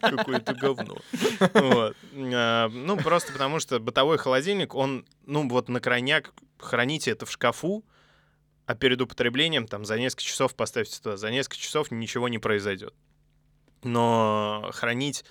какое-то 0.01 0.55
говно. 0.55 0.97
А, 2.33 2.69
Ну 2.69 2.97
просто 2.99 3.33
потому 3.33 3.59
что 3.59 3.81
бытовой 3.81 4.17
холодильник, 4.17 4.77
он, 4.77 5.05
ну 5.27 5.49
вот 5.49 5.69
на 5.69 5.81
крайняк 5.81 6.33
храните 6.59 7.11
это 7.11 7.27
в 7.27 7.33
шкафу, 7.33 7.85
а 8.67 8.77
перед 8.77 9.01
употреблением 9.01 9.67
там 9.67 9.85
за 9.85 9.99
несколько 9.99 10.23
часов 10.23 10.55
поставьте 10.55 11.01
туда, 11.03 11.17
за 11.17 11.33
несколько 11.33 11.57
часов 11.57 11.91
ничего 11.91 12.29
не 12.29 12.39
произойдет. 12.39 12.95
Но 13.83 14.71
хранить 14.73 15.25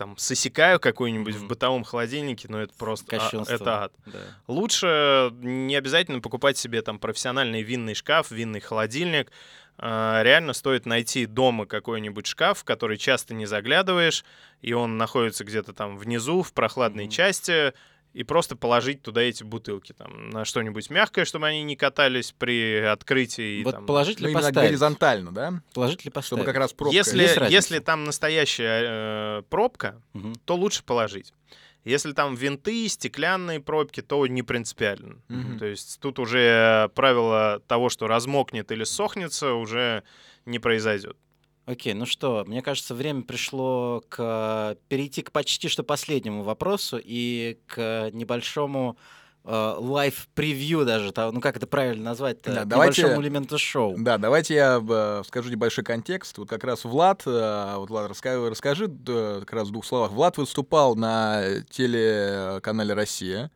там 0.00 0.16
сосекаю 0.16 0.80
какой-нибудь 0.80 1.34
в 1.34 1.38
Мгм. 1.40 1.48
бытовом 1.48 1.84
холодильнике, 1.84 2.46
ну 2.48 2.56
это 2.56 2.72
просто 2.72 3.18
а, 3.20 3.42
это 3.46 3.82
ад. 3.84 3.92
Да. 4.06 4.18
Лучше 4.48 5.30
не 5.42 5.76
обязательно 5.76 6.22
покупать 6.22 6.56
себе 6.56 6.80
там 6.80 6.98
профессиональный 6.98 7.60
винный 7.60 7.94
шкаф, 7.94 8.30
винный 8.30 8.60
холодильник. 8.60 9.30
А, 9.76 10.22
Реально 10.22 10.54
стоит 10.54 10.86
найти 10.86 11.26
дома 11.26 11.66
какой-нибудь 11.66 12.26
шкаф, 12.26 12.60
в 12.60 12.64
который 12.64 12.96
часто 12.96 13.34
не 13.34 13.44
заглядываешь, 13.44 14.24
и 14.62 14.72
он 14.72 14.96
находится 14.96 15.44
где-то 15.44 15.74
там 15.74 15.98
внизу, 15.98 16.42
в 16.42 16.54
прохладной 16.54 17.04
Мгм. 17.04 17.12
части, 17.12 17.74
и 18.12 18.24
просто 18.24 18.56
положить 18.56 19.02
туда 19.02 19.20
эти 19.22 19.44
бутылки 19.44 19.92
там 19.92 20.30
на 20.30 20.44
что-нибудь 20.44 20.90
мягкое, 20.90 21.24
чтобы 21.24 21.46
они 21.46 21.62
не 21.62 21.76
катались 21.76 22.32
при 22.36 22.78
открытии. 22.80 23.62
Вот 23.62 23.74
там. 23.76 23.86
положить 23.86 24.18
Ну, 24.20 24.26
ли 24.26 24.32
именно 24.32 24.46
поставить? 24.46 24.68
горизонтально, 24.68 25.32
да? 25.32 25.62
Положить 25.74 25.98
ли 26.04 26.10
Чтобы 26.10 26.14
поставить? 26.14 26.44
как 26.44 26.56
раз 26.56 26.72
пробка... 26.72 26.94
если, 26.96 27.50
если 27.50 27.78
там 27.78 28.04
настоящая 28.04 28.82
э, 29.38 29.42
пробка, 29.48 30.02
Мгм. 30.12 30.34
то 30.44 30.56
лучше 30.56 30.82
положить. 30.82 31.32
Если 31.84 32.12
там 32.12 32.34
винты, 32.34 32.88
стеклянные 32.88 33.58
пробки, 33.60 34.02
то 34.02 34.26
не 34.26 34.42
принципиально. 34.42 35.22
Мгм. 35.28 35.58
То 35.58 35.64
есть 35.66 35.98
тут 36.00 36.18
уже 36.18 36.90
правило 36.94 37.62
того, 37.68 37.88
что 37.88 38.06
размокнет 38.06 38.70
или 38.70 38.84
сохнется, 38.84 39.54
уже 39.54 40.02
не 40.44 40.58
произойдет. 40.58 41.16
Окей, 41.70 41.94
ну 41.94 42.04
что, 42.04 42.44
мне 42.48 42.62
кажется, 42.62 42.94
время 42.96 43.22
пришло 43.22 44.02
к 44.08 44.76
перейти 44.88 45.22
к 45.22 45.30
почти 45.30 45.68
что 45.68 45.84
последнему 45.84 46.42
вопросу 46.42 46.98
и 47.02 47.58
к 47.68 48.10
небольшому 48.12 48.96
live 49.44 49.95
preview 49.95 50.84
даже, 50.84 51.12
того, 51.12 51.32
ну 51.32 51.40
как 51.40 51.56
это 51.56 51.66
правильно 51.66 52.04
назвать, 52.04 52.42
Да, 52.42 52.64
небольшому 52.64 53.08
давайте- 53.08 53.22
элементу 53.22 53.56
шоу. 53.58 53.94
Да, 53.96 54.18
давайте 54.18 54.54
я 54.54 54.82
э, 54.86 55.22
скажу 55.26 55.50
небольшой 55.50 55.82
контекст. 55.84 56.36
Вот 56.38 56.48
как 56.48 56.62
раз 56.64 56.84
Влад, 56.84 57.22
э, 57.24 57.74
вот 57.76 57.88
Влад, 57.88 58.10
расскажи 58.10 58.84
э, 59.06 59.40
как 59.40 59.52
раз 59.52 59.68
в 59.68 59.72
двух 59.72 59.86
словах. 59.86 60.10
Влад 60.10 60.36
выступал 60.36 60.94
на 60.96 61.62
телеканале 61.70 62.92
«Россия», 62.94 63.50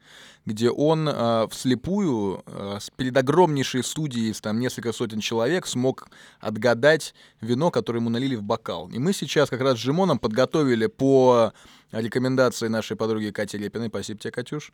где 0.46 0.70
он 0.70 1.08
э, 1.08 1.46
вслепую 1.50 2.42
э, 2.46 2.78
перед 2.96 3.16
огромнейшей 3.16 3.82
студией, 3.82 4.34
с 4.34 4.40
там 4.40 4.60
несколько 4.60 4.92
сотен 4.92 5.20
человек, 5.20 5.66
смог 5.66 6.08
отгадать 6.40 7.14
вино, 7.40 7.70
которое 7.70 8.00
ему 8.00 8.10
налили 8.10 8.36
в 8.36 8.42
бокал. 8.42 8.88
И 8.88 8.98
мы 8.98 9.12
сейчас 9.12 9.48
как 9.48 9.60
раз 9.60 9.78
с 9.78 9.82
Жимоном 9.82 10.18
подготовили 10.18 10.86
по 10.86 11.52
рекомендации 11.92 12.68
нашей 12.68 12.96
подруги 12.96 13.30
Кати 13.30 13.56
Репиной, 13.56 13.88
спасибо 13.88 14.18
тебе, 14.18 14.32
Катюш, 14.32 14.72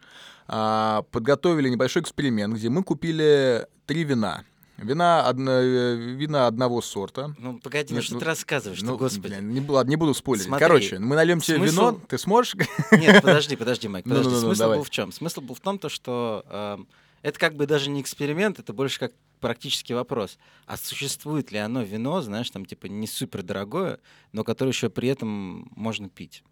а, 0.48 1.02
подготовили 1.10 1.68
небольшой 1.68 2.02
эксперимент, 2.02 2.54
где 2.54 2.68
мы 2.68 2.82
купили 2.82 3.66
три 3.86 4.04
вина. 4.04 4.44
Вина, 4.82 5.26
одно, 5.26 5.50
э, 5.52 5.96
вина 5.96 6.46
одного 6.46 6.80
сорта. 6.80 7.34
Ну 7.38 7.58
погоди, 7.58 7.94
ну 7.94 8.00
что 8.02 8.14
ну, 8.14 8.20
ты 8.20 8.26
рассказываешь, 8.26 8.80
Ну, 8.82 8.96
господи. 8.96 9.28
блин, 9.28 9.52
не, 9.52 9.60
ладно, 9.60 9.90
не 9.90 9.96
буду 9.96 10.14
спойлерить. 10.14 10.48
Смотри, 10.48 10.66
Короче, 10.66 10.98
мы 10.98 11.16
нальем 11.16 11.40
тебе 11.40 11.58
смысл- 11.58 11.70
вино, 11.72 12.00
ты 12.08 12.18
сможешь? 12.18 12.54
Нет, 12.90 13.22
подожди, 13.22 13.56
подожди, 13.56 13.88
Майк, 13.88 14.04
подожди. 14.04 14.30
Смысл 14.34 14.58
давай. 14.58 14.78
был 14.78 14.84
в 14.84 14.90
чем? 14.90 15.12
Смысл 15.12 15.40
был 15.42 15.54
в 15.54 15.60
том, 15.60 15.78
то, 15.78 15.88
что 15.88 16.44
эм, 16.48 16.88
это 17.22 17.38
как 17.38 17.54
бы 17.54 17.66
даже 17.66 17.90
не 17.90 18.00
эксперимент, 18.00 18.58
это 18.58 18.72
больше 18.72 18.98
как 18.98 19.12
практический 19.40 19.94
вопрос. 19.94 20.38
А 20.66 20.76
существует 20.76 21.50
ли 21.52 21.58
оно 21.58 21.82
вино, 21.82 22.20
знаешь, 22.22 22.50
там 22.50 22.64
типа 22.64 22.86
не 22.86 23.06
супер 23.06 23.42
дорогое, 23.42 23.98
но 24.32 24.44
которое 24.44 24.70
еще 24.70 24.88
при 24.90 25.08
этом 25.08 25.70
можно 25.76 26.08
пить? 26.08 26.42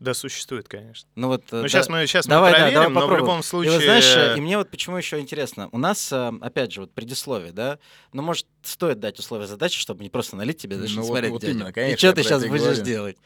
Да, 0.00 0.12
существует, 0.12 0.68
конечно. 0.68 1.08
Ну 1.14 1.28
вот. 1.28 1.42
э, 1.52 1.56
Ну, 1.56 1.62
да- 1.62 1.68
сейчас 1.68 1.88
мы, 1.88 2.06
сейчас 2.06 2.26
давай, 2.26 2.50
мы 2.52 2.58
да, 2.58 2.62
проверим, 2.64 2.74
давай 2.74 2.88
но 2.88 3.00
в 3.00 3.02
попробуем. 3.02 3.24
любом 3.26 3.40
И 3.40 3.42
случае... 3.44 3.72
вот 3.74 3.82
знаешь, 3.82 4.16
э, 4.16 4.36
и 4.36 4.40
мне 4.40 4.58
вот 4.58 4.70
почему 4.70 4.96
еще 4.96 5.20
интересно. 5.20 5.68
У 5.72 5.78
нас, 5.78 6.10
э, 6.12 6.32
опять 6.40 6.72
же, 6.72 6.80
вот 6.82 6.92
предисловие, 6.92 7.52
да, 7.52 7.78
ну, 8.12 8.22
может, 8.22 8.46
стоит 8.62 8.98
дать 9.00 9.18
условия 9.18 9.46
задачи, 9.46 9.78
чтобы 9.78 10.02
не 10.02 10.10
просто 10.10 10.34
налить 10.36 10.58
тебе, 10.58 10.76
даже 10.76 10.96
Ну, 10.96 11.02
не 11.02 11.06
вот- 11.08 11.12
смотреть, 11.14 11.30
вот 11.32 11.40
дядя. 11.42 11.52
именно, 11.52 11.68
И 11.68 11.72
конечно, 11.72 11.98
что 11.98 12.06
я 12.08 12.12
ты 12.12 12.22
сейчас 12.24 12.44
и 12.44 12.48
будешь 12.48 12.62
говорю. 12.62 12.82
делать? 12.82 13.16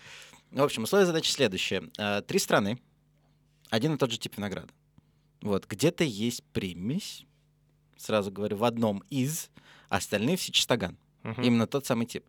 В 0.50 0.62
общем, 0.62 0.82
условия 0.84 1.06
задачи 1.06 1.30
следующие. 1.30 1.82
Три 2.26 2.38
страны, 2.38 2.78
один 3.70 3.94
и 3.94 3.98
тот 3.98 4.10
же 4.10 4.18
тип 4.18 4.36
винограда. 4.36 4.68
Вот, 5.40 5.66
где-то 5.66 6.04
есть 6.04 6.42
примесь, 6.52 7.24
сразу 7.96 8.30
говорю, 8.30 8.56
в 8.56 8.64
одном 8.64 9.02
из, 9.10 9.50
а 9.88 9.96
остальные 9.96 10.36
все 10.36 10.52
чистоган. 10.52 10.96
Мгм. 11.22 11.42
Именно 11.42 11.66
тот 11.66 11.86
самый 11.86 12.06
тип. 12.06 12.24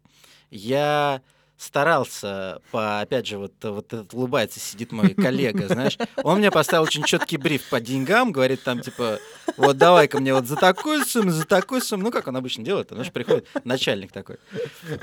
Я 0.49 1.21
старался, 1.59 2.61
по, 2.71 3.01
опять 3.01 3.27
же, 3.27 3.37
вот, 3.37 3.53
вот 3.61 3.93
этот 3.93 4.13
улыбается, 4.13 4.59
сидит 4.59 4.93
мой 4.93 5.13
коллега, 5.13 5.67
знаешь, 5.67 5.97
он 6.23 6.39
мне 6.39 6.51
поставил 6.51 6.83
очень 6.83 7.03
четкий 7.03 7.37
бриф 7.37 7.69
по 7.69 7.81
деньгам, 7.81 8.31
говорит 8.31 8.63
там, 8.63 8.79
типа, 8.79 9.19
вот 9.57 9.77
давай-ка 9.77 10.19
мне 10.19 10.33
вот 10.33 10.45
за 10.45 10.55
такую 10.55 11.05
сумму, 11.05 11.31
за 11.31 11.45
такую 11.45 11.81
сумму, 11.81 12.05
ну, 12.05 12.11
как 12.11 12.27
он 12.27 12.37
обычно 12.37 12.63
делает, 12.63 12.89
знаешь, 12.89 13.11
приходит 13.11 13.47
начальник 13.65 14.13
такой. 14.13 14.37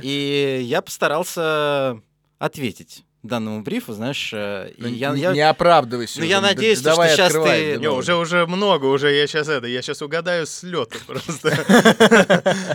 И 0.00 0.60
я 0.62 0.80
постарался 0.80 2.00
ответить 2.38 3.04
данному 3.26 3.62
брифу, 3.62 3.92
знаешь, 3.92 4.30
э, 4.32 4.70
и 4.76 4.82
Ну, 4.82 4.88
я, 4.88 5.10
не, 5.10 5.20
я- 5.20 5.32
не 5.32 5.40
оправдывайся. 5.40 6.20
Ну, 6.20 6.26
я 6.26 6.40
Да- 6.40 6.48
надеюсь, 6.48 6.78
что 6.80 6.90
давай 6.90 7.08
щас 7.16 7.26
открывай 7.28 7.74
ты-. 7.74 7.80
Не, 7.80 7.88
уже, 7.90 8.14
уже 8.16 8.46
много, 8.46 8.86
уже 8.86 9.12
я 9.14 9.26
сейчас 9.26 9.48
это, 9.48 9.66
я 9.66 9.82
сейчас 9.82 10.02
угадаю 10.02 10.46
с 10.46 10.62
лета 10.62 10.98
просто. 11.06 11.50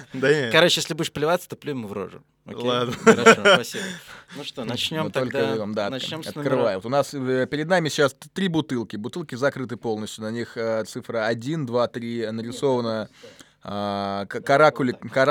Да. 0.13 0.49
Короче, 0.51 0.79
если 0.81 0.93
будешь 0.93 1.11
плеваться, 1.11 1.47
то 1.49 1.55
плюй 1.55 1.73
ему 1.73 1.87
в 1.87 1.93
рожу. 1.93 2.21
Ладно. 2.45 2.93
Хорошо, 3.03 3.41
спасибо. 3.53 3.83
Ну 4.35 4.43
что, 4.43 4.61
Мы 4.61 4.67
начнем 4.67 5.11
только 5.11 5.39
тогда. 5.39 5.65
да, 5.67 5.89
начнем 5.89 6.23
с 6.23 6.27
открываю. 6.27 6.77
Вот 6.77 6.85
у 6.85 6.89
нас 6.89 7.13
э, 7.13 7.47
перед 7.49 7.67
нами 7.67 7.89
сейчас 7.89 8.15
три 8.33 8.47
бутылки. 8.47 8.95
Бутылки 8.95 9.35
закрыты 9.35 9.77
полностью. 9.77 10.23
На 10.23 10.31
них 10.31 10.55
э, 10.57 10.83
цифра 10.85 11.25
1, 11.27 11.65
2, 11.65 11.87
3 11.87 12.31
нарисована 12.31 13.09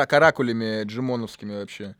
каракулями 0.08 0.84
джимоновскими 0.84 1.56
вообще. 1.60 1.96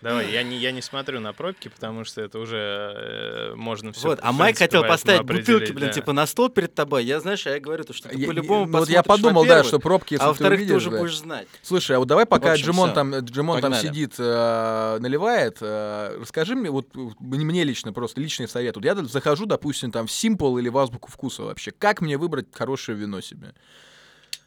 Давай, 0.00 0.30
я 0.30 0.42
не, 0.42 0.56
я 0.56 0.70
не 0.70 0.80
смотрю 0.80 1.20
на 1.20 1.32
пробки, 1.32 1.68
потому 1.68 2.04
что 2.04 2.20
это 2.20 2.38
уже 2.38 2.56
э, 2.56 3.54
можно 3.54 3.92
все. 3.92 4.08
Вот, 4.08 4.20
а 4.22 4.32
Майк 4.32 4.58
хотел 4.58 4.84
поставить 4.84 5.22
бутылки, 5.22 5.72
блин, 5.72 5.90
типа 5.90 6.12
на 6.12 6.26
стол 6.26 6.48
перед 6.48 6.74
тобой. 6.74 7.04
Я, 7.04 7.20
знаешь, 7.20 7.44
я 7.46 7.58
говорю, 7.58 7.84
то, 7.84 7.92
что 7.92 8.08
ты 8.08 8.26
по-любому 8.26 8.66
ну, 8.66 8.78
вот 8.78 8.88
я 8.88 9.02
подумал, 9.02 9.44
да, 9.44 9.64
что 9.64 9.78
пробки, 9.78 10.14
если 10.14 10.24
А 10.24 10.28
во-вторых, 10.28 10.66
ты 10.66 10.74
уже 10.74 10.90
да. 10.90 10.98
будешь 10.98 11.18
знать. 11.18 11.48
Слушай, 11.62 11.96
а 11.96 11.98
вот 11.98 12.08
давай, 12.08 12.26
пока 12.26 12.54
Джимон 12.54 12.92
там, 12.92 13.14
Джимон 13.18 13.60
там 13.60 13.74
сидит, 13.74 14.14
э, 14.18 14.98
наливает, 15.00 15.58
э, 15.60 16.18
расскажи 16.20 16.54
мне, 16.54 16.70
вот 16.70 16.88
э, 16.94 17.00
мне 17.20 17.64
лично 17.64 17.92
просто 17.92 18.20
личный 18.20 18.48
совет. 18.48 18.76
Вот 18.76 18.84
я 18.84 18.94
захожу, 18.94 19.46
допустим, 19.46 19.90
там 19.90 20.06
в 20.06 20.10
Simple 20.10 20.60
или 20.60 20.68
в 20.68 20.78
Азбуку 20.78 21.10
вкуса 21.10 21.42
вообще. 21.42 21.72
Как 21.72 22.00
мне 22.00 22.16
выбрать 22.16 22.46
хорошее 22.52 22.96
вино 22.96 23.20
себе? 23.20 23.54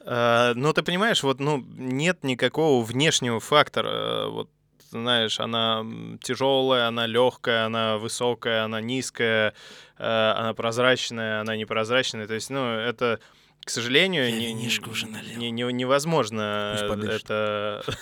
А, 0.03 0.53
ну, 0.56 0.73
ты 0.73 0.82
понимаешь, 0.84 1.23
вот, 1.23 1.40
ну, 1.40 1.64
нет 1.78 2.23
никакого 2.23 2.84
внешнего 2.84 3.40
фактора. 3.40 3.90
э, 3.90 4.30
Вот, 4.30 4.49
знаешь, 4.91 5.39
она 5.39 5.85
тяжелая, 6.22 6.88
она 6.88 7.07
легкая, 7.07 7.65
она 7.65 7.97
высокая, 7.97 8.65
она 8.65 8.81
низкая, 8.81 9.53
э, 9.97 10.34
она 10.38 10.53
прозрачная, 10.53 11.41
она 11.41 11.55
непрозрачная. 11.55 12.27
То 12.27 12.34
есть, 12.34 12.49
ну, 12.49 12.76
это, 12.76 13.19
к 13.63 13.69
сожалению, 13.69 14.26
Я 14.26 14.31
не- 14.31 14.53
не- 14.53 15.51
не- 15.51 15.73
невозможно 15.73 16.76
это... 17.09 17.84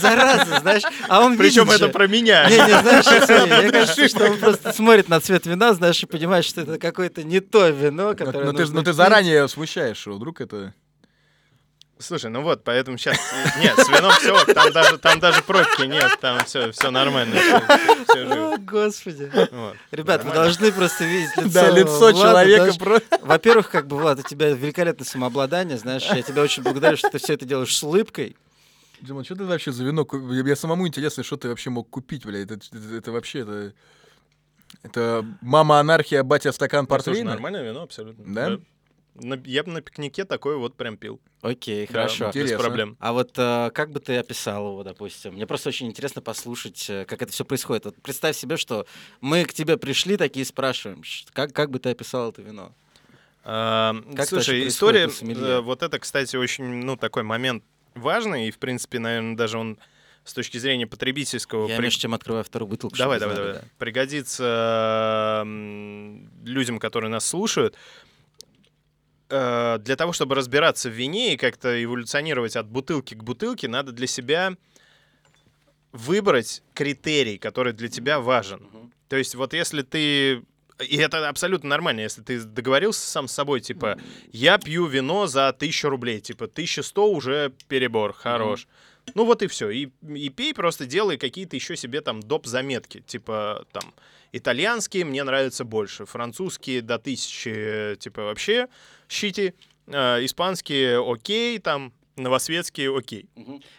Зараза, 0.00 0.60
знаешь, 0.60 0.82
а 1.08 1.20
он 1.24 1.38
Причем 1.38 1.70
это 1.70 1.88
про 1.88 2.08
меня. 2.08 2.48
Не, 2.48 2.56
не, 2.56 2.80
знаешь, 2.80 3.06
мне 3.62 3.70
кажется, 3.72 4.08
что 4.08 4.30
он 4.30 4.38
просто 4.38 4.72
смотрит 4.72 5.08
на 5.08 5.20
цвет 5.20 5.46
вина, 5.46 5.74
знаешь, 5.74 6.02
и 6.02 6.06
понимает, 6.06 6.44
что 6.44 6.62
это 6.62 6.78
какое-то 6.78 7.22
не 7.22 7.40
то 7.40 7.68
вино, 7.68 8.14
которое 8.14 8.50
ну, 8.52 8.82
ты, 8.82 8.92
заранее 8.92 9.46
смущаешь, 9.48 9.98
что 9.98 10.12
вдруг 10.12 10.40
это... 10.40 10.74
Слушай, 12.02 12.30
ну 12.30 12.42
вот, 12.42 12.64
поэтому 12.64 12.98
сейчас... 12.98 13.16
Нет, 13.60 13.74
с 13.78 13.88
вином 13.88 14.12
все, 14.12 14.44
там 14.52 14.72
даже, 14.72 14.98
там 14.98 15.20
даже 15.20 15.42
пробки 15.42 15.82
нет, 15.82 16.18
там 16.20 16.44
все, 16.44 16.70
все 16.72 16.90
нормально. 16.90 17.36
всё 18.08 18.26
живо. 18.26 18.54
О, 18.54 18.58
господи. 18.58 19.30
Вот. 19.52 19.76
Ребят, 19.90 20.24
вы 20.24 20.32
должны 20.32 20.72
просто 20.72 21.04
видеть 21.04 21.36
лицо 21.36 21.50
Да, 21.52 21.70
лицо 21.70 21.98
Влада, 21.98 22.18
человека 22.18 22.66
даже- 22.66 22.78
просто... 22.78 23.18
Во-первых, 23.22 23.70
как 23.70 23.86
бы, 23.86 23.96
Влад, 23.96 24.18
у 24.18 24.22
тебя 24.22 24.50
великолепное 24.50 25.06
самообладание, 25.06 25.78
знаешь, 25.78 26.04
я 26.04 26.22
тебя 26.22 26.42
очень 26.42 26.62
благодарю, 26.62 26.96
что 26.96 27.08
ты 27.10 27.18
все 27.18 27.34
это 27.34 27.44
делаешь 27.44 27.74
с 27.76 27.82
улыбкой. 27.82 28.36
Джимон, 29.02 29.24
что 29.24 29.34
ты 29.34 29.44
вообще 29.44 29.72
за 29.72 29.84
вино? 29.84 30.06
Мне 30.12 30.54
самому 30.56 30.86
интересно, 30.86 31.22
что 31.24 31.36
ты 31.36 31.48
вообще 31.48 31.70
мог 31.70 31.88
купить, 31.90 32.24
бля. 32.24 32.42
Это, 32.42 32.54
это, 32.54 32.94
это 32.96 33.12
вообще, 33.12 33.40
это... 33.40 33.72
Это 34.82 35.24
мама 35.42 35.78
анархия, 35.80 36.22
батя 36.22 36.50
стакан 36.50 36.86
Ну, 36.88 36.94
слушай, 36.96 37.04
портвейна? 37.06 37.30
нормальное 37.32 37.62
вино, 37.62 37.82
абсолютно. 37.82 38.24
Да? 38.34 38.48
На- 38.50 38.60
я 39.44 39.62
бы 39.62 39.70
на 39.72 39.80
пикнике 39.82 40.24
такой 40.24 40.56
вот 40.56 40.74
прям 40.76 40.96
пил. 40.96 41.20
Окей, 41.42 41.86
Да, 41.86 41.92
хорошо. 41.92 42.26
без 42.26 42.36
Интересно. 42.36 42.58
проблем. 42.58 42.96
А 43.00 43.12
вот 43.12 43.32
э, 43.36 43.70
как 43.74 43.90
бы 43.90 44.00
ты 44.00 44.16
описал 44.16 44.68
его, 44.68 44.82
допустим? 44.84 45.34
Мне 45.34 45.46
просто 45.46 45.68
очень 45.68 45.88
интересно 45.88 46.22
послушать, 46.22 46.88
э, 46.88 47.04
как 47.04 47.20
это 47.22 47.32
все 47.32 47.44
происходит. 47.44 47.84
Вот 47.84 47.96
представь 48.02 48.36
себе, 48.36 48.56
что 48.56 48.86
мы 49.20 49.44
к 49.44 49.52
тебе 49.52 49.76
пришли 49.76 50.16
такие 50.16 50.42
и 50.42 50.46
спрашиваем, 50.46 51.02
как, 51.32 51.52
как 51.52 51.70
бы 51.70 51.78
ты 51.78 51.90
описал 51.90 52.30
это 52.30 52.42
вино? 52.42 52.72
А, 53.44 53.94
Как 54.16 54.28
Слушай, 54.28 54.68
история, 54.68 55.08
э, 55.08 55.60
вот 55.60 55.82
это, 55.82 55.98
кстати, 55.98 56.36
очень, 56.36 56.64
ну, 56.64 56.96
такой 56.96 57.22
момент 57.24 57.64
важный, 57.94 58.48
и, 58.48 58.50
в 58.50 58.58
принципе, 58.58 58.98
наверное, 58.98 59.36
даже 59.36 59.58
он 59.58 59.78
с 60.24 60.32
точки 60.32 60.56
зрения 60.58 60.86
потребительского... 60.86 61.66
Я 61.68 61.76
при- 61.76 61.82
между 61.82 62.00
тем 62.02 62.14
открываю 62.14 62.44
вторую 62.44 62.68
бутылку. 62.68 62.96
Давай, 62.96 63.18
давай, 63.18 63.34
знали, 63.34 63.48
давай. 63.54 63.62
Пригодится 63.78 65.42
м, 65.44 66.30
людям, 66.44 66.78
которые 66.78 67.10
нас 67.10 67.26
слушают. 67.26 67.74
Э, 67.74 68.11
Для 69.32 69.96
того, 69.96 70.12
чтобы 70.12 70.34
разбираться 70.34 70.90
в 70.90 70.92
вине 70.92 71.32
и 71.32 71.36
как-то 71.38 71.82
эволюционировать 71.82 72.54
от 72.54 72.66
бутылки 72.66 73.14
к 73.14 73.24
бутылке, 73.24 73.66
надо 73.66 73.90
для 73.92 74.06
себя 74.06 74.58
выбрать 75.92 76.62
критерий, 76.74 77.38
который 77.38 77.72
для 77.72 77.88
тебя 77.88 78.20
важен. 78.20 78.60
Мгм. 78.60 78.92
То 79.08 79.16
есть 79.16 79.34
вот 79.34 79.54
если 79.54 79.80
ты... 79.80 80.42
И 80.86 80.96
это 80.96 81.28
абсолютно 81.28 81.70
нормально, 81.70 82.00
если 82.00 82.20
ты 82.20 82.42
договорился 82.42 83.08
сам 83.08 83.26
с 83.26 83.32
собой, 83.32 83.60
типа, 83.60 83.98
я 84.32 84.58
пью 84.58 84.86
вино 84.86 85.26
за 85.26 85.48
1000 85.48 85.88
рублей, 85.88 86.20
типа, 86.20 86.44
1100 86.44 87.10
уже 87.10 87.52
перебор, 87.68 88.12
хорош. 88.12 88.66
Ну 89.14 89.24
вот 89.24 89.42
и 89.42 89.46
все. 89.46 89.70
И, 89.70 89.90
и 90.08 90.28
пей, 90.30 90.54
просто 90.54 90.86
делай 90.86 91.16
какие-то 91.18 91.56
еще 91.56 91.76
себе 91.76 92.00
там 92.00 92.20
доп. 92.20 92.46
заметки. 92.46 93.00
Типа 93.00 93.66
там 93.72 93.94
итальянские 94.32 95.04
мне 95.04 95.22
нравятся 95.24 95.64
больше, 95.64 96.06
французские 96.06 96.82
до 96.82 96.98
тысячи, 96.98 97.96
типа 97.98 98.22
вообще 98.22 98.68
щити, 99.08 99.54
э, 99.86 100.24
испанские 100.24 101.02
окей, 101.04 101.58
там 101.58 101.92
новосветские 102.16 102.96
окей. 102.96 103.28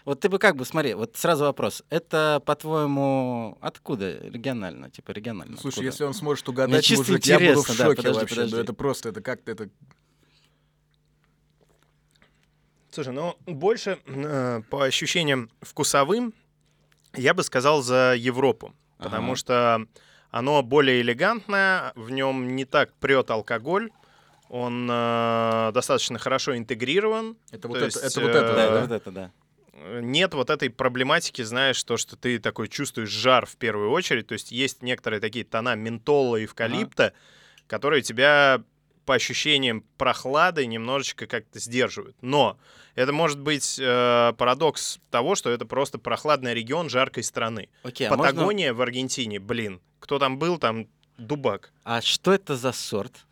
Вот 0.06 0.20
ты 0.20 0.30
бы 0.30 0.40
как 0.40 0.56
бы, 0.56 0.66
смотри, 0.66 0.94
вот 0.94 1.16
сразу 1.16 1.46
вопрос. 1.46 1.84
Это, 1.90 2.42
по-твоему, 2.46 3.58
откуда 3.62 4.18
регионально? 4.20 4.90
Типа 4.90 5.12
регионально? 5.12 5.58
Слушай, 5.58 5.76
откуда? 5.76 5.88
если 5.88 6.04
он 6.04 6.14
сможет 6.14 6.48
угадать, 6.50 6.90
мужик, 6.90 7.26
я 7.26 7.40
буду 7.40 7.62
в 7.62 7.70
интересно, 7.70 7.76
да, 7.78 7.86
шоке 7.86 7.98
подожди, 7.98 8.20
вообще. 8.20 8.36
подожди. 8.36 8.56
Да 8.56 8.62
это 8.62 8.74
просто, 8.74 9.10
это 9.10 9.22
как-то, 9.22 9.52
это... 9.52 9.70
Слушай, 12.94 13.14
ну 13.14 13.36
больше 13.48 13.98
э, 14.06 14.62
по 14.70 14.84
ощущениям 14.84 15.50
вкусовым 15.62 16.32
Я 17.16 17.34
бы 17.34 17.42
сказал 17.42 17.82
за 17.82 18.14
Европу, 18.16 18.76
потому 19.00 19.30
Ага. 19.32 19.36
что 19.36 19.88
оно 20.30 20.62
более 20.62 21.02
элегантное, 21.02 21.92
в 21.96 22.12
нем 22.12 22.56
не 22.56 22.66
так 22.66 22.94
прет 22.94 23.32
алкоголь, 23.32 23.90
он 24.48 24.88
э, 24.92 25.72
достаточно 25.74 26.20
хорошо 26.20 26.56
интегрирован. 26.56 27.36
Это 27.50 27.64
То 27.64 27.68
вот 27.70 27.78
это, 27.78 27.86
есть, 27.86 27.98
это 27.98 28.22
вот 28.22 28.30
э, 28.30 28.38
это, 28.38 28.48
Да, 28.48 28.56
да? 28.56 28.64
это 28.64 28.82
вот 28.82 28.92
это, 28.92 29.12
да. 29.12 29.32
Э, 29.74 30.00
Нет 30.04 30.36
вот 30.36 30.52
этой 30.52 30.70
проблематики, 30.70 31.42
знаешь, 31.42 31.84
то, 31.84 31.98
что 31.98 32.16
ты 32.16 32.38
такой 32.38 32.68
чувствуешь 32.68 33.10
жар 33.10 33.48
в 33.48 33.56
первую 33.56 33.90
очередь. 33.90 34.28
То 34.28 34.34
есть 34.34 34.52
есть 34.52 34.84
некоторые 34.84 35.20
такие 35.20 35.46
тона 35.46 35.76
ментола 35.76 36.36
и 36.38 36.46
эвкалипта, 36.46 37.14
которые 37.66 38.04
тебя 38.04 38.62
по 39.06 39.16
ощущениям 39.16 39.84
прохлады 39.98 40.66
немножечко 40.66 41.28
как-то 41.28 41.60
сдерживают. 41.60 42.16
Но 42.22 42.58
это 42.96 43.12
может 43.12 43.40
быть 43.40 43.78
э, 43.80 44.34
парадокс 44.38 45.00
того, 45.10 45.36
что 45.36 45.50
это 45.50 45.66
просто 45.66 45.98
прохладный 45.98 46.54
регион 46.54 46.90
жаркой 46.90 47.24
страны. 47.24 47.70
Окей, 47.84 48.08
а, 48.08 48.16
можно- 48.16 48.32
Патагония 48.32 48.74
в 48.74 48.82
Аргентине, 48.82 49.40
блин, 49.40 49.82
кто 50.00 50.20
там 50.20 50.38
был, 50.40 50.58
там 50.58 50.88
дубак. 51.18 51.72
а 51.84 52.02
что 52.02 52.34
это 52.34 52.56
за 52.56 52.72
сорт? 52.72 53.26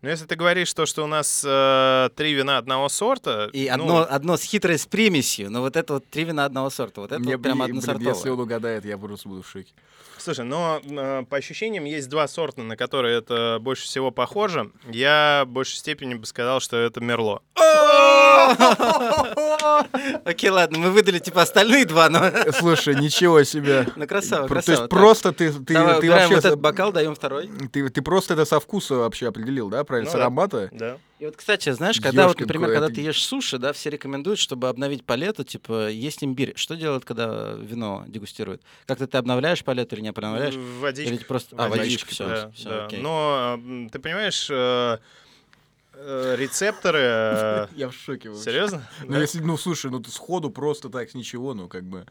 Но 0.00 0.10
если 0.10 0.26
ты 0.26 0.36
говоришь 0.36 0.72
то, 0.74 0.86
что 0.86 1.02
у 1.02 1.08
нас 1.08 1.42
э, 1.44 2.08
три 2.14 2.32
вина 2.32 2.58
одного 2.58 2.88
сорта, 2.88 3.50
И 3.52 3.66
ну, 3.68 3.72
одно, 3.72 4.06
одно 4.08 4.36
с 4.36 4.42
хитрой 4.42 4.78
с 4.78 4.86
примесью, 4.86 5.50
но 5.50 5.60
вот 5.60 5.74
это 5.76 5.94
вот 5.94 6.08
три 6.08 6.22
вина 6.22 6.44
одного 6.44 6.70
сорта, 6.70 7.00
вот 7.00 7.10
это 7.10 7.20
Мне 7.20 7.36
вот 7.36 7.42
прям 7.42 7.58
бы- 7.58 7.64
одно 7.64 7.80
блин, 7.80 8.08
если 8.08 8.30
он 8.30 8.38
угадает, 8.38 8.84
я 8.84 8.96
просто 8.96 9.28
буду 9.28 9.42
в 9.42 9.48
шоке. 9.48 9.72
Слушай, 10.16 10.44
но 10.44 10.80
э, 10.84 11.24
по 11.28 11.36
ощущениям 11.36 11.84
есть 11.84 12.08
два 12.08 12.28
сорта, 12.28 12.62
на 12.62 12.76
которые 12.76 13.18
это 13.18 13.58
больше 13.60 13.86
всего 13.86 14.12
похоже. 14.12 14.70
Я 14.88 15.42
в 15.46 15.50
большей 15.50 15.78
степени 15.78 16.14
бы 16.14 16.26
сказал, 16.26 16.60
что 16.60 16.76
это 16.76 17.00
Мерло. 17.00 17.42
Окей, 20.24 20.50
ладно, 20.50 20.78
мы 20.78 20.90
выдали 20.90 21.18
типа 21.18 21.42
остальные 21.42 21.84
два, 21.86 22.08
но... 22.08 22.30
Слушай, 22.52 22.94
ничего 22.96 23.42
себе. 23.44 23.86
Ну, 23.96 24.06
красава, 24.06 24.46
Про- 24.46 24.60
То 24.60 24.66
красава. 24.66 24.78
есть 24.82 24.90
просто 24.90 25.32
ты, 25.32 25.52
ты, 25.52 25.74
Давай 25.74 25.98
убираем 25.98 26.30
вообще... 26.30 26.48
этот 26.48 26.60
бокал, 26.60 26.92
даем 26.92 27.14
второй. 27.14 27.50
Ты, 27.72 27.88
ты 27.88 28.02
просто 28.02 28.34
это 28.34 28.44
со 28.44 28.60
вкуса 28.60 28.94
вообще 28.96 29.28
определил, 29.28 29.68
да, 29.68 29.84
правильно? 29.88 30.10
Ну 30.10 30.12
с 30.12 30.20
аромата? 30.20 30.68
Да. 30.72 30.98
И 31.18 31.24
вот, 31.26 31.36
кстати, 31.36 31.70
знаешь, 31.72 32.00
когда 32.00 32.28
вот, 32.28 32.34
Ёшкин 32.34 32.46
например, 32.46 32.68
кот, 32.68 32.74
когда 32.78 32.94
ты 32.94 33.00
ешь 33.00 33.20
суши, 33.24 33.58
да, 33.58 33.72
все 33.72 33.90
рекомендуют, 33.90 34.38
чтобы 34.38 34.68
обновить 34.68 35.04
палету, 35.04 35.42
типа, 35.42 35.88
есть 35.88 36.22
имбирь. 36.22 36.52
Что 36.54 36.76
делают, 36.76 37.04
когда 37.04 37.54
вино 37.54 38.04
дегустируют? 38.06 38.62
Как-то 38.86 39.08
ты 39.08 39.18
обновляешь 39.18 39.64
палету 39.64 39.96
или 39.96 40.02
не 40.02 40.10
обновляешь? 40.10 40.54
Водичка. 40.54 41.14
Или 41.14 41.24
просто... 41.24 41.56
А, 41.58 41.68
Водичка, 41.68 41.80
водичка, 41.80 42.10
все, 42.10 42.28
Да, 42.28 42.50
все, 42.54 42.68
да. 42.68 42.86
окей. 42.86 43.00
Но 43.00 43.60
ты 43.90 43.98
понимаешь, 43.98 44.46
э, 44.48 44.98
э, 45.94 46.36
рецепторы... 46.38 47.00
э, 47.02 47.66
Я 47.74 47.88
в 47.88 47.94
шоке 47.94 48.28
вообще. 48.28 48.44
Серьезно? 48.44 48.88
Ну, 49.04 49.20
если, 49.20 49.40
ну, 49.40 49.56
слушай, 49.56 49.90
ну 49.90 49.98
ты 49.98 50.10
сходу 50.12 50.50
просто 50.50 50.88
так, 50.88 51.10
с 51.10 51.14
ничего, 51.14 51.52
ну, 51.54 51.66
как 51.66 51.82
бы... 51.82 52.06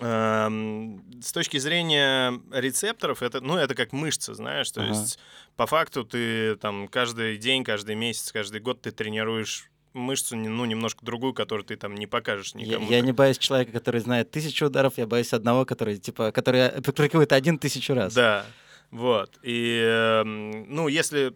Эм, 0.00 1.02
С 1.22 1.32
точки 1.32 1.58
зрения 1.58 2.40
рецепторов, 2.52 3.22
это, 3.22 3.40
ну, 3.40 3.56
это 3.56 3.74
как 3.74 3.92
мышцы, 3.92 4.34
знаешь, 4.34 4.70
то 4.70 4.80
Ага. 4.80 4.90
есть 4.90 5.18
по 5.56 5.66
факту 5.66 6.04
ты 6.04 6.56
там 6.56 6.88
каждый 6.88 7.36
день, 7.36 7.64
каждый 7.64 7.94
месяц, 7.94 8.32
каждый 8.32 8.60
год 8.60 8.80
ты 8.82 8.90
тренируешь 8.90 9.70
мышцу, 9.92 10.36
ну, 10.36 10.64
немножко 10.64 11.04
другую, 11.04 11.34
которую 11.34 11.64
ты 11.66 11.76
там 11.76 11.94
не 11.94 12.06
покажешь 12.06 12.54
Я, 12.54 12.66
никому. 12.66 12.90
я 12.90 13.00
не 13.00 13.12
боюсь 13.12 13.38
человека, 13.38 13.72
который 13.72 14.00
знает 14.00 14.30
тысячу 14.30 14.66
ударов, 14.66 14.94
я 14.96 15.06
боюсь 15.06 15.32
одного, 15.32 15.64
который, 15.64 15.98
типа, 15.98 16.30
который 16.32 16.70
практикует 16.82 17.32
один 17.32 17.58
тысячу 17.58 17.94
раз. 17.94 18.14
Да, 18.14 18.46
вот. 18.90 19.38
И, 19.42 19.82
эм, 19.84 20.72
ну, 20.72 20.88
если 20.88 21.34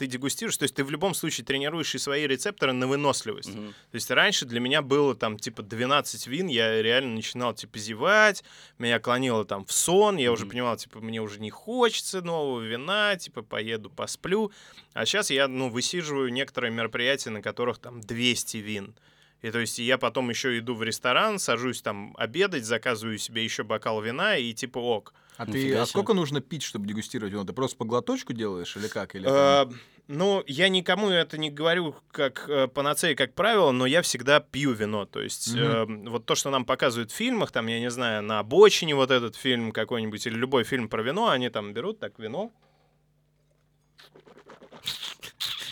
ты 0.00 0.06
дегустируешь, 0.06 0.56
то 0.56 0.62
есть 0.62 0.74
ты 0.74 0.82
в 0.82 0.90
любом 0.90 1.12
случае 1.12 1.44
тренируешь 1.44 1.94
и 1.94 1.98
свои 1.98 2.26
рецепторы 2.26 2.72
на 2.72 2.86
выносливость. 2.86 3.54
Мгм. 3.54 3.74
То 3.90 3.94
есть 3.94 4.10
раньше 4.10 4.46
для 4.46 4.58
меня 4.58 4.80
было 4.80 5.14
там 5.14 5.38
типа 5.38 5.62
12 5.62 6.26
вин, 6.26 6.46
я 6.46 6.80
реально 6.80 7.14
начинал 7.16 7.52
типа 7.52 7.78
зевать, 7.78 8.42
меня 8.78 8.98
клонило 8.98 9.44
там 9.44 9.66
в 9.66 9.72
сон, 9.72 10.16
я 10.16 10.32
уже 10.32 10.44
Мгм. 10.44 10.50
понимал, 10.52 10.76
типа 10.78 11.00
мне 11.00 11.20
уже 11.20 11.38
не 11.38 11.50
хочется 11.50 12.22
нового 12.22 12.62
вина, 12.62 13.14
типа 13.16 13.42
поеду 13.42 13.90
посплю. 13.90 14.50
А 14.94 15.04
сейчас 15.04 15.30
я, 15.30 15.46
ну, 15.48 15.68
высиживаю 15.68 16.32
некоторые 16.32 16.72
мероприятия, 16.72 17.28
на 17.30 17.42
которых 17.42 17.78
там 17.78 18.00
200 18.00 18.56
вин. 18.56 18.94
И 19.42 19.50
то 19.50 19.58
есть 19.58 19.78
я 19.78 19.98
потом 19.98 20.30
еще 20.30 20.58
иду 20.58 20.74
в 20.74 20.82
ресторан, 20.82 21.38
сажусь 21.38 21.82
там 21.82 22.14
обедать, 22.18 22.64
заказываю 22.64 23.18
себе 23.18 23.44
еще 23.44 23.64
бокал 23.64 24.00
вина 24.00 24.36
и 24.38 24.52
типа 24.54 24.78
ок. 24.78 25.12
А 25.40 25.46
ты, 25.46 25.52
Нифига 25.52 25.76
а 25.82 25.86
себе. 25.86 25.90
сколько 25.90 26.12
нужно 26.12 26.42
пить, 26.42 26.62
чтобы 26.62 26.86
дегустировать 26.86 27.32
вино? 27.32 27.44
Ты 27.44 27.54
просто 27.54 27.74
по 27.78 27.86
глоточку 27.86 28.34
делаешь 28.34 28.76
или 28.76 28.88
как? 28.88 29.14
Или 29.14 29.24
там- 29.24 29.70
Э, 29.70 29.74
Ну, 30.06 30.42
я 30.46 30.68
никому 30.68 31.08
это 31.08 31.38
не 31.38 31.50
говорю 31.50 31.94
как 32.10 32.44
э, 32.48 32.66
панацея, 32.68 33.14
как 33.14 33.32
правило, 33.34 33.70
но 33.70 33.86
я 33.86 34.02
всегда 34.02 34.40
пью 34.40 34.72
вино. 34.72 35.06
То 35.06 35.22
есть 35.22 35.54
э, 35.56 35.86
вот 35.86 36.26
то, 36.26 36.34
что 36.34 36.50
нам 36.50 36.64
показывают 36.66 37.10
в 37.10 37.14
фильмах, 37.14 37.52
там, 37.52 37.68
я 37.68 37.80
не 37.80 37.90
знаю, 37.90 38.22
на 38.22 38.40
обочине 38.40 38.94
вот 38.94 39.10
этот 39.10 39.34
фильм 39.34 39.72
какой-нибудь 39.72 40.26
или 40.26 40.34
любой 40.34 40.64
фильм 40.64 40.88
про 40.90 41.00
вино, 41.02 41.28
они 41.30 41.48
там 41.48 41.72
берут 41.72 42.00
так 42.00 42.18
вино, 42.18 42.52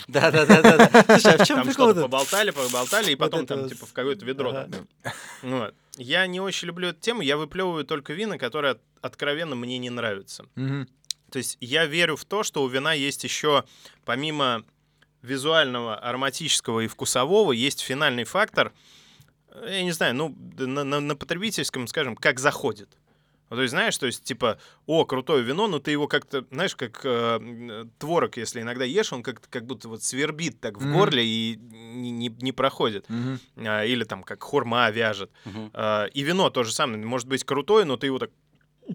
Да, 0.09 0.31
да, 0.31 0.45
да, 0.45 0.61
да. 0.61 1.03
Слушай, 1.19 1.35
а 1.35 1.43
в 1.43 1.47
чем 1.47 1.57
там 1.57 1.67
прикол? 1.67 1.85
что-то 1.91 2.01
поболтали, 2.03 2.51
поболтали, 2.51 3.11
и 3.11 3.15
потом 3.15 3.45
там 3.45 3.69
типа 3.69 3.85
в 3.85 3.93
какое-то 3.93 4.25
ведро. 4.25 4.51
Я 5.97 6.27
не 6.27 6.39
очень 6.39 6.67
люблю 6.67 6.89
эту 6.89 6.99
тему, 6.99 7.21
я 7.21 7.37
выплевываю 7.37 7.85
только 7.85 8.13
вина, 8.13 8.37
которые 8.37 8.71
от- 8.73 8.81
откровенно 9.01 9.55
мне 9.55 9.77
не 9.77 9.89
нравятся. 9.89 10.45
То 11.31 11.37
есть 11.37 11.57
я 11.61 11.85
верю 11.85 12.15
в 12.15 12.25
то, 12.25 12.43
что 12.43 12.63
у 12.63 12.67
вина 12.67 12.93
есть 12.93 13.23
еще, 13.23 13.63
помимо 14.05 14.63
визуального, 15.21 15.95
ароматического 15.97 16.79
и 16.81 16.87
вкусового, 16.87 17.51
есть 17.51 17.81
финальный 17.81 18.23
фактор, 18.23 18.71
э, 19.51 19.67
я 19.69 19.83
не 19.83 19.91
знаю, 19.91 20.15
ну, 20.15 20.35
на, 20.57 20.83
на- 20.83 20.99
на 21.01 21.15
потребительском, 21.15 21.87
скажем, 21.87 22.15
как 22.15 22.39
заходит. 22.39 22.89
Ну, 23.49 23.55
то 23.55 23.61
есть, 23.63 23.71
знаешь, 23.71 23.97
то 23.97 24.05
есть, 24.05 24.23
типа, 24.23 24.59
о, 24.85 25.05
крутое 25.05 25.43
вино, 25.43 25.67
но 25.67 25.79
ты 25.79 25.91
его 25.91 26.07
как-то, 26.07 26.45
знаешь, 26.51 26.75
как 26.75 27.01
э, 27.03 27.85
творог, 27.97 28.37
если 28.37 28.61
иногда 28.61 28.85
ешь, 28.85 29.11
он 29.11 29.23
как-то 29.23 29.47
как 29.49 29.65
будто 29.65 29.89
вот 29.89 30.03
свербит 30.03 30.59
так 30.61 30.77
в 30.77 30.85
Мгм. 30.85 30.93
горле 30.93 31.25
и 31.25 31.55
не, 31.57 32.11
не- 32.11 32.29
не 32.41 32.51
проходит. 32.51 33.05
Мгм. 33.09 33.39
А, 33.57 33.83
или 33.85 34.03
там 34.03 34.23
как 34.23 34.43
хурма 34.43 34.89
вяжет. 34.91 35.31
Мгм. 35.45 35.71
А, 35.73 36.05
И 36.13 36.21
вино 36.21 36.49
то 36.49 36.63
же 36.63 36.71
самое. 36.71 37.03
Может 37.03 37.27
быть 37.27 37.43
крутое, 37.43 37.85
но 37.85 37.97
ты 37.97 38.05
его 38.07 38.19
так 38.19 38.29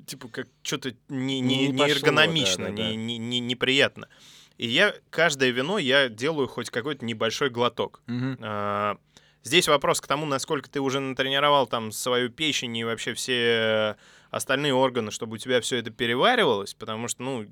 типа 0.07 0.29
как 0.29 0.47
что-то 0.63 0.91
не, 1.09 1.41
не, 1.41 1.41
Не 1.41 1.69
не 1.69 1.79
пошло, 1.79 1.95
эргономично, 1.95 2.65
да-да-да. 2.67 2.91
не, 2.91 2.97
не, 2.97 3.19
не- 3.19 3.41
неприятно. 3.41 4.09
И 4.57 4.67
я 4.69 4.95
каждое 5.11 5.51
вино 5.51 5.79
я 5.79 6.09
делаю 6.09 6.47
хоть 6.49 6.71
какой-то 6.71 7.05
небольшой 7.05 7.51
глоток. 7.51 8.03
Мгм. 8.07 8.39
А, 8.41 8.99
Здесь 9.47 9.69
вопрос 9.69 10.01
к 10.01 10.07
тому, 10.07 10.25
насколько 10.25 10.71
ты 10.71 10.81
уже 10.81 11.01
натренировал 11.01 11.67
там 11.67 11.93
свою 11.93 12.31
печень 12.31 12.75
и 12.79 12.83
вообще 12.85 13.13
все 13.13 13.95
остальные 14.35 14.75
органы, 14.75 15.11
чтобы 15.11 15.35
у 15.35 15.39
тебя 15.39 15.61
все 15.61 15.77
это 15.77 15.91
переваривалось, 15.91 16.75
потому 16.75 17.09
что, 17.09 17.23
ну, 17.23 17.47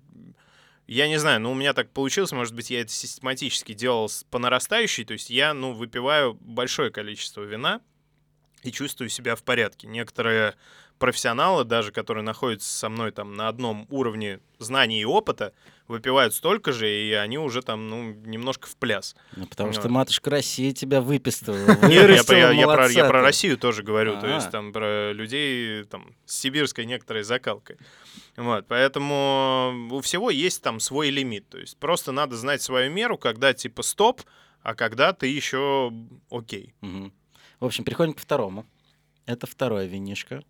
я 0.86 1.08
не 1.08 1.18
знаю, 1.18 1.40
но 1.40 1.52
у 1.52 1.54
меня 1.54 1.74
так 1.74 1.90
получилось, 1.90 2.32
может 2.32 2.54
быть, 2.54 2.70
я 2.70 2.80
это 2.80 2.90
систематически 2.90 3.72
делал 3.72 4.10
по 4.30 4.38
нарастающей, 4.38 5.04
то 5.04 5.12
есть 5.12 5.30
я, 5.30 5.54
ну, 5.54 5.72
выпиваю 5.72 6.34
большое 6.34 6.90
количество 6.90 7.42
вина 7.42 7.80
и 8.62 8.72
чувствую 8.72 9.08
себя 9.08 9.36
в 9.36 9.42
порядке. 9.42 9.86
Некоторые 9.86 10.54
профессионалы, 11.02 11.64
даже 11.64 11.90
которые 11.92 12.22
находятся 12.24 12.68
со 12.70 12.88
мной 12.88 13.10
там 13.10 13.34
на 13.34 13.48
одном 13.48 13.86
уровне 13.90 14.38
знаний 14.58 15.00
и 15.00 15.04
опыта, 15.04 15.52
выпивают 15.88 16.32
столько 16.32 16.72
же, 16.72 16.88
и 16.88 17.12
они 17.12 17.38
уже 17.38 17.60
там, 17.60 17.88
ну, 17.88 18.12
немножко 18.24 18.68
в 18.68 18.76
пляс. 18.76 19.16
Ну, 19.36 19.46
потому 19.46 19.72
что 19.72 19.82
Вот. 19.82 19.90
матушка 19.90 20.30
Россия 20.30 20.72
тебя 20.72 21.00
выпистывала, 21.00 21.66
Нет, 21.66 21.68
я, 21.68 21.76
про- 21.78 22.06
вырастила, 22.06 22.36
я- 22.36 22.50
я 22.52 22.66
про, 22.66 22.72
я 22.72 22.76
молодца 22.76 23.08
про 23.08 23.18
ты. 23.18 23.24
Россию 23.24 23.58
тоже 23.58 23.82
говорю, 23.82 24.20
то 24.20 24.26
А. 24.26 24.34
есть 24.36 24.50
там 24.50 24.72
про 24.72 25.12
людей 25.12 25.84
там, 25.84 26.14
с 26.24 26.38
сибирской 26.38 26.86
некоторой 26.86 27.24
закалкой. 27.24 27.76
Вот, 28.36 28.66
поэтому 28.68 29.88
у 29.90 30.00
всего 30.00 30.30
есть 30.30 30.62
там 30.62 30.78
свой 30.80 31.10
лимит. 31.10 31.48
То 31.48 31.58
есть 31.58 31.76
просто 31.78 32.12
надо 32.12 32.36
знать 32.36 32.62
свою 32.62 32.90
меру, 32.92 33.18
когда 33.18 33.52
типа 33.52 33.82
стоп, 33.82 34.22
а 34.62 34.74
когда 34.76 35.12
ты 35.12 35.26
еще 35.26 35.92
окей. 36.30 36.72
В 37.60 37.64
общем, 37.66 37.84
переходим 37.84 38.14
к 38.14 38.20
второму. 38.20 38.64
Это 39.26 39.46
второе 39.46 39.86
винишко. 39.86 40.42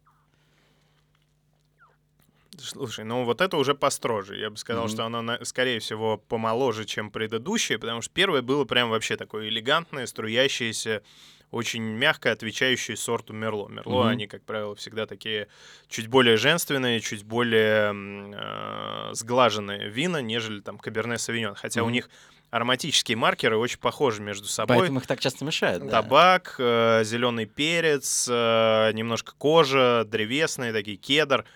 Слушай, 2.59 3.05
ну 3.05 3.25
вот 3.25 3.41
это 3.41 3.57
уже 3.57 3.75
построже. 3.75 4.37
Я 4.39 4.51
бы 4.51 4.57
сказал, 4.57 4.85
Мгм. 4.85 4.93
что 4.93 5.05
оно, 5.07 5.39
скорее 5.45 5.79
всего, 5.81 6.19
помоложе, 6.19 6.85
чем 6.85 7.11
предыдущее, 7.11 7.79
потому 7.79 8.03
что 8.03 8.13
первое 8.13 8.43
было 8.43 8.65
прям 8.65 8.91
вообще 8.91 9.17
такое 9.17 9.49
элегантное, 9.49 10.07
струящееся, 10.07 11.03
очень 11.51 11.83
мягко 11.83 12.31
отвечающее 12.31 12.97
сорту 12.97 13.33
Мерло. 13.33 13.69
Мерло, 13.69 14.03
Мгм. 14.03 14.09
они, 14.09 14.27
как 14.27 14.43
правило, 14.45 14.75
всегда 14.75 15.07
такие 15.07 15.49
чуть 15.89 16.09
более 16.09 16.37
женственные, 16.37 17.01
чуть 17.01 17.25
более 17.25 17.93
э, 17.95 19.15
сглаженные 19.15 19.89
вина, 19.89 20.21
нежели 20.21 20.61
там 20.61 20.79
Каберне 20.79 21.19
Савиньон. 21.19 21.55
Хотя 21.55 21.83
у 21.83 21.87
Мгм. 21.87 21.93
них 21.95 22.11
ароматические 22.51 23.17
маркеры 23.17 23.57
очень 23.57 23.79
похожи 23.79 24.21
между 24.21 24.47
собой. 24.47 24.77
Поэтому 24.79 25.01
их 25.01 25.07
так 25.07 25.21
часто 25.21 25.45
мешают. 25.45 25.83
да. 25.85 26.03
Табак, 26.03 26.55
зеленый 26.59 27.47
перец, 27.47 28.29
э, 28.31 28.91
немножко 28.93 29.33
кожа, 29.39 30.05
древесные 30.07 30.73
такие, 30.75 30.99
кедр. 30.99 31.47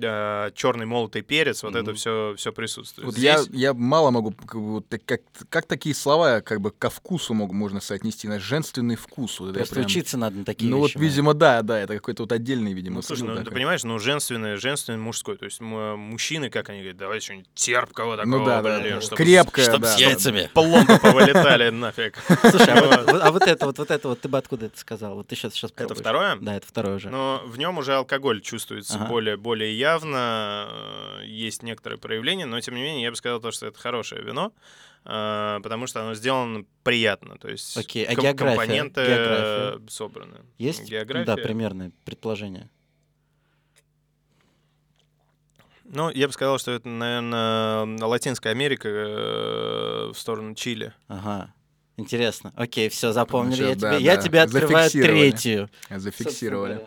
Черный 0.00 0.84
молотый 0.86 1.22
перец, 1.22 1.62
вот 1.62 1.74
это 1.74 1.84
Мгм. 1.90 1.94
все, 1.96 2.34
все 2.36 2.52
присутствует. 2.52 3.06
Вот 3.06 3.16
я, 3.18 3.38
Здесь- 3.38 3.54
я 3.60 3.74
мало 3.74 4.10
могу, 4.10 4.32
как, 4.32 4.54
вот 4.54 4.86
как, 5.06 5.22
как 5.48 5.66
такие 5.66 5.94
слова 5.94 6.40
как 6.40 6.60
бы 6.60 6.70
ко 6.70 6.90
вкусу 6.90 7.32
могу, 7.34 7.54
можно 7.54 7.80
соотнести, 7.80 8.28
на 8.28 8.38
женственный 8.38 8.96
вкус. 8.96 9.40
Вот 9.40 9.50
это 9.50 9.58
я 9.58 9.64
Просто 9.64 9.74
прям- 9.76 9.86
учиться 9.86 10.18
надо 10.18 10.36
на 10.38 10.44
такие 10.44 10.70
Ну 10.70 10.78
вот, 10.78 10.86
вещи. 10.88 10.98
Майя. 10.98 11.08
видимо, 11.10 11.34
да, 11.34 11.62
да, 11.62 11.80
это 11.80 11.94
какой-то 11.94 12.24
вот 12.24 12.32
отдельный, 12.32 12.72
видимо, 12.74 12.96
Ну, 12.96 13.02
слушай, 13.02 13.22
ну, 13.22 13.28
да, 13.34 13.38
ты 13.38 13.44
как- 13.44 13.54
понимаешь, 13.54 13.84
ну, 13.84 13.98
женственное, 13.98 14.56
женственное, 14.56 14.98
мужское. 14.98 15.36
То 15.36 15.46
есть 15.46 15.60
м- 15.60 15.98
мужчины, 15.98 16.50
как 16.50 16.68
они 16.68 16.80
говорят, 16.80 16.98
давай 16.98 17.20
что-нибудь 17.20 17.48
терпкого 17.54 18.16
такого, 18.16 18.38
Ну 18.38 18.44
да, 18.44 18.62
да, 18.62 18.78
блин, 18.80 18.96
да. 18.96 19.00
чтобы 19.00 19.16
Крепкое, 19.16 19.64
Чтоб 19.64 19.80
да, 19.80 19.88
с 19.88 19.94
да, 19.98 20.00
яйцами. 20.06 20.50
пломбы 20.54 20.98
повылетали 20.98 21.70
нафиг. 21.70 22.18
Слушай, 22.50 22.74
а 22.74 22.84
вот, 22.84 23.12
вот- 23.12 23.22
а 23.22 23.30
вот 23.32 23.42
это 23.42 23.66
вот, 23.66 23.78
вот 23.78 23.90
это 23.90 24.08
вот, 24.08 24.20
ты 24.20 24.28
бы 24.28 24.36
откуда 24.38 24.66
это 24.66 24.78
сказал? 24.78 25.14
Вот 25.14 25.26
ты 25.28 25.36
сейчас, 25.36 25.54
сейчас 25.54 25.72
Это 25.76 25.94
второе? 25.94 26.36
Да, 26.40 26.56
это 26.56 26.66
второе 26.66 26.96
уже. 26.96 27.08
Но 27.10 27.42
в 27.46 27.58
нем 27.58 27.78
уже 27.78 27.94
алкоголь 27.94 28.40
чувствуется 28.42 28.98
более, 28.98 29.36
более 29.36 29.74
явно, 29.86 30.68
э, 31.20 31.26
есть 31.26 31.62
некоторые 31.62 31.98
проявления, 31.98 32.46
но 32.46 32.60
тем 32.60 32.74
не 32.74 32.82
менее 32.82 33.02
я 33.04 33.10
бы 33.10 33.16
сказал 33.16 33.40
то, 33.40 33.50
что 33.52 33.66
это 33.66 33.78
хорошее 33.78 34.22
вино, 34.22 34.52
э, 35.04 35.60
потому 35.62 35.86
что 35.86 36.00
оно 36.02 36.14
сделано 36.14 36.64
приятно, 36.82 37.38
то 37.38 37.48
есть 37.48 37.76
Окей, 37.76 38.04
а 38.04 38.14
ком- 38.14 38.24
география? 38.24 38.56
компоненты 38.56 39.06
География? 39.06 39.88
собраны. 39.88 40.38
Есть? 40.58 40.88
география? 40.90 41.24
Да, 41.26 41.36
примерное 41.36 41.92
предположение. 42.04 42.68
Ну, 45.84 46.10
я 46.10 46.26
бы 46.26 46.32
сказал, 46.32 46.58
что 46.58 46.72
это, 46.72 46.88
наверное, 46.88 48.04
Латинская 48.04 48.50
Америка 48.50 48.88
э, 48.88 50.10
в 50.12 50.18
сторону 50.18 50.54
Чили. 50.56 50.92
Ага. 51.06 51.52
Интересно. 51.96 52.52
Окей, 52.56 52.88
все, 52.88 53.12
запомнили. 53.12 53.62
Ну, 53.62 53.68
Я 53.70 53.74
да, 53.76 53.94
тебе, 53.96 54.04
я 54.04 54.16
да. 54.16 54.22
тебе 54.22 54.40
открываю 54.42 54.90
Зафиксировали. 54.90 55.30
третью. 55.30 55.70
зафиксировали. 55.90 56.86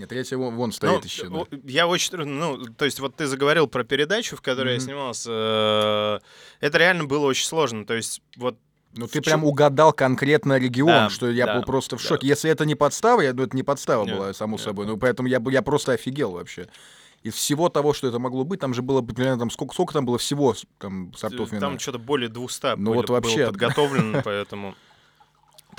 Нет, 0.00 0.08
третья 0.08 0.36
вон, 0.38 0.56
вон 0.56 0.72
стоит 0.72 0.90
Ну, 0.92 1.00
еще. 1.04 1.26
о- 1.28 1.46
Я 1.64 1.86
очень, 1.86 2.16
ну, 2.16 2.56
то 2.76 2.86
есть 2.86 3.00
вот 3.00 3.16
ты 3.16 3.26
заговорил 3.26 3.66
про 3.66 3.84
передачу, 3.84 4.34
в 4.36 4.40
которой 4.40 4.70
я 4.72 4.78
Мгм. 4.78 4.84
снимался. 4.86 5.30
э, 5.32 6.18
Это 6.66 6.78
реально 6.78 7.04
было 7.04 7.26
очень 7.26 7.44
сложно. 7.46 7.84
То 7.84 7.94
есть 7.94 8.22
вот 8.36 8.56
Ну 8.96 9.06
ты 9.06 9.20
прям 9.20 9.44
угадал 9.44 9.92
конкретно 9.92 10.58
регион, 10.58 10.88
Да, 10.88 11.10
что 11.10 11.30
я 11.30 11.46
да, 11.46 11.56
был 11.56 11.62
просто 11.64 11.96
в 11.98 12.02
да. 12.02 12.08
шоке. 12.08 12.26
Если 12.26 12.50
это 12.50 12.64
не 12.64 12.74
подстава, 12.74 13.20
я, 13.20 13.34
ну 13.34 13.42
это 13.42 13.54
не 13.54 13.62
подстава 13.62 14.04
Нет, 14.06 14.16
была, 14.16 14.32
само 14.32 14.56
нет. 14.56 14.64
собой. 14.64 14.86
Ну 14.86 14.96
поэтому 14.96 15.28
я, 15.28 15.40
я 15.50 15.62
просто 15.62 15.92
офигел 15.92 16.32
вообще. 16.32 16.66
Из 17.22 17.34
всего 17.34 17.68
того, 17.68 17.92
что 17.92 18.08
это 18.08 18.18
могло 18.18 18.44
быть, 18.44 18.60
там 18.60 18.72
же 18.72 18.80
было 18.80 19.02
примерно 19.02 19.38
там 19.40 19.50
сколько, 19.50 19.74
сколько 19.74 19.92
там 19.92 20.06
было 20.06 20.16
всего 20.16 20.54
там 20.78 21.12
сортов 21.14 21.50
вина. 21.52 21.60
Там 21.60 21.78
что-то 21.78 21.98
более 21.98 22.30
200 22.30 22.76
Ну 22.78 22.90
были- 22.92 22.96
вот 22.96 23.10
вообще. 23.10 23.36
было 23.42 23.46
подготовлено, 23.48 24.22
поэтому... 24.24 24.74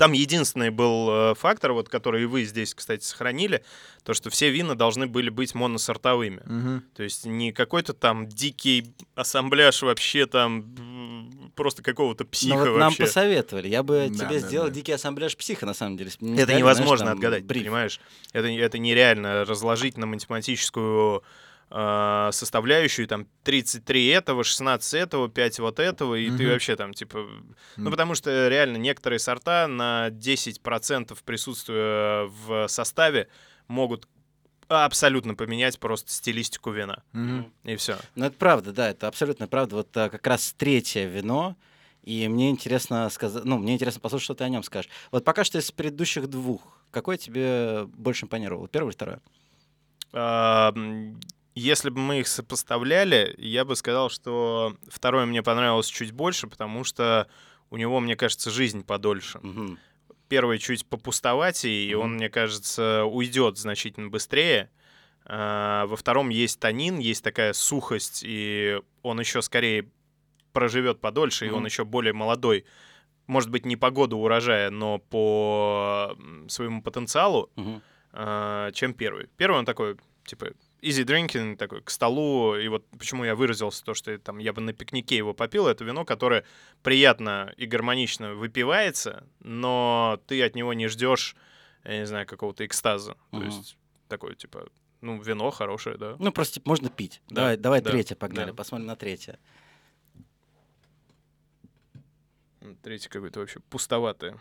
Там 0.02 0.10
единственный 0.10 0.70
был 0.70 1.08
э, 1.12 1.34
фактор, 1.36 1.74
вот, 1.74 1.88
который 1.88 2.24
и 2.24 2.26
вы 2.26 2.42
здесь, 2.42 2.74
кстати, 2.74 3.04
сохранили, 3.04 3.62
то, 4.02 4.14
что 4.14 4.30
все 4.30 4.50
вина 4.50 4.74
должны 4.74 5.06
были 5.06 5.30
быть 5.30 5.54
моносортовыми. 5.54 6.42
Мгм. 6.44 6.84
То 6.96 7.04
есть 7.04 7.24
не 7.24 7.52
какой-то 7.52 7.92
там 7.92 8.26
дикий 8.26 8.92
ассамбляж 9.14 9.80
вообще 9.82 10.26
там 10.26 11.52
просто 11.54 11.84
какого-то 11.84 12.24
психа 12.24 12.54
Ну 12.56 12.60
вот 12.72 12.78
нам 12.80 12.88
вообще. 12.88 13.04
посоветовали. 13.04 13.68
Я 13.68 13.84
бы 13.84 14.08
Да, 14.10 14.26
тебе 14.26 14.40
да, 14.40 14.46
сделал 14.48 14.66
да. 14.66 14.72
дикий 14.74 14.90
ассамбляж 14.90 15.36
психа, 15.36 15.66
на 15.66 15.74
самом 15.74 15.96
деле. 15.96 16.10
Это 16.36 16.52
невозможно 16.54 16.96
знаешь, 16.96 17.10
там, 17.10 17.18
отгадать, 17.18 17.44
бриф. 17.44 17.62
понимаешь? 17.62 18.00
Это, 18.32 18.48
это 18.48 18.78
нереально 18.78 19.44
разложить 19.44 19.96
на 19.96 20.06
математическую 20.06 21.22
составляющую, 22.32 23.08
там, 23.08 23.26
33 23.44 24.06
этого, 24.08 24.44
16 24.44 24.94
этого, 24.94 25.28
5 25.28 25.58
вот 25.60 25.78
этого, 25.78 26.14
и 26.14 26.26
ты 26.28 26.42
Мгм. 26.44 26.52
вообще 26.52 26.76
там, 26.76 26.92
типа... 26.92 27.26
Ну, 27.76 27.90
потому 27.90 28.14
что 28.14 28.48
реально 28.48 28.76
некоторые 28.76 29.18
сорта 29.18 29.66
на 29.68 30.10
10% 30.10 31.22
присутствия 31.24 32.26
в 32.26 32.68
составе 32.68 33.28
могут 33.68 34.06
абсолютно 34.68 35.34
поменять 35.34 35.78
просто 35.78 36.10
стилистику 36.10 36.70
вина. 36.70 37.02
Мгм. 37.12 37.52
И 37.64 37.76
все. 37.76 37.96
Ну, 38.14 38.26
это 38.26 38.36
правда, 38.36 38.72
да, 38.72 38.90
это 38.90 39.08
абсолютно 39.08 39.48
правда. 39.48 39.76
Вот 39.76 39.96
а, 39.96 40.08
как 40.08 40.26
раз 40.26 40.54
третье 40.56 41.06
вино, 41.06 41.56
и 42.02 42.28
мне 42.28 42.50
интересно 42.50 43.08
сказать, 43.10 43.44
ну, 43.44 43.58
мне 43.58 43.74
интересно 43.74 44.00
послушать, 44.00 44.24
что 44.24 44.34
ты 44.34 44.44
о 44.44 44.48
нем 44.48 44.62
скажешь. 44.62 44.90
Вот 45.10 45.24
пока 45.24 45.44
что 45.44 45.58
из 45.58 45.70
предыдущих 45.70 46.28
двух, 46.28 46.78
какой 46.90 47.16
тебе 47.16 47.84
больше 47.86 48.26
импонировал, 48.26 48.66
первое 48.68 48.90
или 48.90 48.96
второе? 48.96 49.20
Если 51.54 51.90
бы 51.90 52.00
мы 52.00 52.20
их 52.20 52.28
сопоставляли, 52.28 53.34
я 53.38 53.64
бы 53.64 53.76
сказал, 53.76 54.08
что 54.10 54.74
второе 54.88 55.26
мне 55.26 55.42
понравилось 55.42 55.86
чуть 55.88 56.12
больше, 56.12 56.46
потому 56.46 56.82
что 56.84 57.28
у 57.70 57.76
него, 57.76 58.00
мне 58.00 58.16
кажется, 58.16 58.50
жизнь 58.50 58.84
подольше. 58.84 59.38
Мгм. 59.42 59.78
Первый 60.28 60.58
чуть 60.58 60.86
попустовать, 60.86 61.64
и 61.66 61.92
Мгм. 61.94 62.02
он, 62.02 62.14
мне 62.14 62.30
кажется, 62.30 63.04
уйдет 63.04 63.58
значительно 63.58 64.08
быстрее. 64.08 64.70
А, 65.24 65.86
Во 65.86 65.96
втором 65.96 66.30
есть 66.30 66.58
танин, 66.58 66.98
есть 66.98 67.22
такая 67.22 67.52
сухость, 67.52 68.22
и 68.24 68.80
он 69.02 69.20
еще 69.20 69.42
скорее 69.42 69.88
проживет 70.52 71.00
подольше, 71.00 71.46
и 71.46 71.50
он 71.50 71.64
еще 71.66 71.84
более 71.84 72.12
молодой. 72.12 72.64
Может 73.26 73.50
быть, 73.50 73.64
не 73.66 73.76
по 73.76 73.90
году 73.90 74.18
урожая, 74.18 74.70
но 74.70 74.98
по 74.98 76.16
своему 76.48 76.82
потенциалу 76.82 77.50
Мгм. 77.56 77.82
а, 78.12 78.72
чем 78.72 78.94
первый. 78.94 79.28
Первый 79.36 79.58
он 79.58 79.64
такой, 79.64 79.96
типа, 80.24 80.48
easy 80.82 81.04
drinking, 81.04 81.56
такой, 81.56 81.80
к 81.82 81.90
столу, 81.90 82.56
и 82.56 82.68
вот 82.68 82.84
почему 82.98 83.24
я 83.24 83.34
выразился, 83.34 83.84
то, 83.84 83.94
что 83.94 84.16
там 84.18 84.38
я 84.38 84.52
бы 84.52 84.60
на 84.60 84.72
пикнике 84.72 85.16
его 85.16 85.32
попил, 85.32 85.66
это 85.68 85.84
вино, 85.84 86.04
которое 86.04 86.44
приятно 86.82 87.52
и 87.56 87.66
гармонично 87.66 88.34
выпивается, 88.34 89.26
но 89.40 90.20
ты 90.26 90.42
от 90.42 90.54
него 90.56 90.72
не 90.74 90.88
ждешь, 90.88 91.36
я 91.84 91.98
не 92.00 92.06
знаю, 92.06 92.26
какого-то 92.26 92.66
экстаза. 92.66 93.16
То 93.30 93.36
Мгм. 93.38 93.46
есть 93.46 93.76
такое, 94.08 94.34
типа, 94.34 94.68
ну, 95.00 95.20
вино 95.22 95.50
хорошее, 95.50 95.96
да. 95.96 96.16
Ну, 96.18 96.32
просто 96.32 96.54
типа, 96.54 96.68
можно 96.70 96.90
пить. 96.90 97.22
Да, 97.28 97.34
Давай, 97.42 97.56
давай 97.56 97.80
да, 97.80 97.90
третье, 97.90 98.14
погнали, 98.16 98.50
да. 98.50 98.54
посмотрим 98.56 98.86
на 98.86 98.96
третье. 98.96 99.38
М, 102.60 102.76
Третий 102.76 103.08
какой-то 103.08 103.40
вообще 103.40 103.60
пустоватый 103.70 104.34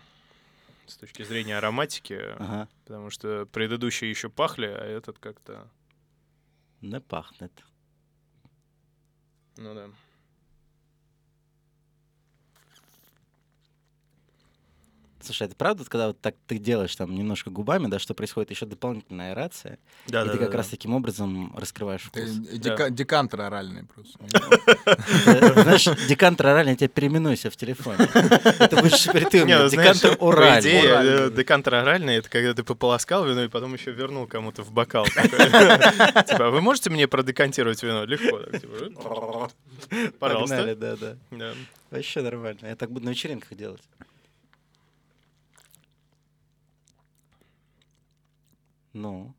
с 0.86 0.96
точки 0.98 1.24
зрения 1.24 1.58
ароматики, 1.58 2.20
Ага. 2.38 2.68
потому 2.84 3.10
что 3.10 3.46
предыдущие 3.52 4.10
еще 4.10 4.30
пахли, 4.30 4.68
а 4.68 4.84
этот 4.86 5.18
как-то, 5.20 5.68
Не 6.82 7.00
пахнет. 7.00 7.64
ну 9.58 9.76
да. 9.76 9.90
Слушай, 15.24 15.48
это 15.48 15.56
правда, 15.56 15.84
когда 15.86 16.08
вот 16.08 16.20
так 16.20 16.36
ты 16.48 16.58
делаешь 16.58 16.96
там 16.96 17.14
немножко 17.16 17.50
губами, 17.50 17.88
да, 17.88 18.00
что 18.00 18.14
происходит 18.14 18.50
еще 18.52 18.66
дополнительная 18.66 19.32
аэрация, 19.32 19.78
Да, 20.08 20.24
и 20.26 20.30
ты 20.30 20.38
как 20.38 20.54
раз 20.54 20.68
таким 20.70 20.94
образом 20.94 21.54
раскрываешь 21.58 22.02
вкус. 22.04 22.30
дека- 22.32 22.90
Декантер 22.90 23.42
оральный 23.42 23.84
просто. 23.86 24.18
Э, 25.26 25.62
Знаешь, 25.64 25.86
декантер 26.08 26.48
оральный, 26.48 26.72
я 26.72 26.76
тебя 26.78 26.88
переименуйся 26.90 27.50
в 27.50 27.56
телефоне. 27.56 28.08
Это 28.14 28.78
будешь 28.82 29.02
теперь 29.04 29.26
ты 29.26 29.44
у 29.44 29.46
меня. 29.46 29.64
ну, 29.64 29.70
Декантер 29.70 30.18
оральный. 30.20 30.72
э, 30.82 31.32
декантер 31.32 31.76
оральный— 31.76 32.16
это 32.18 32.30
когда 32.30 32.54
ты 32.54 32.64
пополоскал 32.64 33.26
вино 33.26 33.44
и 33.44 33.48
потом 33.48 33.74
еще 33.74 33.92
вернул 33.92 34.28
кому-то 34.28 34.64
в 34.64 34.72
бокал. 34.72 35.06
Типа, 36.28 36.50
вы 36.50 36.62
можете 36.62 36.90
мне 36.90 37.08
продекантировать 37.08 37.82
вино? 37.84 38.06
Легко. 38.06 38.40
типа, 38.58 39.50
Погнали, 39.92 40.12
Пожалуйста. 40.20 40.76
да, 40.76 40.96
да. 40.96 41.16
Да. 41.32 41.52
Вообще 41.90 42.22
нормально. 42.22 42.60
Я 42.68 42.76
так 42.76 42.92
буду 42.92 43.06
на 43.06 43.10
вечеринках 43.10 43.54
делать. 43.58 43.82
Ну, 48.94 49.34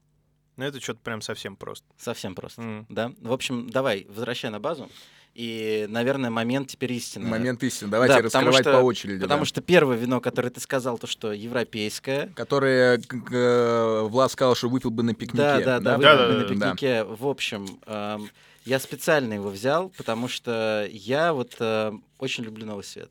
Ну, 0.57 0.65
это 0.65 0.81
что-то 0.81 1.01
прям 1.01 1.23
совсем 1.23 1.57
просто. 1.57 1.87
совсем 1.99 2.35
просто. 2.35 2.61
М. 2.63 2.87
Да? 2.89 3.13
В 3.21 3.33
общем, 3.33 3.71
давай, 3.71 4.07
возвращай 4.09 4.51
на 4.51 4.61
базу. 4.61 4.91
И, 5.35 5.87
наверное, 5.89 6.29
момент 6.29 6.69
теперь 6.69 6.93
истины. 6.93 7.27
Момент 7.27 7.63
истины. 7.63 7.91
Давайте 7.91 8.17
Да, 8.17 8.23
потому 8.23 8.47
раскрывать 8.49 8.65
что- 8.67 8.81
по 8.81 8.85
очереди. 8.85 9.21
Потому 9.23 9.41
да. 9.41 9.47
что 9.47 9.63
первое 9.63 9.97
вино, 9.97 10.21
которое 10.21 10.51
ты 10.51 10.61
сказал, 10.61 10.99
то, 10.99 11.07
что 11.07 11.33
европейское. 11.33 12.27
Которые 12.37 12.99
к- 12.99 13.07
к- 13.25 13.33
э, 13.35 14.01
Влад 14.03 14.31
сказал, 14.31 14.55
что 14.55 14.69
выпил 14.69 14.91
бы 14.91 15.03
на 15.03 15.15
пикнике. 15.15 15.39
Да, 15.39 15.59
да, 15.61 15.81
да, 15.81 15.97
Да, 15.97 15.97
выпили 15.97 16.05
да, 16.05 16.27
на 16.27 16.29
да, 16.29 16.37
да. 16.37 16.73
пикнике. 16.73 17.05
В 17.05 17.27
общем, 17.27 17.81
эм, 17.87 18.29
я 18.67 18.79
специально 18.79 19.33
его 19.33 19.49
взял, 19.49 19.89
потому 19.97 20.29
что 20.29 20.87
я 20.93 21.33
вот 21.33 21.57
э, 21.61 21.93
очень 22.19 22.45
люблю 22.45 22.67
Новый 22.67 22.85
Свет. 22.85 23.11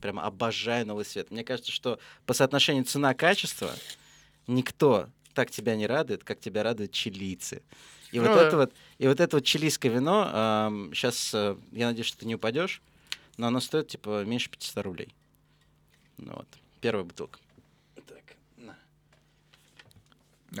Прямо 0.00 0.22
обожаю 0.24 0.86
Новый 0.86 1.04
Свет. 1.04 1.30
Мне 1.30 1.44
кажется, 1.44 1.70
что 1.72 1.98
по 2.24 2.32
соотношению 2.32 2.84
цена-качество 2.84 3.70
никто 4.46 5.08
так 5.34 5.50
тебя 5.50 5.76
не 5.76 5.86
радует, 5.86 6.24
как 6.24 6.40
тебя 6.40 6.62
радуют 6.62 6.92
чилийцы. 6.92 7.62
И 8.12 8.18
Ну 8.18 8.26
вот 8.26 8.34
да. 8.36 8.46
это 8.46 8.56
вот, 8.56 8.72
и 8.98 9.06
вот 9.06 9.20
это 9.20 9.36
вот 9.36 9.44
чилийское 9.44 9.92
вино, 9.92 10.28
сейчас, 10.92 11.32
я 11.32 11.86
надеюсь, 11.86 12.06
что 12.06 12.18
ты 12.18 12.26
не 12.26 12.34
упадешь, 12.34 12.82
но 13.36 13.46
оно 13.46 13.60
стоит 13.60 13.88
типа 13.88 14.24
меньше 14.24 14.50
500 14.50 14.84
рублей. 14.84 15.14
Ну 16.18 16.32
вот, 16.34 16.48
первая 16.80 17.04
бутылка. 17.04 17.38
Так, 17.94 18.22
на. 18.56 18.76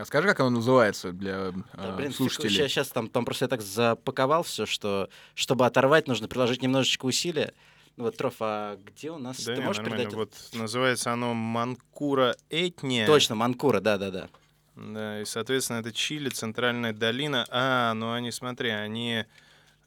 А 0.00 0.04
скажи, 0.04 0.28
как 0.28 0.40
оно 0.40 0.50
называется 0.50 1.12
для 1.12 1.50
Да, 1.50 1.62
э, 1.74 1.96
блин, 1.96 2.12
слушателей? 2.12 2.68
сейчас, 2.68 2.88
там, 2.88 3.08
там 3.08 3.24
просто 3.24 3.46
я 3.46 3.48
так 3.48 3.60
запаковал 3.62 4.42
все, 4.44 4.64
что 4.64 5.10
чтобы 5.34 5.66
оторвать, 5.66 6.06
нужно 6.06 6.28
приложить 6.28 6.62
немножечко 6.62 7.04
усилия. 7.06 7.52
Ну 7.96 8.04
вот, 8.04 8.16
Троф, 8.16 8.36
а 8.40 8.76
где 8.76 9.10
у 9.10 9.18
нас? 9.18 9.44
Да 9.44 9.56
Ты 9.56 9.60
можешь 9.60 9.82
нормально. 9.82 10.04
передать? 10.04 10.14
Вот 10.14 10.32
называется 10.54 11.12
оно 11.12 11.34
Манкура 11.34 12.36
Этния. 12.48 13.04
Точно, 13.06 13.34
Манкура, 13.34 13.80
да-да-да. 13.80 14.30
Да, 14.76 15.20
и, 15.20 15.24
соответственно, 15.24 15.78
это 15.78 15.92
Чили, 15.92 16.28
Центральная 16.28 16.92
долина. 16.92 17.46
А, 17.50 17.92
ну 17.94 18.12
они, 18.12 18.30
смотри, 18.30 18.70
они 18.70 19.24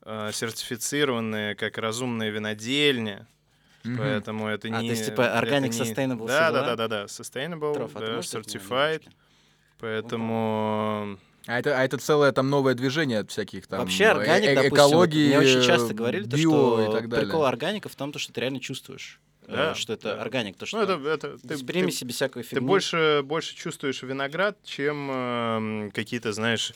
э, 0.04 0.30
сертифицированные 0.34 1.56
как 1.56 1.78
разумная 1.78 2.30
винодельня. 2.30 3.28
Мгм. 3.84 3.98
Поэтому 3.98 4.48
это 4.48 4.68
А, 4.70 4.82
не... 4.82 4.90
то 4.90 4.96
есть, 4.96 5.06
типа, 5.08 5.22
Organic 5.22 5.70
не- 5.70 5.80
Sustainable 5.80 6.28
Да, 6.28 6.52
да, 6.52 6.62
да, 6.64 6.76
да, 6.76 6.88
да. 6.88 7.04
Sustainable, 7.06 7.74
Троф, 7.74 7.92
а 7.96 8.00
да, 8.00 8.18
certified. 8.20 9.04
Поэтому... 9.80 11.18
А 11.46 11.60
это, 11.60 11.78
а 11.78 11.84
это 11.84 11.98
целое 11.98 12.32
там 12.32 12.50
новое 12.50 12.74
движение 12.74 13.20
от 13.20 13.30
всяких 13.30 13.68
там 13.68 13.80
Вообще 13.80 14.06
э- 14.06 14.12
органик, 14.12 14.50
э- 14.50 14.56
допустим, 14.56 14.70
вот 14.72 14.78
экологии, 14.78 15.28
мне 15.28 15.40
очень 15.40 15.60
э, 15.60 15.64
часто 15.64 15.94
говорили, 15.94 16.24
то, 16.24 16.38
био 16.38 16.50
что 16.50 16.82
и 16.88 16.92
так 16.94 17.10
далее. 17.10 17.26
прикол 17.26 17.44
органика 17.46 17.90
в 17.90 17.96
том, 17.96 18.14
то, 18.14 18.20
что 18.20 18.32
ты 18.32 18.40
реально 18.40 18.62
чувствуешь, 18.62 19.20
э, 19.26 19.33
Да, 19.48 19.76
что 19.76 19.94
это 19.94 20.16
да. 20.16 20.22
органик, 20.22 20.58
то, 20.58 20.66
что 20.66 20.78
Ну, 20.78 20.84
это, 20.84 21.08
это 21.10 21.38
ты, 21.40 21.48
без 21.48 21.60
ты- 21.60 21.66
примеси, 21.66 22.04
без 22.06 22.16
всякой 22.16 22.44
ты 22.44 22.50
фигни. 22.50 22.66
больше, 22.66 23.22
больше 23.24 23.56
чувствуешь 23.56 24.02
виноград, 24.04 24.58
чем 24.64 25.10
эм, 25.12 25.92
какие-то, 25.92 26.32
знаешь, 26.34 26.74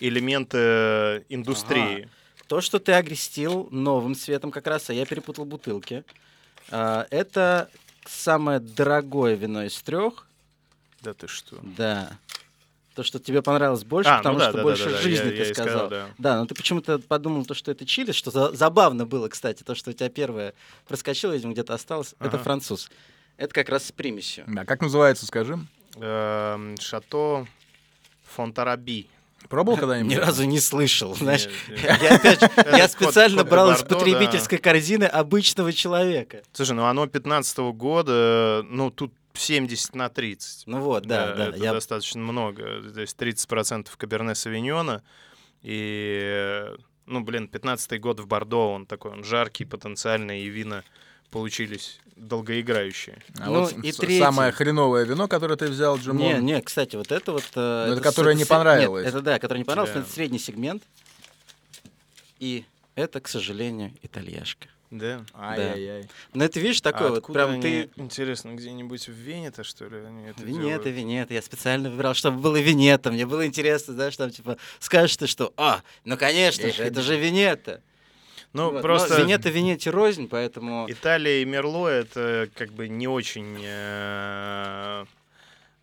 элементы 0.00 1.24
индустрии. 1.28 2.08
То, 2.46 2.60
что 2.60 2.78
ты 2.78 2.92
огрестил 2.92 3.68
новым 3.70 4.14
цветом 4.14 4.50
как 4.50 4.66
раз, 4.66 4.88
а 4.90 4.94
я 4.94 5.04
перепутал 5.06 5.44
бутылки, 5.44 6.04
а, 6.70 7.06
это 7.10 7.70
самое 8.06 8.58
дорогое 8.58 9.34
вино 9.34 9.64
из 9.64 9.80
трех, 9.82 10.26
Да 11.02 11.14
ты 11.14 11.28
что? 11.28 11.58
да. 11.62 12.18
То, 12.98 13.04
что 13.04 13.20
тебе 13.20 13.42
понравилось 13.42 13.84
больше, 13.84 14.10
А, 14.10 14.16
ну 14.16 14.18
потому 14.24 14.38
да, 14.40 14.48
что 14.48 14.56
да, 14.56 14.62
больше 14.64 14.84
да, 14.86 14.90
да, 14.90 14.96
жизни 14.98 15.24
я- 15.26 15.30
ты 15.30 15.36
я 15.36 15.54
сказал. 15.54 15.68
сказал, 15.68 15.88
да. 15.88 16.06
Да, 16.18 16.36
но 16.40 16.46
ты 16.46 16.56
почему-то 16.56 16.98
подумал, 16.98 17.44
то, 17.46 17.54
что 17.54 17.70
это 17.70 17.86
Чили, 17.86 18.10
что 18.10 18.32
за- 18.32 18.50
забавно 18.56 19.06
было, 19.06 19.28
кстати, 19.28 19.62
то, 19.62 19.76
что 19.76 19.90
у 19.90 19.92
тебя 19.92 20.08
первое 20.08 20.52
проскочило, 20.88 21.30
видимо, 21.32 21.52
где-то 21.52 21.74
осталось. 21.74 22.16
Это 22.18 22.30
Ага. 22.30 22.38
француз. 22.38 22.90
Это 23.36 23.54
как 23.54 23.68
раз 23.68 23.84
с 23.86 23.92
примесью. 23.92 24.42
Да, 24.48 24.64
как 24.64 24.80
называется, 24.82 25.26
скажи? 25.26 25.60
Эм, 25.94 26.74
Шато 26.80 27.46
Фонтараби. 28.34 29.06
Пробовал 29.48 29.76
когда-нибудь? 29.78 30.10
Ни 30.10 30.16
разу 30.16 30.42
не 30.42 30.58
слышал, 30.58 31.14
знаешь. 31.14 31.46
Нет, 31.68 31.82
нет. 31.84 32.02
Я 32.02 32.14
опять 32.16 32.40
же, 32.40 32.46
Это 32.56 32.76
я 32.78 32.88
специально 32.88 33.36
кот 33.38 33.46
де 33.46 33.50
брал 33.52 33.70
из 33.70 33.78
Бордо, 33.78 33.88
да. 33.90 33.96
потребительской 34.00 34.58
корзины 34.58 35.04
обычного 35.04 35.72
человека. 35.72 36.42
Слушай, 36.52 36.72
ну 36.72 36.84
оно 36.86 37.06
15 37.06 37.58
года, 37.74 38.64
ну 38.68 38.90
тут 38.90 39.12
70 39.38 39.94
на 39.94 40.08
30. 40.08 40.66
Ну 40.66 40.80
вот, 40.80 41.06
да, 41.06 41.34
да. 41.34 41.48
это 41.48 41.56
я- 41.58 41.72
достаточно 41.72 42.20
много. 42.20 42.82
То 42.92 43.00
есть 43.00 43.16
30% 43.16 43.88
Каберне 43.96 44.34
Савиньона. 44.34 45.02
И, 45.62 46.20
э, 46.22 46.76
ну, 47.06 47.20
блин, 47.20 47.48
15 47.48 47.98
год 48.00 48.20
в 48.20 48.26
Бордо, 48.26 48.72
он 48.72 48.86
такой, 48.86 49.12
он 49.12 49.24
жаркий, 49.24 49.64
потенциальный, 49.64 50.42
и 50.42 50.48
вина 50.48 50.84
получились 51.30 51.98
долгоиграющие. 52.16 53.18
А 53.38 53.46
Ну, 53.46 53.60
вот 53.60 53.72
и 53.72 53.92
третий. 53.92 54.18
самое 54.18 54.50
хреновое 54.52 55.04
вино, 55.04 55.28
которое 55.28 55.56
ты 55.56 55.66
взял, 55.68 55.96
Джимон. 55.98 56.18
Не, 56.18 56.34
не, 56.54 56.60
кстати, 56.62 56.96
вот 56.96 57.12
это 57.12 57.32
вот... 57.32 57.44
э, 57.54 57.84
Ну, 57.88 57.92
это 57.94 58.00
с- 58.00 58.02
которое 58.02 58.34
не 58.34 58.44
с- 58.44 58.48
понравилось. 58.48 59.04
Нет, 59.04 59.14
это 59.14 59.22
да, 59.22 59.38
которое 59.38 59.58
не 59.58 59.64
понравилось, 59.64 59.94
но 59.94 60.00
Тебе. 60.00 60.06
это 60.06 60.14
средний 60.14 60.38
сегмент. 60.38 60.82
И 62.40 62.64
это, 62.94 63.20
к 63.20 63.28
сожалению, 63.28 63.92
итальяшка. 64.02 64.68
Да. 64.90 65.24
Ай-яй-яй. 65.34 66.08
Но 66.32 66.44
это, 66.44 66.60
видишь, 66.60 66.80
такой 66.80 67.08
А 67.08 67.10
вот, 67.10 67.26
прям 67.26 67.50
они, 67.50 67.62
ты... 67.62 67.90
Интересно, 67.96 68.54
где-нибудь 68.54 69.06
в 69.06 69.12
Вене-то, 69.12 69.62
что 69.62 69.86
ли, 69.86 69.98
они 69.98 70.24
это 70.24 70.42
Винета, 70.42 70.84
делают? 70.84 70.86
Винета. 70.86 71.34
Я 71.34 71.42
специально 71.42 71.90
выбирал, 71.90 72.14
чтобы 72.14 72.38
было 72.38 72.56
Винета. 72.56 73.10
Мне 73.10 73.26
было 73.26 73.46
интересно, 73.46 73.92
знаешь, 73.94 74.16
там 74.16 74.30
типа 74.30 74.56
скажешь 74.78 75.16
ты, 75.16 75.26
что, 75.26 75.52
а, 75.56 75.82
ну 76.04 76.16
конечно 76.16 76.66
Эх, 76.66 76.76
же, 76.76 76.84
это 76.84 77.02
же 77.02 77.18
Винета. 77.18 77.82
Ну, 78.54 78.70
Вот, 78.70 78.80
просто... 78.80 79.18
но 79.18 79.24
Винета 79.24 79.50
Винете 79.50 79.90
рознь, 79.90 80.26
поэтому... 80.26 80.86
Италия 80.88 81.42
и 81.42 81.44
Мерло 81.44 81.88
это 81.88 82.48
как 82.54 82.72
бы 82.72 82.88
не 82.88 83.06
очень 83.06 83.58
э, 83.62 85.04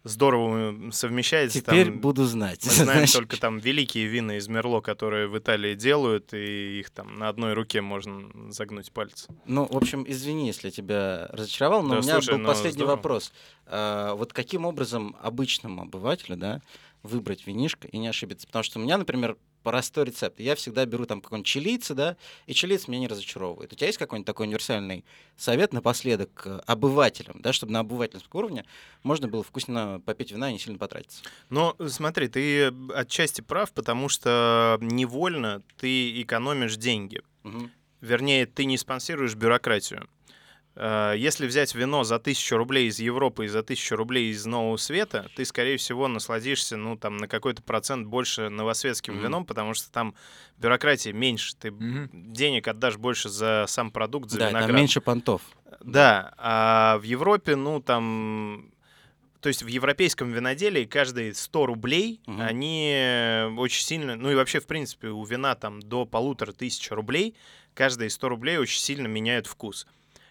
здорово 0.06 0.92
совмещается. 0.92 1.60
Теперь 1.62 1.88
там, 1.88 2.00
буду 2.00 2.24
знать. 2.26 2.64
Мы 2.64 2.72
знаем 2.72 2.90
знаешь. 2.92 3.12
только 3.12 3.38
там 3.40 3.58
великие 3.58 4.06
вина 4.06 4.38
из 4.38 4.48
Мерло, 4.48 4.80
которые 4.80 5.28
в 5.28 5.38
Италии 5.38 5.74
делают, 5.76 6.34
и 6.34 6.80
их 6.80 6.92
там 6.92 7.16
на 7.20 7.28
одной 7.28 7.54
руке 7.54 7.82
можно 7.82 8.52
загнуть 8.52 8.92
пальцы. 8.92 9.28
Ну, 9.46 9.66
в 9.66 9.76
общем, 9.76 10.06
извини, 10.08 10.48
если 10.48 10.70
тебя 10.70 11.28
разочаровал, 11.32 11.82
но 11.82 11.96
Да, 11.96 12.00
у 12.00 12.02
меня 12.04 12.14
слушай, 12.14 12.32
был 12.32 12.38
ну, 12.38 12.48
последний 12.48 12.72
здорово. 12.74 12.96
вопрос. 12.96 13.34
А, 13.66 14.14
вот 14.14 14.32
каким 14.32 14.66
образом 14.66 15.16
обычному 15.22 15.82
обывателю, 15.82 16.38
да, 16.38 16.62
выбрать 17.04 17.46
винишко 17.48 17.88
и 17.88 17.98
не 17.98 18.08
ошибиться? 18.08 18.48
Потому 18.48 18.64
что 18.64 18.80
у 18.80 18.84
меня, 18.84 18.98
например, 18.98 19.38
простой 19.66 20.06
рецепт. 20.06 20.40
Я 20.40 20.54
всегда 20.56 20.86
беру 20.86 21.06
там 21.08 21.22
какой-нибудь 21.22 21.48
чилийца, 21.48 21.96
да, 21.96 22.18
и 22.46 22.54
чилийц 22.54 22.88
меня 22.88 23.00
не 23.00 23.08
разочаровывает. 23.08 23.74
У 23.74 23.76
тебя 23.76 23.88
есть 23.88 23.98
какой-нибудь 23.98 24.28
такой 24.28 24.46
универсальный 24.46 25.04
совет 25.38 25.74
напоследок 25.74 26.32
к 26.36 26.60
обывателям, 26.68 27.42
да, 27.42 27.52
чтобы 27.52 27.74
на 27.74 27.80
обывательском 27.80 28.40
уровне 28.40 28.64
можно 29.02 29.28
было 29.28 29.44
вкусно 29.44 30.00
попить 30.06 30.32
вина 30.32 30.52
и 30.52 30.54
не 30.54 30.60
сильно 30.60 30.78
потратиться? 30.78 31.24
Но 31.50 31.76
смотри, 31.88 32.28
ты 32.28 32.72
отчасти 32.94 33.42
прав, 33.42 33.74
потому 33.74 34.08
что 34.08 34.78
невольно 34.82 35.64
ты 35.78 36.22
экономишь 36.22 36.78
деньги. 36.78 37.24
Мгм. 37.42 37.72
Вернее, 38.02 38.46
ты 38.46 38.66
не 38.66 38.78
спонсируешь 38.78 39.34
бюрократию. 39.34 40.08
Э, 40.76 41.14
Если 41.18 41.48
взять 41.48 41.74
вино 41.76 42.04
за 42.04 42.20
тысячу 42.20 42.58
рублей 42.58 42.88
из 42.88 43.00
Европы 43.00 43.46
и 43.46 43.48
за 43.48 43.64
тысячу 43.64 43.96
рублей 43.96 44.32
из 44.32 44.46
Нового 44.46 44.78
Света, 44.78 45.30
ты, 45.36 45.46
скорее 45.46 45.78
всего, 45.78 46.08
насладишься, 46.08 46.76
ну, 46.78 46.98
там, 46.98 47.18
на 47.18 47.28
какой-то 47.28 47.62
процент 47.64 48.08
больше 48.08 48.50
новосветским 48.50 49.16
Мгм. 49.16 49.24
вином, 49.24 49.46
потому 49.46 49.74
что 49.74 49.92
там 49.92 50.16
бюрократии 50.58 51.10
меньше, 51.12 51.56
ты 51.56 51.72
Мгм. 51.72 52.10
денег 52.34 52.68
отдашь 52.68 52.98
больше 52.98 53.30
за 53.30 53.66
сам 53.68 53.92
продукт, 53.92 54.30
за 54.30 54.40
Да, 54.40 54.48
виноград. 54.50 54.68
там 54.70 54.76
меньше 54.78 55.02
понтов. 55.02 55.42
Да, 55.82 56.34
а 56.38 56.98
в 57.00 57.04
Европе, 57.04 57.56
ну, 57.56 57.82
там... 57.82 58.72
То 59.42 59.50
есть 59.50 59.62
в 59.62 59.68
европейском 59.68 60.32
виноделии 60.32 60.86
каждые 60.86 61.36
100 61.36 61.68
рублей, 61.68 62.20
Мгм. 62.26 62.42
они 62.42 63.54
очень 63.58 63.84
сильно... 63.84 64.16
Ну 64.16 64.32
и 64.32 64.36
вообще, 64.36 64.60
в 64.60 64.66
принципе, 64.66 65.10
у 65.10 65.24
вина 65.24 65.54
там 65.56 65.82
до 65.82 66.06
полутора 66.06 66.52
тысяч 66.52 66.90
рублей, 66.90 67.36
каждые 67.76 68.10
100 68.10 68.30
рублей 68.30 68.58
очень 68.58 68.80
сильно 68.82 69.06
меняют 69.08 69.46
вкус. 69.46 69.86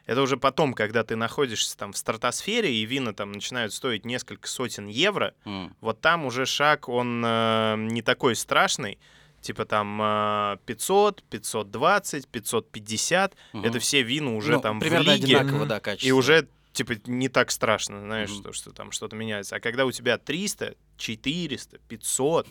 Это 0.06 0.20
уже 0.22 0.36
потом, 0.36 0.74
когда 0.74 1.02
ты 1.02 1.16
находишься 1.16 1.76
там 1.78 1.93
в 1.93 1.97
стратосфере, 1.97 2.72
и 2.74 2.85
вина 2.85 3.14
там 3.14 3.32
начинают 3.32 3.72
стоить 3.72 4.05
несколько 4.05 4.48
сотен 4.48 4.86
евро, 4.86 5.35
М. 5.44 5.74
вот 5.81 6.01
там 6.01 6.26
уже 6.26 6.44
шаг, 6.47 6.89
он 6.89 7.22
э, 7.24 7.76
не 7.78 8.02
такой 8.02 8.36
страшный. 8.36 8.98
Типа 9.40 9.64
там 9.66 10.01
э, 10.02 10.56
500, 10.66 11.22
520, 11.24 12.28
550. 12.28 13.36
Мгм. 13.52 13.64
Это 13.64 13.78
все 13.78 14.02
вина 14.02 14.35
уже 14.36 14.52
Ну, 14.52 14.60
там 14.60 14.81
примерно 14.81 15.12
в 15.12 15.14
лиге. 15.14 15.36
одинаково, 15.39 15.66
да, 15.66 15.81
качество. 15.81 16.06
И 16.06 16.12
уже, 16.12 16.48
типа, 16.72 16.94
не 17.06 17.28
так 17.28 17.51
страшно, 17.51 18.01
знаешь, 18.01 18.31
Мгм. 18.31 18.43
то, 18.43 18.52
что 18.52 18.72
там 18.72 18.90
что-то 18.93 19.16
меняется. 19.16 19.56
А 19.56 19.60
когда 19.60 19.85
у 19.86 19.93
тебя 19.93 20.16
300, 20.18 20.74
400, 20.97 21.78
500, 21.89 22.47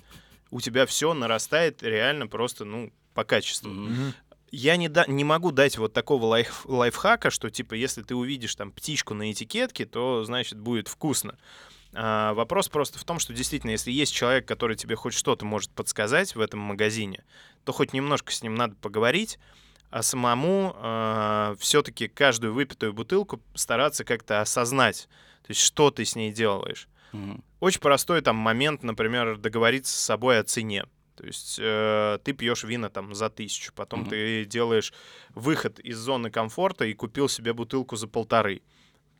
у 0.52 0.62
тебя 0.62 0.86
все 0.86 1.14
нарастает 1.16 1.82
реально 1.84 2.28
просто, 2.28 2.64
ну, 2.66 2.92
по 3.16 3.24
качеству. 3.24 3.70
Мгм. 3.72 4.14
Я 4.56 4.78
не, 4.78 4.88
да, 4.88 5.04
не 5.08 5.24
могу 5.24 5.52
дать 5.52 5.80
вот 5.80 5.94
такого 5.94 6.28
лайф, 6.28 6.68
лайфхака, 6.68 7.32
что, 7.32 7.50
типа, 7.50 7.74
если 7.74 8.04
ты 8.04 8.14
увидишь 8.14 8.54
там 8.54 8.72
птичку 8.72 9.16
на 9.16 9.32
этикетке, 9.32 9.88
то, 9.88 10.24
значит, 10.26 10.60
будет 10.60 10.88
вкусно. 10.88 11.40
А, 11.96 12.36
вопрос 12.36 12.70
просто 12.70 13.00
в 13.00 13.04
том, 13.04 13.18
что 13.18 13.34
действительно, 13.34 13.72
если 13.72 13.92
есть 13.92 14.14
человек, 14.14 14.48
который 14.48 14.76
тебе 14.76 14.96
хоть 14.96 15.16
что-то 15.16 15.44
может 15.44 15.72
подсказать 15.72 16.36
в 16.36 16.40
этом 16.40 16.60
магазине, 16.60 17.24
то 17.66 17.72
хоть 17.72 17.94
немножко 17.94 18.32
с 18.32 18.44
ним 18.44 18.54
надо 18.54 18.76
поговорить, 18.76 19.40
а 19.90 20.04
самому 20.04 21.56
все-таки 21.60 22.08
каждую 22.08 22.54
выпитую 22.54 22.94
бутылку 22.94 23.42
стараться 23.56 24.04
как-то 24.04 24.40
осознать, 24.40 25.08
то 25.42 25.50
есть 25.50 25.62
что 25.62 25.90
ты 25.90 26.06
с 26.06 26.16
ней 26.16 26.32
делаешь. 26.32 26.88
Мгм. 27.12 27.44
Очень 27.60 27.82
простой 27.82 28.22
там 28.22 28.36
момент, 28.36 28.84
например, 28.84 29.38
договориться 29.38 29.96
с 29.96 30.00
собой 30.00 30.40
о 30.40 30.44
цене. 30.44 30.86
То 31.15 31.26
есть 31.26 31.57
э, 31.60 32.19
ты 32.23 32.34
пьешь 32.34 32.64
вина 32.64 32.90
там 32.90 33.14
за 33.14 33.30
тысячу, 33.30 33.72
потом 33.76 34.02
Мгм. 34.02 34.10
ты 34.10 34.45
делаешь 34.45 34.94
выход 35.35 35.80
из 35.80 35.98
зоны 35.98 36.30
комфорта 36.31 36.85
и 36.85 36.94
купил 36.94 37.30
себе 37.30 37.53
бутылку 37.53 37.95
за 37.95 38.07
полторы. 38.07 38.61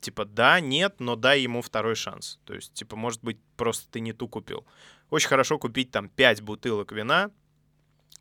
Типа 0.01 0.25
да, 0.25 0.59
нет, 0.59 0.95
но 0.99 1.15
дай 1.15 1.41
ему 1.41 1.61
второй 1.61 1.95
шанс. 1.95 2.39
То 2.45 2.53
есть, 2.53 2.73
типа, 2.73 2.95
может 2.97 3.23
быть, 3.23 3.37
просто 3.55 3.89
ты 3.89 4.01
не 4.01 4.11
ту 4.11 4.27
купил. 4.27 4.65
Очень 5.09 5.29
хорошо 5.29 5.57
купить 5.59 5.91
там 5.91 6.09
5 6.09 6.41
бутылок 6.41 6.91
вина, 6.91 7.31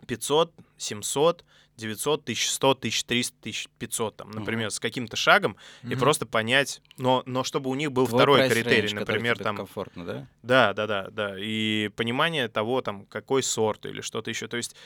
500, 0.06 0.52
700, 0.76 1.44
900, 1.76 2.22
1100, 2.22 2.70
1300, 2.70 3.36
1500, 3.40 4.16
там, 4.16 4.30
например, 4.30 4.70
с 4.70 4.78
каким-то 4.78 5.16
шагом, 5.16 5.56
и 5.82 5.86
Мгм. 5.86 5.98
просто 5.98 6.26
понять, 6.26 6.80
но, 6.98 7.22
но 7.26 7.44
чтобы 7.44 7.70
у 7.70 7.74
них 7.74 7.92
был 7.92 8.06
Твой 8.06 8.18
второй 8.20 8.48
критерий, 8.48 8.88
который 8.88 9.16
например, 9.16 9.38
там, 9.38 9.56
комфортно, 9.56 10.04
да? 10.04 10.26
да, 10.42 10.72
да, 10.74 10.86
да, 10.86 11.10
да. 11.10 11.34
И 11.38 11.88
понимание 11.96 12.48
того, 12.48 12.80
там, 12.82 13.06
какой 13.06 13.42
сорт 13.42 13.86
или 13.86 14.00
что-то 14.00 14.30
еще. 14.30 14.48
То 14.48 14.56
есть 14.56 14.76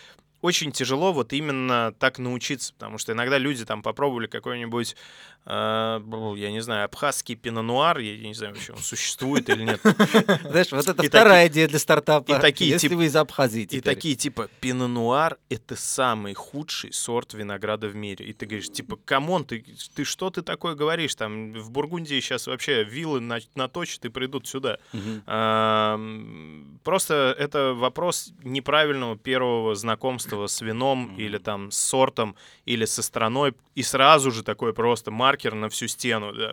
очень 0.42 0.70
тяжело 0.70 1.12
вот 1.12 1.32
именно 1.32 1.92
так 1.98 2.18
научиться, 2.18 2.72
потому 2.74 2.98
что 2.98 3.12
иногда 3.12 3.38
люди 3.38 3.64
там 3.64 3.82
попробовали 3.82 4.26
какой-нибудь 4.26 4.94
бу, 4.94 5.00
я 5.48 6.50
не 6.50 6.60
знаю, 6.60 6.84
абхазский 6.86 7.36
пино 7.36 7.64
нуар, 7.64 7.98
я 7.98 8.18
не 8.26 8.34
знаю 8.34 8.54
вообще, 8.54 8.72
он 8.72 8.78
существует 8.80 9.48
или 9.48 9.62
нет. 9.64 9.80
Знаешь, 10.42 10.72
вот 10.72 10.88
это 10.88 11.02
вторая 11.02 11.46
идея 11.48 11.68
для 11.68 11.78
стартапа. 11.78 12.32
и 12.36 12.40
такие, 12.40 12.70
Если 12.70 12.94
вы 12.94 13.04
из 13.06 13.14
Абхазии 13.16 13.62
И 13.62 13.80
такие, 13.80 14.16
типа, 14.16 14.48
пино 14.60 14.99
нуар— 14.99 15.38
это 15.48 15.76
самый 15.76 16.34
худший 16.34 16.92
сорт 16.92 17.34
винограда 17.34 17.86
в 17.88 17.94
мире. 17.94 18.26
И 18.26 18.32
ты 18.32 18.46
говоришь, 18.46 18.70
типа, 18.70 18.96
come 19.04 19.27
on, 19.27 19.44
ты, 19.44 19.64
ты 19.94 20.04
что 20.04 20.30
ты 20.30 20.42
такое 20.42 20.74
говоришь? 20.74 21.14
Там 21.14 21.52
в 21.52 21.70
Бургундии 21.70 22.18
сейчас 22.20 22.46
вообще 22.48 22.82
вилы 22.82 23.20
на- 23.20 23.38
наточат 23.54 24.04
и 24.04 24.08
придут 24.08 24.48
сюда. 24.48 24.78
Ам, 25.26 26.78
Просто 26.82 27.34
это 27.38 27.74
вопрос 27.74 28.32
неправильного 28.44 29.16
первого 29.16 29.74
знакомства 29.74 30.46
с 30.46 30.60
вином 30.60 31.16
или 31.16 31.38
там 31.38 31.70
с 31.70 31.78
сортом 31.78 32.36
или 32.64 32.84
со 32.84 33.02
страной. 33.02 33.54
И 33.74 33.82
сразу 33.82 34.30
же 34.30 34.42
такой 34.42 34.72
просто 34.72 35.10
маркер 35.36 35.54
на 35.54 35.68
всю 35.68 35.88
стену. 35.88 36.32
да. 36.32 36.52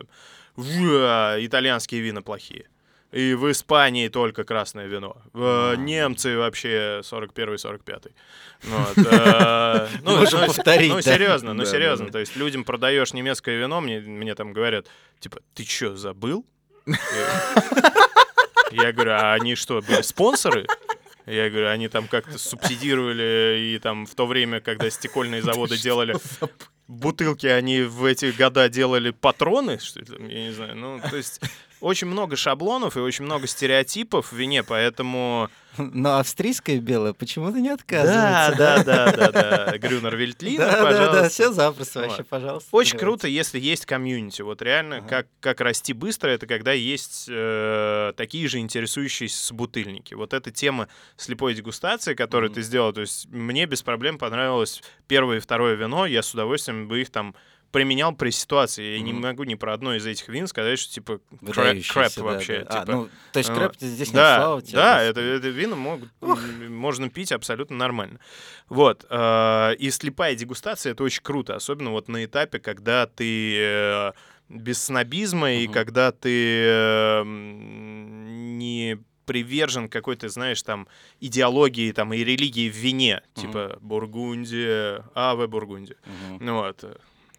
Вуа, 0.56 1.36
итальянские 1.38 2.00
вина 2.00 2.22
плохие. 2.22 2.66
И 3.12 3.34
в 3.34 3.50
Испании 3.50 4.08
только 4.08 4.44
красное 4.44 4.86
вино. 4.86 5.16
А. 5.34 5.74
Немцы 5.76 6.36
вообще 6.36 7.00
41-45. 7.02 8.12
Вот, 8.62 8.98
э, 8.98 9.88
Ну, 10.02 10.18
ну, 10.18 10.46
повторить, 10.46 10.92
Ну, 10.92 11.00
серьезно, 11.00 11.54
ну, 11.54 11.64
серьезно. 11.64 12.10
То 12.10 12.18
есть 12.18 12.36
людям 12.36 12.64
продаешь 12.64 13.12
немецкое 13.12 13.56
вино, 13.56 13.80
мне, 13.80 14.00
мне 14.00 14.34
там 14.34 14.52
говорят, 14.52 14.86
типа, 15.20 15.40
ты 15.54 15.64
что, 15.64 15.96
забыл? 15.96 16.44
Я 18.72 18.92
говорю, 18.92 19.12
а 19.12 19.34
они 19.34 19.54
что, 19.54 19.80
были 19.80 20.02
спонсоры? 20.02 20.66
Я 21.26 21.48
говорю, 21.48 21.68
они 21.68 21.88
там 21.88 22.06
как-то 22.08 22.36
субсидировали, 22.38 23.58
и 23.60 23.78
там 23.78 24.06
в 24.06 24.14
то 24.14 24.26
время, 24.26 24.60
когда 24.60 24.90
стекольные 24.90 25.40
заводы 25.50 25.78
делали 25.78 26.16
бутылки, 26.88 27.46
они 27.46 27.82
в 27.82 28.04
эти 28.04 28.30
года 28.30 28.68
делали 28.68 29.10
патроны, 29.10 29.78
что 29.78 30.00
ли, 30.00 30.06
я 30.32 30.44
не 30.46 30.52
знаю. 30.52 30.76
Ну, 30.76 31.00
то 31.00 31.16
есть 31.16 31.40
очень 31.80 32.06
много 32.06 32.36
шаблонов 32.36 32.96
и 32.96 33.00
очень 33.00 33.24
много 33.24 33.46
стереотипов 33.46 34.32
в 34.32 34.36
вине, 34.36 34.62
поэтому... 34.62 35.50
Но 35.78 36.18
австрийское 36.18 36.78
белое 36.80 37.12
почему-то 37.12 37.58
не 37.60 37.68
Да, 37.68 37.74
отказывается. 37.74 38.56
да, 38.56 38.82
да, 38.84 39.12
да, 39.12 39.32
да. 39.70 39.78
Грюнер 39.78 40.16
Вельтлинер, 40.16 40.58
Да, 40.58 40.70
да, 40.70 40.76
да, 40.76 40.82
пожалуйста. 40.84 41.28
все 41.30 41.52
запросто 41.52 42.00
вообще, 42.00 42.16
Вот. 42.18 42.28
пожалуйста. 42.28 42.68
Очень 42.72 42.90
давайте. 42.92 43.04
круто, 43.06 43.28
если 43.28 43.58
есть 43.60 43.86
комьюнити. 43.86 44.42
Вот 44.42 44.62
реально, 44.62 44.96
Ага. 44.98 45.08
как, 45.08 45.26
как 45.40 45.60
расти 45.60 45.92
быстро, 45.92 46.30
это 46.30 46.46
когда 46.46 46.72
есть 46.72 47.26
э, 47.28 48.12
такие 48.16 48.48
же 48.48 48.58
интересующиеся 48.58 49.44
собутыльники. 49.44 50.14
Вот 50.14 50.32
эта 50.34 50.50
тема 50.50 50.88
слепой 51.16 51.54
дегустации, 51.54 52.14
которую 52.14 52.50
Мгм. 52.50 52.54
ты 52.56 52.62
сделал, 52.62 52.92
то 52.92 53.00
есть 53.00 53.26
мне 53.30 53.66
без 53.66 53.82
проблем 53.82 54.18
понравилось 54.18 54.82
первое 55.08 55.38
и 55.38 55.40
второе 55.40 55.74
вино, 55.74 56.06
я 56.06 56.22
с 56.22 56.32
удовольствием 56.34 56.88
бы 56.88 57.00
их 57.00 57.10
там 57.10 57.34
применял 57.74 58.14
при 58.14 58.30
ситуации. 58.30 58.94
Я 58.96 59.00
не 59.00 59.12
Мгм. 59.12 59.22
могу 59.22 59.42
ни 59.44 59.56
про 59.56 59.74
одно 59.74 59.94
из 59.96 60.06
этих 60.06 60.28
вин 60.28 60.46
сказать, 60.46 60.78
что 60.78 60.92
типа 60.94 61.20
крэп, 61.44 61.84
крэп 61.86 62.12
да, 62.16 62.22
вообще. 62.22 62.60
да. 62.60 62.66
А, 62.68 62.80
типа. 62.80 62.92
ну, 62.92 63.08
то 63.32 63.38
есть 63.38 63.50
Вот. 63.50 63.58
крэп 63.58 63.72
здесь 63.80 64.08
нет, 64.08 64.14
Да, 64.16 64.36
слава 64.42 64.62
тебе. 64.62 64.76
да, 64.76 65.02
это, 65.02 65.20
это 65.20 65.48
вино 65.48 65.74
могут, 65.76 66.08
можно 66.68 67.10
пить 67.10 67.32
абсолютно 67.32 67.76
нормально. 67.76 68.20
Вот. 68.68 69.04
э, 69.10 69.74
И 69.78 69.90
слепая 69.90 70.36
дегустация— 70.36 70.92
это 70.94 71.02
очень 71.02 71.22
круто, 71.22 71.56
особенно 71.56 71.90
вот 71.90 72.06
на 72.08 72.24
этапе, 72.24 72.60
когда 72.60 73.06
ты 73.06 73.56
э, 73.58 74.12
без 74.48 74.82
снобизма 74.84 75.52
и 75.52 75.64
Мгм. 75.64 75.74
когда 75.74 76.12
ты 76.12 76.64
э, 76.64 77.20
м, 77.22 78.56
не 78.58 78.98
привержен 79.26 79.88
какой-то, 79.88 80.28
знаешь, 80.28 80.62
там, 80.62 80.86
идеологии 81.18 81.90
там, 81.92 82.12
и 82.12 82.18
религии 82.18 82.68
в 82.70 82.76
вине. 82.76 83.22
Мгм. 83.34 83.46
Типа 83.46 83.78
Бургундия, 83.80 85.04
Аве 85.14 85.46
Бургундия. 85.48 85.96
Ну 86.40 86.56
вот. 86.58 86.84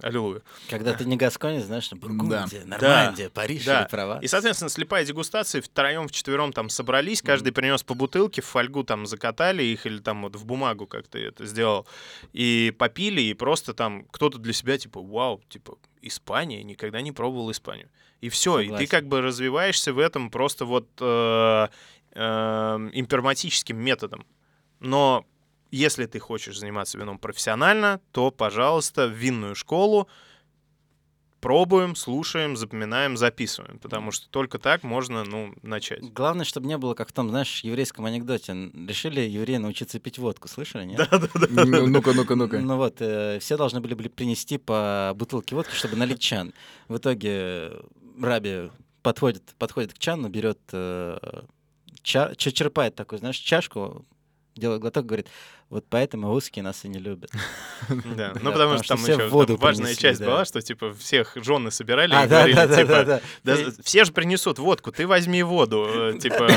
Аллилуйя. 0.01 0.41
Когда 0.69 0.93
ты 0.93 1.05
не 1.05 1.15
гасконец, 1.15 1.63
знаешь, 1.63 1.89
Бургундия, 1.91 2.47
Да. 2.65 2.77
Нормандия, 2.77 3.29
Париж 3.29 3.63
Да. 3.65 3.81
или 3.81 3.89
права. 3.89 4.19
И, 4.21 4.27
соответственно, 4.27 4.69
слепая 4.69 5.05
дегустация, 5.05 5.61
втроем, 5.61 6.07
вчетвером 6.07 6.51
там 6.51 6.69
собрались, 6.69 7.21
каждый 7.21 7.53
принес 7.53 7.81
по 7.83 7.93
бутылке, 7.93 8.41
в 8.41 8.45
фольгу 8.45 8.83
там 8.83 9.05
закатали 9.05 9.63
их 9.63 9.85
или 9.85 9.99
там 9.99 10.23
вот 10.23 10.35
в 10.35 10.45
бумагу 10.45 10.85
как 10.85 11.07
ты 11.07 11.19
это 11.27 11.45
сделал, 11.45 11.87
и 12.33 12.73
попили, 12.77 13.21
и 13.21 13.33
просто 13.33 13.73
там 13.73 14.03
кто-то 14.11 14.37
для 14.37 14.53
себя 14.53 14.77
типа, 14.77 15.01
вау, 15.01 15.41
типа, 15.47 15.77
Испания, 16.01 16.61
никогда 16.63 17.01
не 17.01 17.11
пробовал 17.11 17.49
Испанию. 17.51 17.89
И 18.21 18.29
все, 18.29 18.59
и 18.59 18.69
ты 18.75 18.87
как 18.87 19.07
бы 19.07 19.21
развиваешься 19.21 19.93
в 19.93 19.99
этом 19.99 20.29
просто 20.29 20.65
вот 20.65 20.87
э, 20.99 21.67
э, 22.11 22.89
имперматическим 22.93 23.77
методом. 23.77 24.25
Но 24.79 25.25
если 25.75 26.05
ты 26.05 26.19
хочешь 26.19 26.57
заниматься 26.57 26.97
вином 26.97 27.17
профессионально, 27.19 27.99
то, 28.11 28.31
пожалуйста, 28.31 29.07
в 29.07 29.11
винную 29.11 29.55
школу 29.55 30.07
пробуем, 31.41 31.95
слушаем, 31.95 32.57
запоминаем, 32.57 33.17
записываем, 33.17 33.77
потому 33.77 34.11
что 34.11 34.27
только 34.29 34.57
так 34.57 34.81
можно, 34.83 35.23
ну, 35.23 35.53
начать. 35.61 36.01
Главное, 36.01 36.43
чтобы 36.43 36.67
не 36.67 36.77
было, 36.77 36.95
как 36.95 37.09
в 37.09 37.11
том, 37.11 37.29
знаешь, 37.29 37.59
еврейском 37.63 38.05
анекдоте. 38.05 38.53
Решили 38.87 39.21
евреи 39.21 39.57
научиться 39.57 39.99
пить 39.99 40.17
водку, 40.17 40.47
слышали, 40.47 40.85
нет? 40.85 41.07
Ну, 41.49 41.87
Ну-ка, 41.87 42.13
ну-ка, 42.13 42.35
ну-ка. 42.35 42.59
Ну 42.59 42.77
вот, 42.77 42.95
э, 42.99 43.37
все 43.39 43.57
должны 43.57 43.79
были 43.79 43.93
бы 43.93 44.09
принести 44.09 44.57
по 44.57 45.13
бутылке 45.15 45.55
водки, 45.55 45.75
чтобы 45.75 45.95
налить 45.95 46.19
чан. 46.19 46.51
В 46.87 46.97
итоге 46.97 47.73
Раби 48.19 48.71
подходит, 49.03 49.43
подходит 49.59 49.93
к 49.93 49.99
чану, 49.99 50.29
берет, 50.29 50.59
э, 50.71 51.17
ча- 52.01 52.33
черпает 52.35 52.95
такую, 52.95 53.19
знаешь, 53.19 53.37
чашку, 53.37 54.03
делает 54.55 54.81
глоток, 54.81 55.05
говорит, 55.05 55.27
вот 55.69 55.85
поэтому 55.89 56.27
русские 56.29 56.63
нас 56.63 56.85
и 56.85 56.87
не 56.87 56.99
любят. 56.99 57.31
Да, 58.17 58.33
ну 58.41 58.51
потому 58.51 58.77
что 58.79 58.95
там 58.95 59.03
еще 59.05 59.27
важная 59.57 59.93
часть 59.93 60.19
была, 60.21 60.43
что 60.45 60.61
типа 60.61 60.93
всех 60.93 61.33
жены 61.35 61.69
собирали 61.69 62.13
А, 62.15 62.25
и 62.25 62.27
да, 62.27 62.35
говорили, 62.37 62.55
да, 62.55 62.67
да, 62.67 62.75
типа, 62.75 62.87
да, 62.89 63.03
да. 63.03 63.21
«Да 63.43 63.55
И- 63.61 63.81
все 63.83 64.05
же 64.05 64.11
принесут 64.11 64.57
водку, 64.57 64.91
ты 64.91 65.05
возьми 65.05 65.43
воду, 65.43 65.85
э, 65.87 66.17
типа, 66.19 66.47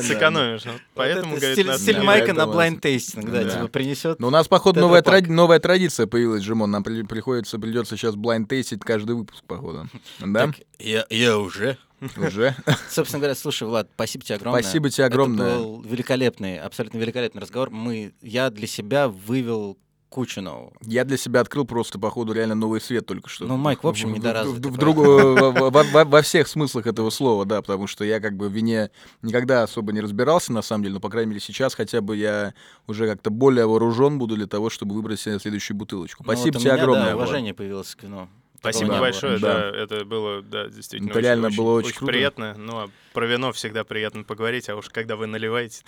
сэкономишь. 0.00 0.64
Ну, 0.64 0.72
Поэтому, 0.94 1.36
говорит, 1.36 1.80
стиль, 1.80 2.00
Майка 2.00 2.32
на 2.32 2.42
blind 2.42 2.80
tasting, 2.80 3.28
да, 3.30 3.44
типа 3.48 3.68
принесет. 3.68 4.18
Но 4.20 4.28
у 4.28 4.30
нас, 4.30 4.48
походу, 4.48 4.80
новая, 4.80 5.02
тради- 5.02 5.30
новая 5.30 5.58
традиция 5.58 6.06
появилась, 6.06 6.42
Джимон. 6.42 6.70
Нам 6.70 6.82
при- 6.84 7.02
приходится, 7.02 7.58
придется 7.58 7.96
сейчас 7.96 8.14
blind 8.14 8.46
тестить 8.46 8.80
каждый 8.80 9.16
выпуск, 9.16 9.44
походу. 9.46 9.88
Да? 10.20 10.46
Так, 10.46 10.56
я, 10.78 11.04
я 11.10 11.38
уже. 11.38 11.76
Уже? 12.16 12.54
Собственно 12.88 13.18
говоря, 13.20 13.34
слушай, 13.34 13.64
Влад, 13.68 13.88
спасибо 13.94 14.24
тебе 14.24 14.36
огромное. 14.36 14.62
Спасибо 14.62 14.88
тебе 14.90 15.04
огромное. 15.04 15.48
Это 15.48 15.58
был 15.58 15.82
великолепный, 15.82 16.58
абсолютно 16.58 16.96
великолепный 16.98 17.42
разговор. 17.42 17.68
Мы, 17.70 18.09
я 18.20 18.50
для 18.50 18.66
себя 18.66 19.08
вывел 19.08 19.78
кучу 20.08 20.40
нового. 20.42 20.72
Я 20.82 21.04
для 21.04 21.16
себя 21.16 21.40
открыл 21.40 21.64
просто, 21.64 22.00
походу, 22.00 22.32
реально 22.32 22.56
новый 22.56 22.80
свет 22.80 23.06
только 23.06 23.28
что. 23.28 23.46
Ну, 23.46 23.56
Майк, 23.56 23.84
в 23.84 23.86
общем, 23.88 24.08
В- 24.08 24.12
в- 24.12 24.18
недоразвитый, 24.18 24.70
в- 24.70 24.74
в 24.74 24.76
другую- 24.76 25.36
во- 25.52 25.70
во- 25.70 26.04
во- 26.04 26.22
всех 26.22 26.48
смыслах 26.48 26.88
этого 26.88 27.10
слова, 27.10 27.44
да, 27.44 27.62
потому 27.62 27.86
что 27.86 28.04
я 28.04 28.18
как 28.18 28.36
бы 28.36 28.48
в 28.48 28.52
вине 28.52 28.90
никогда 29.22 29.62
особо 29.62 29.92
не 29.92 30.00
разбирался, 30.00 30.52
на 30.52 30.62
самом 30.62 30.82
деле, 30.82 30.94
но, 30.94 31.00
по 31.00 31.10
крайней 31.10 31.28
мере, 31.30 31.40
сейчас 31.40 31.74
хотя 31.76 32.00
бы 32.00 32.16
я 32.16 32.54
уже 32.88 33.06
как-то 33.06 33.30
более 33.30 33.66
вооружен 33.66 34.18
буду 34.18 34.34
для 34.34 34.46
того, 34.48 34.68
чтобы 34.68 34.96
выбрать 34.96 35.20
себе 35.20 35.38
следующую 35.38 35.76
бутылочку. 35.76 36.24
Ну, 36.24 36.32
Спасибо 36.32 36.54
вот 36.54 36.56
у 36.56 36.60
тебе 36.64 36.72
меня, 36.72 36.82
огромное. 36.82 37.04
Да, 37.10 37.14
Влад. 37.14 37.26
уважение 37.28 37.54
появилось 37.54 37.94
к 37.94 38.02
вину. 38.02 38.28
Спасибо 38.60 38.98
большое, 39.00 39.38
было. 39.38 39.52
да, 39.52 39.70
это 39.70 40.04
было, 40.04 40.42
да, 40.42 40.66
действительно 40.68 41.10
Это 41.10 41.20
реально 41.20 41.46
очень, 41.48 41.56
было 41.56 41.72
очень 41.78 41.96
круто. 41.96 42.12
приятно. 42.12 42.54
Ну, 42.58 42.76
а 42.76 42.90
про 43.14 43.26
вино 43.26 43.52
всегда 43.52 43.84
приятно 43.84 44.22
поговорить, 44.22 44.68
а 44.68 44.76
уж 44.76 44.90
когда 44.90 45.16
вы 45.16 45.26
наливаете, 45.26 45.82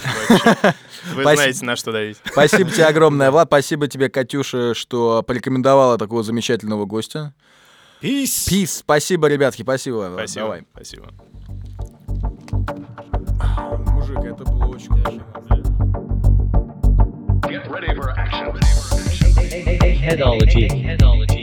вы 1.14 1.22
знаете, 1.22 1.64
на 1.66 1.76
что 1.76 1.92
давить. 1.92 2.16
Спасибо 2.24 2.70
тебе 2.70 2.86
огромное, 2.86 3.30
Влад. 3.30 3.48
Спасибо 3.48 3.88
тебе, 3.88 4.08
Катюша, 4.08 4.72
что 4.74 5.22
порекомендовала 5.22 5.98
такого 5.98 6.22
замечательного 6.22 6.86
гостя. 6.86 7.34
Peace! 8.00 8.48
Пис. 8.48 8.78
Спасибо, 8.78 9.28
ребятки. 9.28 9.62
Спасибо. 9.62 10.10
Спасибо. 10.14 10.44
Давай. 10.46 10.62
Спасибо. 10.72 11.08
Мужик, 13.92 14.18
это 14.18 14.44
было 14.44 14.64
очень. 14.66 14.92
Get 17.48 17.68
ready 17.68 17.94
for 17.94 18.12
action. 18.16 18.58
Headology. 20.02 20.68
Headology. 20.68 21.41